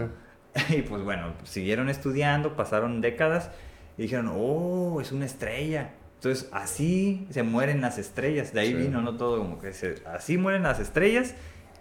Y 0.79 0.83
pues 0.83 1.03
bueno, 1.03 1.33
siguieron 1.43 1.89
estudiando, 1.89 2.55
pasaron 2.55 3.01
décadas 3.01 3.51
y 3.99 4.03
dijeron, 4.03 4.31
oh, 4.33 5.01
es 5.01 5.11
una 5.11 5.25
estrella. 5.27 5.91
Entonces, 6.17 6.49
así 6.53 7.27
se 7.31 7.43
mueren 7.43 7.81
las 7.81 7.99
estrellas. 7.99 8.53
De 8.53 8.61
ahí 8.61 8.69
Sí. 8.69 8.75
vino, 8.75 9.01
¿no? 9.03 9.17
Todo 9.17 9.39
como 9.39 9.59
que 9.59 9.73
se, 9.73 9.97
así 10.07 10.39
mueren 10.39 10.63
las 10.63 10.79
estrellas 10.79 11.35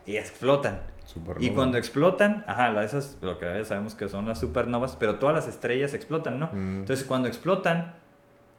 y 0.07 0.17
explotan. 0.17 0.79
Supernova. 1.11 1.45
Y 1.45 1.49
cuando 1.51 1.77
explotan, 1.77 2.45
ajá, 2.47 2.83
esas, 2.83 3.17
lo 3.21 3.37
que 3.37 3.45
ya 3.45 3.65
sabemos 3.65 3.95
que 3.95 4.07
son 4.07 4.27
las 4.27 4.39
supernovas, 4.39 4.95
pero 4.97 5.15
todas 5.15 5.35
las 5.35 5.47
estrellas 5.47 5.93
explotan, 5.93 6.39
¿no? 6.39 6.47
Mm. 6.47 6.79
Entonces, 6.79 7.05
cuando 7.05 7.27
explotan, 7.27 7.95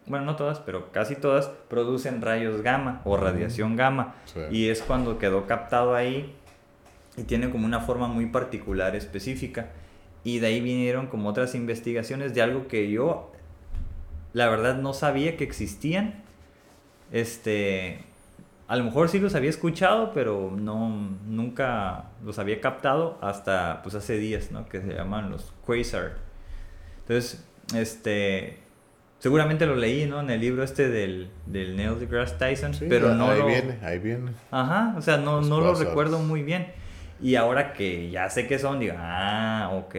bueno, 0.06 0.26
no 0.26 0.36
todas, 0.36 0.60
pero 0.60 0.92
casi 0.92 1.16
todas, 1.16 1.46
producen 1.68 2.20
rayos 2.20 2.60
gamma 2.62 3.00
o 3.04 3.16
radiación 3.16 3.76
gamma. 3.76 4.16
Sí. 4.26 4.40
Y 4.50 4.68
es 4.68 4.82
cuando 4.82 5.18
quedó 5.18 5.46
captado 5.46 5.94
ahí 5.94 6.34
y 7.16 7.22
tiene 7.22 7.50
como 7.50 7.66
una 7.66 7.80
forma 7.80 8.08
muy 8.08 8.26
particular, 8.26 8.96
específica. 8.96 9.70
Y 10.24 10.38
de 10.38 10.48
ahí 10.48 10.60
vinieron 10.60 11.06
como 11.06 11.28
otras 11.28 11.54
investigaciones 11.54 12.34
de 12.34 12.42
algo 12.42 12.68
que 12.68 12.90
yo, 12.90 13.32
la 14.32 14.48
verdad, 14.48 14.76
no 14.76 14.92
sabía 14.92 15.36
que 15.36 15.44
existían. 15.44 16.22
Este, 17.12 18.04
a 18.72 18.76
lo 18.76 18.84
mejor 18.84 19.10
sí 19.10 19.18
los 19.18 19.34
había 19.34 19.50
escuchado, 19.50 20.12
pero 20.14 20.50
no, 20.56 20.88
nunca 21.26 22.04
los 22.24 22.38
había 22.38 22.58
captado 22.62 23.18
hasta 23.20 23.82
pues 23.82 23.94
hace 23.94 24.16
días, 24.16 24.50
¿no? 24.50 24.66
Que 24.66 24.80
se 24.80 24.94
llaman 24.94 25.30
los 25.30 25.52
quasar. 25.66 26.12
Entonces, 27.00 27.46
este, 27.76 28.60
seguramente 29.18 29.66
lo 29.66 29.76
leí, 29.76 30.06
¿no? 30.06 30.20
En 30.20 30.30
el 30.30 30.40
libro 30.40 30.62
este 30.62 30.88
del, 30.88 31.28
del 31.44 31.76
Neil 31.76 31.98
deGrasse 32.00 32.36
Tyson, 32.38 32.72
Sí, 32.72 32.86
pero 32.88 33.10
ahí 33.10 33.18
no 33.18 33.34
lo... 33.34 33.44
viene, 33.46 33.78
ahí 33.82 33.98
viene. 33.98 34.30
Ajá, 34.50 34.94
o 34.96 35.02
sea, 35.02 35.18
no, 35.18 35.40
Los 35.40 35.50
no 35.50 35.60
lo 35.60 35.74
recuerdo 35.74 36.20
muy 36.20 36.42
bien. 36.42 36.68
Y 37.20 37.34
ahora 37.34 37.74
que 37.74 38.10
ya 38.10 38.30
sé 38.30 38.46
qué 38.46 38.58
son, 38.58 38.80
digo, 38.80 38.94
ah, 38.96 39.68
ok. 39.74 39.94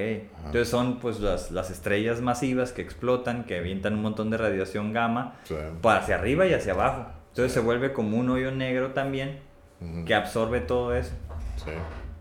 Entonces 0.46 0.68
son 0.68 0.98
pues 1.00 1.20
las, 1.20 1.52
las 1.52 1.70
estrellas 1.70 2.22
masivas 2.22 2.72
que 2.72 2.82
explotan, 2.82 3.44
que 3.44 3.60
avientan 3.60 3.94
un 3.94 4.02
montón 4.02 4.32
de 4.32 4.38
radiación 4.38 4.94
gamma 4.94 5.36
Sí. 5.44 5.54
para 5.84 6.00
hacia 6.00 6.16
arriba 6.16 6.48
y 6.48 6.56
hacia 6.56 6.74
abajo. 6.74 7.06
Entonces 7.34 7.52
se 7.52 7.60
vuelve 7.62 7.94
como 7.94 8.18
un 8.18 8.30
hoyo 8.30 8.52
negro 8.52 8.92
también 8.94 9.40
que 10.06 10.14
absorbe 10.14 10.62
todo 10.62 10.94
eso. 10.96 11.12
Sí. 11.58 11.72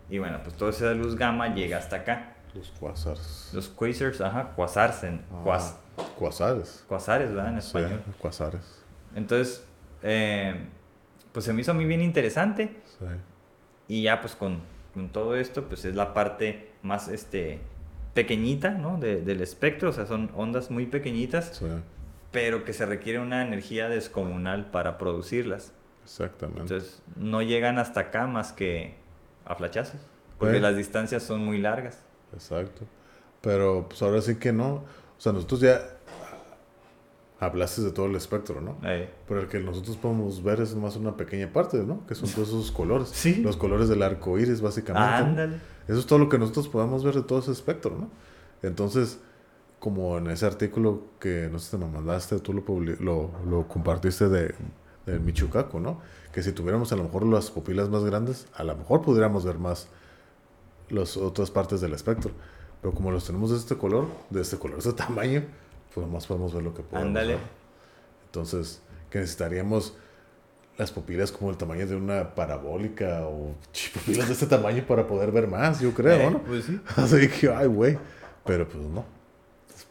Y 0.09 0.17
bueno, 0.17 0.39
pues 0.43 0.55
toda 0.55 0.71
esa 0.71 0.91
luz 0.93 1.15
gamma 1.15 1.53
llega 1.53 1.77
hasta 1.77 1.97
acá. 1.97 2.33
Los 2.55 2.71
quasars. 2.71 3.51
Los 3.53 3.67
quasars, 3.69 4.21
ajá, 4.21 4.51
quasars 4.55 5.03
en 5.03 5.21
Ah, 5.31 5.41
quas- 5.45 5.75
Quasares. 6.17 6.83
quasares, 6.87 7.29
¿verdad? 7.33 7.53
En 7.53 7.61
Sí, 7.61 7.67
español. 7.67 8.01
quasares. 8.19 8.83
Entonces, 9.15 9.63
eh, 10.01 10.55
pues 11.31 11.45
se 11.45 11.53
me 11.53 11.61
hizo 11.61 11.71
a 11.71 11.73
mí 11.75 11.85
bien 11.85 12.01
interesante. 12.01 12.75
Sí. 12.99 13.05
Y 13.87 14.03
ya 14.03 14.19
pues 14.19 14.35
con, 14.35 14.61
con 14.95 15.09
todo 15.09 15.35
esto, 15.35 15.63
pues 15.65 15.85
es 15.85 15.95
la 15.95 16.13
parte 16.15 16.71
más 16.81 17.07
este, 17.07 17.59
pequeñita, 18.15 18.71
¿no? 18.71 18.97
De- 18.97 19.21
del 19.21 19.41
espectro, 19.41 19.89
o 19.89 19.93
sea, 19.93 20.05
son 20.07 20.31
ondas 20.35 20.69
muy 20.71 20.85
pequeñitas, 20.87 21.55
Sí. 21.57 21.65
Pero 22.33 22.65
que 22.65 22.73
se 22.73 22.85
requiere 22.85 23.19
una 23.19 23.41
energía 23.47 23.87
descomunal 23.87 24.69
para 24.71 24.97
producirlas. 24.97 25.71
Exactamente. 26.03 26.61
Entonces, 26.63 27.01
no 27.15 27.41
llegan 27.41 27.79
hasta 27.79 28.01
acá 28.01 28.27
más 28.27 28.51
que 28.51 28.95
a 29.45 29.55
flachazos, 29.55 30.01
porque 30.37 30.55
Bueno. 30.55 30.67
las 30.67 30.75
distancias 30.75 31.23
son 31.23 31.45
muy 31.45 31.59
largas. 31.59 31.99
Exacto. 32.33 32.81
Pero 33.39 33.85
pues 33.87 34.01
ahora 34.01 34.19
sí 34.21 34.35
que 34.35 34.51
no. 34.51 34.73
O 34.75 34.83
sea, 35.19 35.31
nosotros 35.31 35.61
ya 35.61 35.79
hablaste 37.39 37.81
de 37.81 37.91
todo 37.91 38.05
el 38.05 38.15
espectro, 38.15 38.61
¿no? 38.61 38.77
Eh, 38.83 39.09
Pero 39.27 39.41
el 39.41 39.47
que 39.47 39.59
nosotros 39.59 39.97
podemos 39.97 40.41
ver 40.43 40.61
es 40.61 40.75
más 40.75 40.95
una 40.95 41.15
pequeña 41.17 41.51
parte, 41.51 41.77
¿no? 41.77 42.05
Que 42.07 42.15
son 42.15 42.29
todos 42.29 42.49
esos 42.49 42.71
colores. 42.71 43.09
Sí. 43.09 43.35
Los 43.35 43.57
colores 43.57 43.89
del 43.89 44.01
arco 44.01 44.37
iris, 44.39 44.61
básicamente. 44.61 45.07
ándale. 45.13 45.57
Eso 45.87 45.99
es 45.99 46.05
todo 46.05 46.19
lo 46.19 46.29
que 46.29 46.37
nosotros 46.37 46.69
podamos 46.69 47.03
ver 47.03 47.15
de 47.15 47.23
todo 47.23 47.39
ese 47.39 47.51
espectro, 47.51 47.97
¿no? 47.97 48.09
Entonces, 48.61 49.19
como 49.83 50.17
en 50.17 50.27
ese 50.27 50.45
artículo 50.45 51.01
que 51.19 51.49
no 51.51 51.59
sé 51.59 51.71
si 51.71 51.77
me 51.77 51.85
mandaste, 51.85 52.39
tú 52.39 52.53
lo, 52.53 52.63
lo, 53.01 53.31
lo 53.45 53.67
compartiste 53.67 54.29
de, 54.29 54.55
del 55.05 55.19
Michucaco, 55.19 55.81
¿no? 55.81 55.99
Que 56.31 56.41
si 56.41 56.53
tuviéramos 56.53 56.93
a 56.93 56.95
lo 56.95 57.03
mejor 57.03 57.25
las 57.27 57.51
pupilas 57.51 57.89
más 57.89 58.05
grandes, 58.05 58.47
a 58.53 58.63
lo 58.63 58.77
mejor 58.77 59.01
pudiéramos 59.01 59.43
ver 59.43 59.59
más 59.59 59.89
las 60.89 61.17
otras 61.17 61.51
partes 61.51 61.81
del 61.81 61.91
espectro. 61.91 62.31
Pero 62.81 62.93
como 62.93 63.11
los 63.11 63.25
tenemos 63.25 63.51
de 63.51 63.57
este 63.57 63.75
color, 63.75 64.07
de 64.29 64.39
este 64.41 64.57
color, 64.57 64.81
de 64.81 64.89
este 64.89 65.03
tamaño, 65.03 65.43
pues 65.93 66.07
nomás 66.07 66.25
podemos 66.27 66.53
ver 66.53 66.63
lo 66.63 66.73
que 66.73 66.81
podemos 66.81 67.07
Ándale. 67.09 67.33
ver. 67.35 67.43
Entonces, 68.27 68.81
que 69.09 69.19
necesitaríamos 69.19 69.97
las 70.77 70.93
pupilas 70.93 71.33
como 71.33 71.51
el 71.51 71.57
tamaño 71.57 71.85
de 71.87 71.97
una 71.97 72.35
parabólica 72.35 73.27
o 73.27 73.53
pupilas 73.93 74.27
de 74.27 74.33
este 74.33 74.47
tamaño 74.47 74.85
para 74.87 75.05
poder 75.07 75.33
ver 75.33 75.49
más, 75.49 75.81
yo 75.81 75.93
creo, 75.93 76.21
Eh, 76.21 76.31
¿no? 76.31 76.39
Pues 76.41 76.63
sí. 76.63 76.79
Así 76.95 77.27
que, 77.27 77.49
ay, 77.53 77.67
güey. 77.67 77.97
Pero 78.45 78.65
pues 78.65 78.81
no. 78.85 79.03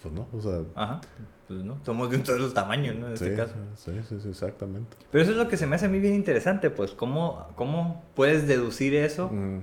Pues, 0.03 0.13
no, 0.15 0.27
o 0.33 0.41
sea. 0.41 0.61
Ajá. 0.75 1.01
Pues 1.49 1.63
no, 1.65 1.79
somos 1.85 2.11
de 2.11 2.17
un 2.17 2.27
solo 2.27 2.51
tamaño, 2.53 2.95
¿no? 2.95 3.09
En 3.09 3.17
sí, 3.17 3.25
este 3.25 3.37
caso. 3.37 3.55
sí, 3.77 3.93
sí, 4.09 4.19
sí, 4.23 4.29
exactamente. 4.29 4.97
Pero 5.11 5.23
eso 5.23 5.33
es 5.33 5.37
lo 5.39 5.49
que 5.49 5.57
se 5.57 5.67
me 5.67 5.77
hace 5.77 5.87
a 5.87 5.89
mí 5.89 5.99
bien 5.99 6.15
interesante, 6.15 6.71
pues, 6.71 6.93
¿cómo, 6.93 7.47
cómo 7.57 8.03
puedes 8.15 8.47
deducir 8.49 8.95
eso 8.95 9.29
Mm, 9.29 9.61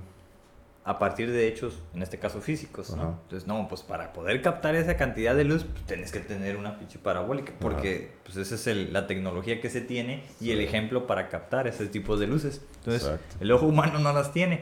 a 0.84 0.98
partir 0.98 1.30
de 1.30 1.46
hechos, 1.46 1.82
en 1.94 2.02
este 2.02 2.18
caso 2.18 2.40
físicos, 2.40 2.96
¿no? 2.96 3.02
Ajá. 3.02 3.14
Entonces, 3.24 3.46
no, 3.46 3.66
pues 3.68 3.82
para 3.82 4.12
poder 4.12 4.40
captar 4.40 4.74
esa 4.76 4.96
cantidad 4.96 5.34
de 5.36 5.44
luz, 5.44 5.64
pues, 5.64 5.84
tienes 5.84 6.10
que 6.12 6.20
tener 6.20 6.56
una 6.56 6.78
pinche 6.78 6.98
parabólica, 6.98 7.52
porque 7.60 8.12
pues 8.24 8.36
esa 8.38 8.54
es 8.54 8.66
el- 8.66 8.92
la 8.92 9.06
tecnología 9.06 9.60
que 9.60 9.68
se 9.68 9.80
tiene 9.82 10.22
y 10.40 10.52
el 10.52 10.60
ejemplo 10.60 11.06
para 11.06 11.28
captar 11.28 11.66
ese 11.66 11.86
tipo 11.86 12.16
de 12.16 12.26
luces. 12.26 12.62
Entonces, 12.78 13.02
Exacto. 13.02 13.36
el 13.40 13.52
ojo 13.52 13.66
humano 13.66 13.98
no 13.98 14.12
las 14.12 14.32
tiene. 14.32 14.60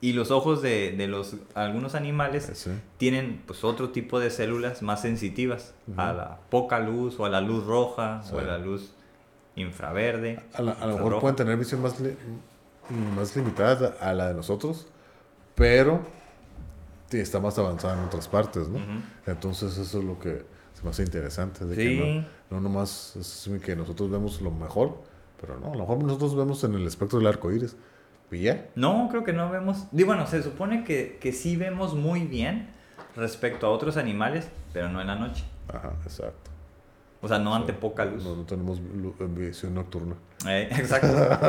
Y 0.00 0.12
los 0.12 0.30
ojos 0.30 0.62
de, 0.62 0.92
de 0.96 1.08
los 1.08 1.34
algunos 1.54 1.94
animales 1.96 2.50
sí. 2.54 2.70
tienen 2.98 3.42
pues 3.46 3.64
otro 3.64 3.90
tipo 3.90 4.20
de 4.20 4.30
células 4.30 4.80
más 4.80 5.02
sensitivas 5.02 5.74
a 5.96 6.12
la 6.12 6.38
poca 6.50 6.78
luz 6.78 7.18
o 7.18 7.24
a 7.24 7.28
la 7.28 7.40
luz 7.40 7.64
roja 7.66 8.22
Sí. 8.22 8.30
o 8.34 8.38
a 8.38 8.42
la 8.42 8.58
luz 8.58 8.92
infraverde. 9.56 10.40
A, 10.54 10.62
la- 10.62 10.72
a 10.72 10.86
lo 10.86 10.94
mejor 10.98 11.18
pueden 11.20 11.36
tener 11.36 11.56
visión 11.56 11.82
más, 11.82 11.98
li- 12.00 12.16
más 13.16 13.34
limitada 13.34 13.96
a 14.00 14.12
la 14.12 14.28
de 14.28 14.34
nosotros, 14.34 14.86
pero 15.56 16.00
está 17.10 17.40
más 17.40 17.58
avanzada 17.58 17.94
en 17.98 18.04
otras 18.04 18.28
partes, 18.28 18.68
¿no? 18.68 18.78
Entonces, 19.26 19.76
eso 19.78 19.98
es 19.98 20.04
lo 20.04 20.18
que 20.20 20.44
se 20.74 20.82
me 20.84 20.90
hace 20.90 21.02
interesante. 21.02 21.64
De 21.64 21.74
Sí. 21.74 21.82
que 21.98 22.24
no, 22.50 22.56
no 22.56 22.60
nomás 22.68 23.16
es 23.16 23.50
que 23.64 23.74
nosotros 23.74 24.10
vemos 24.10 24.40
lo 24.42 24.50
mejor, 24.52 24.98
pero 25.40 25.58
no, 25.58 25.72
a 25.72 25.74
lo 25.74 25.80
mejor 25.80 26.04
nosotros 26.04 26.36
vemos 26.36 26.62
en 26.64 26.74
el 26.74 26.86
espectro 26.86 27.18
del 27.18 27.26
arco 27.26 27.50
iris. 27.50 27.76
Y 28.30 28.40
ya. 28.40 28.66
No, 28.74 29.08
creo 29.10 29.24
que 29.24 29.32
no 29.32 29.50
vemos. 29.50 29.86
Digo, 29.92 30.08
bueno, 30.08 30.26
se 30.26 30.42
supone 30.42 30.84
que, 30.84 31.18
que 31.20 31.32
sí 31.32 31.56
vemos 31.56 31.94
muy 31.94 32.20
bien 32.24 32.68
respecto 33.16 33.66
a 33.66 33.70
otros 33.70 33.96
animales, 33.96 34.48
pero 34.72 34.88
no 34.88 35.00
en 35.00 35.06
la 35.06 35.16
noche. 35.16 35.44
Ajá, 35.72 35.92
exacto. 36.04 36.50
O 37.20 37.26
sea, 37.26 37.38
no 37.40 37.54
ante 37.54 37.72
poca 37.72 38.04
luz. 38.04 38.22
No, 38.24 38.36
no 38.36 38.44
tenemos 38.44 38.80
lu- 38.80 39.14
visión 39.30 39.74
nocturna. 39.74 40.14
Eh, 40.46 40.68
exacto. 40.78 41.08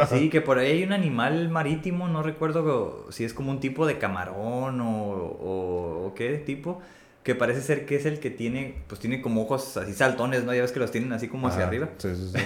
Sí, 0.10 0.30
que 0.30 0.42
por 0.42 0.58
ahí 0.58 0.72
hay 0.72 0.84
un 0.84 0.94
animal 0.94 1.50
marítimo, 1.50 2.08
no 2.08 2.24
recuerdo 2.24 3.06
si 3.12 3.24
es 3.24 3.34
como 3.36 3.52
un 3.52 3.60
tipo 3.60 3.86
de 3.86 4.00
camarón 4.00 4.82
o, 4.82 4.90
o, 5.14 6.08
o 6.08 6.14
qué 6.16 6.38
tipo, 6.40 6.82
que 7.24 7.36
parece 7.36 7.62
ser 7.62 7.86
que 7.86 7.96
es 7.96 8.06
el 8.06 8.20
que 8.20 8.30
tiene, 8.30 8.82
pues 8.88 9.00
tiene 9.00 9.22
como 9.22 9.44
ojos 9.44 9.76
así 9.78 9.94
saltones, 9.94 10.46
¿no? 10.46 10.54
Ya 10.54 10.62
ves 10.62 10.72
que 10.72 10.80
los 10.80 10.92
tienen 10.92 11.12
así 11.14 11.28
como 11.28 11.48
hacia 11.48 11.60
Ajá, 11.62 11.68
arriba. 11.68 11.90
Sí, 11.98 12.16
sí, 12.16 12.32
sí. 12.34 12.40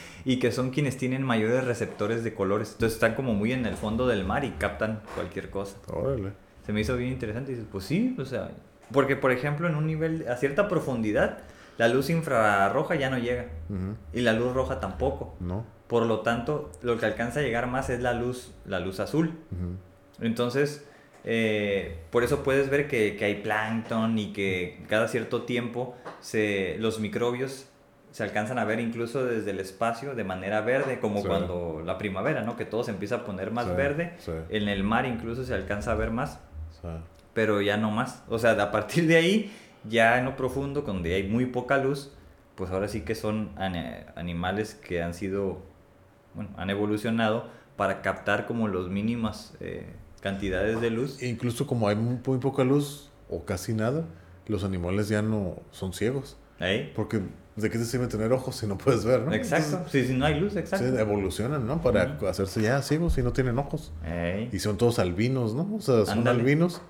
y 0.24 0.38
que 0.38 0.50
son 0.52 0.70
quienes 0.70 0.96
tienen 0.96 1.22
mayores 1.22 1.64
receptores 1.64 2.24
de 2.24 2.34
colores. 2.34 2.72
Entonces 2.72 2.94
están 2.94 3.14
como 3.14 3.34
muy 3.34 3.52
en 3.52 3.66
el 3.66 3.76
fondo 3.76 4.06
del 4.06 4.24
mar 4.24 4.44
y 4.44 4.50
captan 4.52 5.00
cualquier 5.14 5.48
cosa. 5.50 5.76
Órale. 5.88 6.32
Se 6.66 6.72
me 6.72 6.80
hizo 6.80 6.96
bien 6.96 7.12
interesante 7.12 7.52
y 7.52 7.54
dices, 7.54 7.68
pues 7.70 7.84
sí, 7.84 8.16
o 8.18 8.24
sea, 8.24 8.50
porque 8.92 9.14
por 9.14 9.30
ejemplo 9.30 9.68
en 9.68 9.76
un 9.76 9.86
nivel, 9.86 10.26
a 10.28 10.36
cierta 10.36 10.66
profundidad, 10.68 11.38
la 11.78 11.86
luz 11.88 12.10
infrarroja 12.10 12.96
ya 12.96 13.10
no 13.10 13.18
llega 13.18 13.46
Ujú. 13.68 13.96
y 14.12 14.20
la 14.22 14.32
luz 14.32 14.52
roja 14.54 14.80
tampoco. 14.80 15.36
No. 15.38 15.64
Por 15.86 16.04
lo 16.04 16.20
tanto, 16.20 16.72
lo 16.82 16.98
que 16.98 17.06
alcanza 17.06 17.38
a 17.38 17.42
llegar 17.44 17.68
más 17.68 17.90
es 17.90 18.00
la 18.00 18.12
luz, 18.12 18.52
la 18.64 18.80
luz 18.80 18.98
azul. 18.98 19.28
Ujú. 19.52 20.24
Entonces, 20.26 20.84
eh, 21.26 21.98
por 22.10 22.22
eso 22.24 22.42
puedes 22.44 22.70
ver 22.70 22.86
que, 22.88 23.16
que 23.16 23.24
hay 23.24 23.34
plancton 23.42 24.16
y 24.18 24.32
que 24.32 24.78
cada 24.88 25.08
cierto 25.08 25.42
tiempo 25.42 25.96
se, 26.20 26.76
los 26.78 27.00
microbios 27.00 27.68
se 28.12 28.22
alcanzan 28.22 28.58
a 28.58 28.64
ver 28.64 28.80
incluso 28.80 29.26
desde 29.26 29.50
el 29.50 29.60
espacio 29.60 30.14
de 30.14 30.24
manera 30.24 30.60
verde, 30.62 31.00
como 31.00 31.20
Sí. 31.20 31.26
cuando 31.26 31.82
la 31.84 31.98
primavera, 31.98 32.42
¿no? 32.42 32.56
Que 32.56 32.64
todo 32.64 32.82
se 32.84 32.90
empieza 32.92 33.16
a 33.16 33.24
poner 33.24 33.50
más 33.50 33.66
Sí, 33.66 33.72
verde. 33.76 34.14
sí. 34.18 34.30
En 34.48 34.68
el 34.68 34.84
mar 34.84 35.04
incluso 35.04 35.44
se 35.44 35.52
alcanza 35.52 35.92
a 35.92 35.96
ver 35.96 36.10
más, 36.12 36.38
pero 37.34 37.60
ya 37.60 37.76
no 37.76 37.90
más. 37.90 38.22
O 38.28 38.38
sea, 38.38 38.52
a 38.52 38.70
partir 38.70 39.06
de 39.06 39.16
ahí, 39.16 39.52
ya 39.84 40.18
en 40.18 40.24
lo 40.24 40.36
profundo, 40.36 40.80
donde 40.82 41.14
hay 41.14 41.24
muy 41.24 41.46
poca 41.46 41.76
luz, 41.76 42.10
pues 42.54 42.70
ahora 42.70 42.88
sí 42.88 43.02
que 43.02 43.14
son 43.14 43.50
ani- 43.56 43.84
animales 44.14 44.74
que 44.74 45.02
han 45.02 45.12
sido, 45.12 45.58
bueno, 46.34 46.50
han 46.56 46.70
evolucionado 46.70 47.48
para 47.76 48.00
captar 48.00 48.46
como 48.46 48.68
los 48.68 48.88
mínimas 48.88 49.54
eh, 49.60 49.84
cantidades 50.30 50.80
de 50.80 50.90
luz. 50.90 51.22
incluso 51.22 51.66
como 51.66 51.88
hay 51.88 51.96
muy, 51.96 52.18
muy 52.26 52.38
poca 52.38 52.64
luz 52.64 53.10
o 53.28 53.44
casi 53.44 53.72
nada, 53.74 54.04
los 54.46 54.64
animales 54.64 55.08
ya 55.08 55.22
no 55.22 55.56
son 55.70 55.92
ciegos. 55.92 56.36
¿Eh? 56.60 56.90
Porque 56.96 57.20
¿de 57.56 57.70
qué 57.70 57.78
te 57.78 57.84
sirve 57.84 58.06
tener 58.06 58.32
ojos 58.32 58.56
si 58.56 58.66
no 58.66 58.76
puedes 58.78 59.04
ver, 59.04 59.20
no? 59.22 59.32
Exacto. 59.32 59.84
Sí, 59.90 60.04
sí, 60.06 60.14
no 60.14 60.24
hay 60.26 60.38
luz, 60.40 60.56
exacto. 60.56 60.86
sí, 60.86 60.94
evolucionan, 60.98 61.66
¿no? 61.66 61.80
Para 61.82 62.18
hacerse 62.28 62.62
ya 62.62 62.80
ciegos 62.82 63.14
si 63.14 63.22
no 63.22 63.32
tienen 63.32 63.58
ojos. 63.58 63.92
Y 64.52 64.58
son 64.58 64.76
todos 64.78 64.98
albinos, 64.98 65.54
¿no? 65.54 65.74
O 65.74 65.80
sea, 65.80 66.04
son 66.06 66.18
Ándale. 66.18 66.40
albinos 66.40 66.80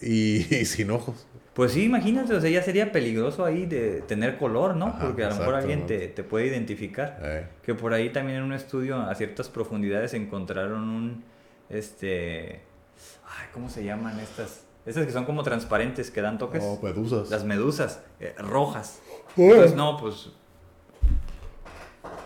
y, 0.00 0.36
y 0.54 0.64
sin 0.64 0.90
ojos. 0.90 1.26
Pues 1.54 1.72
sí, 1.72 1.84
imagínate, 1.84 2.34
o 2.34 2.40
sea, 2.42 2.50
ya 2.50 2.62
sería 2.62 2.92
peligroso 2.92 3.42
ahí 3.46 3.64
de 3.64 4.02
tener 4.02 4.36
color, 4.36 4.76
¿no? 4.76 4.88
Ajá, 4.88 5.06
Porque 5.06 5.24
a 5.24 5.30
lo 5.30 5.36
mejor 5.36 5.54
alguien 5.54 5.86
te, 5.86 6.08
te 6.08 6.22
puede 6.22 6.46
identificar. 6.48 7.18
Eh, 7.22 7.46
Que 7.64 7.74
por 7.74 7.94
ahí 7.94 8.10
también 8.10 8.38
en 8.38 8.44
un 8.44 8.52
estudio 8.52 9.00
a 9.00 9.14
ciertas 9.14 9.48
profundidades 9.48 10.12
encontraron 10.12 10.82
un, 10.82 11.24
este, 11.70 12.60
ay, 13.26 13.46
¿cómo 13.52 13.68
se 13.68 13.84
llaman 13.84 14.18
estas? 14.20 14.62
Estas 14.84 15.04
que 15.06 15.12
son 15.12 15.24
como 15.24 15.42
transparentes, 15.42 16.10
que 16.10 16.22
dan 16.22 16.38
toques. 16.38 16.62
oh, 16.64 16.78
medusas. 16.82 17.28
Las 17.30 17.44
medusas, 17.44 18.00
eh, 18.20 18.34
rojas. 18.38 19.00
Entonces, 19.36 19.74
no, 19.74 19.96
pues, 19.96 20.30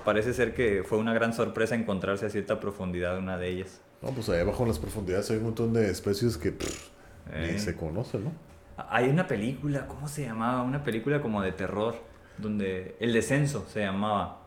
parece 0.05 0.33
ser 0.35 0.55
que 0.55 0.83
fue 0.85 0.99
una 0.99 1.13
gran 1.15 1.33
sorpresa 1.33 1.75
encontrarse 1.75 2.27
a 2.27 2.31
cierta 2.31 2.61
profundidad 2.61 3.19
una 3.19 3.39
de 3.39 3.49
ellas. 3.49 3.81
No, 4.03 4.11
pues 4.11 4.29
ahí 4.29 4.41
abajo 4.41 4.63
en 4.63 4.69
las 4.69 4.79
profundidades 4.79 5.31
hay 5.31 5.39
un 5.39 5.45
montón 5.45 5.73
de 5.73 5.91
especies 5.91 6.37
que 6.37 6.53
pff, 6.53 6.89
Eh. 7.33 7.51
ni 7.53 7.59
se 7.59 7.77
conocen, 7.77 8.25
¿no? 8.25 8.33
Hay 8.89 9.09
una 9.11 9.27
película, 9.27 9.87
¿cómo 9.87 10.09
se 10.09 10.23
llamaba? 10.25 10.63
Una 10.63 10.83
película 10.85 11.21
como 11.21 11.43
de 11.43 11.53
terror, 11.53 11.97
donde 12.39 12.97
El 12.99 13.13
Descenso 13.13 13.67
se 13.69 13.81
llamaba. 13.81 14.41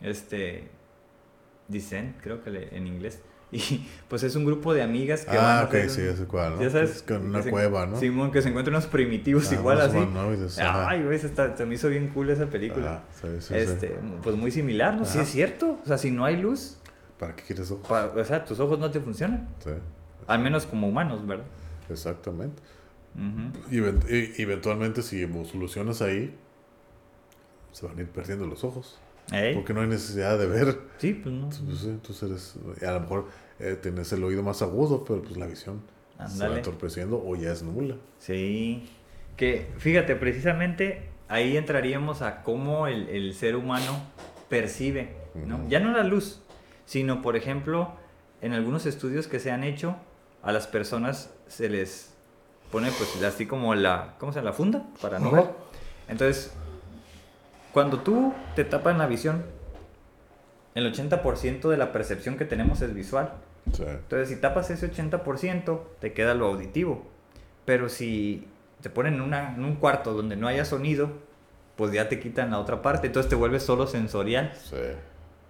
Este. 0.00 0.70
Descent, 1.66 2.16
creo 2.22 2.42
que 2.42 2.50
le- 2.50 2.74
en 2.76 2.86
inglés. 2.86 3.20
Y 3.50 3.86
pues 4.08 4.22
es 4.24 4.36
un 4.36 4.44
grupo 4.44 4.74
de 4.74 4.82
amigas 4.82 5.24
que 5.24 5.34
van 5.34 5.44
a 5.44 5.60
Ah, 5.60 5.64
ok, 5.64 5.70
con 7.02 7.26
una 7.28 7.38
que 7.38 7.44
se- 7.44 7.50
cueva, 7.50 7.86
¿no? 7.86 7.98
Simón, 7.98 8.30
que 8.30 8.42
se 8.42 8.50
encuentran 8.50 8.74
unos 8.76 8.86
primitivos 8.88 9.50
Ah, 9.50 9.54
igual 9.54 9.80
así. 9.80 9.96
Ay, 10.60 11.02
güey, 11.02 11.18
se, 11.18 11.64
me 11.66 11.74
hizo 11.74 11.88
bien 11.88 12.08
cool 12.08 12.28
esa 12.28 12.44
película. 12.46 12.96
Ajá, 12.96 13.02
sí, 13.22 13.28
sí, 13.40 13.46
sí. 13.48 13.54
este, 13.54 13.98
pues 14.22 14.36
muy 14.36 14.50
similar, 14.50 14.96
¿no? 14.96 15.06
Sí 15.06 15.18
es 15.18 15.28
cierto. 15.30 15.78
O 15.82 15.86
sea, 15.86 15.96
si 15.96 16.10
no 16.10 16.24
hay 16.26 16.36
luz, 16.36 16.76
¿Para 17.18 17.34
qué 17.34 17.42
quieres 17.42 17.70
ojos? 17.70 17.90
o 17.90 18.24
sea, 18.24 18.44
tus 18.44 18.60
ojos 18.60 18.78
no 18.78 18.90
te 18.90 19.00
funcionan. 19.00 19.48
Sí, 19.64 19.70
Al 20.26 20.40
menos 20.40 20.66
como 20.66 20.86
humanos, 20.88 21.26
¿verdad? 21.26 21.46
exactamente. 21.88 22.62
Event- 23.70 24.04
y- 24.10 24.42
eventualmente 24.42 25.02
si 25.02 25.26
solucionas 25.50 26.02
ahí, 26.02 26.36
se 27.72 27.86
van 27.86 27.98
a 27.98 28.02
ir 28.02 28.08
perdiendo 28.08 28.46
los 28.46 28.62
ojos. 28.62 28.98
Porque 29.54 29.74
no 29.74 29.82
hay 29.82 29.88
necesidad 29.88 30.38
de 30.38 30.46
ver. 30.46 30.78
Sí, 30.98 31.14
pues 31.14 31.34
no. 31.34 31.48
Pues, 31.48 31.78
sí, 31.80 31.88
entonces 31.88 32.30
eres, 32.30 32.82
a 32.82 32.92
lo 32.92 33.00
mejor 33.00 33.26
eh, 33.58 33.76
tienes 33.80 34.12
el 34.12 34.24
oído 34.24 34.42
más 34.42 34.62
agudo, 34.62 35.04
pero 35.04 35.22
pues 35.22 35.36
la 35.36 35.46
visión 35.46 35.82
se 36.26 36.48
va 36.48 36.56
entorpeciendo 36.56 37.22
o 37.24 37.36
ya 37.36 37.52
es 37.52 37.62
nula. 37.62 37.96
Sí. 38.18 38.88
Que 39.36 39.68
fíjate, 39.78 40.16
precisamente 40.16 41.08
ahí 41.28 41.56
entraríamos 41.56 42.22
a 42.22 42.42
cómo 42.42 42.86
el, 42.86 43.08
el 43.08 43.34
ser 43.34 43.54
humano 43.54 44.00
percibe, 44.48 45.14
¿no? 45.34 45.68
Ya 45.68 45.78
no 45.80 45.92
la 45.92 46.02
luz, 46.02 46.40
sino, 46.86 47.22
por 47.22 47.36
ejemplo, 47.36 47.92
en 48.40 48.52
algunos 48.52 48.86
estudios 48.86 49.28
que 49.28 49.38
se 49.38 49.50
han 49.50 49.62
hecho, 49.62 49.96
a 50.42 50.52
las 50.52 50.66
personas 50.66 51.30
se 51.46 51.68
les 51.68 52.14
pone 52.70 52.90
pues 52.90 53.22
así 53.22 53.46
como 53.46 53.74
la, 53.74 54.14
¿cómo 54.18 54.32
se 54.32 54.38
llama? 54.38 54.50
La 54.50 54.56
funda 54.56 54.86
para 55.00 55.18
no 55.18 55.30
ver. 55.30 55.44
Entonces, 56.08 56.52
cuando 57.78 58.00
tú 58.00 58.34
te 58.56 58.64
tapan 58.64 58.98
la 58.98 59.06
visión, 59.06 59.44
el 60.74 60.92
80% 60.92 61.68
de 61.68 61.76
la 61.76 61.92
percepción 61.92 62.36
que 62.36 62.44
tenemos 62.44 62.82
es 62.82 62.92
visual. 62.92 63.34
Sí. 63.72 63.84
Entonces, 63.86 64.30
si 64.30 64.34
tapas 64.40 64.68
ese 64.70 64.90
80%, 64.92 65.80
te 66.00 66.12
queda 66.12 66.34
lo 66.34 66.46
auditivo. 66.46 67.06
Pero 67.64 67.88
si 67.88 68.48
te 68.80 68.90
ponen 68.90 69.14
en, 69.14 69.20
una- 69.20 69.54
en 69.54 69.64
un 69.64 69.76
cuarto 69.76 70.12
donde 70.12 70.34
no 70.34 70.48
haya 70.48 70.64
sonido, 70.64 71.10
pues 71.76 71.92
ya 71.92 72.08
te 72.08 72.18
quitan 72.18 72.50
la 72.50 72.58
otra 72.58 72.82
parte. 72.82 73.06
Entonces 73.06 73.30
te 73.30 73.36
vuelves 73.36 73.62
solo 73.62 73.86
sensorial. 73.86 74.52
Sí. 74.56 74.74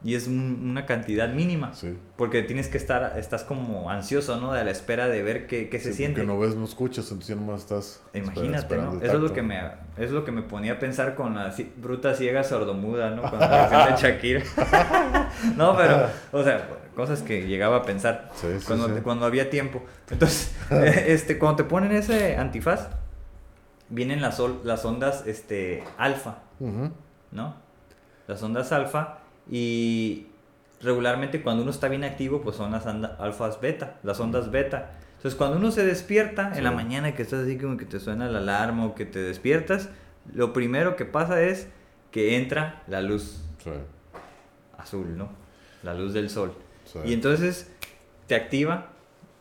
Y 0.05 0.15
es 0.15 0.29
un- 0.29 0.69
una 0.71 0.87
cantidad 0.87 1.29
mínima. 1.29 1.75
Sí. 1.75 1.99
Porque 2.17 2.45
tienes 2.45 2.69
que 2.69 2.79
estar, 2.79 3.19
estás 3.19 3.43
como 3.43 3.91
ansioso, 3.91 4.41
¿no? 4.41 4.53
De 4.53 4.63
la 4.65 4.71
espera 4.71 5.09
de 5.09 5.25
ver 5.25 5.49
qué, 5.49 5.69
qué 5.69 5.81
se 5.81 5.91
Sí, 5.91 5.97
siente. 5.99 6.21
Porque 6.21 6.33
no 6.35 6.39
ves, 6.39 6.55
no 6.55 6.65
escuchas, 6.65 7.07
entonces 7.11 7.29
ya 7.31 7.35
nomás 7.35 7.63
estás 7.63 8.01
Imagínate, 8.15 8.59
esperando 8.59 8.93
¿no? 8.93 9.03
Eso 9.03 9.17
es, 9.17 9.21
lo 9.21 9.33
que 9.33 9.43
me, 9.43 9.59
eso 9.59 9.73
es 9.97 10.11
lo 10.13 10.25
que 10.25 10.31
me 10.31 10.43
ponía 10.43 10.75
a 10.75 10.79
pensar 10.79 11.17
con 11.17 11.35
la 11.35 11.53
bruta 11.79 12.15
ciega 12.15 12.45
sordomuda, 12.45 13.11
¿no? 13.11 13.23
Con 13.29 13.41
la 13.41 13.49
canción 13.69 13.87
de 13.97 14.01
Shakira. 14.01 14.43
no, 15.57 15.77
pero, 15.77 16.07
o 16.31 16.45
sea, 16.45 16.69
cosas 16.95 17.23
que 17.23 17.47
llegaba 17.49 17.79
a 17.79 17.83
pensar 17.83 18.31
Sí, 18.37 18.47
sí, 18.61 18.65
cuando, 18.69 19.03
cuando 19.03 19.27
había 19.27 19.51
tiempo. 19.51 19.83
Entonces, 20.11 20.55
eh, 20.71 21.07
este, 21.09 21.39
cuando 21.41 21.57
te 21.57 21.65
ponen 21.65 21.91
ese 21.91 22.37
antifaz, 22.37 22.89
vienen 23.89 24.23
las, 24.23 24.39
ol- 24.39 24.61
las 24.63 24.85
ondas 24.85 25.25
este, 25.27 25.83
alfa. 25.97 26.37
¿no? 27.33 27.57
Las 28.29 28.43
ondas 28.45 28.71
alfa 28.73 29.19
y 29.51 30.27
regularmente 30.83 31.43
cuando 31.43 31.63
uno 31.63 31.71
está 31.71 31.89
bien 31.89 32.05
activo, 32.05 32.41
pues 32.41 32.57
son 32.57 32.71
las 32.73 32.87
alfas 32.87 33.61
beta, 33.61 33.97
las 34.03 34.21
ondas 34.21 34.51
beta. 34.51 34.93
Entonces 35.17 35.35
cuando 35.37 35.57
uno 35.57 35.71
se 35.73 35.85
despierta 35.85 36.53
en 36.57 36.63
la 36.63 36.71
mañana 36.71 37.15
que 37.15 37.23
estás 37.23 37.41
así 37.45 37.59
como 37.59 37.77
que 37.77 37.85
te 37.85 37.99
suena 37.99 38.29
la 38.29 38.39
alarma 38.39 38.87
o 38.87 38.95
que 38.95 39.05
te 39.05 39.19
despiertas, 39.21 39.89
lo 40.33 40.53
primero 40.53 40.95
que 40.95 41.05
pasa 41.05 41.43
es 41.43 41.69
que 42.13 42.37
entra 42.37 42.83
la 42.87 43.01
luz 43.03 43.43
Sí. 43.65 43.71
azul, 44.79 45.17
¿no? 45.19 45.29
La 45.83 45.95
luz 45.95 46.13
del 46.13 46.31
sol. 46.31 46.53
Sí. 46.85 47.01
Y 47.07 47.13
entonces 47.13 47.71
te 48.29 48.37
activa 48.37 48.91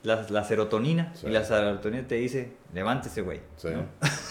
la, 0.03 0.25
la 0.29 0.43
serotonina 0.43 1.13
y 1.23 1.29
la 1.29 1.43
serotonina 1.43 2.07
te 2.07 2.15
dice, 2.15 2.53
levántese, 2.73 3.21
güey. 3.21 3.41
Sí. 3.55 3.69
¿no? 3.69 3.85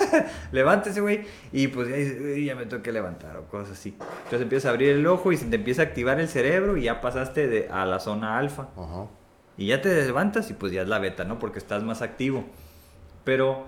levántese, 0.53 1.01
güey. 1.01 1.27
Y 1.53 1.69
pues 1.69 1.89
ya, 1.89 1.97
dices, 1.97 2.21
"Uy, 2.21 2.45
ya 2.45 2.55
me 2.55 2.67
tengo 2.67 2.83
que 2.83 2.93
levantar 2.93 3.37
o 3.37 3.47
cosas 3.49 3.73
así. 3.79 3.97
Entonces 4.25 4.43
empiezas 4.43 4.67
a 4.67 4.71
abrir 4.71 4.91
el 4.91 5.07
ojo 5.07 5.33
y 5.33 5.37
se 5.37 5.47
te 5.47 5.57
empieza 5.57 5.83
a 5.83 5.85
activar 5.87 6.21
el 6.21 6.29
cerebro 6.29 6.77
y 6.77 6.85
ya 6.85 7.01
pasaste 7.01 7.49
de, 7.49 7.69
a 7.69 7.85
la 7.87 8.01
zona 8.01 8.39
alfa. 8.39 8.69
Ajá. 8.77 9.07
Y 9.57 9.69
ya 9.69 9.81
te 9.81 10.05
levantas 10.05 10.51
y 10.51 10.55
pues 10.55 10.73
ya 10.73 10.83
es 10.83 10.89
la 10.89 10.99
beta, 10.99 11.25
¿no? 11.25 11.39
Porque 11.39 11.59
estás 11.59 11.83
más 11.83 12.03
activo. 12.03 12.45
Pero 13.25 13.65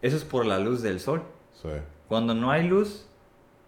eso 0.00 0.16
es 0.16 0.24
por 0.24 0.46
la 0.46 0.58
luz 0.58 0.82
del 0.82 1.00
sol. 1.00 1.22
Sí. 1.60 1.68
Cuando 2.06 2.34
no 2.34 2.50
hay 2.50 2.66
luz, 2.66 3.06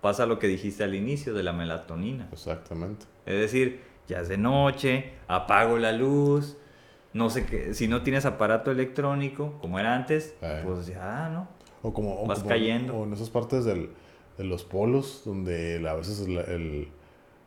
pasa 0.01 0.27
lo 0.27 0.39
que 0.39 0.47
dijiste 0.47 0.85
al 0.85 0.95
inicio 0.95 1.35
de 1.35 1.43
la 1.43 1.53
melatonina. 1.53 2.29
Exactamente. 2.33 3.07
Es 3.27 3.39
decir, 3.39 3.83
ya 4.09 4.21
es 4.21 4.29
de 4.29 4.39
noche, 4.39 5.13
apago 5.29 5.79
la 5.79 5.93
luz, 5.93 6.57
no 7.13 7.29
sé 7.31 7.45
qué, 7.47 7.75
si 7.75 7.89
no 7.89 8.03
tienes 8.03 8.25
aparato 8.27 8.71
electrónico, 8.71 9.59
como 9.61 9.79
era 9.79 9.95
antes, 9.97 10.35
pues 10.65 10.87
ya, 10.87 11.29
¿no? 11.33 11.49
O 11.83 11.93
como, 11.93 12.23
o 12.23 12.27
Vas 12.27 12.39
como- 12.41 12.51
cayendo. 12.51 12.95
o 12.97 13.05
en 13.05 13.13
esas 13.13 13.31
partes 13.31 13.65
del, 13.65 13.91
de 14.39 14.45
los 14.45 14.65
polos 14.65 15.23
donde 15.25 15.85
a 15.89 15.95
veces 15.95 16.21
el, 16.27 16.39
el, 16.39 16.89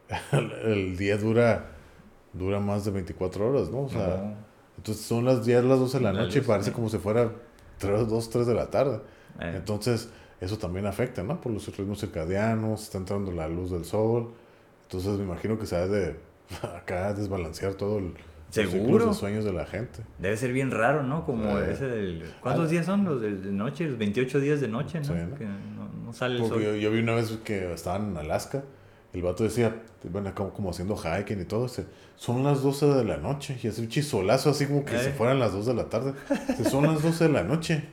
el 0.63 0.97
día 0.97 1.17
dura 1.17 1.69
dura 2.33 2.59
más 2.59 2.83
de 2.85 2.91
24 2.91 3.47
horas, 3.49 3.69
¿no? 3.69 3.81
O 3.83 3.89
sea, 3.89 4.07
No. 4.07 4.33
entonces 4.77 5.05
son 5.05 5.23
las 5.23 5.45
10, 5.45 5.63
las 5.65 5.79
12 5.79 5.97
de 5.99 6.03
la 6.03 6.13
La 6.13 6.21
noche 6.23 6.39
y 6.39 6.41
parece 6.41 6.69
sí. 6.71 6.75
como 6.75 6.89
si 6.89 6.97
fuera 6.97 7.31
3, 7.77 8.07
2, 8.07 8.29
3 8.31 8.47
de 8.47 8.53
la 8.55 8.69
tarde. 8.71 9.01
Eh, 9.39 9.53
Entonces, 9.55 10.09
eso 10.41 10.57
también 10.57 10.85
afecta, 10.87 11.21
¿no? 11.23 11.39
Por 11.39 11.51
los 11.51 11.65
ritmos 11.77 11.99
circadianos, 11.99 12.83
está 12.83 12.97
entrando 12.97 13.31
la 13.31 13.47
luz 13.47 13.69
del 13.71 13.85
sol. 13.85 14.31
Entonces 14.83 15.17
me 15.19 15.25
imagino 15.25 15.57
que 15.59 15.65
se 15.67 15.75
ha 15.75 15.87
de 15.87 16.15
acá 16.75 17.13
desbalancear 17.13 17.75
todo 17.75 17.99
el 17.99 18.13
Seguro. 18.53 19.05
los 19.07 19.17
sueños 19.17 19.43
de 19.45 19.53
la 19.53 19.65
gente. 19.65 19.99
Debe 20.19 20.37
ser 20.37 20.53
bien 20.53 20.71
raro, 20.71 21.03
¿no? 21.03 21.25
Como 21.25 21.57
Eh, 21.59 21.71
ese 21.73 21.85
del... 21.87 22.23
¿Cuántos 22.41 22.67
ah, 22.67 22.69
días 22.71 22.85
son 22.85 23.03
los 23.05 23.21
de 23.21 23.35
de 23.35 23.51
noche? 23.51 23.85
Los 23.87 23.97
28 23.97 24.39
días 24.39 24.61
de 24.61 24.67
noche, 24.67 24.99
¿no? 24.99 25.05
Sí, 25.05 25.13
¿no? 25.29 25.35
Que 25.35 25.45
no, 25.45 25.89
no 26.05 26.13
sale 26.13 26.35
el 26.35 26.41
Porque 26.41 26.55
sol. 26.55 26.63
yo, 26.63 26.75
yo 26.75 26.91
vi 26.91 26.99
una 26.99 27.15
vez 27.15 27.31
que 27.43 27.73
estaban 27.73 28.11
en 28.11 28.17
Alaska, 28.17 28.63
el 29.13 29.21
vato 29.21 29.43
decía, 29.43 29.75
bueno, 30.11 30.33
como, 30.35 30.51
como 30.53 30.69
haciendo 30.71 30.95
hiking 30.95 31.41
y 31.41 31.45
todo, 31.45 31.63
dice, 31.63 31.85
son 32.15 32.43
las 32.43 32.61
12 32.63 32.87
de 32.87 33.03
la 33.05 33.17
noche, 33.17 33.57
y 33.61 33.67
hace 33.67 33.81
un 33.81 33.87
chisolazo 33.87 34.49
así 34.49 34.65
como 34.65 34.83
que 34.85 34.95
Eh. 34.95 34.99
se 34.99 35.11
fueran 35.11 35.39
las 35.39 35.53
2 35.53 35.65
de 35.67 35.73
la 35.75 35.85
tarde. 35.89 36.13
Dice, 36.47 36.69
son 36.69 36.85
las 36.85 37.01
12 37.03 37.25
de 37.25 37.29
la 37.31 37.43
noche. 37.43 37.83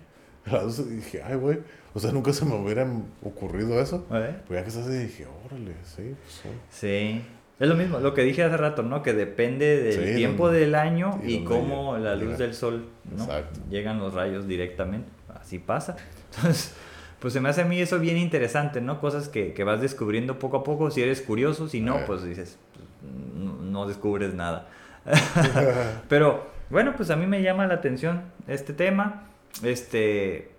A 0.47 0.53
las 0.55 0.77
12, 0.79 0.83
y 0.83 0.97
dije, 0.97 1.23
ay, 1.23 1.37
güey, 1.37 1.59
o 1.93 2.01
sea, 2.01 2.13
nunca 2.13 2.33
se 2.33 2.45
me 2.47 2.55
hubiera 2.55 2.87
ocurrido 3.23 3.79
eso. 3.81 4.07
¿Eh? 4.13 4.35
Pues 4.47 4.59
ya 4.59 4.63
que 4.63 4.69
estás 4.71 4.89
dije, 4.91 5.27
órale, 5.45 5.75
sí, 5.85 6.15
pues 6.23 6.35
son. 6.43 6.53
Sí. 6.71 7.23
Es 7.61 7.69
lo 7.69 7.75
mismo, 7.77 8.01
lo 8.01 8.15
que 8.15 8.23
dije 8.23 8.43
hace 8.43 8.57
rato, 8.57 8.83
¿no? 8.83 9.03
Que 9.03 9.13
depende 9.13 9.83
del 9.83 10.09
Sí, 10.09 10.15
tiempo 10.17 10.47
donde- 10.47 10.61
del 10.61 10.75
año 10.75 11.21
y 11.23 11.35
y 11.35 11.45
cómo 11.45 11.97
llega- 11.97 12.11
la 12.11 12.15
luz 12.17 12.25
llega. 12.25 12.37
del 12.39 12.55
sol, 12.55 12.87
¿no? 13.17 13.25
Exacto. 13.25 13.61
Llegan 13.71 13.99
los 13.99 14.15
rayos 14.15 14.49
directamente. 14.49 15.11
Así 15.39 15.59
pasa. 15.59 15.97
Entonces, 16.37 16.75
pues 17.19 17.35
se 17.35 17.41
me 17.43 17.51
hace 17.51 17.61
a 17.61 17.65
mí 17.67 17.79
eso 17.81 17.99
bien 18.01 18.17
interesante, 18.17 18.81
¿no? 18.81 18.99
Cosas 18.99 19.29
que, 19.29 19.53
que 19.53 19.63
vas 19.63 19.81
descubriendo 19.83 20.39
poco 20.39 20.57
a 20.57 20.65
poco, 20.65 20.91
si 20.91 21.03
eres 21.03 21.21
curioso, 21.21 21.69
si 21.69 21.81
no, 21.83 21.99
Eh. 21.99 22.05
pues 22.07 22.25
dices, 22.25 22.59
pues, 22.75 22.87
no, 23.35 23.53
no 23.63 23.87
descubres 23.87 24.33
nada. 24.35 24.67
Pero 26.09 26.47
bueno, 26.71 26.95
pues 26.97 27.11
a 27.11 27.17
mí 27.17 27.27
me 27.27 27.43
llama 27.43 27.67
la 27.67 27.75
atención 27.75 28.23
este 28.49 28.73
tema. 28.73 29.25
Este, 29.63 30.51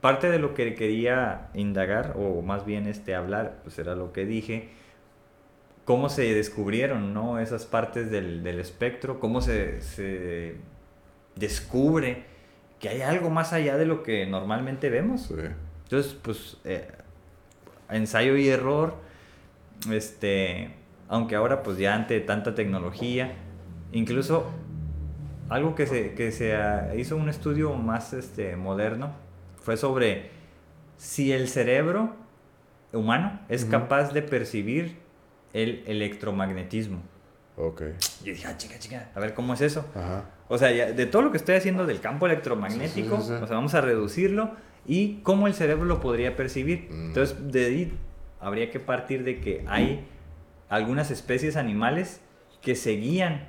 parte 0.00 0.28
de 0.30 0.38
lo 0.40 0.54
que 0.54 0.74
quería 0.74 1.48
indagar, 1.54 2.14
o 2.16 2.42
más 2.42 2.64
bien 2.66 2.86
este, 2.88 3.14
hablar, 3.14 3.58
pues 3.62 3.78
era 3.78 3.94
lo 3.94 4.12
que 4.12 4.24
dije, 4.26 4.70
cómo 5.84 6.08
se 6.08 6.34
descubrieron, 6.34 7.12
¿no? 7.14 7.38
Esas 7.38 7.66
partes 7.66 8.10
del, 8.10 8.42
del 8.42 8.60
espectro, 8.60 9.20
cómo 9.20 9.40
se, 9.40 9.80
se 9.82 10.56
descubre 11.36 12.24
que 12.78 12.88
hay 12.88 13.02
algo 13.02 13.30
más 13.30 13.52
allá 13.52 13.76
de 13.76 13.86
lo 13.86 14.02
que 14.02 14.26
normalmente 14.26 14.90
vemos. 14.90 15.22
Sí. 15.22 15.34
Entonces, 15.84 16.16
pues, 16.22 16.56
eh, 16.64 16.88
ensayo 17.90 18.36
y 18.36 18.48
error, 18.48 18.96
este, 19.90 20.70
aunque 21.08 21.36
ahora 21.36 21.62
pues 21.62 21.78
ya 21.78 21.94
ante 21.94 22.20
tanta 22.20 22.54
tecnología, 22.54 23.34
incluso 23.92 24.50
algo 25.48 25.74
que 25.74 25.86
se, 25.86 26.14
que 26.14 26.32
se 26.32 26.56
hizo 26.96 27.16
un 27.16 27.28
estudio 27.28 27.74
más 27.74 28.14
este, 28.14 28.56
moderno 28.56 29.12
fue 29.60 29.76
sobre 29.76 30.30
si 30.96 31.32
el 31.32 31.48
cerebro 31.48 32.14
humano 32.92 33.40
es 33.48 33.64
capaz 33.64 34.12
de 34.12 34.22
percibir 34.22 34.96
el 35.52 35.82
electromagnetismo. 35.86 37.02
Ok. 37.56 37.82
Yo 38.24 38.32
dije, 38.32 38.46
ah, 38.46 38.56
chica, 38.56 38.78
chica, 38.78 39.10
a 39.14 39.20
ver 39.20 39.34
cómo 39.34 39.54
es 39.54 39.60
eso. 39.60 39.84
Ajá. 39.94 40.24
O 40.48 40.58
sea, 40.58 40.70
ya 40.72 40.92
de 40.92 41.06
todo 41.06 41.22
lo 41.22 41.30
que 41.30 41.36
estoy 41.36 41.54
haciendo 41.54 41.86
del 41.86 42.00
campo 42.00 42.26
electromagnético, 42.26 43.16
Sí, 43.16 43.22
sí, 43.22 43.28
sí, 43.28 43.34
sí. 43.38 43.42
o 43.42 43.46
sea, 43.46 43.56
vamos 43.56 43.74
a 43.74 43.80
reducirlo 43.80 44.52
y 44.86 45.18
cómo 45.22 45.46
el 45.46 45.54
cerebro 45.54 45.84
lo 45.84 46.00
podría 46.00 46.36
percibir. 46.36 46.88
Mm. 46.90 47.06
Entonces, 47.08 47.36
de 47.52 47.66
ahí 47.66 47.92
habría 48.40 48.70
que 48.70 48.80
partir 48.80 49.24
de 49.24 49.40
que 49.40 49.64
hay 49.68 50.06
algunas 50.68 51.10
especies 51.10 51.56
animales 51.56 52.20
que 52.60 52.74
se 52.74 52.92
guían 52.92 53.48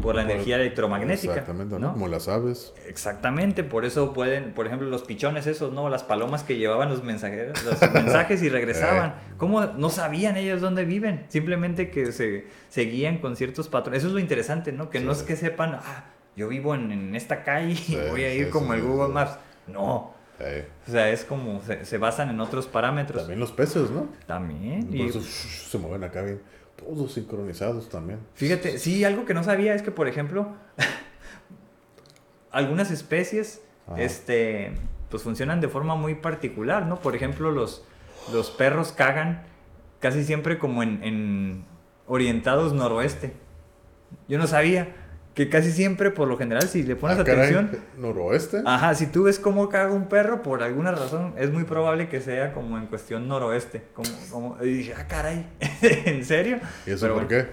por 0.00 0.14
la 0.16 0.22
Por- 0.22 0.30
energía 0.30 0.56
electromagnética. 0.56 1.32
Exactamente, 1.32 1.78
¿no? 1.78 1.92
Como 1.92 2.08
las 2.08 2.28
aves. 2.28 2.72
Exactamente, 2.86 3.64
por 3.64 3.84
eso 3.84 4.12
pueden, 4.12 4.52
por 4.52 4.66
ejemplo, 4.66 4.88
los 4.88 5.02
pichones 5.02 5.46
esos, 5.46 5.72
¿no? 5.72 5.88
Las 5.88 6.02
palomas 6.02 6.42
que 6.42 6.56
llevaban 6.56 6.88
los 6.88 7.02
mensajeros, 7.04 7.62
los 7.64 7.80
mensajes 7.94 8.42
y 8.42 8.48
regresaban. 8.48 9.14
¿Cómo 9.36 9.64
no 9.66 9.90
sabían 9.90 10.36
ellos 10.36 10.60
dónde 10.60 10.84
viven? 10.84 11.24
Simplemente 11.28 11.90
que 11.90 12.12
se, 12.12 12.46
se 12.68 12.82
guían 12.82 13.18
con 13.18 13.36
ciertos 13.36 13.68
patrones. 13.68 13.98
Eso 14.00 14.08
es 14.08 14.12
lo 14.14 14.18
interesante, 14.20 14.72
¿no? 14.72 14.90
Que 14.90 15.00
no 15.00 15.12
es 15.12 15.22
que 15.22 15.36
sepan, 15.36 15.74
ah, 15.74 16.04
yo 16.36 16.48
vivo 16.48 16.74
en, 16.74 16.90
en 16.92 17.14
esta 17.16 17.42
calle 17.42 17.74
y 17.88 17.96
voy 18.10 18.24
a 18.24 18.34
ir 18.34 18.46
sí, 18.46 18.50
como 18.50 18.74
el 18.74 18.82
Google. 18.82 19.12
Maps. 19.12 19.38
No. 19.66 20.14
Eh, 20.42 20.66
O 20.88 20.90
sea, 20.90 21.10
es 21.10 21.24
como, 21.24 21.60
se, 21.62 21.84
se 21.84 21.98
basan 21.98 22.30
en 22.30 22.40
otros 22.40 22.66
parámetros. 22.66 23.18
También 23.22 23.40
los 23.40 23.52
peces, 23.52 23.90
¿no? 23.90 24.08
También. 24.26 24.86
Por 24.86 24.96
y- 24.96 25.08
eso 25.08 25.20
se 25.20 25.76
mueven 25.76 26.02
acá 26.02 26.22
bien. 26.22 26.40
Todos 26.80 27.12
sincronizados 27.12 27.88
también. 27.88 28.20
Fíjate, 28.34 28.78
sí, 28.78 29.04
algo 29.04 29.24
que 29.24 29.34
no 29.34 29.44
sabía 29.44 29.74
es 29.74 29.82
que, 29.82 29.90
por 29.90 30.08
ejemplo, 30.08 30.54
algunas 32.50 32.90
especies, 32.90 33.62
Ajá. 33.86 34.00
este, 34.00 34.72
pues 35.10 35.22
funcionan 35.22 35.60
de 35.60 35.68
forma 35.68 35.94
muy 35.94 36.14
particular, 36.14 36.86
¿no? 36.86 37.00
Por 37.00 37.14
ejemplo, 37.14 37.50
los, 37.50 37.84
los 38.32 38.50
perros 38.50 38.92
cagan 38.92 39.44
casi 40.00 40.24
siempre 40.24 40.58
como 40.58 40.82
en, 40.82 41.02
en 41.04 41.64
orientados 42.06 42.72
noroeste. 42.72 43.34
Yo 44.26 44.38
no 44.38 44.46
sabía 44.46 44.96
que 45.44 45.48
casi 45.48 45.72
siempre, 45.72 46.10
por 46.10 46.28
lo 46.28 46.36
general, 46.36 46.64
si 46.68 46.82
le 46.82 46.96
pones 46.96 47.18
Ah, 47.18 47.24
caray, 47.24 47.54
atención, 47.54 47.82
Noroeste. 47.96 48.62
Ajá, 48.66 48.94
si 48.94 49.06
tú 49.06 49.22
ves 49.22 49.38
cómo 49.38 49.70
caga 49.70 49.90
un 49.92 50.06
perro, 50.08 50.42
por 50.42 50.62
alguna 50.62 50.92
razón, 50.92 51.32
es 51.38 51.50
muy 51.50 51.64
probable 51.64 52.10
que 52.10 52.20
sea 52.20 52.52
como 52.52 52.76
en 52.76 52.86
cuestión 52.88 53.26
noroeste. 53.26 53.84
Como, 53.94 54.08
como, 54.30 54.56
y 54.62 54.68
dije, 54.68 54.94
ah, 54.98 55.06
caray, 55.08 55.46
¿en 56.04 56.24
serio? 56.26 56.58
¿Y 56.86 56.90
eso 56.90 57.00
Pero 57.06 57.14
por 57.14 57.24
bueno, 57.26 57.28
qué? 57.28 57.50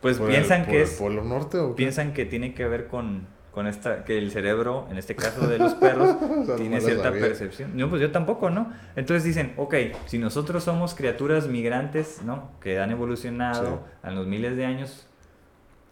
Pues 0.00 0.16
¿Por 0.16 0.30
el- 0.30 0.36
piensan 0.36 0.62
por 0.62 0.70
que 0.70 0.76
el 0.78 0.84
es, 0.84 0.90
Polo 0.94 1.22
Norte 1.22 1.58
o 1.58 1.68
qué? 1.74 1.76
piensan 1.82 2.14
que 2.14 2.24
tiene 2.24 2.54
que 2.54 2.66
ver 2.66 2.86
con, 2.86 3.26
con 3.52 3.66
esta, 3.66 4.04
que 4.04 4.16
el 4.16 4.30
cerebro, 4.30 4.86
en 4.90 4.96
este 4.96 5.14
caso 5.16 5.46
de 5.46 5.58
los 5.58 5.74
perros, 5.74 6.16
tiene 6.56 6.80
cierta 6.80 7.12
percepción. 7.12 7.76
No, 7.76 7.90
pues 7.90 8.00
yo 8.00 8.10
tampoco, 8.10 8.48
¿no? 8.48 8.72
Entonces 8.96 9.22
dicen, 9.24 9.52
ok, 9.58 9.74
si 10.06 10.18
nosotros 10.18 10.64
somos 10.64 10.94
criaturas 10.94 11.46
migrantes, 11.46 12.22
¿no? 12.24 12.52
Que 12.60 12.78
han 12.80 12.90
evolucionado 12.90 13.84
a 14.02 14.10
los 14.10 14.26
miles 14.26 14.56
de 14.56 14.64
años, 14.64 15.06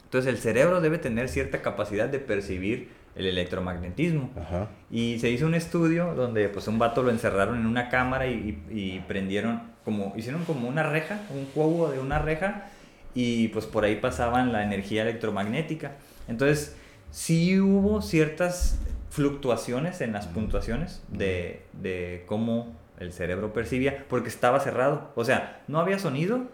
entonces 0.05 0.33
el 0.33 0.39
cerebro 0.39 0.81
debe 0.81 0.99
tener 0.99 1.29
cierta 1.29 1.61
capacidad 1.63 2.09
de 2.09 2.19
percibir 2.21 2.91
el 3.17 3.27
electromagnetismo. 3.27 4.31
Ajá. 4.41 4.69
Y 4.91 5.19
se 5.21 5.31
hizo 5.31 5.47
un 5.47 5.55
estudio 5.55 6.15
donde 6.15 6.49
pues 6.49 6.67
un 6.69 6.79
vato 6.79 7.03
lo 7.03 7.11
encerraron 7.11 7.57
en 7.59 7.67
una 7.67 7.89
cámara 7.89 8.27
y, 8.27 8.61
y- 8.71 8.81
y 8.97 9.01
prendieron, 9.07 9.63
como, 9.85 10.13
hicieron 10.17 10.45
como 10.45 10.69
una 10.69 10.83
reja, 10.83 11.21
un 11.31 11.45
cubo 11.47 11.91
de 11.91 11.99
una 12.01 12.19
reja 12.19 12.67
y 13.15 13.49
pues 13.49 13.67
por 13.67 13.85
ahí 13.85 13.97
pasaban 13.97 14.53
la 14.53 14.65
energía 14.65 15.03
electromagnética. 15.03 15.93
Entonces 16.27 16.77
sí 17.13 17.61
hubo 17.61 18.03
ciertas 18.03 18.79
fluctuaciones 19.11 20.01
en 20.01 20.13
las 20.13 20.27
puntuaciones 20.27 21.03
de, 21.09 21.63
de 21.73 22.25
cómo 22.27 22.75
el 22.99 23.13
cerebro 23.13 23.53
percibía 23.53 24.05
porque 24.09 24.29
estaba 24.29 24.59
cerrado. 24.61 25.13
O 25.15 25.25
sea, 25.25 25.63
no 25.69 25.79
había 25.81 25.99
sonido, 25.99 26.49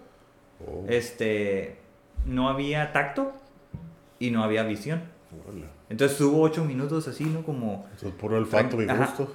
Oh, 0.66 0.85
este, 0.90 1.77
no 2.27 2.51
había 2.51 2.93
tacto 2.93 3.32
y 4.20 4.30
no 4.30 4.44
había 4.44 4.62
visión. 4.62 5.02
Entonces 5.88 6.20
hubo 6.20 6.40
ocho 6.42 6.64
minutos 6.64 7.09
así, 7.09 7.24
¿no? 7.24 7.42
Como 7.42 7.86
Eso 7.97 8.06
es 8.09 8.14
puro 8.14 8.36
olfato 8.36 8.80
y 8.80 8.86
gusto. 8.86 9.32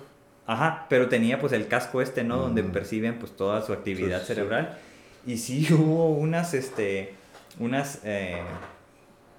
Ajá, 0.48 0.86
pero 0.90 1.10
tenía 1.10 1.40
pues 1.40 1.52
el 1.54 1.68
casco 1.68 2.02
este, 2.02 2.24
¿no? 2.24 2.38
Donde 2.38 2.64
Mm. 2.64 2.72
perciben 2.72 3.20
pues 3.20 3.36
toda 3.36 3.62
su 3.62 3.74
actividad 3.74 4.20
Sí, 4.20 4.28
sí. 4.28 4.34
cerebral. 4.34 4.78
Y 5.26 5.38
sí 5.38 5.68
hubo 5.74 6.10
unas, 6.12 6.54
este, 6.54 7.14
unas 7.60 8.00
eh, 8.04 8.38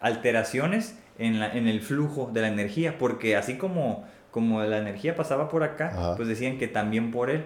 alteraciones 0.01 0.99
en, 1.19 1.39
la, 1.41 1.53
en 1.53 1.69
el 1.69 1.81
flujo 1.81 2.31
de 2.33 2.41
la 2.43 2.49
energía, 2.49 2.99
porque 2.99 3.37
así 3.37 3.57
como, 3.57 4.05
como 4.31 4.63
la 4.63 4.79
energía 4.79 5.17
pasaba 5.17 5.49
por 5.49 5.63
acá, 5.63 5.89
Ajá. 5.93 6.17
pues 6.17 6.29
decían 6.29 6.59
que 6.59 6.69
también 6.69 7.11
por 7.11 7.31
él 7.31 7.45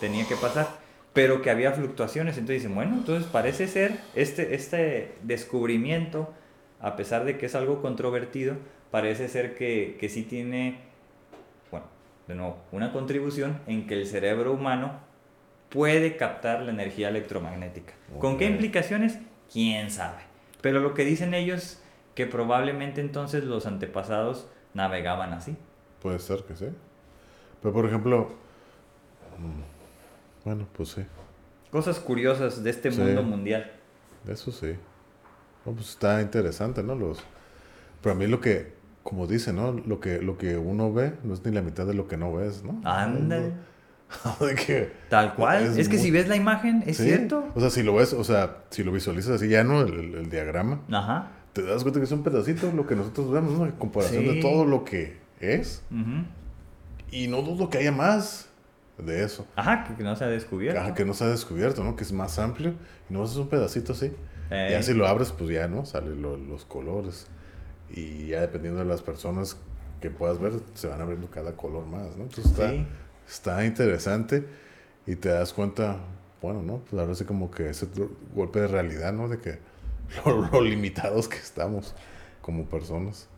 tenía 0.00 0.26
que 0.26 0.36
pasar, 0.36 0.68
pero 1.12 1.42
que 1.42 1.50
había 1.50 1.72
fluctuaciones. 1.72 2.36
Entonces 2.38 2.62
dicen, 2.62 2.74
bueno, 2.74 2.94
entonces 2.98 3.26
parece 3.30 3.66
ser 3.66 3.96
este, 4.14 4.54
este 4.54 5.14
descubrimiento, 5.22 6.32
a 6.84 6.96
pesar 6.96 7.24
de 7.24 7.38
que 7.38 7.46
es 7.46 7.54
algo 7.54 7.80
controvertido, 7.80 8.56
parece 8.90 9.28
ser 9.28 9.54
que, 9.54 9.96
que 9.98 10.08
sí 10.08 10.22
tiene, 10.22 10.78
bueno, 11.70 11.86
de 12.28 12.34
nuevo, 12.34 12.58
una 12.72 12.92
contribución 12.92 13.58
en 13.66 13.86
que 13.86 13.94
el 13.94 14.06
cerebro 14.06 14.52
humano 14.52 14.92
puede 15.70 16.16
captar 16.16 16.60
la 16.62 16.70
energía 16.70 17.08
electromagnética. 17.08 17.94
¿Con 18.18 18.36
qué 18.38 18.44
implicaciones? 18.46 19.18
¿Quién 19.52 19.90
sabe? 19.90 20.18
Pero 20.60 20.80
lo 20.80 20.94
que 20.94 21.04
dicen 21.04 21.34
ellos, 21.34 21.80
que 22.14 22.26
probablemente 22.26 23.00
entonces 23.00 23.44
los 23.44 23.66
antepasados 23.66 24.46
navegaban 24.74 25.32
así. 25.32 25.56
Puede 26.00 26.18
ser 26.18 26.44
que 26.44 26.54
sí. 26.54 26.66
Pero 27.62 27.72
por 27.74 27.86
ejemplo. 27.86 28.28
mm, 29.38 30.44
Bueno, 30.44 30.66
pues 30.76 30.90
sí. 30.90 31.02
Cosas 31.70 31.98
curiosas 31.98 32.62
de 32.62 32.68
este 32.70 32.92
Sí. 32.92 33.00
mundo 33.00 33.22
mundial. 33.22 33.72
Eso 34.28 34.52
sí. 34.52 34.76
No, 35.66 35.72
pues 35.72 35.90
está 35.90 36.20
interesante, 36.22 36.82
¿no? 36.82 36.94
Los... 36.94 37.18
Pero 38.02 38.14
a 38.14 38.18
mí 38.18 38.26
lo 38.26 38.40
que, 38.40 38.74
como 39.02 39.26
dice, 39.26 39.52
¿no? 39.52 39.72
Lo 39.72 40.00
que, 40.00 40.20
lo 40.20 40.36
que 40.36 40.56
uno 40.58 40.92
ve 40.92 41.14
no 41.24 41.34
es 41.34 41.44
ni 41.44 41.52
la 41.52 41.62
mitad 41.62 41.86
de 41.86 41.94
lo 41.94 42.06
que 42.06 42.16
no 42.16 42.32
ves, 42.34 42.62
¿no? 42.64 42.80
Ándale. 42.84 43.52
Que- 44.66 44.92
Tal 45.08 45.34
cual. 45.34 45.64
Es, 45.64 45.76
Es 45.78 45.88
que 45.88 45.96
muy- 45.96 46.02
si 46.04 46.10
ves 46.10 46.28
la 46.28 46.36
imagen, 46.36 46.84
es 46.86 46.98
Sí. 46.98 47.04
cierto. 47.04 47.48
O 47.54 47.60
sea, 47.60 47.70
si 47.70 47.82
lo 47.82 47.94
ves, 47.94 48.12
o 48.12 48.22
sea, 48.22 48.64
si 48.70 48.84
lo 48.84 48.92
visualizas 48.92 49.32
así 49.32 49.48
ya, 49.48 49.64
¿no? 49.64 49.80
El, 49.80 49.94
el- 49.94 50.14
el 50.16 50.30
diagrama, 50.30 50.80
Ajá. 50.92 51.30
te 51.52 51.62
das 51.62 51.82
cuenta 51.82 51.98
que 52.00 52.04
es 52.04 52.12
un 52.12 52.22
pedacito 52.22 52.70
lo 52.72 52.86
que 52.86 52.94
nosotros 52.94 53.30
vemos, 53.32 53.58
¿no? 53.58 53.64
En 53.64 53.72
comparación 53.72 54.22
Sí. 54.24 54.34
de 54.36 54.40
todo 54.42 54.66
lo 54.66 54.84
que 54.84 55.16
es. 55.40 55.82
Ujú. 55.90 56.24
Y 57.10 57.28
no 57.28 57.42
dudo 57.42 57.70
que 57.70 57.78
haya 57.78 57.92
más. 57.92 58.48
de 58.98 59.24
eso. 59.24 59.44
Ajá, 59.56 59.82
que, 59.96 60.04
no 60.04 60.14
se 60.14 60.22
ha 60.22 60.28
descubierto. 60.28 60.80
Ajá, 60.80 60.94
que 60.94 61.04
no 61.04 61.14
se 61.14 61.24
ha 61.24 61.26
descubierto, 61.28 61.82
¿no? 61.82 61.96
Que 61.96 62.04
es 62.04 62.12
más 62.12 62.38
amplio 62.38 62.74
y 63.10 63.12
no 63.12 63.24
es 63.24 63.34
un 63.34 63.48
pedacito 63.48 63.92
así. 63.92 64.12
Eh, 64.50 64.76
así 64.78 64.94
lo 64.94 65.06
abres, 65.06 65.32
pues 65.32 65.50
ya, 65.50 65.68
¿no? 65.68 65.84
Salen 65.86 66.22
lo- 66.22 66.36
los 66.36 66.64
colores. 66.64 67.26
Y 67.90 68.28
ya 68.28 68.40
dependiendo 68.40 68.80
de 68.80 68.86
las 68.86 69.02
personas 69.02 69.56
que 70.00 70.10
puedas 70.10 70.38
ver, 70.40 70.54
se 70.74 70.88
van 70.88 71.00
abriendo 71.00 71.30
cada 71.30 71.52
color 71.56 71.86
más, 71.86 72.16
¿no? 72.16 72.24
Entonces 72.24 72.46
está, 72.46 72.70
Sí. 72.70 72.86
está 73.28 73.64
interesante 73.64 74.44
y 75.06 75.16
te 75.16 75.28
das 75.30 75.52
cuenta, 75.52 75.98
bueno, 76.42 76.62
¿no? 76.62 76.78
Pues 76.90 77.00
ahora 77.00 77.14
sí 77.14 77.24
como 77.24 77.50
que 77.50 77.70
ese 77.70 77.88
golpe 78.34 78.60
de 78.60 78.68
realidad, 78.68 79.12
¿no? 79.12 79.28
De 79.28 79.38
que 79.38 79.58
lo, 80.26 80.46
lo 80.50 80.60
limitados 80.62 81.28
que 81.28 81.36
estamos 81.38 81.94
como 82.42 82.64
personas. 82.66 83.28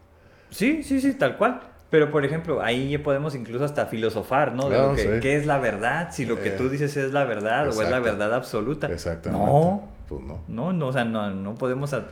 Sí, 0.50 0.82
sí, 0.82 1.00
sí, 1.00 1.14
tal 1.14 1.36
cual. 1.36 1.60
Pero, 1.90 2.10
por 2.10 2.24
ejemplo, 2.24 2.60
ahí 2.62 2.90
ya 2.90 3.02
podemos 3.02 3.34
incluso 3.34 3.64
hasta 3.64 3.86
filosofar, 3.86 4.52
¿no? 4.54 4.64
de 4.64 4.70
Claro, 4.70 4.90
lo 4.90 4.96
que, 4.96 5.02
sí. 5.02 5.20
qué 5.20 5.36
es 5.36 5.46
la 5.46 5.58
verdad, 5.58 6.08
si 6.12 6.26
lo 6.26 6.36
que 6.40 6.48
Eh, 6.48 6.52
tú 6.52 6.68
dices 6.68 6.96
es 6.96 7.12
la 7.12 7.24
verdad 7.24 7.68
o 7.68 7.70
es 7.82 7.88
la 7.88 8.00
verdad 8.00 8.34
absoluta. 8.34 8.88
Exactamente. 8.88 9.46
No, 9.46 9.88
Pues 10.08 10.20
no. 10.22 10.40
no, 10.48 10.72
no, 10.72 10.86
o 10.88 10.92
sea, 10.92 11.04
no, 11.04 11.30
no 11.30 11.54
podemos 11.54 11.92
a- 11.92 12.06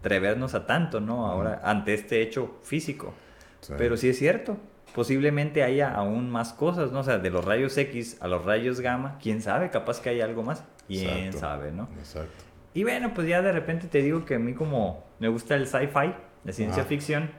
atrevernos 0.00 0.54
a 0.54 0.66
tanto, 0.66 1.00
¿no? 1.00 1.26
Ahora, 1.26 1.60
ante 1.64 1.94
este 1.94 2.22
hecho 2.22 2.56
físico. 2.62 3.14
Sí. 3.60 3.72
Pero 3.78 3.96
sí 3.96 4.08
es 4.08 4.18
cierto, 4.18 4.56
posiblemente 4.94 5.62
haya 5.62 5.92
aún 5.94 6.30
más 6.30 6.52
cosas, 6.52 6.92
¿no? 6.92 7.00
O 7.00 7.04
sea, 7.04 7.18
de 7.18 7.30
los 7.30 7.44
rayos 7.44 7.76
X 7.76 8.16
a 8.20 8.28
los 8.28 8.44
rayos 8.44 8.80
gamma, 8.80 9.18
quién 9.22 9.40
sabe, 9.42 9.70
capaz 9.70 10.00
que 10.00 10.08
hay 10.10 10.20
algo 10.20 10.42
más. 10.42 10.64
Quién 10.86 11.08
Exacto. 11.26 11.38
sabe, 11.38 11.72
¿no? 11.72 11.88
Exacto. 11.98 12.44
Y 12.74 12.82
bueno, 12.84 13.12
pues 13.14 13.26
ya 13.28 13.42
de 13.42 13.52
repente 13.52 13.86
te 13.88 14.02
digo 14.02 14.24
que 14.24 14.34
a 14.34 14.38
mí 14.38 14.52
como 14.54 15.04
me 15.18 15.28
gusta 15.28 15.54
el 15.54 15.66
sci-fi, 15.66 16.14
la 16.44 16.52
ciencia 16.52 16.84
ficción, 16.84 17.30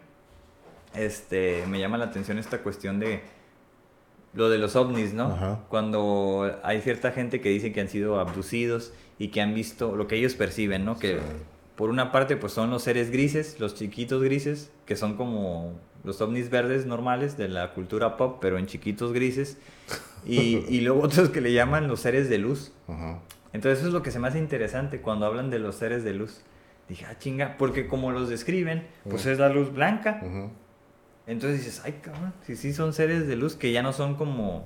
este, 0.96 1.64
me 1.68 1.80
llama 1.80 1.98
la 1.98 2.06
atención 2.06 2.38
esta 2.40 2.60
cuestión 2.60 3.00
de 3.00 3.22
lo 4.38 4.50
de 4.50 4.58
los 4.60 4.76
ovnis, 4.76 5.14
¿no? 5.14 5.26
Ajá. 5.34 5.60
Cuando 5.68 6.60
hay 6.64 6.80
cierta 6.82 7.12
gente 7.12 7.42
que 7.42 7.50
dice 7.50 7.72
que 7.74 7.82
han 7.82 7.88
sido 7.90 8.20
abducidos 8.20 8.94
y 9.20 9.30
que 9.30 9.42
han 9.42 9.54
visto 9.56 9.96
lo 9.96 10.08
que 10.08 10.16
ellos 10.16 10.36
perciben, 10.36 10.86
¿no? 10.86 10.98
Que 11.00 11.14
Sí. 11.16 11.20
por 11.76 11.90
una 11.90 12.12
parte 12.12 12.38
pues 12.38 12.54
son 12.54 12.70
los 12.70 12.84
seres 12.84 13.10
grises, 13.12 13.60
los 13.60 13.74
chiquitos 13.76 14.22
grises, 14.24 14.72
que 14.86 14.96
son 14.96 15.16
como 15.18 15.74
los 16.04 16.22
ovnis 16.22 16.50
verdes 16.50 16.86
normales 16.86 17.36
de 17.38 17.48
la 17.50 17.74
cultura 17.74 18.16
pop, 18.16 18.38
pero 18.40 18.58
en 18.60 18.68
chiquitos 18.68 19.12
grises. 19.12 19.58
Y, 20.26 20.64
y 20.70 20.82
luego 20.82 21.02
otros 21.02 21.30
que 21.30 21.42
le 21.42 21.52
llaman 21.54 21.88
los 21.88 22.00
seres 22.02 22.30
de 22.30 22.38
luz. 22.38 22.72
Ajá. 22.88 23.20
Entonces 23.54 23.80
eso 23.80 23.88
es 23.88 23.94
lo 23.94 24.04
que 24.04 24.12
se 24.12 24.20
me 24.20 24.28
hace 24.28 24.38
interesante 24.40 25.02
cuando 25.02 25.26
hablan 25.26 25.50
de 25.50 25.58
los 25.60 25.76
seres 25.76 26.04
de 26.04 26.14
luz. 26.14 26.42
Dije, 26.88 27.06
ah, 27.10 27.18
chinga, 27.18 27.56
porque 27.58 27.88
como 27.88 28.12
los 28.12 28.30
describen, 28.30 28.86
pues 29.10 29.24
Ujú. 29.24 29.32
es 29.32 29.40
la 29.40 29.50
luz 29.50 29.74
blanca. 29.74 30.22
Ujú. 30.24 30.52
Entonces 31.28 31.60
dices, 31.66 31.82
ay, 31.86 32.00
cabrón, 32.02 32.34
si 32.44 32.56
sí 32.56 32.74
son 32.74 32.94
seres 32.94 33.28
de 33.28 33.36
luz 33.36 33.56
que 33.56 33.72
ya 33.72 33.84
no 33.84 33.92
son 33.94 34.16
como 34.16 34.66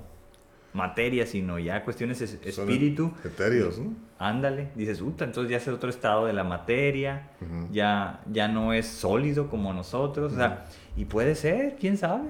materia, 0.72 1.26
sino 1.26 1.58
ya 1.58 1.84
cuestiones 1.84 2.20
es- 2.22 2.38
espíritu. 2.44 3.12
Etéreos, 3.24 3.78
¿no? 3.78 3.94
Ándale, 4.18 4.70
dices, 4.76 5.00
uta, 5.00 5.24
entonces 5.24 5.50
ya 5.50 5.56
es 5.56 5.66
otro 5.68 5.90
estado 5.90 6.26
de 6.26 6.32
la 6.32 6.44
materia, 6.44 7.28
ya, 7.72 8.20
ya 8.30 8.46
no 8.48 8.72
es 8.72 8.86
sólido 8.86 9.48
como 9.50 9.72
nosotros, 9.72 10.32
o 10.32 10.36
sea, 10.36 10.64
y 10.96 11.04
puede 11.06 11.34
ser, 11.34 11.74
quién 11.78 11.96
sabe. 11.98 12.28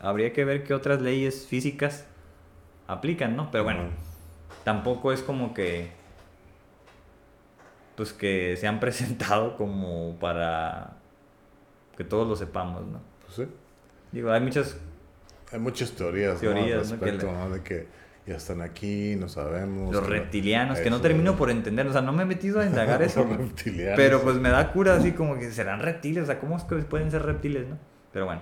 Habría 0.00 0.34
que 0.34 0.44
ver 0.44 0.64
qué 0.64 0.74
otras 0.74 1.00
leyes 1.00 1.46
físicas 1.46 2.04
aplican, 2.86 3.34
¿no? 3.36 3.50
Pero 3.50 3.64
bueno, 3.64 3.84
tampoco 4.64 5.12
es 5.12 5.22
como 5.22 5.54
que 5.54 5.90
pues 7.96 8.12
que 8.12 8.56
se 8.58 8.66
han 8.66 8.80
presentado 8.80 9.56
como 9.56 10.16
para 10.20 10.96
que 11.96 12.04
todos 12.04 12.28
lo 12.28 12.36
sepamos, 12.36 12.84
¿no? 12.86 13.00
Sí. 13.34 13.46
Digo, 14.12 14.30
hay 14.30 14.40
muchas 14.40 14.76
Hay 15.52 15.58
muchas 15.58 15.92
teorías, 15.92 16.40
Teorías, 16.40 16.90
¿no? 16.92 16.96
respecto. 17.04 17.48
De 17.50 17.62
que 17.62 17.86
ya 18.26 18.36
están 18.36 18.62
aquí, 18.62 19.16
no 19.16 19.28
sabemos. 19.28 19.92
los 19.92 20.06
reptilianos 20.06 20.78
que 20.80 20.88
no 20.90 21.00
termino 21.00 21.36
por 21.36 21.50
entender, 21.50 21.86
o 21.86 21.92
sea, 21.92 22.00
no 22.00 22.12
me 22.12 22.22
he 22.22 22.26
metido 22.26 22.60
a 22.60 22.64
indagar 22.66 23.02
eso, 23.02 23.24
Los 23.24 23.36
reptilianos. 23.36 23.96
pero 23.96 24.22
pues 24.22 24.36
me 24.36 24.48
da 24.50 24.72
cura 24.72 24.94
así 24.96 25.12
como 25.12 25.38
que 25.38 25.50
serán 25.52 25.80
reptiles, 25.80 26.22
o 26.22 26.26
sea, 26.26 26.38
¿cómo 26.40 26.56
es 26.56 26.64
que 26.64 26.76
pueden 26.76 27.10
ser 27.10 27.22
reptiles, 27.22 27.68
no? 27.68 27.76
Pero 28.12 28.24
bueno, 28.26 28.40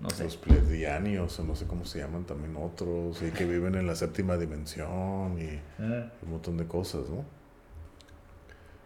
no 0.00 0.08
sé. 0.10 0.24
Los 0.24 0.36
pleiadianos, 0.38 1.38
o 1.40 1.44
no 1.44 1.54
sé 1.56 1.66
cómo 1.66 1.84
se 1.84 1.98
llaman 1.98 2.24
también 2.24 2.56
otros, 2.56 3.20
y 3.22 3.30
que 3.32 3.44
viven 3.44 3.74
en 3.74 3.86
la 3.86 3.94
séptima 3.96 4.36
dimensión 4.38 5.36
y 5.38 5.60
Ah, 5.78 6.10
un 6.22 6.30
montón 6.30 6.56
de 6.56 6.66
cosas, 6.66 7.08
¿no? 7.10 7.24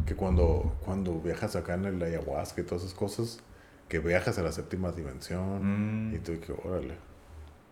Que 0.06 0.14
cuando, 0.16 0.74
cuando 0.84 1.20
viajas 1.20 1.54
acá 1.56 1.74
en 1.74 1.84
el 1.84 2.02
ayahuasca 2.02 2.60
y 2.60 2.64
todas 2.64 2.82
esas 2.82 2.94
cosas, 2.94 3.38
que 3.94 4.00
viajas 4.00 4.36
a 4.38 4.42
la 4.42 4.50
séptima 4.50 4.90
dimensión 4.90 6.08
mm, 6.10 6.16
y 6.16 6.18
tú 6.18 6.40
que 6.40 6.50
órale. 6.50 6.96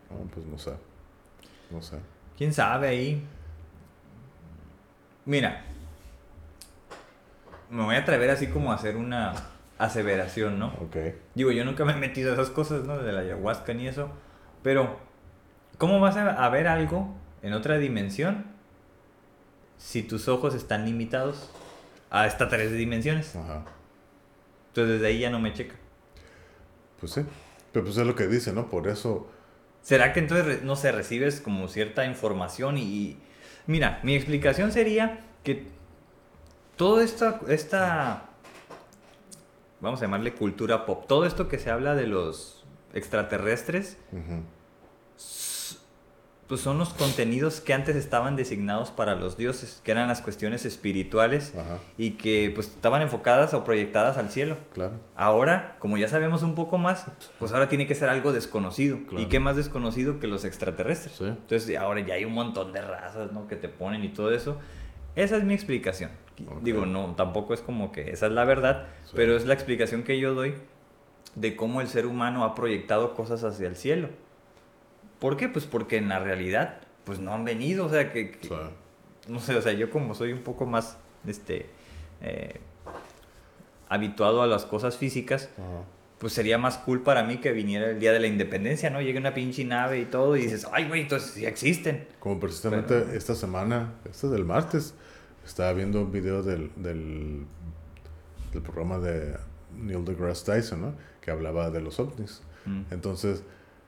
No, 0.08 0.18
pues 0.32 0.46
no 0.46 0.56
sé. 0.56 0.70
No 1.68 1.82
sé. 1.82 1.98
¿Quién 2.38 2.52
sabe 2.52 2.86
ahí? 2.86 3.26
Mira, 5.24 5.64
me 7.70 7.82
voy 7.82 7.96
a 7.96 7.98
atrever 7.98 8.30
así 8.30 8.46
como 8.46 8.70
a 8.70 8.76
hacer 8.76 8.96
una 8.96 9.32
aseveración, 9.78 10.60
¿no? 10.60 10.68
Ok. 10.80 10.96
Digo, 11.34 11.50
yo 11.50 11.64
nunca 11.64 11.84
me 11.84 11.90
he 11.90 11.96
metido 11.96 12.30
a 12.30 12.34
esas 12.34 12.50
cosas, 12.50 12.84
¿no? 12.84 12.98
De 12.98 13.10
la 13.10 13.22
ayahuasca 13.22 13.74
ni 13.74 13.88
eso. 13.88 14.08
Pero, 14.62 15.00
¿cómo 15.76 15.98
vas 15.98 16.16
a, 16.16 16.44
a 16.44 16.48
ver 16.50 16.68
algo 16.68 17.16
en 17.42 17.52
otra 17.52 17.78
dimensión 17.78 18.46
si 19.76 20.04
tus 20.04 20.28
ojos 20.28 20.54
están 20.54 20.84
limitados 20.84 21.50
a 22.10 22.28
estas 22.28 22.48
tres 22.48 22.70
dimensiones? 22.70 23.34
Ajá. 23.34 23.64
Entonces, 24.68 25.00
desde 25.00 25.06
ahí 25.08 25.18
ya 25.18 25.30
no 25.30 25.40
me 25.40 25.52
checa. 25.52 25.81
Pues 27.02 27.14
sí. 27.14 27.22
Pero 27.72 27.84
pues 27.84 27.96
es 27.96 28.06
lo 28.06 28.14
que 28.14 28.28
dice, 28.28 28.52
¿no? 28.52 28.70
Por 28.70 28.86
eso. 28.86 29.28
¿Será 29.82 30.12
que 30.12 30.20
entonces, 30.20 30.62
no 30.62 30.76
sé, 30.76 30.92
recibes 30.92 31.40
como 31.40 31.66
cierta 31.66 32.06
información 32.06 32.78
y... 32.78 33.18
Mira, 33.66 33.98
mi 34.04 34.14
explicación 34.14 34.70
sería 34.70 35.18
que 35.42 35.66
toda 36.76 37.02
esta, 37.02 37.40
esta, 37.48 38.30
vamos 39.80 40.00
a 40.00 40.04
llamarle 40.04 40.32
cultura 40.34 40.86
pop, 40.86 41.06
todo 41.08 41.26
esto 41.26 41.48
que 41.48 41.58
se 41.58 41.70
habla 41.70 41.96
de 41.96 42.06
los 42.06 42.64
extraterrestres, 42.94 43.96
ujú, 44.12 44.42
pues 46.52 46.60
son 46.60 46.76
los 46.76 46.92
contenidos 46.92 47.62
que 47.62 47.72
antes 47.72 47.96
estaban 47.96 48.36
designados 48.36 48.90
para 48.90 49.14
los 49.14 49.38
dioses, 49.38 49.80
que 49.82 49.90
eran 49.90 50.06
las 50.06 50.20
cuestiones 50.20 50.66
espirituales 50.66 51.54
Ajá. 51.56 51.78
y 51.96 52.10
que 52.10 52.52
pues 52.54 52.66
estaban 52.68 53.00
enfocadas 53.00 53.54
o 53.54 53.64
proyectadas 53.64 54.18
al 54.18 54.28
cielo. 54.28 54.58
Claro. 54.74 54.92
Ahora, 55.16 55.76
como 55.78 55.96
ya 55.96 56.08
sabemos 56.08 56.42
un 56.42 56.54
poco 56.54 56.76
más, 56.76 57.06
pues 57.38 57.52
ahora 57.54 57.70
tiene 57.70 57.86
que 57.86 57.94
ser 57.94 58.10
algo 58.10 58.34
desconocido. 58.34 58.98
Claro. 59.08 59.22
¿Y 59.24 59.28
qué 59.30 59.40
más 59.40 59.56
desconocido 59.56 60.20
que 60.20 60.26
los 60.26 60.44
extraterrestres? 60.44 61.14
Sí. 61.16 61.24
Entonces 61.24 61.74
ahora 61.78 62.00
ya 62.00 62.16
hay 62.16 62.26
un 62.26 62.34
montón 62.34 62.74
de 62.74 62.82
razas, 62.82 63.32
¿no? 63.32 63.48
Que 63.48 63.56
te 63.56 63.70
ponen 63.70 64.04
y 64.04 64.10
todo 64.10 64.30
eso. 64.30 64.58
Esa 65.16 65.38
es 65.38 65.44
mi 65.44 65.54
explicación. 65.54 66.10
Digo, 66.60 66.84
no, 66.84 67.14
tampoco 67.16 67.54
es 67.54 67.62
como 67.62 67.92
que 67.92 68.10
esa 68.10 68.26
es 68.26 68.32
la 68.32 68.44
verdad, 68.44 68.88
Sí. 69.06 69.12
pero 69.14 69.38
es 69.38 69.46
la 69.46 69.54
explicación 69.54 70.02
que 70.02 70.20
yo 70.20 70.34
doy 70.34 70.52
de 71.34 71.56
cómo 71.56 71.80
el 71.80 71.88
ser 71.88 72.04
humano 72.04 72.44
ha 72.44 72.54
proyectado 72.54 73.14
cosas 73.14 73.42
hacia 73.42 73.68
el 73.68 73.76
cielo. 73.76 74.10
¿Por 75.22 75.36
qué? 75.36 75.48
Pues 75.48 75.66
porque 75.66 75.98
en 75.98 76.08
la 76.08 76.18
realidad, 76.18 76.80
pues 77.04 77.20
no 77.20 77.32
han 77.32 77.44
venido, 77.44 77.86
o 77.86 77.88
sea, 77.88 78.12
que, 78.12 78.36
no 79.28 79.38
sé, 79.38 79.54
o 79.54 79.62
sea, 79.62 79.72
yo 79.72 79.88
como 79.88 80.16
soy 80.16 80.32
un 80.32 80.40
poco 80.40 80.66
más, 80.66 80.98
este, 81.24 81.66
eh, 82.22 82.58
habituado 83.88 84.42
a 84.42 84.48
las 84.48 84.64
cosas 84.64 84.96
físicas, 84.96 85.48
pues 86.18 86.32
sería 86.32 86.58
más 86.58 86.76
cool 86.78 87.02
para 87.02 87.22
mí 87.22 87.36
que 87.38 87.52
viniera 87.52 87.90
el 87.90 88.00
día 88.00 88.12
de 88.12 88.18
la 88.18 88.26
independencia, 88.26 88.90
¿no? 88.90 89.00
Llegue 89.00 89.20
una 89.20 89.32
pinche 89.32 89.64
nave 89.64 90.00
y 90.00 90.06
todo 90.06 90.36
y 90.36 90.42
dices, 90.42 90.66
ay, 90.72 90.88
güey, 90.88 91.02
entonces 91.02 91.30
sí 91.30 91.46
existen. 91.46 92.08
Como 92.18 92.40
precisamente 92.40 92.98
Pero- 93.02 93.12
esta 93.12 93.36
semana, 93.36 93.92
este 94.10 94.26
es 94.26 94.32
del 94.32 94.44
martes, 94.44 94.92
estaba 95.46 95.72
viendo 95.72 96.00
un 96.00 96.10
video 96.10 96.42
del, 96.42 96.72
del, 96.74 97.46
del 98.52 98.62
programa 98.62 98.98
de 98.98 99.36
Neil 99.72 100.04
deGrasse 100.04 100.46
Tyson, 100.46 100.80
¿no? 100.80 100.94
Que 101.20 101.30
hablaba 101.30 101.70
de 101.70 101.80
los 101.80 102.00
ovnis. 102.00 102.42
Mm. 102.64 102.82
Entonces, 102.90 103.44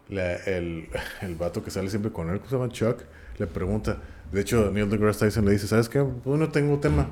la- 0.09 0.35
el, 0.37 0.89
el 1.23 1.35
vato 1.37 1.63
que 1.65 1.71
sale 1.71 1.91
siempre 1.91 2.13
con 2.13 2.31
él, 2.31 2.41
que 2.41 2.49
se 2.49 2.57
llama 2.57 2.69
Chuck, 2.69 3.01
le 3.39 3.47
pregunta. 3.47 3.99
De 4.33 4.41
hecho, 4.41 4.71
Neil 4.73 4.89
deGrasse 4.91 5.27
Tyson 5.27 5.45
le 5.45 5.53
dice: 5.53 5.67
¿Sabes 5.67 5.89
qué? 5.89 6.03
Pues 6.03 6.39
no 6.39 6.49
tengo 6.49 6.79
tema. 6.79 7.09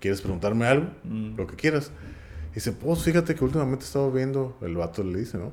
¿Quieres 0.00 0.20
preguntarme 0.20 0.66
algo? 0.66 0.88
Mm. 1.04 1.36
Lo 1.36 1.46
que 1.46 1.56
quieras. 1.56 1.90
Y 2.52 2.56
dice: 2.56 2.72
Pues 2.72 3.02
fíjate 3.02 3.34
que 3.34 3.44
últimamente 3.44 3.84
he 3.84 3.86
estado 3.86 4.10
viendo, 4.12 4.56
el 4.62 4.76
vato 4.76 5.02
le 5.02 5.18
dice, 5.18 5.38
¿no? 5.38 5.52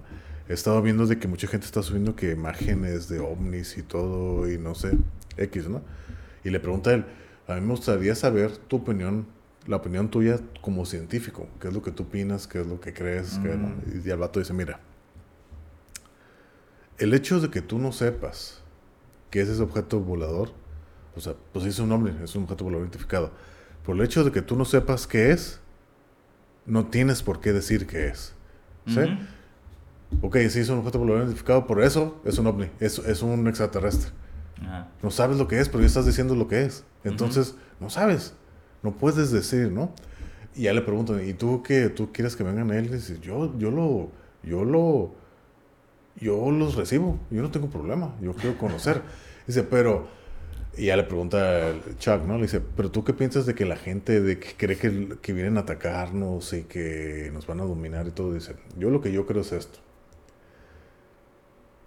He 0.49 0.53
estado 0.53 0.81
viendo 0.81 1.07
de 1.07 1.17
que 1.19 1.27
mucha 1.27 1.47
gente 1.47 1.65
está 1.65 1.81
subiendo 1.81 2.15
que 2.15 2.31
imágenes 2.31 3.07
de 3.07 3.19
ovnis 3.19 3.77
y 3.77 3.81
todo, 3.83 4.51
y 4.51 4.57
no 4.57 4.75
sé, 4.75 4.91
X, 5.37 5.69
¿no? 5.69 5.81
Y 6.43 6.49
le 6.49 6.59
pregunta 6.59 6.89
a 6.89 6.93
él: 6.95 7.05
A 7.47 7.55
mí 7.55 7.61
me 7.61 7.69
gustaría 7.71 8.13
saber 8.13 8.51
tu 8.57 8.75
opinión, 8.77 9.25
la 9.67 9.77
opinión 9.77 10.09
tuya 10.09 10.39
como 10.61 10.85
científico. 10.85 11.47
¿Qué 11.61 11.69
es 11.69 11.73
lo 11.73 11.81
que 11.81 11.91
tú 11.91 12.03
opinas? 12.03 12.45
¿Qué 12.47 12.59
es 12.61 12.67
lo 12.67 12.79
que 12.81 12.93
crees? 12.93 13.39
¿Qué 13.41 13.49
no?". 13.49 13.69
Mm. 13.69 14.01
Y 14.05 14.09
el 14.09 14.17
vato 14.17 14.39
dice: 14.39 14.53
Mira. 14.53 14.79
El 16.97 17.13
hecho 17.13 17.39
de 17.39 17.49
que 17.49 17.61
tú 17.61 17.79
no 17.79 17.91
sepas 17.91 18.61
qué 19.29 19.41
es 19.41 19.49
ese 19.49 19.63
objeto 19.63 19.99
volador, 19.99 20.51
o 21.15 21.19
sea, 21.19 21.33
pues 21.51 21.65
es 21.65 21.79
un 21.79 21.89
nombre, 21.89 22.13
es 22.23 22.35
un 22.35 22.43
objeto 22.43 22.63
volador 22.63 22.85
identificado. 22.85 23.31
Por 23.85 23.95
el 23.95 24.03
hecho 24.03 24.23
de 24.23 24.31
que 24.31 24.41
tú 24.41 24.55
no 24.55 24.65
sepas 24.65 25.07
qué 25.07 25.31
es, 25.31 25.59
no 26.65 26.85
tienes 26.87 27.23
por 27.23 27.41
qué 27.41 27.51
decir 27.51 27.87
qué 27.87 28.07
es. 28.07 28.33
¿Sí? 28.87 28.99
Ujú. 28.99 30.27
Ok, 30.27 30.37
sí 30.49 30.59
es 30.59 30.69
un 30.69 30.79
objeto 30.79 30.99
volador 30.99 31.23
identificado, 31.23 31.65
por 31.65 31.81
eso 31.81 32.21
es 32.23 32.37
un 32.37 32.47
ovni, 32.47 32.69
es, 32.79 32.99
es 32.99 33.21
un 33.21 33.47
extraterrestre. 33.47 34.11
No 35.01 35.11
sabes 35.11 35.37
lo 35.37 35.47
que 35.47 35.59
es, 35.59 35.67
pero 35.67 35.81
ya 35.81 35.87
estás 35.87 36.05
diciendo 36.05 36.35
lo 36.35 36.47
que 36.47 36.63
es. 36.63 36.85
Entonces, 37.03 37.55
no 37.79 37.89
sabes. 37.89 38.33
No 38.81 38.91
puedes 38.93 39.31
decir, 39.31 39.71
¿no? 39.71 39.91
Y 40.55 40.63
ya 40.63 40.73
le 40.73 40.81
preguntan, 40.81 41.27
¿y 41.27 41.33
tú 41.33 41.63
qué? 41.63 41.89
¿Tú 41.89 42.11
quieres 42.13 42.35
que 42.35 42.43
vengan 42.43 42.71
a 42.71 42.77
él? 42.77 42.85
Y 42.85 42.89
dice, 42.89 43.19
yo, 43.19 43.57
yo 43.57 43.71
lo, 43.71 44.09
yo 44.43 44.63
lo, 44.63 45.15
yo 46.19 46.51
los 46.51 46.75
recibo. 46.75 47.19
Yo 47.31 47.41
no 47.41 47.51
tengo 47.51 47.69
problema. 47.69 48.15
Yo 48.21 48.33
quiero 48.33 48.57
conocer. 48.57 49.01
Dice, 49.47 49.63
pero, 49.63 50.07
y 50.77 50.85
ya 50.85 50.97
le 50.97 51.03
pregunta 51.03 51.73
Chuck, 51.99 52.23
¿no? 52.25 52.37
Le 52.37 52.43
dice, 52.43 52.61
pero 52.61 52.89
tú 52.89 53.03
qué 53.03 53.13
piensas 53.13 53.45
de 53.45 53.53
que 53.55 53.65
la 53.65 53.75
gente 53.75 54.21
de 54.21 54.39
que 54.39 54.55
cree 54.55 54.77
que, 54.77 55.17
que 55.21 55.33
vienen 55.33 55.57
a 55.57 55.61
atacarnos 55.61 56.53
y 56.53 56.63
que 56.63 57.29
nos 57.33 57.45
van 57.45 57.59
a 57.59 57.63
dominar 57.63 58.07
y 58.07 58.11
todo? 58.11 58.33
Dice, 58.33 58.55
yo 58.77 58.89
lo 58.89 59.01
que 59.01 59.11
yo 59.11 59.25
creo 59.25 59.41
es 59.41 59.51
esto. 59.51 59.79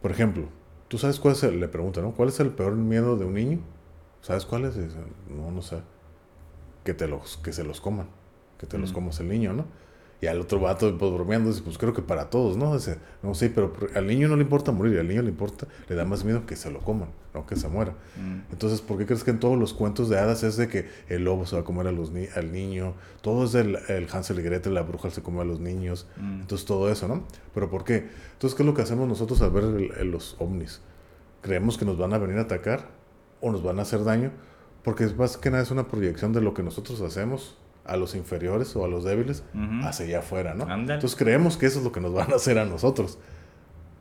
Por 0.02 0.10
ejemplo, 0.10 0.48
¿tú 0.88 0.98
sabes 0.98 1.18
cuál 1.18 1.34
es 1.34 1.42
el, 1.44 1.58
le 1.58 1.68
pregunta, 1.68 2.02
¿no? 2.02 2.12
¿Cuál 2.12 2.28
es 2.28 2.38
el 2.40 2.50
peor 2.50 2.74
miedo 2.74 3.16
de 3.16 3.24
un 3.24 3.34
niño? 3.34 3.60
¿Sabes 4.20 4.44
cuál 4.44 4.66
es? 4.66 4.76
Dice, 4.76 4.98
no, 5.28 5.50
no 5.50 5.62
sé. 5.62 5.78
Que 6.84 6.94
te 6.94 7.08
los, 7.08 7.38
que 7.38 7.52
se 7.52 7.64
los 7.64 7.80
coman. 7.80 8.08
Que 8.58 8.66
te 8.66 8.76
los 8.76 8.92
comas 8.92 9.18
el 9.20 9.28
niño, 9.28 9.52
¿no? 9.52 9.64
Y 10.20 10.26
al 10.28 10.40
otro 10.40 10.58
vato, 10.60 10.96
pues 10.96 11.12
bromeando, 11.12 11.50
dice, 11.50 11.60
pues 11.62 11.76
creo 11.76 11.92
que 11.92 12.00
para 12.00 12.30
todos, 12.30 12.56
¿no? 12.56 12.74
Dice, 12.74 12.96
no, 13.22 13.34
sí, 13.34 13.50
pero 13.54 13.74
al 13.94 14.06
niño 14.06 14.28
no 14.28 14.36
le 14.36 14.42
importa 14.42 14.72
morir, 14.72 14.98
al 14.98 15.08
niño 15.08 15.20
le 15.20 15.28
importa, 15.28 15.66
le 15.88 15.94
da 15.94 16.06
más 16.06 16.24
miedo 16.24 16.46
que 16.46 16.56
se 16.56 16.70
lo 16.70 16.78
coman, 16.80 17.10
no 17.34 17.44
que 17.46 17.54
se 17.54 17.68
muera. 17.68 17.92
Mm. 18.16 18.50
Entonces, 18.50 18.80
¿por 18.80 18.96
qué 18.96 19.04
crees 19.04 19.24
que 19.24 19.30
en 19.32 19.40
todos 19.40 19.58
los 19.58 19.74
cuentos 19.74 20.08
de 20.08 20.18
hadas 20.18 20.42
es 20.42 20.56
de 20.56 20.68
que 20.68 20.88
el 21.08 21.24
lobo 21.24 21.44
se 21.44 21.54
va 21.56 21.60
a 21.60 21.64
comer 21.64 21.86
a 21.88 21.92
los 21.92 22.12
ni- 22.12 22.28
al 22.34 22.50
niño? 22.50 22.94
Todo 23.20 23.44
es 23.44 23.52
del 23.52 23.76
el 23.88 24.08
Hansel 24.10 24.38
y 24.40 24.42
Gretel, 24.42 24.72
la 24.72 24.82
bruja 24.82 25.10
se 25.10 25.22
come 25.22 25.42
a 25.42 25.44
los 25.44 25.60
niños. 25.60 26.06
Mm. 26.16 26.40
Entonces, 26.40 26.66
todo 26.66 26.90
eso, 26.90 27.08
¿no? 27.08 27.24
¿Pero 27.52 27.68
por 27.68 27.84
qué? 27.84 28.08
Entonces, 28.32 28.56
¿qué 28.56 28.62
es 28.62 28.66
lo 28.66 28.72
que 28.72 28.80
hacemos 28.82 29.06
nosotros 29.06 29.42
al 29.42 29.50
ver 29.50 29.64
el- 29.64 29.92
el- 30.00 30.10
los 30.10 30.36
ovnis? 30.38 30.80
¿Creemos 31.42 31.76
que 31.76 31.84
nos 31.84 31.98
van 31.98 32.14
a 32.14 32.18
venir 32.18 32.38
a 32.38 32.42
atacar 32.42 32.88
o 33.42 33.52
nos 33.52 33.62
van 33.62 33.78
a 33.78 33.82
hacer 33.82 34.02
daño? 34.02 34.30
Porque 34.82 35.04
es 35.04 35.14
más 35.14 35.36
que 35.36 35.50
nada 35.50 35.62
es 35.62 35.70
una 35.70 35.88
proyección 35.88 36.32
de 36.32 36.40
lo 36.40 36.54
que 36.54 36.62
nosotros 36.62 37.02
hacemos 37.02 37.58
a 37.86 37.96
los 37.96 38.14
inferiores 38.14 38.74
o 38.76 38.84
a 38.84 38.88
los 38.88 39.04
débiles 39.04 39.42
hacia 39.84 40.06
allá 40.06 40.18
afuera, 40.20 40.54
¿no? 40.54 40.64
Entonces 40.96 41.16
creemos 41.18 41.56
que 41.56 41.66
eso 41.66 41.78
es 41.78 41.84
lo 41.84 41.92
que 41.92 42.00
nos 42.00 42.12
van 42.12 42.32
a 42.32 42.36
hacer 42.36 42.58
a 42.58 42.64
nosotros, 42.64 43.18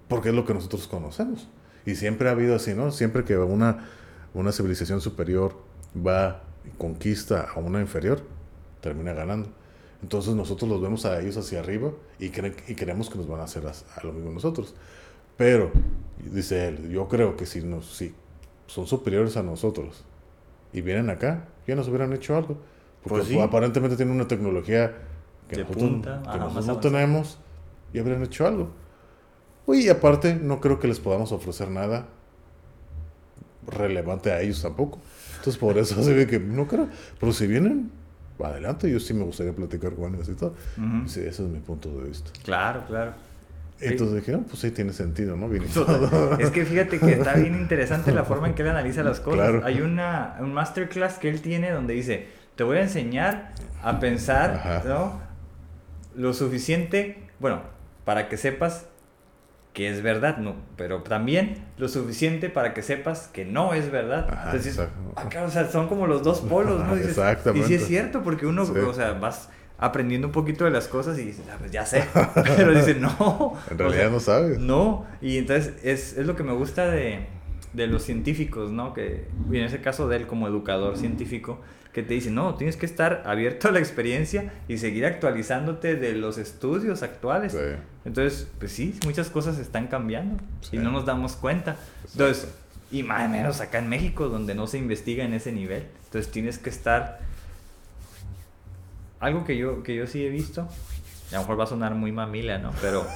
porque 0.08 0.30
es 0.30 0.36
lo 0.36 0.46
que 0.46 0.54
nosotros 0.54 0.88
conocemos. 0.88 1.48
Y 1.86 1.96
siempre 1.96 2.30
ha 2.30 2.32
habido 2.32 2.56
así, 2.56 2.74
¿no? 2.74 2.92
Siempre 2.92 3.24
que 3.24 3.38
una, 3.38 3.88
una 4.34 4.52
civilización 4.52 5.02
superior 5.02 5.56
va 5.96 6.42
y 6.66 6.70
conquista 6.78 7.48
a 7.56 7.60
una 7.60 7.80
inferior, 7.80 8.22
termina 8.82 9.14
ganando. 9.14 9.50
Entonces 10.02 10.34
nosotros 10.36 10.70
los 10.70 10.82
vemos 10.82 11.06
a 11.06 11.20
ellos 11.22 11.38
hacia 11.38 11.60
arriba 11.60 11.92
y, 12.20 12.30
cre- 12.30 12.56
y 12.68 12.76
creemos 12.76 13.10
que 13.10 13.18
nos 13.18 13.28
van 13.28 13.40
a 13.40 13.44
hacer 13.44 13.66
a, 13.68 13.72
a 13.72 14.04
lo 14.04 14.14
mismo 14.14 14.32
nosotros. 14.32 14.76
Pero, 15.38 15.72
dice 16.32 16.68
él, 16.70 16.90
yo 16.90 17.08
creo 17.08 17.36
que 17.38 17.46
si, 17.46 17.62
nos, 17.62 17.96
si 17.98 18.14
son 18.68 18.88
superiores 18.88 19.38
a 19.38 19.44
nosotros 19.44 20.06
y 20.74 20.82
vienen 20.82 21.10
acá, 21.10 21.46
ya 21.68 21.76
nos 21.76 21.88
hubieran 21.88 22.14
hecho 22.14 22.36
algo. 22.36 22.58
Porque 23.06 23.26
Pues 23.26 23.28
sí. 23.28 23.40
aparentemente 23.40 23.96
tienen 23.96 24.16
una 24.16 24.28
tecnología 24.28 24.94
que 25.48 25.58
De 25.58 25.62
nosotros, 25.64 25.90
punta, 25.90 26.22
que 26.24 26.30
ajá, 26.30 26.38
nosotros 26.40 26.66
no 26.68 26.80
tenemos 26.80 27.38
y 27.94 28.00
habrían 28.00 28.24
hecho 28.24 28.48
algo. 28.48 28.72
Oye, 29.68 29.82
y 29.84 29.90
aparte, 29.90 30.36
no 30.36 30.60
creo 30.60 30.80
que 30.80 30.88
les 30.88 31.00
podamos 31.00 31.32
ofrecer 31.32 31.70
nada 31.70 32.08
relevante 33.68 34.32
a 34.32 34.42
ellos 34.42 34.62
tampoco. 34.62 35.00
Entonces, 35.38 35.58
por 35.58 35.78
eso 35.78 36.02
se 36.04 36.14
ve 36.14 36.28
que 36.28 36.40
no 36.40 36.68
creo. 36.68 36.88
Pero 37.20 37.32
si 37.32 37.48
vienen, 37.48 37.92
adelante, 38.44 38.90
yo 38.92 39.00
sí 39.00 39.14
me 39.14 39.24
gustaría 39.24 39.54
platicar 39.54 39.94
con 39.94 40.16
ellos 40.16 40.30
y 40.30 40.34
todo. 40.36 40.56
Ujú. 40.78 41.08
Sí, 41.08 41.20
ese 41.22 41.44
es 41.44 41.50
mi 41.50 41.60
punto 41.60 41.90
de 41.90 42.10
vista. 42.10 42.32
Claro, 42.44 42.84
claro. 42.88 43.14
Entonces 43.82 44.16
dije, 44.16 44.32
no, 44.32 44.44
pues 44.44 44.60
sí 44.60 44.72
tiene 44.72 44.94
sentido, 44.94 45.36
¿no? 45.36 45.50
Bien 45.50 45.66
todo. 45.74 46.38
Es 46.40 46.50
que 46.50 46.66
fíjate 46.66 46.98
que 46.98 47.12
está 47.12 47.34
bien 47.34 47.56
interesante 47.60 48.12
la 48.14 48.24
forma 48.24 48.48
en 48.48 48.54
que 48.56 48.62
él 48.62 48.70
analiza 48.70 49.04
las 49.04 49.20
cosas. 49.20 49.40
Claro. 49.50 49.66
Hay 49.66 49.82
una, 49.82 50.38
un 50.40 50.54
masterclass 50.54 51.18
que 51.20 51.30
él 51.30 51.42
tiene 51.42 51.72
donde 51.72 51.94
dice, 51.94 52.28
te 52.56 52.64
voy 52.64 52.78
a 52.78 52.82
enseñar 52.84 53.54
a 53.84 54.00
pensar, 54.00 54.52
Ajá. 54.52 54.84
¿no? 54.88 55.22
Lo 56.16 56.34
suficiente, 56.34 57.28
bueno, 57.40 57.62
para 58.06 58.30
que 58.30 58.38
sepas 58.38 58.88
que 59.74 59.90
es 59.90 60.02
verdad, 60.02 60.38
no, 60.38 60.56
pero 60.78 61.02
también 61.04 61.66
lo 61.78 61.90
suficiente 61.90 62.50
para 62.50 62.74
que 62.74 62.82
sepas 62.82 63.28
que 63.28 63.44
no 63.44 63.74
es 63.74 63.92
verdad. 63.92 64.26
Ajá, 64.30 64.46
Entonces, 64.46 64.80
acá, 65.18 65.44
o 65.44 65.50
sea, 65.50 65.68
son 65.70 65.90
como 65.90 66.08
los 66.08 66.24
dos 66.24 66.40
polos, 66.40 66.82
¿no? 66.86 66.96
Dices, 66.96 67.10
Exactamente. 67.10 67.66
Y 67.66 67.68
sí 67.68 67.74
es 67.76 67.86
cierto, 67.88 68.24
porque 68.24 68.46
uno, 68.46 68.66
Sí. 68.66 68.72
o 68.78 68.94
sea, 68.94 69.12
vas 69.14 69.50
aprendiendo 69.78 70.28
un 70.28 70.32
poquito 70.32 70.64
de 70.64 70.72
las 70.72 70.88
cosas 70.88 71.20
y 71.20 71.26
dices, 71.26 71.44
"Ah, 71.52 71.58
pues 71.60 71.72
ya 71.72 71.86
sé, 71.86 72.06
pero 72.56 72.74
dices, 72.74 72.98
no. 73.02 73.58
En 73.70 73.76
o 73.76 73.78
realidad 73.78 74.04
sea, 74.04 74.10
no 74.10 74.20
sabes. 74.22 74.58
no, 74.60 75.06
y 75.22 75.38
entonces 75.38 75.74
es, 75.84 76.18
es 76.18 76.26
lo 76.26 76.38
que 76.38 76.44
me 76.44 76.54
gusta 76.54 76.90
de, 76.90 77.26
de 77.74 77.88
los 77.88 78.04
científicos, 78.04 78.72
¿no? 78.72 78.94
Que, 78.94 79.28
y 79.52 79.58
en 79.58 79.66
ese 79.66 79.82
caso 79.82 80.08
de 80.08 80.16
él 80.16 80.28
como 80.28 80.48
educador 80.48 80.96
científico, 80.96 81.60
que 81.96 82.04
te 82.04 82.14
dice, 82.14 82.30
no, 82.30 82.56
tienes 82.56 82.76
que 82.76 82.86
estar 82.86 83.24
abierto 83.26 83.70
a 83.70 83.72
la 83.72 83.80
experiencia 83.80 84.52
y 84.68 84.80
seguir 84.80 85.06
actualizándote 85.06 85.96
de 85.96 86.12
los 86.12 86.38
estudios 86.38 87.04
actuales. 87.04 87.54
Sí. 87.54 87.58
Entonces, 88.04 88.50
pues 88.60 88.74
sí, 88.74 89.00
muchas 89.06 89.30
cosas 89.30 89.60
están 89.60 89.88
cambiando 89.88 90.44
Sí. 90.60 90.76
y 90.76 90.80
no 90.80 90.92
nos 90.92 91.06
damos 91.06 91.38
cuenta. 91.38 91.78
Entonces, 92.12 92.54
y 92.92 93.04
más 93.04 93.26
o 93.26 93.30
menos 93.30 93.62
acá 93.62 93.80
en 93.80 93.88
México, 93.88 94.28
donde 94.28 94.56
no 94.56 94.68
se 94.68 94.78
investiga 94.78 95.24
en 95.24 95.32
ese 95.34 95.54
nivel. 95.54 95.86
Entonces 96.04 96.30
tienes 96.34 96.58
que 96.58 96.70
estar... 96.70 97.20
Algo 99.22 99.46
que 99.46 99.56
yo, 99.56 99.82
que 99.82 99.96
yo 99.96 100.06
sí 100.06 100.26
he 100.26 100.30
visto, 100.30 100.68
y 101.32 101.36
a 101.36 101.38
lo 101.38 101.44
mejor 101.44 101.58
va 101.62 101.64
a 101.64 101.68
sonar 101.68 101.96
muy 101.96 102.12
mamila, 102.12 102.58
¿no? 102.58 102.74
Pero 102.82 103.08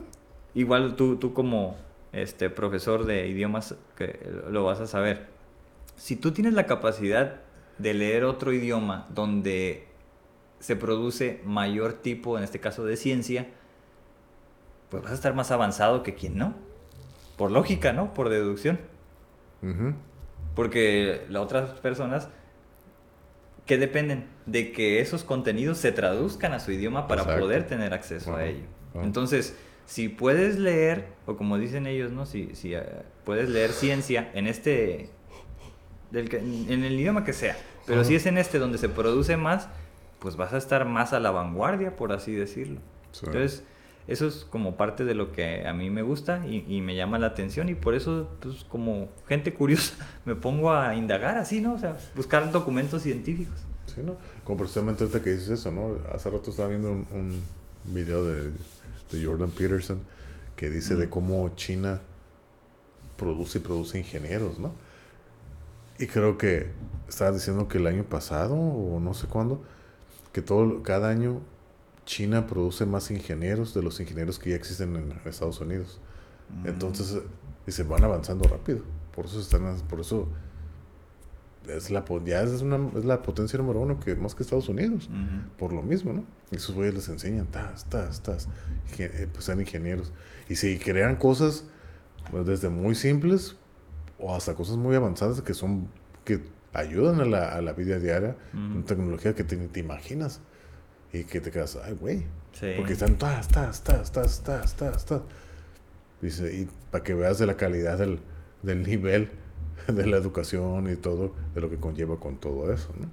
igual 0.54 0.94
tú, 0.94 1.16
tú 1.16 1.34
como 1.34 1.76
este, 2.12 2.50
profesor 2.50 3.04
de 3.04 3.26
idiomas 3.26 3.74
que 3.96 4.30
lo 4.48 4.62
vas 4.62 4.78
a 4.78 4.86
saber. 4.86 5.26
Si 5.96 6.14
tú 6.14 6.30
tienes 6.30 6.54
la 6.54 6.66
capacidad 6.66 7.40
de 7.78 7.94
leer 7.94 8.24
otro 8.24 8.52
idioma 8.52 9.06
donde 9.10 9.86
se 10.60 10.76
produce 10.76 11.40
mayor 11.44 11.94
tipo, 11.94 12.36
en 12.36 12.44
este 12.44 12.60
caso 12.60 12.84
de 12.84 12.96
ciencia, 12.96 13.48
pues 14.90 15.02
vas 15.02 15.12
a 15.12 15.14
estar 15.14 15.34
más 15.34 15.50
avanzado 15.50 16.02
que 16.02 16.14
quien 16.14 16.36
no. 16.36 16.54
Por 17.36 17.50
lógica, 17.50 17.92
¿no? 17.92 18.14
Por 18.14 18.28
deducción. 18.28 18.80
Porque 20.54 21.24
las 21.28 21.42
otras 21.42 21.70
personas 21.80 22.28
que 23.66 23.76
dependen 23.76 24.26
de 24.46 24.72
que 24.72 25.00
esos 25.00 25.24
contenidos 25.24 25.78
se 25.78 25.92
traduzcan 25.92 26.52
a 26.54 26.58
su 26.60 26.72
idioma 26.72 27.06
para 27.06 27.22
Exacto. 27.22 27.42
poder 27.42 27.66
tener 27.66 27.92
acceso 27.94 28.34
a 28.34 28.44
ello. 28.44 28.64
Entonces, 28.94 29.56
si 29.84 30.08
puedes 30.08 30.58
leer, 30.58 31.06
o 31.26 31.36
como 31.36 31.58
dicen 31.58 31.86
ellos, 31.86 32.10
¿no? 32.10 32.26
Si, 32.26 32.54
si 32.54 32.74
eh, 32.74 32.82
puedes 33.24 33.48
leer 33.48 33.70
ciencia 33.70 34.30
en 34.34 34.46
este, 34.46 35.10
del 36.10 36.28
que- 36.28 36.38
en 36.38 36.84
el 36.84 36.92
idioma 36.98 37.24
que 37.24 37.32
sea, 37.32 37.56
pero 37.86 38.04
si 38.04 38.14
es 38.14 38.26
en 38.26 38.38
este 38.38 38.58
donde 38.58 38.78
se 38.78 38.88
produce 38.88 39.36
más, 39.36 39.68
pues 40.18 40.36
vas 40.36 40.52
a 40.52 40.58
estar 40.58 40.84
más 40.84 41.12
a 41.12 41.20
la 41.20 41.30
vanguardia, 41.30 41.96
por 41.96 42.12
así 42.12 42.32
decirlo. 42.32 42.80
Sí. 43.12 43.26
Entonces, 43.26 43.62
eso 44.08 44.26
es 44.26 44.46
como 44.48 44.76
parte 44.76 45.04
de 45.04 45.14
lo 45.14 45.32
que 45.32 45.66
a 45.66 45.72
mí 45.74 45.90
me 45.90 46.02
gusta 46.02 46.46
y, 46.46 46.64
y 46.66 46.80
me 46.80 46.96
llama 46.96 47.18
la 47.18 47.26
atención 47.28 47.68
y 47.68 47.74
por 47.74 47.94
eso, 47.94 48.28
pues 48.40 48.64
como 48.64 49.08
gente 49.28 49.52
curiosa, 49.54 49.94
me 50.24 50.34
pongo 50.34 50.72
a 50.72 50.94
indagar 50.94 51.36
así, 51.38 51.60
¿no? 51.60 51.74
O 51.74 51.78
sea, 51.78 51.96
buscar 52.16 52.50
documentos 52.50 53.02
científicos. 53.02 53.54
Sí, 53.86 54.00
¿no? 54.02 54.16
Como 54.44 54.58
precisamente 54.58 55.04
ahorita 55.04 55.22
que 55.22 55.30
dices 55.30 55.50
eso, 55.50 55.70
¿no? 55.70 55.96
Hace 56.14 56.30
rato 56.30 56.50
estaba 56.50 56.68
viendo 56.68 56.90
un, 56.90 57.06
un 57.12 57.42
video 57.94 58.24
de, 58.24 58.50
de 59.12 59.24
Jordan 59.24 59.50
Peterson 59.50 60.00
que 60.56 60.68
dice 60.70 60.96
de 60.96 61.08
cómo 61.08 61.50
China 61.54 62.00
produce 63.16 63.58
y 63.58 63.60
produce 63.60 63.98
ingenieros, 63.98 64.58
¿no? 64.58 64.72
Y 65.98 66.06
creo 66.06 66.38
que 66.38 66.70
estaba 67.08 67.32
diciendo 67.32 67.68
que 67.68 67.78
el 67.78 67.86
año 67.86 68.04
pasado, 68.04 68.54
o 68.54 69.00
no 69.00 69.14
sé 69.14 69.26
cuándo, 69.26 69.62
que 70.32 70.42
todo, 70.42 70.82
cada 70.82 71.08
año 71.08 71.40
China 72.04 72.46
produce 72.46 72.86
más 72.86 73.10
ingenieros 73.10 73.74
de 73.74 73.82
los 73.82 74.00
ingenieros 74.00 74.38
que 74.38 74.50
ya 74.50 74.56
existen 74.56 74.96
en 74.96 75.12
Estados 75.24 75.60
Unidos. 75.60 76.00
Mm. 76.62 76.68
Entonces, 76.68 77.18
y 77.66 77.72
se 77.72 77.82
van 77.82 78.04
avanzando 78.04 78.48
rápido. 78.48 78.82
Por 79.14 79.26
eso 79.26 79.40
están, 79.40 79.76
por 79.88 80.00
eso 80.00 80.28
es 81.66 81.90
la, 81.90 82.04
ya 82.24 82.42
es, 82.42 82.62
una, 82.62 82.90
es 82.96 83.04
la 83.04 83.20
potencia 83.22 83.58
número 83.58 83.80
uno 83.80 84.00
que 84.00 84.14
más 84.14 84.34
que 84.34 84.42
Estados 84.42 84.68
Unidos. 84.68 85.10
Por 85.58 85.72
lo 85.72 85.82
mismo, 85.82 86.12
¿no? 86.12 86.24
Y 86.50 86.56
esos 86.56 86.74
güeyes 86.74 86.94
les 86.94 87.08
enseñan, 87.08 87.46
tas, 87.46 87.84
tas, 87.86 88.22
tas, 88.22 88.48
eh, 88.98 89.28
pues 89.30 89.44
sean 89.44 89.60
ingenieros. 89.60 90.12
Y 90.48 90.56
si 90.56 90.78
crean 90.78 91.16
cosas 91.16 91.64
pues, 92.30 92.46
desde 92.46 92.68
muy 92.68 92.94
simples 92.94 93.56
o 94.18 94.34
hasta 94.34 94.54
cosas 94.54 94.76
muy 94.76 94.96
avanzadas 94.96 95.40
que 95.42 95.54
son, 95.54 95.88
que 96.24 96.40
ayudan 96.72 97.20
a 97.20 97.24
la, 97.24 97.52
a 97.54 97.60
la 97.62 97.72
vida 97.72 97.98
diaria, 97.98 98.36
Ujú. 98.52 98.76
una 98.78 98.84
tecnología 98.84 99.34
que 99.34 99.44
te, 99.44 99.56
te 99.56 99.80
imaginas. 99.80 100.40
Y 101.12 101.24
que 101.24 101.40
te 101.40 101.50
quedas, 101.50 101.78
ay, 101.82 101.94
güey. 101.98 102.26
Sí. 102.52 102.72
Porque 102.76 102.92
están 102.92 103.16
tas, 103.16 103.48
tas, 103.48 103.82
tas, 103.82 104.12
tas, 104.12 104.42
tas, 104.42 104.74
tas, 104.76 105.06
tas. 105.06 105.22
Dice, 106.20 106.54
y 106.54 106.68
para 106.90 107.02
que 107.04 107.14
veas 107.14 107.38
de 107.38 107.46
la 107.46 107.56
calidad 107.56 107.96
del, 107.98 108.18
del 108.62 108.82
nivel 108.82 109.30
de 109.86 110.06
la 110.06 110.16
educación 110.18 110.90
y 110.90 110.96
todo, 110.96 111.32
de 111.54 111.60
lo 111.62 111.70
que 111.70 111.76
conlleva 111.76 112.18
con 112.20 112.36
todo 112.36 112.70
eso, 112.72 112.92
¿no? 113.00 113.06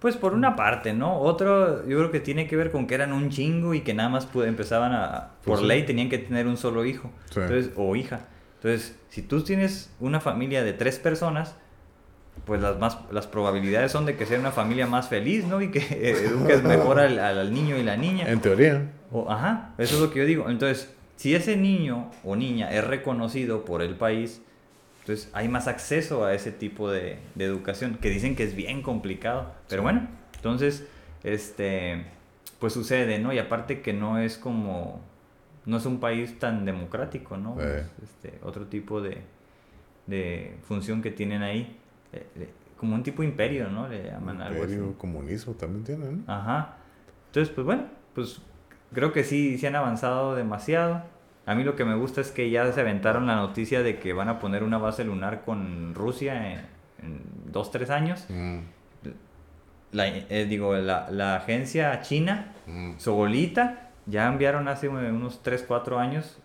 Pues 0.00 0.16
por 0.16 0.34
una 0.34 0.56
parte, 0.56 0.92
¿no? 0.94 1.16
Otro, 1.20 1.86
yo 1.86 1.96
creo 1.98 2.10
que 2.10 2.18
tiene 2.18 2.48
que 2.48 2.56
ver 2.56 2.72
con 2.72 2.88
que 2.88 2.96
eran 2.96 3.12
un 3.12 3.28
chingo 3.30 3.72
y 3.72 3.82
que 3.82 3.94
nada 3.94 4.08
más 4.08 4.26
empezaban 4.34 4.92
a, 4.92 5.28
por 5.44 5.52
Pues 5.54 5.60
sí. 5.60 5.66
ley 5.66 5.86
tenían 5.86 6.08
que 6.08 6.18
tener 6.18 6.48
un 6.48 6.56
solo 6.56 6.84
hijo. 6.84 7.08
Sí. 7.30 7.38
Entonces, 7.38 7.70
o 7.76 7.94
hija. 7.94 8.26
Entonces, 8.62 8.96
si 9.08 9.22
tú 9.22 9.42
tienes 9.42 9.90
una 9.98 10.20
familia 10.20 10.62
de 10.62 10.72
tres 10.72 11.00
personas, 11.00 11.56
pues 12.44 12.60
las, 12.60 12.78
más, 12.78 12.98
las 13.10 13.26
probabilidades 13.26 13.90
son 13.90 14.06
de 14.06 14.16
que 14.16 14.24
sea 14.24 14.38
una 14.38 14.52
familia 14.52 14.86
más 14.86 15.08
feliz, 15.08 15.44
¿no? 15.44 15.60
Y 15.60 15.72
que 15.72 15.80
eduques 16.26 16.62
mejor 16.62 17.00
al, 17.00 17.18
al 17.18 17.52
niño 17.52 17.76
y 17.76 17.82
la 17.82 17.96
niña. 17.96 18.28
En 18.28 18.40
teoría. 18.40 18.88
O, 19.10 19.28
ajá, 19.28 19.74
eso 19.78 19.96
es 19.96 20.00
lo 20.00 20.12
que 20.12 20.20
yo 20.20 20.26
digo. 20.26 20.48
Entonces, 20.48 20.94
si 21.16 21.34
ese 21.34 21.56
niño 21.56 22.10
o 22.22 22.36
niña 22.36 22.72
es 22.72 22.84
reconocido 22.84 23.64
por 23.64 23.82
el 23.82 23.96
país, 23.96 24.40
entonces 25.00 25.28
hay 25.32 25.48
más 25.48 25.66
acceso 25.66 26.24
a 26.24 26.32
ese 26.32 26.52
tipo 26.52 26.88
de, 26.88 27.18
de 27.34 27.44
educación, 27.44 27.98
que 28.00 28.10
dicen 28.10 28.36
que 28.36 28.44
es 28.44 28.54
bien 28.54 28.82
complicado. 28.82 29.52
Pero 29.68 29.82
bueno, 29.82 30.06
entonces, 30.36 30.86
este, 31.24 32.04
pues 32.60 32.72
sucede, 32.72 33.18
¿no? 33.18 33.32
Y 33.32 33.40
aparte 33.40 33.82
que 33.82 33.92
no 33.92 34.18
es 34.18 34.38
como, 34.38 35.00
no 35.66 35.76
es 35.76 35.86
un 35.86 36.00
país 36.00 36.38
tan 36.38 36.64
democrático, 36.64 37.36
¿no? 37.36 37.60
Eh. 37.60 37.86
Es, 38.02 38.08
este, 38.10 38.38
otro 38.42 38.66
tipo 38.66 39.00
de, 39.00 39.22
de 40.06 40.56
función 40.62 41.02
que 41.02 41.10
tienen 41.10 41.42
ahí. 41.42 41.78
Eh, 42.12 42.26
eh, 42.36 42.50
como 42.76 42.96
un 42.96 43.02
tipo 43.04 43.22
de 43.22 43.28
imperio, 43.28 43.68
¿no? 43.68 43.86
Le 43.88 44.04
llaman 44.04 44.42
algo 44.42 44.64
así. 44.64 44.72
Imperio, 44.74 44.98
comunismo 44.98 45.52
también 45.54 45.84
tienen. 45.84 46.24
¿no? 46.26 46.32
Ajá. 46.32 46.76
Entonces, 47.28 47.54
pues 47.54 47.64
bueno, 47.64 47.84
pues 48.14 48.42
creo 48.92 49.12
que 49.12 49.22
sí, 49.22 49.56
sí 49.56 49.66
han 49.66 49.76
avanzado 49.76 50.34
demasiado. 50.34 51.02
A 51.46 51.54
mí 51.54 51.64
lo 51.64 51.76
que 51.76 51.84
me 51.84 51.94
gusta 51.94 52.20
es 52.20 52.30
que 52.30 52.50
ya 52.50 52.70
se 52.72 52.80
aventaron 52.80 53.26
la 53.26 53.36
noticia 53.36 53.82
de 53.82 53.98
que 53.98 54.12
van 54.12 54.28
a 54.28 54.38
poner 54.38 54.62
una 54.64 54.78
base 54.78 55.04
lunar 55.04 55.44
con 55.44 55.94
Rusia 55.94 56.52
en, 56.52 56.60
en 57.02 57.20
dos, 57.52 57.70
tres 57.70 57.90
años. 57.90 58.26
Mm, 58.28 58.58
La, 59.92 60.08
eh, 60.08 60.46
digo, 60.48 60.74
la, 60.74 61.10
la 61.10 61.36
agencia 61.36 62.00
china, 62.00 62.52
mm. 62.66 62.94
Sobolita, 62.98 63.81
ya 64.06 64.28
enviaron 64.28 64.68
hace 64.68 64.88
unos 64.88 65.42
3, 65.42 65.64
4 65.66 65.98
años 65.98 66.38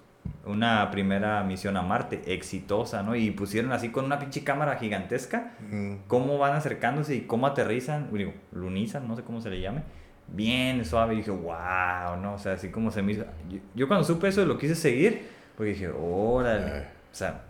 una 0.46 0.92
primera 0.92 1.42
misión 1.44 1.78
a 1.78 1.82
Marte, 1.82 2.22
exitosa, 2.34 3.02
¿no? 3.02 3.16
Y 3.16 3.32
pusieron 3.32 3.72
así 3.72 3.90
con 3.90 4.04
una 4.06 4.20
pinche 4.20 4.44
cámara 4.44 4.76
gigantesca 4.76 5.54
Mm. 5.72 5.96
cómo 6.08 6.38
van 6.38 6.54
acercándose 6.54 7.16
y 7.16 7.22
cómo 7.22 7.48
aterrizan, 7.48 8.10
digo, 8.12 8.34
lunizan, 8.52 9.08
no 9.08 9.16
sé 9.16 9.24
cómo 9.24 9.40
se 9.40 9.50
le 9.50 9.62
llame, 9.62 9.84
bien 10.28 10.84
suave. 10.84 11.14
Y 11.14 11.18
dije, 11.18 11.32
wow, 11.32 12.18
¿no? 12.22 12.34
O 12.36 12.38
sea, 12.40 12.54
así 12.54 12.70
como 12.70 12.92
se 12.92 13.02
me 13.02 13.14
hizo. 13.14 13.24
Yo, 13.50 13.60
yo 13.74 13.88
cuando 13.88 14.04
supe 14.06 14.28
eso 14.28 14.46
lo 14.46 14.58
quise 14.58 14.76
seguir, 14.76 15.30
porque 15.56 15.72
dije, 15.72 15.88
órale. 15.90 16.72
Ay. 16.72 16.82
O 17.10 17.16
sea, 17.16 17.44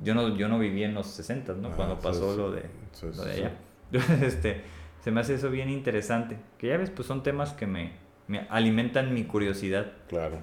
yo 0.00 0.14
no, 0.14 0.36
yo 0.36 0.48
no 0.48 0.58
viví 0.60 0.84
en 0.84 0.94
los 0.94 1.08
60, 1.08 1.54
¿no? 1.54 1.68
Ah, 1.68 1.72
cuando 1.74 1.98
pasó 1.98 2.32
sí. 2.32 2.38
lo 2.38 2.52
de, 2.52 2.62
Sí, 2.92 3.06
lo 3.14 3.24
de 3.24 3.34
sí. 3.34 3.40
allá. 3.40 3.52
Entonces, 3.92 4.22
este, 4.34 4.60
se 5.00 5.10
me 5.10 5.20
hace 5.20 5.34
eso 5.34 5.50
bien 5.50 5.68
interesante. 5.68 6.36
Que 6.58 6.68
ya 6.68 6.76
ves, 6.76 6.90
pues 6.90 7.08
son 7.08 7.24
temas 7.24 7.52
que 7.52 7.66
me, 7.66 7.92
me 8.28 8.46
alimentan 8.50 9.14
mi 9.14 9.24
curiosidad. 9.24 9.92
Claro. 10.08 10.38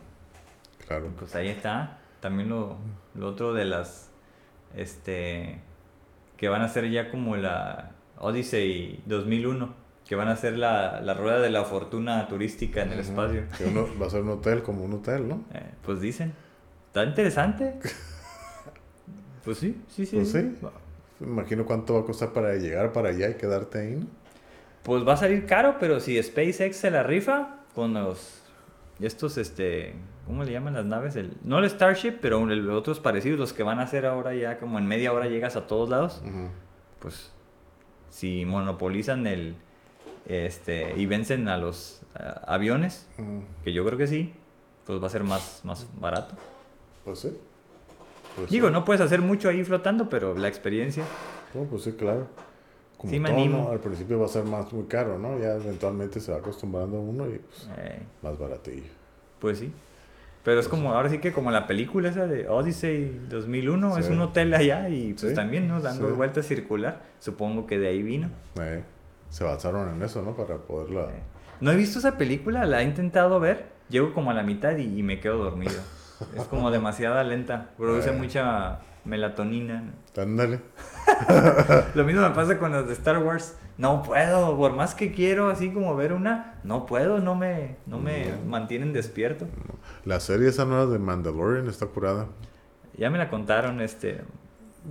Claro. 0.88 1.12
Pues 1.18 1.36
ahí 1.36 1.48
está. 1.48 2.00
También 2.20 2.50
lo, 2.50 2.78
lo 3.16 3.28
otro 3.28 3.54
de 3.54 3.66
las. 3.66 4.10
Este. 4.76 5.62
Que 6.38 6.50
van 6.50 6.62
a 6.62 6.70
ser 6.70 6.90
ya 6.90 7.12
como 7.12 7.36
la 7.36 7.92
Odyssey 8.18 9.02
2001. 9.06 9.74
Que 10.08 10.16
van 10.16 10.28
a 10.28 10.36
ser 10.36 10.58
la, 10.58 11.02
la 11.02 11.14
rueda 11.14 11.40
de 11.40 11.52
la 11.52 11.66
fortuna 11.66 12.28
turística 12.28 12.82
en 12.82 12.92
el 12.92 13.00
espacio. 13.00 13.44
Que 13.58 13.66
uno 13.66 13.88
va 14.02 14.08
a 14.08 14.10
ser 14.10 14.24
un 14.24 14.30
hotel 14.30 14.64
como 14.64 14.84
un 14.84 14.94
hotel, 14.94 15.28
¿no? 15.28 15.44
Eh, 15.54 15.62
pues 15.84 16.02
dicen. 16.02 16.34
Está 16.88 17.04
interesante. 17.04 17.80
Pues 19.44 19.58
sí, 19.58 19.82
sí, 19.88 20.06
sí. 20.06 20.18
Pues 20.18 20.32
sí. 20.32 20.54
Me 21.20 21.28
imagino 21.28 21.66
cuánto 21.66 21.96
va 21.96 22.02
a 22.02 22.04
costar 22.04 22.34
para 22.34 22.56
llegar 22.56 22.92
para 22.92 23.10
allá 23.10 23.30
y 23.30 23.36
quedarte 23.36 23.80
ahí, 23.80 23.96
¿no? 23.96 24.06
Pues 24.84 25.08
va 25.08 25.14
a 25.14 25.18
salir 25.18 25.46
caro, 25.46 25.78
pero 25.80 26.00
si 26.00 26.22
SpaceX 26.22 26.76
se 26.76 26.92
la 26.92 27.04
rifa 27.04 27.59
con 27.80 27.94
los. 27.94 28.42
Estos, 29.00 29.38
este. 29.38 29.96
¿Cómo 30.28 30.44
le 30.44 30.52
llaman 30.52 30.74
las 30.74 30.86
naves? 30.86 31.16
El, 31.16 31.34
no 31.44 31.58
el 31.60 31.70
Starship, 31.70 32.14
pero 32.22 32.48
el- 32.52 32.70
otros 32.70 33.00
parecidos, 33.00 33.40
los 33.40 33.54
que 33.54 33.64
van 33.64 33.80
a 33.80 33.84
hacer 33.84 34.06
ahora 34.06 34.36
ya 34.36 34.60
como 34.60 34.78
en 34.78 34.86
media 34.86 35.12
hora 35.14 35.26
llegas 35.28 35.56
a 35.56 35.66
todos 35.68 35.90
lados. 35.90 36.22
Pues 37.00 37.32
si 38.10 38.46
monopolizan 38.46 39.26
el 39.26 39.56
este 40.28 40.94
y 40.98 41.06
vencen 41.08 41.48
a 41.48 41.58
los 41.58 42.02
aviones, 42.46 43.08
que 43.64 43.74
yo 43.74 43.86
creo 43.86 43.98
que 43.98 44.08
sí, 44.08 44.34
pues 44.86 45.02
va 45.02 45.08
a 45.08 45.10
ser 45.10 45.24
más, 45.24 45.62
más 45.64 45.88
barato. 46.00 46.36
Pues 47.06 47.20
sí. 47.20 47.36
Pues 48.36 48.50
Digo, 48.52 48.68
sí. 48.68 48.74
no 48.74 48.86
puedes 48.86 49.02
hacer 49.02 49.22
mucho 49.22 49.50
ahí 49.50 49.64
flotando, 49.64 50.10
pero 50.10 50.36
la 50.38 50.48
experiencia. 50.48 51.04
No, 51.56 51.64
pues 51.64 51.84
sí, 51.84 51.94
claro. 51.94 52.28
Como 53.00 53.12
Sí 53.14 53.20
me 53.20 53.30
todo, 53.30 53.38
animo. 53.40 53.58
¿no? 53.64 53.72
Al 53.72 53.80
principio 53.80 54.20
va 54.20 54.26
a 54.26 54.30
ser 54.30 54.44
más 54.44 54.72
muy 54.72 54.84
caro, 54.86 55.18
¿no? 55.18 55.40
Ya 55.40 55.56
eventualmente 55.56 56.20
se 56.20 56.32
va 56.32 56.38
acostumbrando 56.40 57.00
uno 57.00 57.26
y 57.28 57.40
pues 57.40 57.68
eh, 57.78 58.00
más 58.22 58.38
baratillo. 58.38 58.92
pues 59.40 59.58
sí. 59.60 59.72
Pero 60.44 60.60
es 60.60 60.68
como, 60.68 60.94
ahora 60.94 61.10
sí 61.10 61.20
que 61.20 61.32
como 61.34 61.50
la 61.52 61.66
película 61.68 62.10
esa 62.10 62.26
de 62.28 62.48
Odyssey 62.48 63.22
2001, 63.30 63.98
es 63.98 64.06
Sí. 64.06 64.12
un 64.14 64.22
hotel 64.22 64.54
allá 64.54 64.88
y 64.90 65.14
pues 65.14 65.34
también, 65.34 65.68
¿no? 65.68 65.82
Dando 65.82 66.14
vueltas 66.16 66.46
circular. 66.46 67.02
Supongo 67.20 67.66
que 67.68 67.78
de 67.80 67.88
ahí 67.90 68.02
vino. 68.04 68.30
Eh, 68.62 68.84
se 69.30 69.44
basaron 69.44 69.90
en 69.96 70.02
eso, 70.04 70.22
¿no? 70.22 70.36
Para 70.36 70.58
poderla... 70.58 71.02
Eh, 71.04 71.22
No 71.62 71.72
he 71.72 71.76
visto 71.76 72.00
esa 72.00 72.18
película, 72.18 72.66
la 72.66 72.82
he 72.82 72.86
intentado 72.86 73.40
ver, 73.40 73.66
llego 73.90 74.14
como 74.14 74.32
a 74.32 74.34
la 74.34 74.44
mitad 74.44 74.76
y, 74.78 75.00
y 75.00 75.04
me 75.04 75.20
quedo 75.20 75.38
dormido. 75.38 75.74
Es 76.36 76.44
como 76.46 76.72
demasiada 76.72 77.24
lenta, 77.24 77.70
produce 77.78 78.12
mucha 78.12 78.80
melatonina. 79.06 79.94
Ándale. 80.18 80.60
Lo 81.96 82.04
mismo 82.04 82.22
me 82.22 82.32
pasa 82.32 82.58
con 82.60 82.72
las 82.72 82.88
de 82.88 82.94
Star 82.94 83.18
Wars. 83.24 83.56
No 83.78 84.04
puedo, 84.04 84.58
por 84.58 84.74
más 84.74 84.94
que 84.94 85.14
quiero 85.14 85.50
así 85.50 85.72
como 85.72 85.96
ver 85.96 86.12
una, 86.14 86.60
no 86.66 86.86
puedo, 86.86 87.20
no 87.20 87.36
me, 87.36 87.78
no 87.86 87.98
me 88.00 88.26
No. 88.32 88.50
mantienen 88.50 88.92
despierto. 88.92 89.48
La 90.04 90.20
serie 90.20 90.50
esa 90.50 90.66
nueva 90.66 90.86
de 90.88 91.00
Mandalorian 91.00 91.68
está 91.68 91.86
curada. 91.88 92.28
Ya 92.98 93.10
me 93.10 93.18
la 93.18 93.30
contaron, 93.30 93.80
este, 93.80 94.22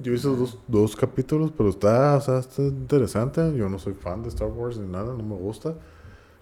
Yo 0.03 0.15
hice 0.15 0.29
dos, 0.29 0.59
dos 0.67 0.97
capítulos, 0.97 1.53
pero 1.55 1.69
está, 1.69 2.17
o 2.17 2.21
sea, 2.23 2.39
está 2.39 2.63
interesante. 2.63 3.55
Yo 3.55 3.69
no 3.69 3.79
soy 3.79 3.93
fan 3.93 4.23
de 4.23 4.31
Star 4.31 4.49
Wars 4.49 4.79
ni 4.79 4.89
nada, 4.91 5.13
no 5.15 5.23
me 5.23 5.35
gusta. 5.37 5.75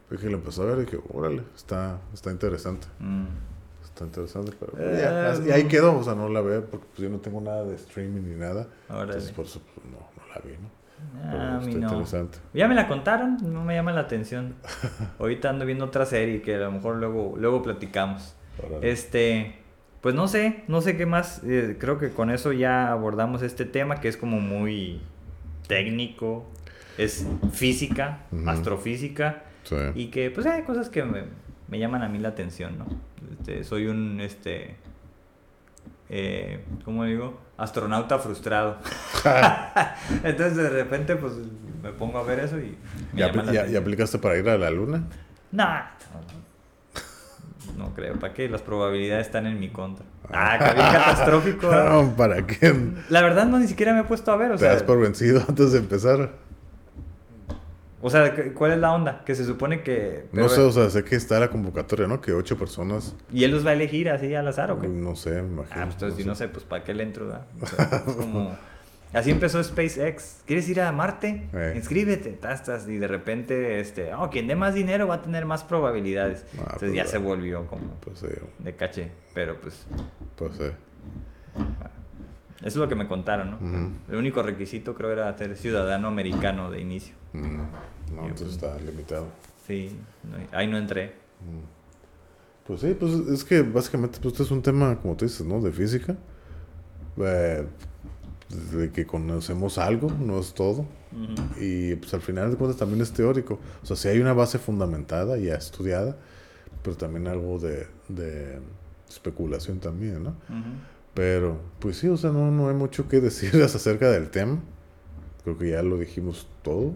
Dije, 0.08 0.30
lo 0.30 0.36
empecé 0.36 0.62
a 0.62 0.66
ver 0.66 0.78
y 0.78 0.80
dije, 0.82 1.00
órale, 1.12 1.42
está, 1.56 1.98
está 2.14 2.30
interesante. 2.30 2.86
mm, 3.00 3.24
Está 3.96 4.04
interesante, 4.04 4.52
pero 4.60 4.72
Eh, 4.78 4.98
ya, 5.00 5.30
así- 5.30 5.48
y 5.48 5.52
ahí 5.52 5.64
quedó, 5.64 5.98
o 5.98 6.02
sea, 6.04 6.14
no 6.14 6.28
la 6.28 6.42
veo 6.42 6.66
porque 6.66 6.84
pues, 6.94 6.98
yo 6.98 7.08
no 7.08 7.18
tengo 7.18 7.40
nada 7.40 7.64
de 7.64 7.76
streaming 7.76 8.20
ni 8.28 8.34
nada. 8.34 8.66
órale. 8.90 9.04
Entonces, 9.12 9.30
por 9.32 9.46
eso 9.46 9.62
pues, 9.74 9.86
no, 9.86 9.92
no 9.98 10.28
la 10.34 10.40
vi, 10.42 10.52
¿no? 10.52 10.68
Pero 11.30 11.42
Ah, 11.42 11.58
está 11.62 11.78
no. 11.78 11.88
interesante. 11.92 12.38
Ya 12.52 12.68
me 12.68 12.74
la 12.74 12.88
contaron, 12.88 13.38
no 13.42 13.64
me 13.64 13.74
llama 13.74 13.92
la 13.92 14.02
atención. 14.02 14.54
Ahorita 15.18 15.48
ando 15.48 15.64
viendo 15.64 15.86
otra 15.86 16.04
serie 16.04 16.42
que 16.42 16.56
a 16.56 16.58
lo 16.58 16.72
mejor 16.72 16.96
luego, 16.96 17.36
luego 17.38 17.62
platicamos. 17.62 18.34
Órale. 18.62 18.90
Este, 18.90 19.56
pues 20.02 20.14
no 20.14 20.28
sé, 20.28 20.64
no 20.68 20.82
sé 20.82 20.98
qué 20.98 21.06
más. 21.06 21.40
eh, 21.44 21.76
creo 21.80 21.96
que 21.98 22.10
con 22.10 22.30
eso 22.30 22.52
ya 22.52 22.92
abordamos 22.92 23.40
este 23.40 23.64
tema 23.64 23.98
que 24.02 24.08
es 24.08 24.18
como 24.18 24.40
muy 24.40 25.00
técnico, 25.68 26.44
es 26.98 27.26
física, 27.52 28.26
astrofísica 28.46 29.44
Sí. 29.64 29.76
y 29.94 30.06
que 30.10 30.30
pues 30.30 30.46
hay 30.46 30.62
cosas 30.64 30.88
que 30.90 31.02
me, 31.02 31.24
me 31.68 31.78
llaman 31.78 32.02
a 32.02 32.08
mí 32.10 32.18
la 32.18 32.28
atención, 32.28 32.76
¿no? 32.78 32.86
Este, 33.38 33.64
soy 33.64 33.86
un, 33.86 34.20
este, 34.20 34.76
eh, 36.08 36.64
¿cómo 36.84 37.04
digo? 37.04 37.38
Astronauta 37.56 38.18
frustrado. 38.18 38.78
Entonces 40.24 40.56
de 40.56 40.70
repente 40.70 41.16
pues 41.16 41.32
me 41.82 41.92
pongo 41.92 42.18
a 42.18 42.22
ver 42.22 42.40
eso 42.40 42.58
y 42.58 42.76
me 43.12 43.20
¿Ya, 43.20 43.26
llama 43.28 43.42
apli- 43.42 43.46
la 43.46 43.52
ya- 43.52 43.60
atención. 43.60 43.82
aplicaste 43.82 44.18
para 44.18 44.36
ir 44.36 44.48
a 44.48 44.58
la 44.58 44.70
luna? 44.70 45.02
Nah, 45.52 45.82
no, 47.76 47.84
no 47.88 47.94
creo. 47.94 48.14
¿Para 48.18 48.32
qué? 48.34 48.48
Las 48.48 48.62
probabilidades 48.62 49.26
están 49.26 49.46
en 49.46 49.58
mi 49.58 49.70
contra. 49.70 50.04
Ah, 50.32 50.58
que 50.58 50.74
bien 50.74 50.86
catastrófico. 50.92 51.70
No, 51.72 52.14
¿Para 52.16 52.46
qué? 52.46 52.74
La 53.08 53.22
verdad 53.22 53.46
no 53.46 53.58
ni 53.58 53.66
siquiera 53.68 53.92
me 53.94 54.00
he 54.00 54.04
puesto 54.04 54.32
a 54.32 54.36
ver, 54.36 54.50
o 54.50 54.54
Te 54.54 54.60
sea, 54.60 54.72
das 54.74 54.82
por 54.82 55.00
vencido 55.00 55.42
antes 55.48 55.72
de 55.72 55.78
empezar. 55.78 56.30
O 58.02 58.10
sea, 58.10 58.34
¿cu- 58.34 58.52
¿cuál 58.54 58.72
es 58.72 58.78
la 58.78 58.92
onda? 58.92 59.22
Que 59.24 59.34
se 59.34 59.44
supone 59.44 59.82
que 59.82 60.26
No 60.32 60.48
sé, 60.48 60.60
o 60.60 60.70
sea, 60.72 60.90
sé 60.90 61.02
que 61.04 61.16
está 61.16 61.40
la 61.40 61.48
convocatoria, 61.48 62.06
¿no? 62.06 62.20
Que 62.20 62.32
ocho 62.32 62.56
personas, 62.58 63.14
y 63.32 63.44
él 63.44 63.50
los 63.52 63.64
va 63.66 63.70
a 63.70 63.74
elegir 63.74 64.10
así 64.10 64.34
al 64.34 64.46
azar 64.48 64.70
o 64.70 64.78
qué? 64.80 64.88
no 64.88 65.16
sé, 65.16 65.42
me 65.42 65.48
imagino. 65.48 65.80
Ah, 65.80 65.84
pues 65.84 65.94
entonces 65.94 66.16
si 66.16 66.22
sé. 66.22 66.28
no 66.28 66.34
sé, 66.34 66.48
pues 66.48 66.64
¿para 66.64 66.84
qué 66.84 66.94
le 66.94 67.02
entro? 67.02 67.26
da? 67.28 67.46
O 67.60 67.66
sea, 67.66 68.04
es 68.06 68.14
como 68.14 68.56
así 69.12 69.30
empezó 69.30 69.62
SpaceX. 69.64 70.42
¿Quieres 70.46 70.68
ir 70.68 70.80
a 70.80 70.92
Marte? 70.92 71.48
Eh. 71.54 71.72
Inscríbete, 71.76 72.32
tastas 72.32 72.86
y 72.88 72.98
de 72.98 73.08
repente 73.08 73.80
este, 73.80 74.12
oh, 74.14 74.28
quien 74.30 74.46
dé 74.46 74.56
más 74.56 74.74
dinero 74.74 75.06
va 75.08 75.14
a 75.16 75.22
tener 75.22 75.46
más 75.46 75.64
probabilidades. 75.64 76.44
Ah, 76.58 76.72
entonces 76.74 76.78
pues 76.90 76.94
ya 76.94 77.06
se 77.06 77.18
volvió 77.18 77.66
como 77.66 77.94
Pues 78.00 78.18
sí, 78.18 78.26
de 78.58 78.74
caché, 78.76 79.10
pero 79.32 79.58
pues 79.60 79.86
pues 80.36 80.52
sí. 80.56 80.64
Eso 82.66 82.78
es 82.78 82.82
lo 82.82 82.88
que 82.88 82.94
me 82.96 83.06
contaron, 83.06 83.50
¿no? 83.52 83.58
El 84.10 84.16
único 84.16 84.42
requisito 84.42 84.94
creo 84.94 85.12
era 85.12 85.36
ser 85.38 85.56
ciudadano 85.56 86.08
americano 86.08 86.70
de 86.70 86.80
inicio. 86.80 87.14
No, 87.32 87.42
Yo, 87.42 88.22
entonces 88.28 88.58
pues, 88.58 88.72
está 88.72 88.78
limitado. 88.80 89.26
Sí, 89.66 89.96
no- 90.24 90.58
ahí 90.58 90.66
no 90.66 90.76
entré. 90.76 91.12
Pues 92.66 92.80
sí, 92.80 92.96
pues 92.98 93.12
es 93.12 93.44
que 93.44 93.62
básicamente 93.62 94.18
pues, 94.20 94.32
este 94.34 94.42
es 94.44 94.50
un 94.50 94.62
tema, 94.62 94.96
como 95.00 95.14
tú 95.16 95.24
dices, 95.24 95.46
¿no? 95.46 95.60
De 95.60 95.70
física. 95.72 96.16
Eh, 97.18 97.66
de 98.72 98.90
que 98.92 99.06
conocemos 99.06 99.76
algo, 99.78 100.10
no 100.10 100.38
es 100.38 100.52
todo. 100.54 100.86
Y 101.60 101.94
pues 101.96 102.12
al 102.14 102.20
final 102.20 102.50
de 102.50 102.56
cuentas 102.56 102.78
también 102.78 103.00
es 103.00 103.12
teórico. 103.12 103.58
O 103.82 103.86
sea, 103.86 103.96
sí 103.96 104.08
hay 104.08 104.18
una 104.20 104.32
base 104.34 104.58
fundamentada, 104.58 105.36
ya 105.38 105.54
estudiada, 105.54 106.16
pero 106.82 106.96
también 106.96 107.26
algo 107.26 107.58
de, 107.58 107.86
de 108.08 108.58
especulación 109.08 109.78
también, 109.80 110.22
¿no? 110.24 110.30
Ujú. 110.30 110.95
Pero, 111.16 111.58
pues 111.80 111.96
sí, 111.96 112.06
o 112.08 112.16
sea, 112.16 112.30
no, 112.30 112.50
no 112.52 112.68
hay 112.68 112.74
mucho 112.74 113.08
que 113.08 113.20
decir 113.20 113.60
acerca 113.62 114.08
del 114.10 114.30
tema. 114.30 114.60
Creo 115.42 115.58
que 115.58 115.70
ya 115.70 115.82
lo 115.82 115.96
dijimos 115.98 116.46
todo. 116.62 116.92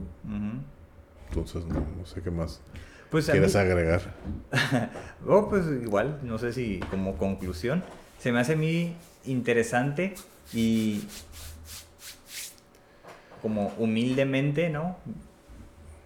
Entonces, 1.28 1.64
no, 1.66 1.80
no 1.98 2.04
sé 2.06 2.20
qué 2.22 2.30
más 2.30 2.60
Pues 3.10 3.26
quieres 3.30 3.54
mí- 3.54 3.60
agregar. 3.60 4.14
Oh, 5.26 5.48
pues 5.48 5.64
igual, 5.82 6.18
no 6.22 6.38
sé 6.38 6.52
si 6.52 6.78
como 6.90 7.16
conclusión, 7.16 7.82
se 8.18 8.30
me 8.32 8.40
hace 8.40 8.52
a 8.52 8.56
mí 8.56 8.94
interesante 9.24 10.14
y 10.52 11.02
como 13.42 13.72
humildemente, 13.78 14.68
¿no? 14.68 14.96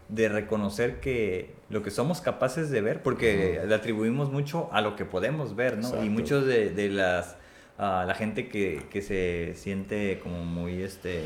De 0.08 0.28
reconocer 0.28 1.00
que 1.00 1.54
lo 1.70 1.82
que 1.82 1.90
somos 1.90 2.20
capaces 2.20 2.70
de 2.70 2.80
ver, 2.80 3.02
porque 3.02 3.60
le 3.66 3.74
atribuimos 3.74 4.30
mucho 4.30 4.68
a 4.72 4.80
lo 4.82 4.94
que 4.96 5.04
podemos 5.04 5.56
ver, 5.56 5.78
¿no? 5.78 6.04
Y 6.04 6.10
muchos 6.10 6.46
de, 6.46 6.70
de 6.70 6.90
las, 6.90 7.36
ah, 7.78 8.04
la 8.06 8.14
gente 8.14 8.48
que, 8.48 8.82
que 8.90 9.02
se 9.02 9.54
siente 9.54 10.18
como 10.22 10.44
muy, 10.44 10.82
este, 10.82 11.24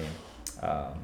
ah, 0.62 0.94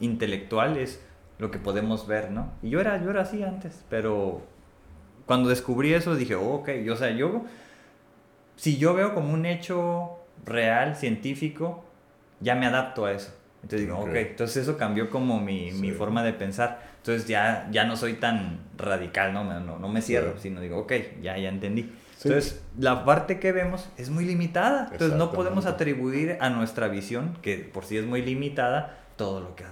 intelectual 0.00 0.76
es 0.76 1.02
lo 1.38 1.50
que 1.50 1.58
podemos 1.58 2.06
ver, 2.06 2.30
¿no? 2.30 2.52
Y 2.62 2.70
yo 2.70 2.80
era, 2.80 3.02
yo 3.02 3.10
era 3.10 3.22
así 3.22 3.42
antes, 3.42 3.84
pero 3.90 4.42
cuando 5.26 5.48
descubrí 5.48 5.92
eso 5.94 6.14
dije, 6.14 6.34
oh, 6.34 6.54
ok, 6.56 6.70
y, 6.84 6.90
o 6.90 6.96
sea, 6.96 7.10
yo, 7.10 7.44
si 8.56 8.78
yo 8.78 8.94
veo 8.94 9.14
como 9.14 9.32
un 9.34 9.46
hecho 9.46 10.18
real, 10.44 10.96
científico, 10.96 11.84
ya 12.40 12.54
me 12.54 12.66
adapto 12.66 13.06
a 13.06 13.12
eso. 13.12 13.34
Entonces 13.62 13.86
digo, 13.88 13.98
ok, 13.98 14.08
Ok. 14.08 14.14
entonces 14.16 14.56
eso 14.62 14.78
cambió 14.78 15.10
como 15.10 15.40
mi, 15.40 15.72
mi 15.72 15.90
forma 15.90 16.22
de 16.22 16.32
pensar. 16.32 16.80
Entonces 16.98 17.26
ya, 17.26 17.68
ya 17.70 17.84
no 17.84 17.96
soy 17.96 18.14
tan 18.14 18.60
radical, 18.76 19.32
no, 19.32 19.42
no, 19.44 19.78
no 19.78 19.88
me 19.88 20.02
cierro, 20.02 20.38
sino 20.38 20.60
digo, 20.60 20.78
ok, 20.78 20.92
ya, 21.20 21.36
ya 21.36 21.48
entendí. 21.48 21.90
Sí. 22.16 22.28
Entonces, 22.28 22.62
la 22.78 23.04
parte 23.04 23.38
que 23.38 23.52
vemos 23.52 23.88
es 23.98 24.08
muy 24.10 24.24
limitada. 24.24 24.88
Entonces, 24.90 25.16
no 25.18 25.32
podemos 25.32 25.66
atribuir 25.66 26.38
a 26.40 26.48
nuestra 26.50 26.88
visión, 26.88 27.36
que 27.42 27.58
por 27.58 27.84
sí 27.84 27.98
es 27.98 28.06
muy 28.06 28.22
limitada, 28.22 28.98
todo 29.16 29.40
lo 29.40 29.54
que 29.54 29.64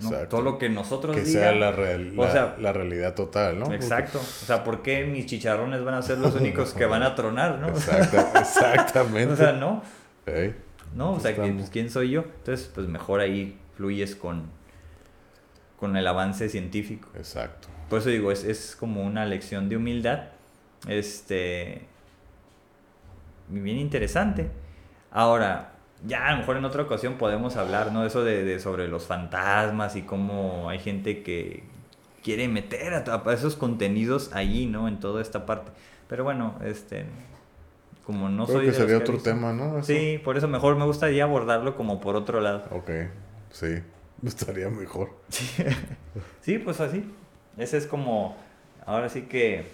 ¿no? 0.00 0.10
Todo 0.28 0.40
lo 0.40 0.58
que 0.58 0.70
nosotros 0.70 1.14
Que 1.14 1.26
sea 1.26 1.52
la, 1.52 1.70
real- 1.70 2.14
O 2.18 2.24
la- 2.24 2.32
sea, 2.32 2.56
la 2.58 2.72
realidad 2.72 3.14
total, 3.14 3.58
¿no? 3.58 3.70
Exacto. 3.74 4.18
O 4.20 4.22
sea, 4.46 4.64
¿por 4.64 4.82
qué 4.82 5.04
mis 5.04 5.26
chicharrones 5.26 5.84
van 5.84 5.94
a 5.94 6.00
ser 6.02 6.16
los 6.18 6.34
únicos 6.34 6.72
que 6.72 6.86
van 6.86 7.02
a 7.02 7.14
tronar, 7.14 7.58
no? 7.58 7.68
Exacta- 7.68 8.32
exactamente. 8.40 9.34
O 9.34 9.36
sea, 9.36 9.52
no. 9.52 9.82
No, 10.94 11.12
o 11.12 11.20
sea, 11.20 11.34
pues, 11.36 11.68
¿quién 11.70 11.90
soy 11.90 12.10
yo? 12.10 12.22
Entonces, 12.38 12.70
pues 12.74 12.86
mejor 12.88 13.20
ahí 13.20 13.58
fluyes 13.76 14.16
con, 14.16 14.44
con 15.78 15.96
el 15.96 16.06
avance 16.06 16.48
científico. 16.48 17.08
exacto. 17.16 17.68
Por 17.90 17.98
eso 17.98 18.08
digo, 18.08 18.32
es, 18.32 18.44
es 18.44 18.74
como 18.76 19.02
una 19.02 19.26
lección 19.26 19.68
de 19.68 19.76
humildad. 19.76 20.24
Este. 20.88 21.82
Bien 23.48 23.78
interesante. 23.78 24.50
Ahora, 25.10 25.72
ya 26.06 26.28
a 26.28 26.32
lo 26.32 26.38
mejor 26.38 26.56
en 26.56 26.64
otra 26.64 26.82
ocasión 26.82 27.14
podemos 27.14 27.56
hablar, 27.56 27.92
¿no? 27.92 28.04
Eso 28.06 28.24
de, 28.24 28.44
de 28.44 28.58
sobre 28.60 28.88
los 28.88 29.06
fantasmas 29.06 29.94
y 29.96 30.02
cómo 30.02 30.68
hay 30.70 30.78
gente 30.78 31.22
que 31.22 31.64
quiere 32.22 32.48
meter 32.48 32.94
a, 32.94 33.22
a 33.24 33.32
esos 33.34 33.56
contenidos 33.56 34.32
allí, 34.32 34.66
¿no? 34.66 34.88
En 34.88 35.00
toda 35.00 35.20
esta 35.22 35.44
parte. 35.46 35.70
Pero 36.08 36.24
bueno, 36.24 36.56
este. 36.64 37.06
Como 38.06 38.28
no 38.28 38.46
Creo 38.46 38.58
soy. 38.58 38.66
que 38.66 38.72
sería 38.72 38.98
otro 38.98 39.18
tema, 39.18 39.52
¿no? 39.52 39.78
Eso. 39.78 39.86
Sí, 39.86 40.20
por 40.24 40.36
eso 40.36 40.48
mejor 40.48 40.74
me 40.76 40.84
gustaría 40.84 41.22
abordarlo 41.24 41.76
como 41.76 42.00
por 42.00 42.16
otro 42.16 42.40
lado. 42.40 42.64
Ok, 42.70 42.90
sí. 43.50 43.82
Estaría 44.26 44.68
mejor. 44.70 45.10
Sí, 46.40 46.58
pues 46.58 46.80
así. 46.80 47.04
Ese 47.56 47.76
es 47.76 47.86
como, 47.86 48.36
ahora 48.84 49.08
sí 49.08 49.22
que 49.22 49.64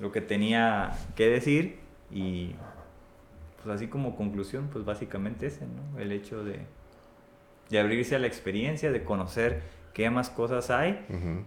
lo 0.00 0.10
que 0.12 0.20
tenía 0.20 0.90
que 1.14 1.28
decir 1.28 1.78
y 2.10 2.54
pues 3.62 3.76
así 3.76 3.88
como 3.88 4.16
conclusión, 4.16 4.68
pues 4.72 4.84
básicamente 4.84 5.46
ese, 5.46 5.66
¿no? 5.66 5.98
El 6.00 6.12
hecho 6.12 6.42
de, 6.42 6.60
de 7.68 7.78
abrirse 7.80 8.16
a 8.16 8.18
la 8.18 8.26
experiencia, 8.26 8.90
de 8.90 9.04
conocer 9.04 9.62
qué 9.92 10.08
más 10.08 10.30
cosas 10.30 10.70
hay 10.70 11.04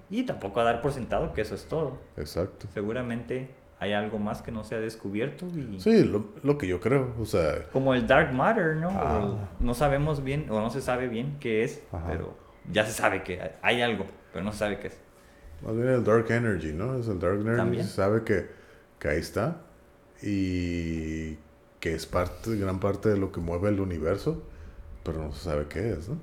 y 0.10 0.24
tampoco 0.24 0.60
a 0.60 0.64
dar 0.64 0.82
por 0.82 0.92
sentado 0.94 1.34
que 1.34 1.42
eso 1.42 1.56
es 1.56 1.66
todo. 1.66 1.98
Exacto. 2.18 2.68
Seguramente 2.74 3.50
hay 3.80 3.94
algo 3.94 4.20
más 4.20 4.42
que 4.42 4.52
no 4.52 4.64
se 4.64 4.76
ha 4.76 4.80
descubierto 4.80 5.48
y 5.48 5.80
Sí, 5.80 6.04
lo, 6.06 6.26
lo 6.44 6.58
que 6.58 6.68
yo 6.68 6.80
creo. 6.80 7.14
O 7.20 7.26
sea, 7.26 7.68
como 7.74 7.94
el 7.96 8.06
dark 8.06 8.32
matter, 8.34 8.76
¿no? 8.78 8.90
Ah. 8.92 9.50
No 9.60 9.74
sabemos 9.74 10.24
bien 10.24 10.46
o 10.52 10.60
no 10.62 10.70
se 10.70 10.82
sabe 10.82 11.08
bien 11.08 11.38
qué 11.40 11.64
es, 11.64 11.84
Ajá. 11.92 12.06
pero 12.08 12.38
ya 12.72 12.86
se 12.86 12.92
sabe 12.92 13.24
que 13.24 13.42
hay 13.62 13.82
algo, 13.82 14.06
pero 14.32 14.46
no 14.46 14.52
se 14.52 14.60
sabe 14.60 14.80
qué 14.80 14.88
es. 14.88 15.00
Más 15.66 15.76
bien 15.76 15.88
el 15.88 16.04
Dark 16.04 16.30
Energy, 16.30 16.74
¿no? 16.74 16.98
Es 16.98 17.08
el 17.08 17.20
Dark 17.20 17.40
Energy. 17.42 17.58
También. 17.58 17.86
Se 17.86 17.94
sabe 17.94 18.24
que, 18.24 18.48
que 19.00 19.08
ahí 19.08 19.20
está. 19.20 19.62
Y 20.22 21.36
que 21.80 21.94
es 21.96 22.06
parte, 22.06 22.56
gran 22.58 22.80
parte 22.80 23.10
de 23.10 23.18
lo 23.18 23.32
que 23.32 23.40
mueve 23.42 23.70
el 23.70 23.80
universo. 23.80 24.42
Pero 25.04 25.20
no 25.24 25.34
se 25.34 25.44
sabe 25.44 25.66
qué 25.68 25.92
es, 25.92 26.08
¿no? 26.08 26.18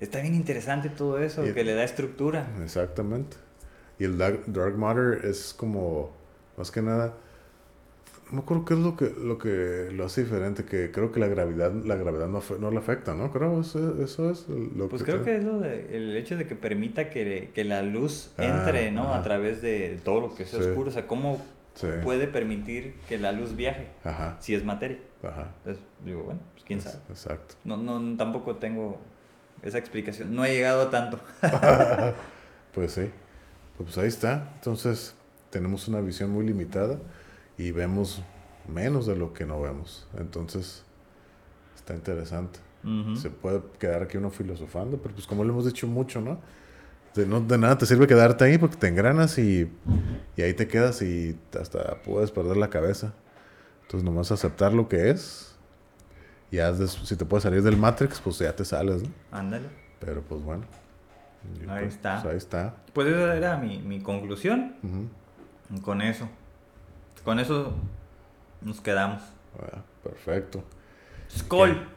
Está 0.00 0.20
bien 0.20 0.34
interesante 0.34 0.88
todo 0.90 1.18
eso, 1.18 1.46
Y- 1.46 1.52
que 1.54 1.64
le 1.64 1.74
da 1.74 1.84
estructura. 1.84 2.46
Exactamente. 2.62 3.36
Y 3.98 4.04
el 4.04 4.18
dark, 4.18 4.42
dark 4.46 4.76
matter 4.76 5.24
es 5.24 5.54
como, 5.54 6.10
más 6.58 6.70
que 6.70 6.82
nada, 6.82 7.14
no 8.32 8.38
me 8.38 8.42
acuerdo 8.42 8.64
qué 8.64 8.74
es 8.74 8.80
lo 8.80 8.96
que 8.96 9.10
lo 9.10 9.38
que 9.38 9.90
lo 9.92 10.04
hace 10.06 10.24
diferente, 10.24 10.64
que 10.64 10.90
creo 10.90 11.12
que 11.12 11.20
la 11.20 11.28
gravedad 11.28 11.70
la 11.84 11.96
gravedad 11.96 12.28
no, 12.28 12.42
no 12.58 12.70
le 12.70 12.78
afecta, 12.78 13.14
¿no? 13.14 13.30
Creo 13.30 13.60
eso, 13.60 14.02
eso 14.02 14.30
es 14.30 14.46
lo 14.48 14.88
Pues 14.88 15.02
que... 15.02 15.12
creo 15.12 15.24
que 15.24 15.36
es 15.36 15.44
lo 15.44 15.60
de- 15.60 15.94
el 15.96 16.16
hecho 16.16 16.36
de 16.36 16.46
que 16.46 16.56
permita 16.56 17.10
que, 17.10 17.50
que 17.54 17.64
la 17.64 17.82
luz 17.82 18.32
Ah, 18.38 18.44
entre, 18.44 18.90
¿no? 18.90 19.04
ajá. 19.04 19.18
A 19.18 19.22
través 19.22 19.62
de 19.62 20.00
todo 20.04 20.20
lo 20.22 20.34
que 20.34 20.42
es 20.44 20.48
Sí. 20.50 20.56
oscuro. 20.56 20.88
O 20.88 20.92
sea, 20.92 21.06
¿cómo 21.06 21.40
Sí. 21.74 21.86
puede 22.02 22.26
permitir 22.26 22.94
que 23.08 23.18
la 23.18 23.32
luz 23.32 23.54
viaje 23.56 23.86
Ajá, 24.04 24.36
si 24.40 24.54
es 24.54 24.64
materia? 24.64 24.98
ajá. 25.22 25.52
Entonces, 25.58 25.82
digo, 26.04 26.22
bueno, 26.24 26.40
pues 26.54 26.64
quién 26.64 26.80
sabe. 26.80 26.98
Exacto. 27.10 27.54
No, 27.64 27.76
no, 27.76 28.16
tampoco 28.16 28.56
tengo 28.56 28.98
esa 29.62 29.78
explicación. 29.78 30.34
No 30.34 30.44
he 30.44 30.52
llegado 30.54 30.82
a 30.82 30.90
tanto. 30.90 31.18
Pues 32.74 32.92
sí. 32.92 33.10
Pues 33.76 33.96
ahí 33.98 34.08
está. 34.08 34.50
Entonces, 34.56 35.14
tenemos 35.50 35.88
una 35.88 36.00
visión 36.00 36.30
muy 36.30 36.46
limitada 36.46 36.98
y 37.66 37.72
vemos 37.72 38.22
menos 38.72 39.06
de 39.06 39.16
lo 39.16 39.32
que 39.32 39.44
no 39.46 39.60
vemos. 39.60 40.06
Entonces, 40.18 40.84
está 41.74 41.94
interesante. 41.94 42.58
Ujú. 42.84 43.16
Se 43.16 43.30
puede 43.30 43.62
quedar 43.78 44.02
aquí 44.02 44.16
uno 44.16 44.30
filosofando, 44.30 44.98
pero 44.98 45.14
pues 45.14 45.26
como 45.26 45.44
lo 45.44 45.50
hemos 45.52 45.64
dicho 45.66 45.86
mucho, 45.86 46.20
¿no? 46.20 46.38
De, 47.14 47.26
no, 47.26 47.40
de 47.40 47.58
nada 47.58 47.76
te 47.76 47.84
sirve 47.86 48.06
quedarte 48.06 48.44
ahí 48.44 48.56
porque 48.58 48.76
te 48.76 48.88
engranas 48.88 49.38
y, 49.38 49.70
y 50.36 50.42
ahí 50.42 50.54
te 50.54 50.66
quedas 50.66 51.02
y 51.02 51.38
hasta 51.60 51.96
puedes 52.02 52.30
perder 52.30 52.56
la 52.56 52.70
cabeza. 52.70 53.12
Entonces 53.82 54.02
nomás 54.04 54.32
aceptar 54.32 54.72
lo 54.72 54.88
que 54.88 55.10
es. 55.10 55.54
Y 56.50 56.58
haz 56.58 56.78
des- 56.78 56.90
si 57.04 57.16
te 57.16 57.24
puedes 57.24 57.42
salir 57.44 57.62
del 57.62 57.76
Matrix, 57.76 58.20
pues 58.20 58.38
ya 58.38 58.54
te 58.56 58.64
sales, 58.64 59.02
¿no? 59.02 59.08
Ándale. 59.30 59.68
Pero 60.00 60.22
pues 60.22 60.42
bueno. 60.42 60.64
Ahí 61.62 61.66
creo- 61.66 61.88
está. 61.88 62.22
pues 62.22 62.32
ahí 62.32 62.38
está. 62.38 62.74
Pues 62.94 63.08
esa 63.08 63.36
era 63.36 63.56
mi, 63.58 63.78
mi 63.82 64.00
conclusión. 64.00 64.76
Ujú. 64.82 65.80
Con 65.82 66.00
eso. 66.02 66.28
Con 67.24 67.38
eso 67.38 67.74
nos 68.60 68.80
quedamos. 68.80 69.22
Ah, 69.58 69.78
perfecto. 70.02 70.62
Skol. 71.36 71.88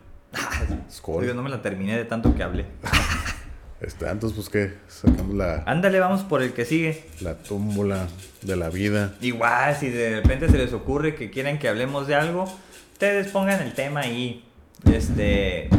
Digo, 1.22 1.34
no 1.34 1.43
me 1.43 1.49
la 1.49 1.61
terminé 1.61 1.97
de 1.97 2.06
tanto 2.06 2.35
que 2.35 2.43
hablé. 2.43 2.65
Está, 3.81 4.11
entonces 4.11 4.35
pues 4.35 4.49
que 4.49 4.73
sacamos 4.88 5.35
la, 5.35 5.64
Ándale, 5.65 5.99
vamos 5.99 6.23
por 6.23 6.41
el 6.41 6.53
que 6.53 6.65
sigue. 6.65 7.06
la 7.22 7.35
tómbola 7.35 8.07
de 8.41 8.56
la 8.56 8.69
vida. 8.69 9.14
Igual, 9.22 9.76
si 9.76 9.89
de 9.89 10.22
repente 10.22 10.49
se 10.49 10.57
les 10.57 10.73
ocurre 10.73 11.15
que 11.15 11.30
quieren 11.30 11.60
que 11.60 11.68
hablemos 11.68 12.07
de 12.07 12.15
algo, 12.15 12.45
ustedes 12.93 13.27
pongan 13.27 13.61
el 13.61 13.73
tema 13.73 14.02
ahí. 14.02 14.45
Este. 14.91 15.69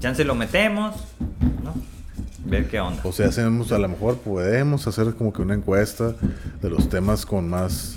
Chance 0.00 0.24
lo 0.24 0.34
metemos, 0.34 0.96
¿no? 1.62 1.74
Ver 2.44 2.68
qué 2.68 2.80
onda. 2.80 3.02
O 3.04 3.12
sea, 3.12 3.28
hacemos, 3.28 3.72
a 3.72 3.78
lo 3.78 3.88
mejor 3.88 4.18
podemos 4.18 4.86
hacer 4.86 5.14
como 5.14 5.32
que 5.32 5.42
una 5.42 5.54
encuesta 5.54 6.14
de 6.60 6.70
los 6.70 6.88
temas 6.88 7.24
con 7.24 7.48
más, 7.48 7.96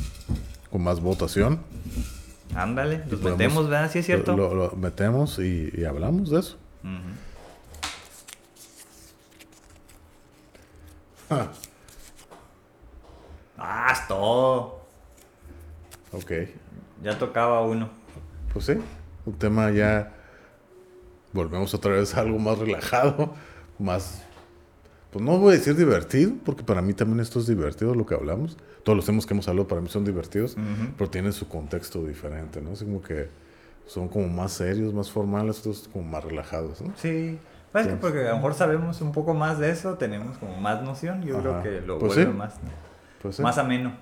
con 0.71 0.83
más 0.83 0.99
votación. 1.01 1.59
Ándale, 2.55 2.97
los 3.09 3.19
podemos- 3.19 3.37
metemos, 3.37 3.69
¿verdad? 3.69 3.91
Sí 3.91 3.99
es 3.99 4.05
cierto. 4.05 4.35
Lo, 4.35 4.53
lo 4.53 4.71
metemos 4.75 5.39
y, 5.39 5.71
y 5.75 5.85
hablamos 5.85 6.29
de 6.31 6.39
eso. 6.39 6.57
Ujú. 6.83 6.91
Ah, 11.29 11.47
Ah, 13.57 13.89
es 13.93 14.07
todo. 14.07 14.81
ok, 16.11 16.31
Ya 17.03 17.17
tocaba 17.17 17.61
uno. 17.61 17.89
pues 18.51 18.65
sí, 18.65 18.73
un 19.25 19.33
tema 19.37 19.69
ya. 19.71 20.13
Volvemos 21.31 21.73
otra 21.73 21.91
vez 21.93 22.13
a 22.15 22.21
algo 22.21 22.39
más 22.39 22.57
relajado, 22.57 23.33
más. 23.79 24.23
Pues 25.11 25.23
no 25.23 25.37
voy 25.37 25.53
a 25.53 25.57
decir 25.57 25.75
divertido, 25.75 26.33
porque 26.43 26.63
para 26.63 26.81
mí 26.81 26.93
también 26.93 27.19
esto 27.21 27.39
es 27.39 27.47
divertido 27.47 27.93
lo 27.95 28.05
que 28.05 28.15
hablamos. 28.15 28.57
Todos 28.83 28.95
los 28.95 29.05
temas 29.05 29.25
que 29.25 29.33
hemos 29.33 29.47
hablado 29.47 29.67
para 29.67 29.81
mí 29.81 29.89
son 29.89 30.03
divertidos, 30.05 30.55
pero 30.97 31.09
tienen 31.09 31.33
su 31.33 31.47
contexto 31.47 32.03
diferente, 32.05 32.61
¿no? 32.61 32.71
Así 32.71 32.85
como 32.85 33.01
que 33.01 33.29
son 33.85 34.07
como 34.07 34.27
más 34.27 34.53
serios, 34.53 34.93
más 34.93 35.11
formales, 35.11 35.59
otros 35.59 35.87
como 35.91 36.05
más 36.05 36.23
relajados, 36.23 36.81
¿no? 36.81 36.93
Sí. 36.97 37.37
Pues 37.71 37.87
que 37.87 37.93
porque 37.95 38.19
a 38.27 38.31
lo 38.31 38.35
mejor 38.37 38.53
sabemos 38.53 38.99
un 39.01 39.11
poco 39.13 39.33
más 39.33 39.57
de 39.59 39.69
eso, 39.69 39.95
tenemos 39.95 40.37
como 40.37 40.57
más 40.59 40.81
noción. 40.83 41.21
Yo 41.23 41.37
Ajá. 41.39 41.61
creo 41.61 41.63
que 41.81 41.87
lo 41.87 41.99
Pues 41.99 42.15
vuelve 42.15 42.31
sí. 42.31 42.37
más, 42.37 42.55
Pues 43.21 43.35
sí. 43.37 43.41
más 43.41 43.57
ameno. 43.57 43.93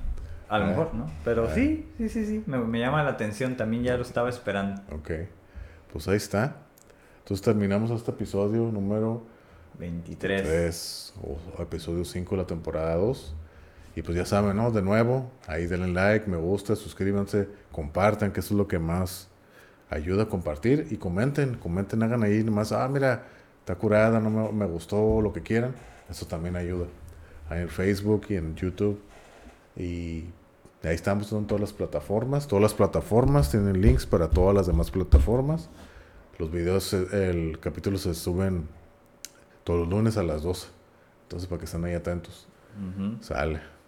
A 0.48 0.58
lo 0.58 0.66
Ah. 0.66 0.68
mejor, 0.70 0.94
¿no? 0.96 1.06
Pero 1.24 1.44
Ah. 1.48 1.54
sí, 1.54 1.88
sí, 1.98 2.10
sí, 2.10 2.26
sí. 2.26 2.44
Me, 2.48 2.58
me 2.58 2.80
llama 2.80 3.04
la 3.04 3.12
atención. 3.12 3.58
También 3.58 3.84
ya 3.84 3.96
lo 3.98 4.02
estaba 4.02 4.30
esperando. 4.30 4.82
Ok. 4.92 5.12
Pues 5.94 6.08
ahí 6.08 6.18
está. 6.18 6.56
Entonces 7.20 7.44
terminamos 7.46 7.92
este 7.92 8.10
episodio 8.10 8.72
número 8.72 9.24
23. 9.78 10.42
3 10.42 11.14
o 11.58 11.62
episodio 11.62 12.04
5 12.06 12.36
de 12.36 12.42
la 12.42 12.48
temporada 12.48 12.96
2. 12.96 13.36
Y 14.00 14.02
pues 14.02 14.16
ya 14.16 14.26
saben, 14.26 14.56
¿no? 14.56 14.72
De 14.72 14.82
nuevo, 14.82 15.30
ahí 15.46 15.66
denle 15.66 15.90
like, 15.90 16.30
me 16.30 16.38
gusta, 16.38 16.78
suscríbanse, 16.78 17.50
compartan, 17.70 18.32
que 18.32 18.40
eso 18.40 18.54
es 18.54 18.58
lo 18.58 18.66
que 18.66 18.80
más 18.80 19.28
ayuda 19.90 20.24
a 20.24 20.26
compartir. 20.28 20.88
Y 20.90 20.96
comenten, 20.96 21.56
comenten, 21.56 22.02
hagan 22.04 22.24
ahí 22.24 22.42
nomás, 22.42 22.72
ah, 22.72 22.88
mira, 22.88 23.26
está 23.60 23.76
curada, 23.76 24.22
no 24.22 24.30
me, 24.30 24.54
me 24.54 24.66
gustó, 24.68 25.20
lo 25.20 25.34
que 25.34 25.42
quieran. 25.42 25.76
Eso 26.10 26.26
también 26.28 26.56
ayuda. 26.56 26.86
Ahí 27.50 27.60
en 27.60 27.68
Facebook 27.68 28.28
y 28.30 28.36
en 28.36 28.56
YouTube. 28.56 29.02
Y 29.76 30.30
ahí 30.82 30.96
estamos 30.96 31.30
en 31.34 31.46
todas 31.46 31.60
las 31.60 31.74
plataformas. 31.74 32.48
Todas 32.48 32.64
las 32.64 32.74
plataformas 32.74 33.52
tienen 33.52 33.82
links 33.82 34.06
para 34.06 34.30
todas 34.30 34.56
las 34.56 34.66
demás 34.66 34.92
plataformas. 34.92 35.70
Los 36.38 36.50
videos, 36.50 36.94
eh, 36.94 37.06
el 37.12 37.60
capítulo 37.60 37.98
se 37.98 38.14
suben 38.14 38.70
todos 39.66 39.82
los 39.82 39.90
lunes 39.90 40.16
a 40.16 40.24
las 40.24 40.42
12. 40.42 40.68
Entonces, 41.24 41.50
para 41.50 41.60
que 41.60 41.66
estén 41.66 41.84
ahí 41.84 41.96
atentos. 41.96 42.48
Sale. 43.20 43.79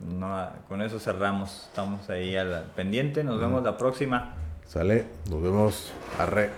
No, 0.00 0.48
con 0.68 0.82
eso 0.82 0.98
cerramos. 0.98 1.66
Estamos 1.68 2.08
ahí 2.10 2.36
al 2.36 2.64
pendiente. 2.76 3.24
Nos 3.24 3.40
vemos 3.40 3.62
la 3.62 3.76
próxima. 3.76 4.34
Sale. 4.66 5.06
Nos 5.30 5.42
vemos. 5.42 5.92
Arre. 6.18 6.50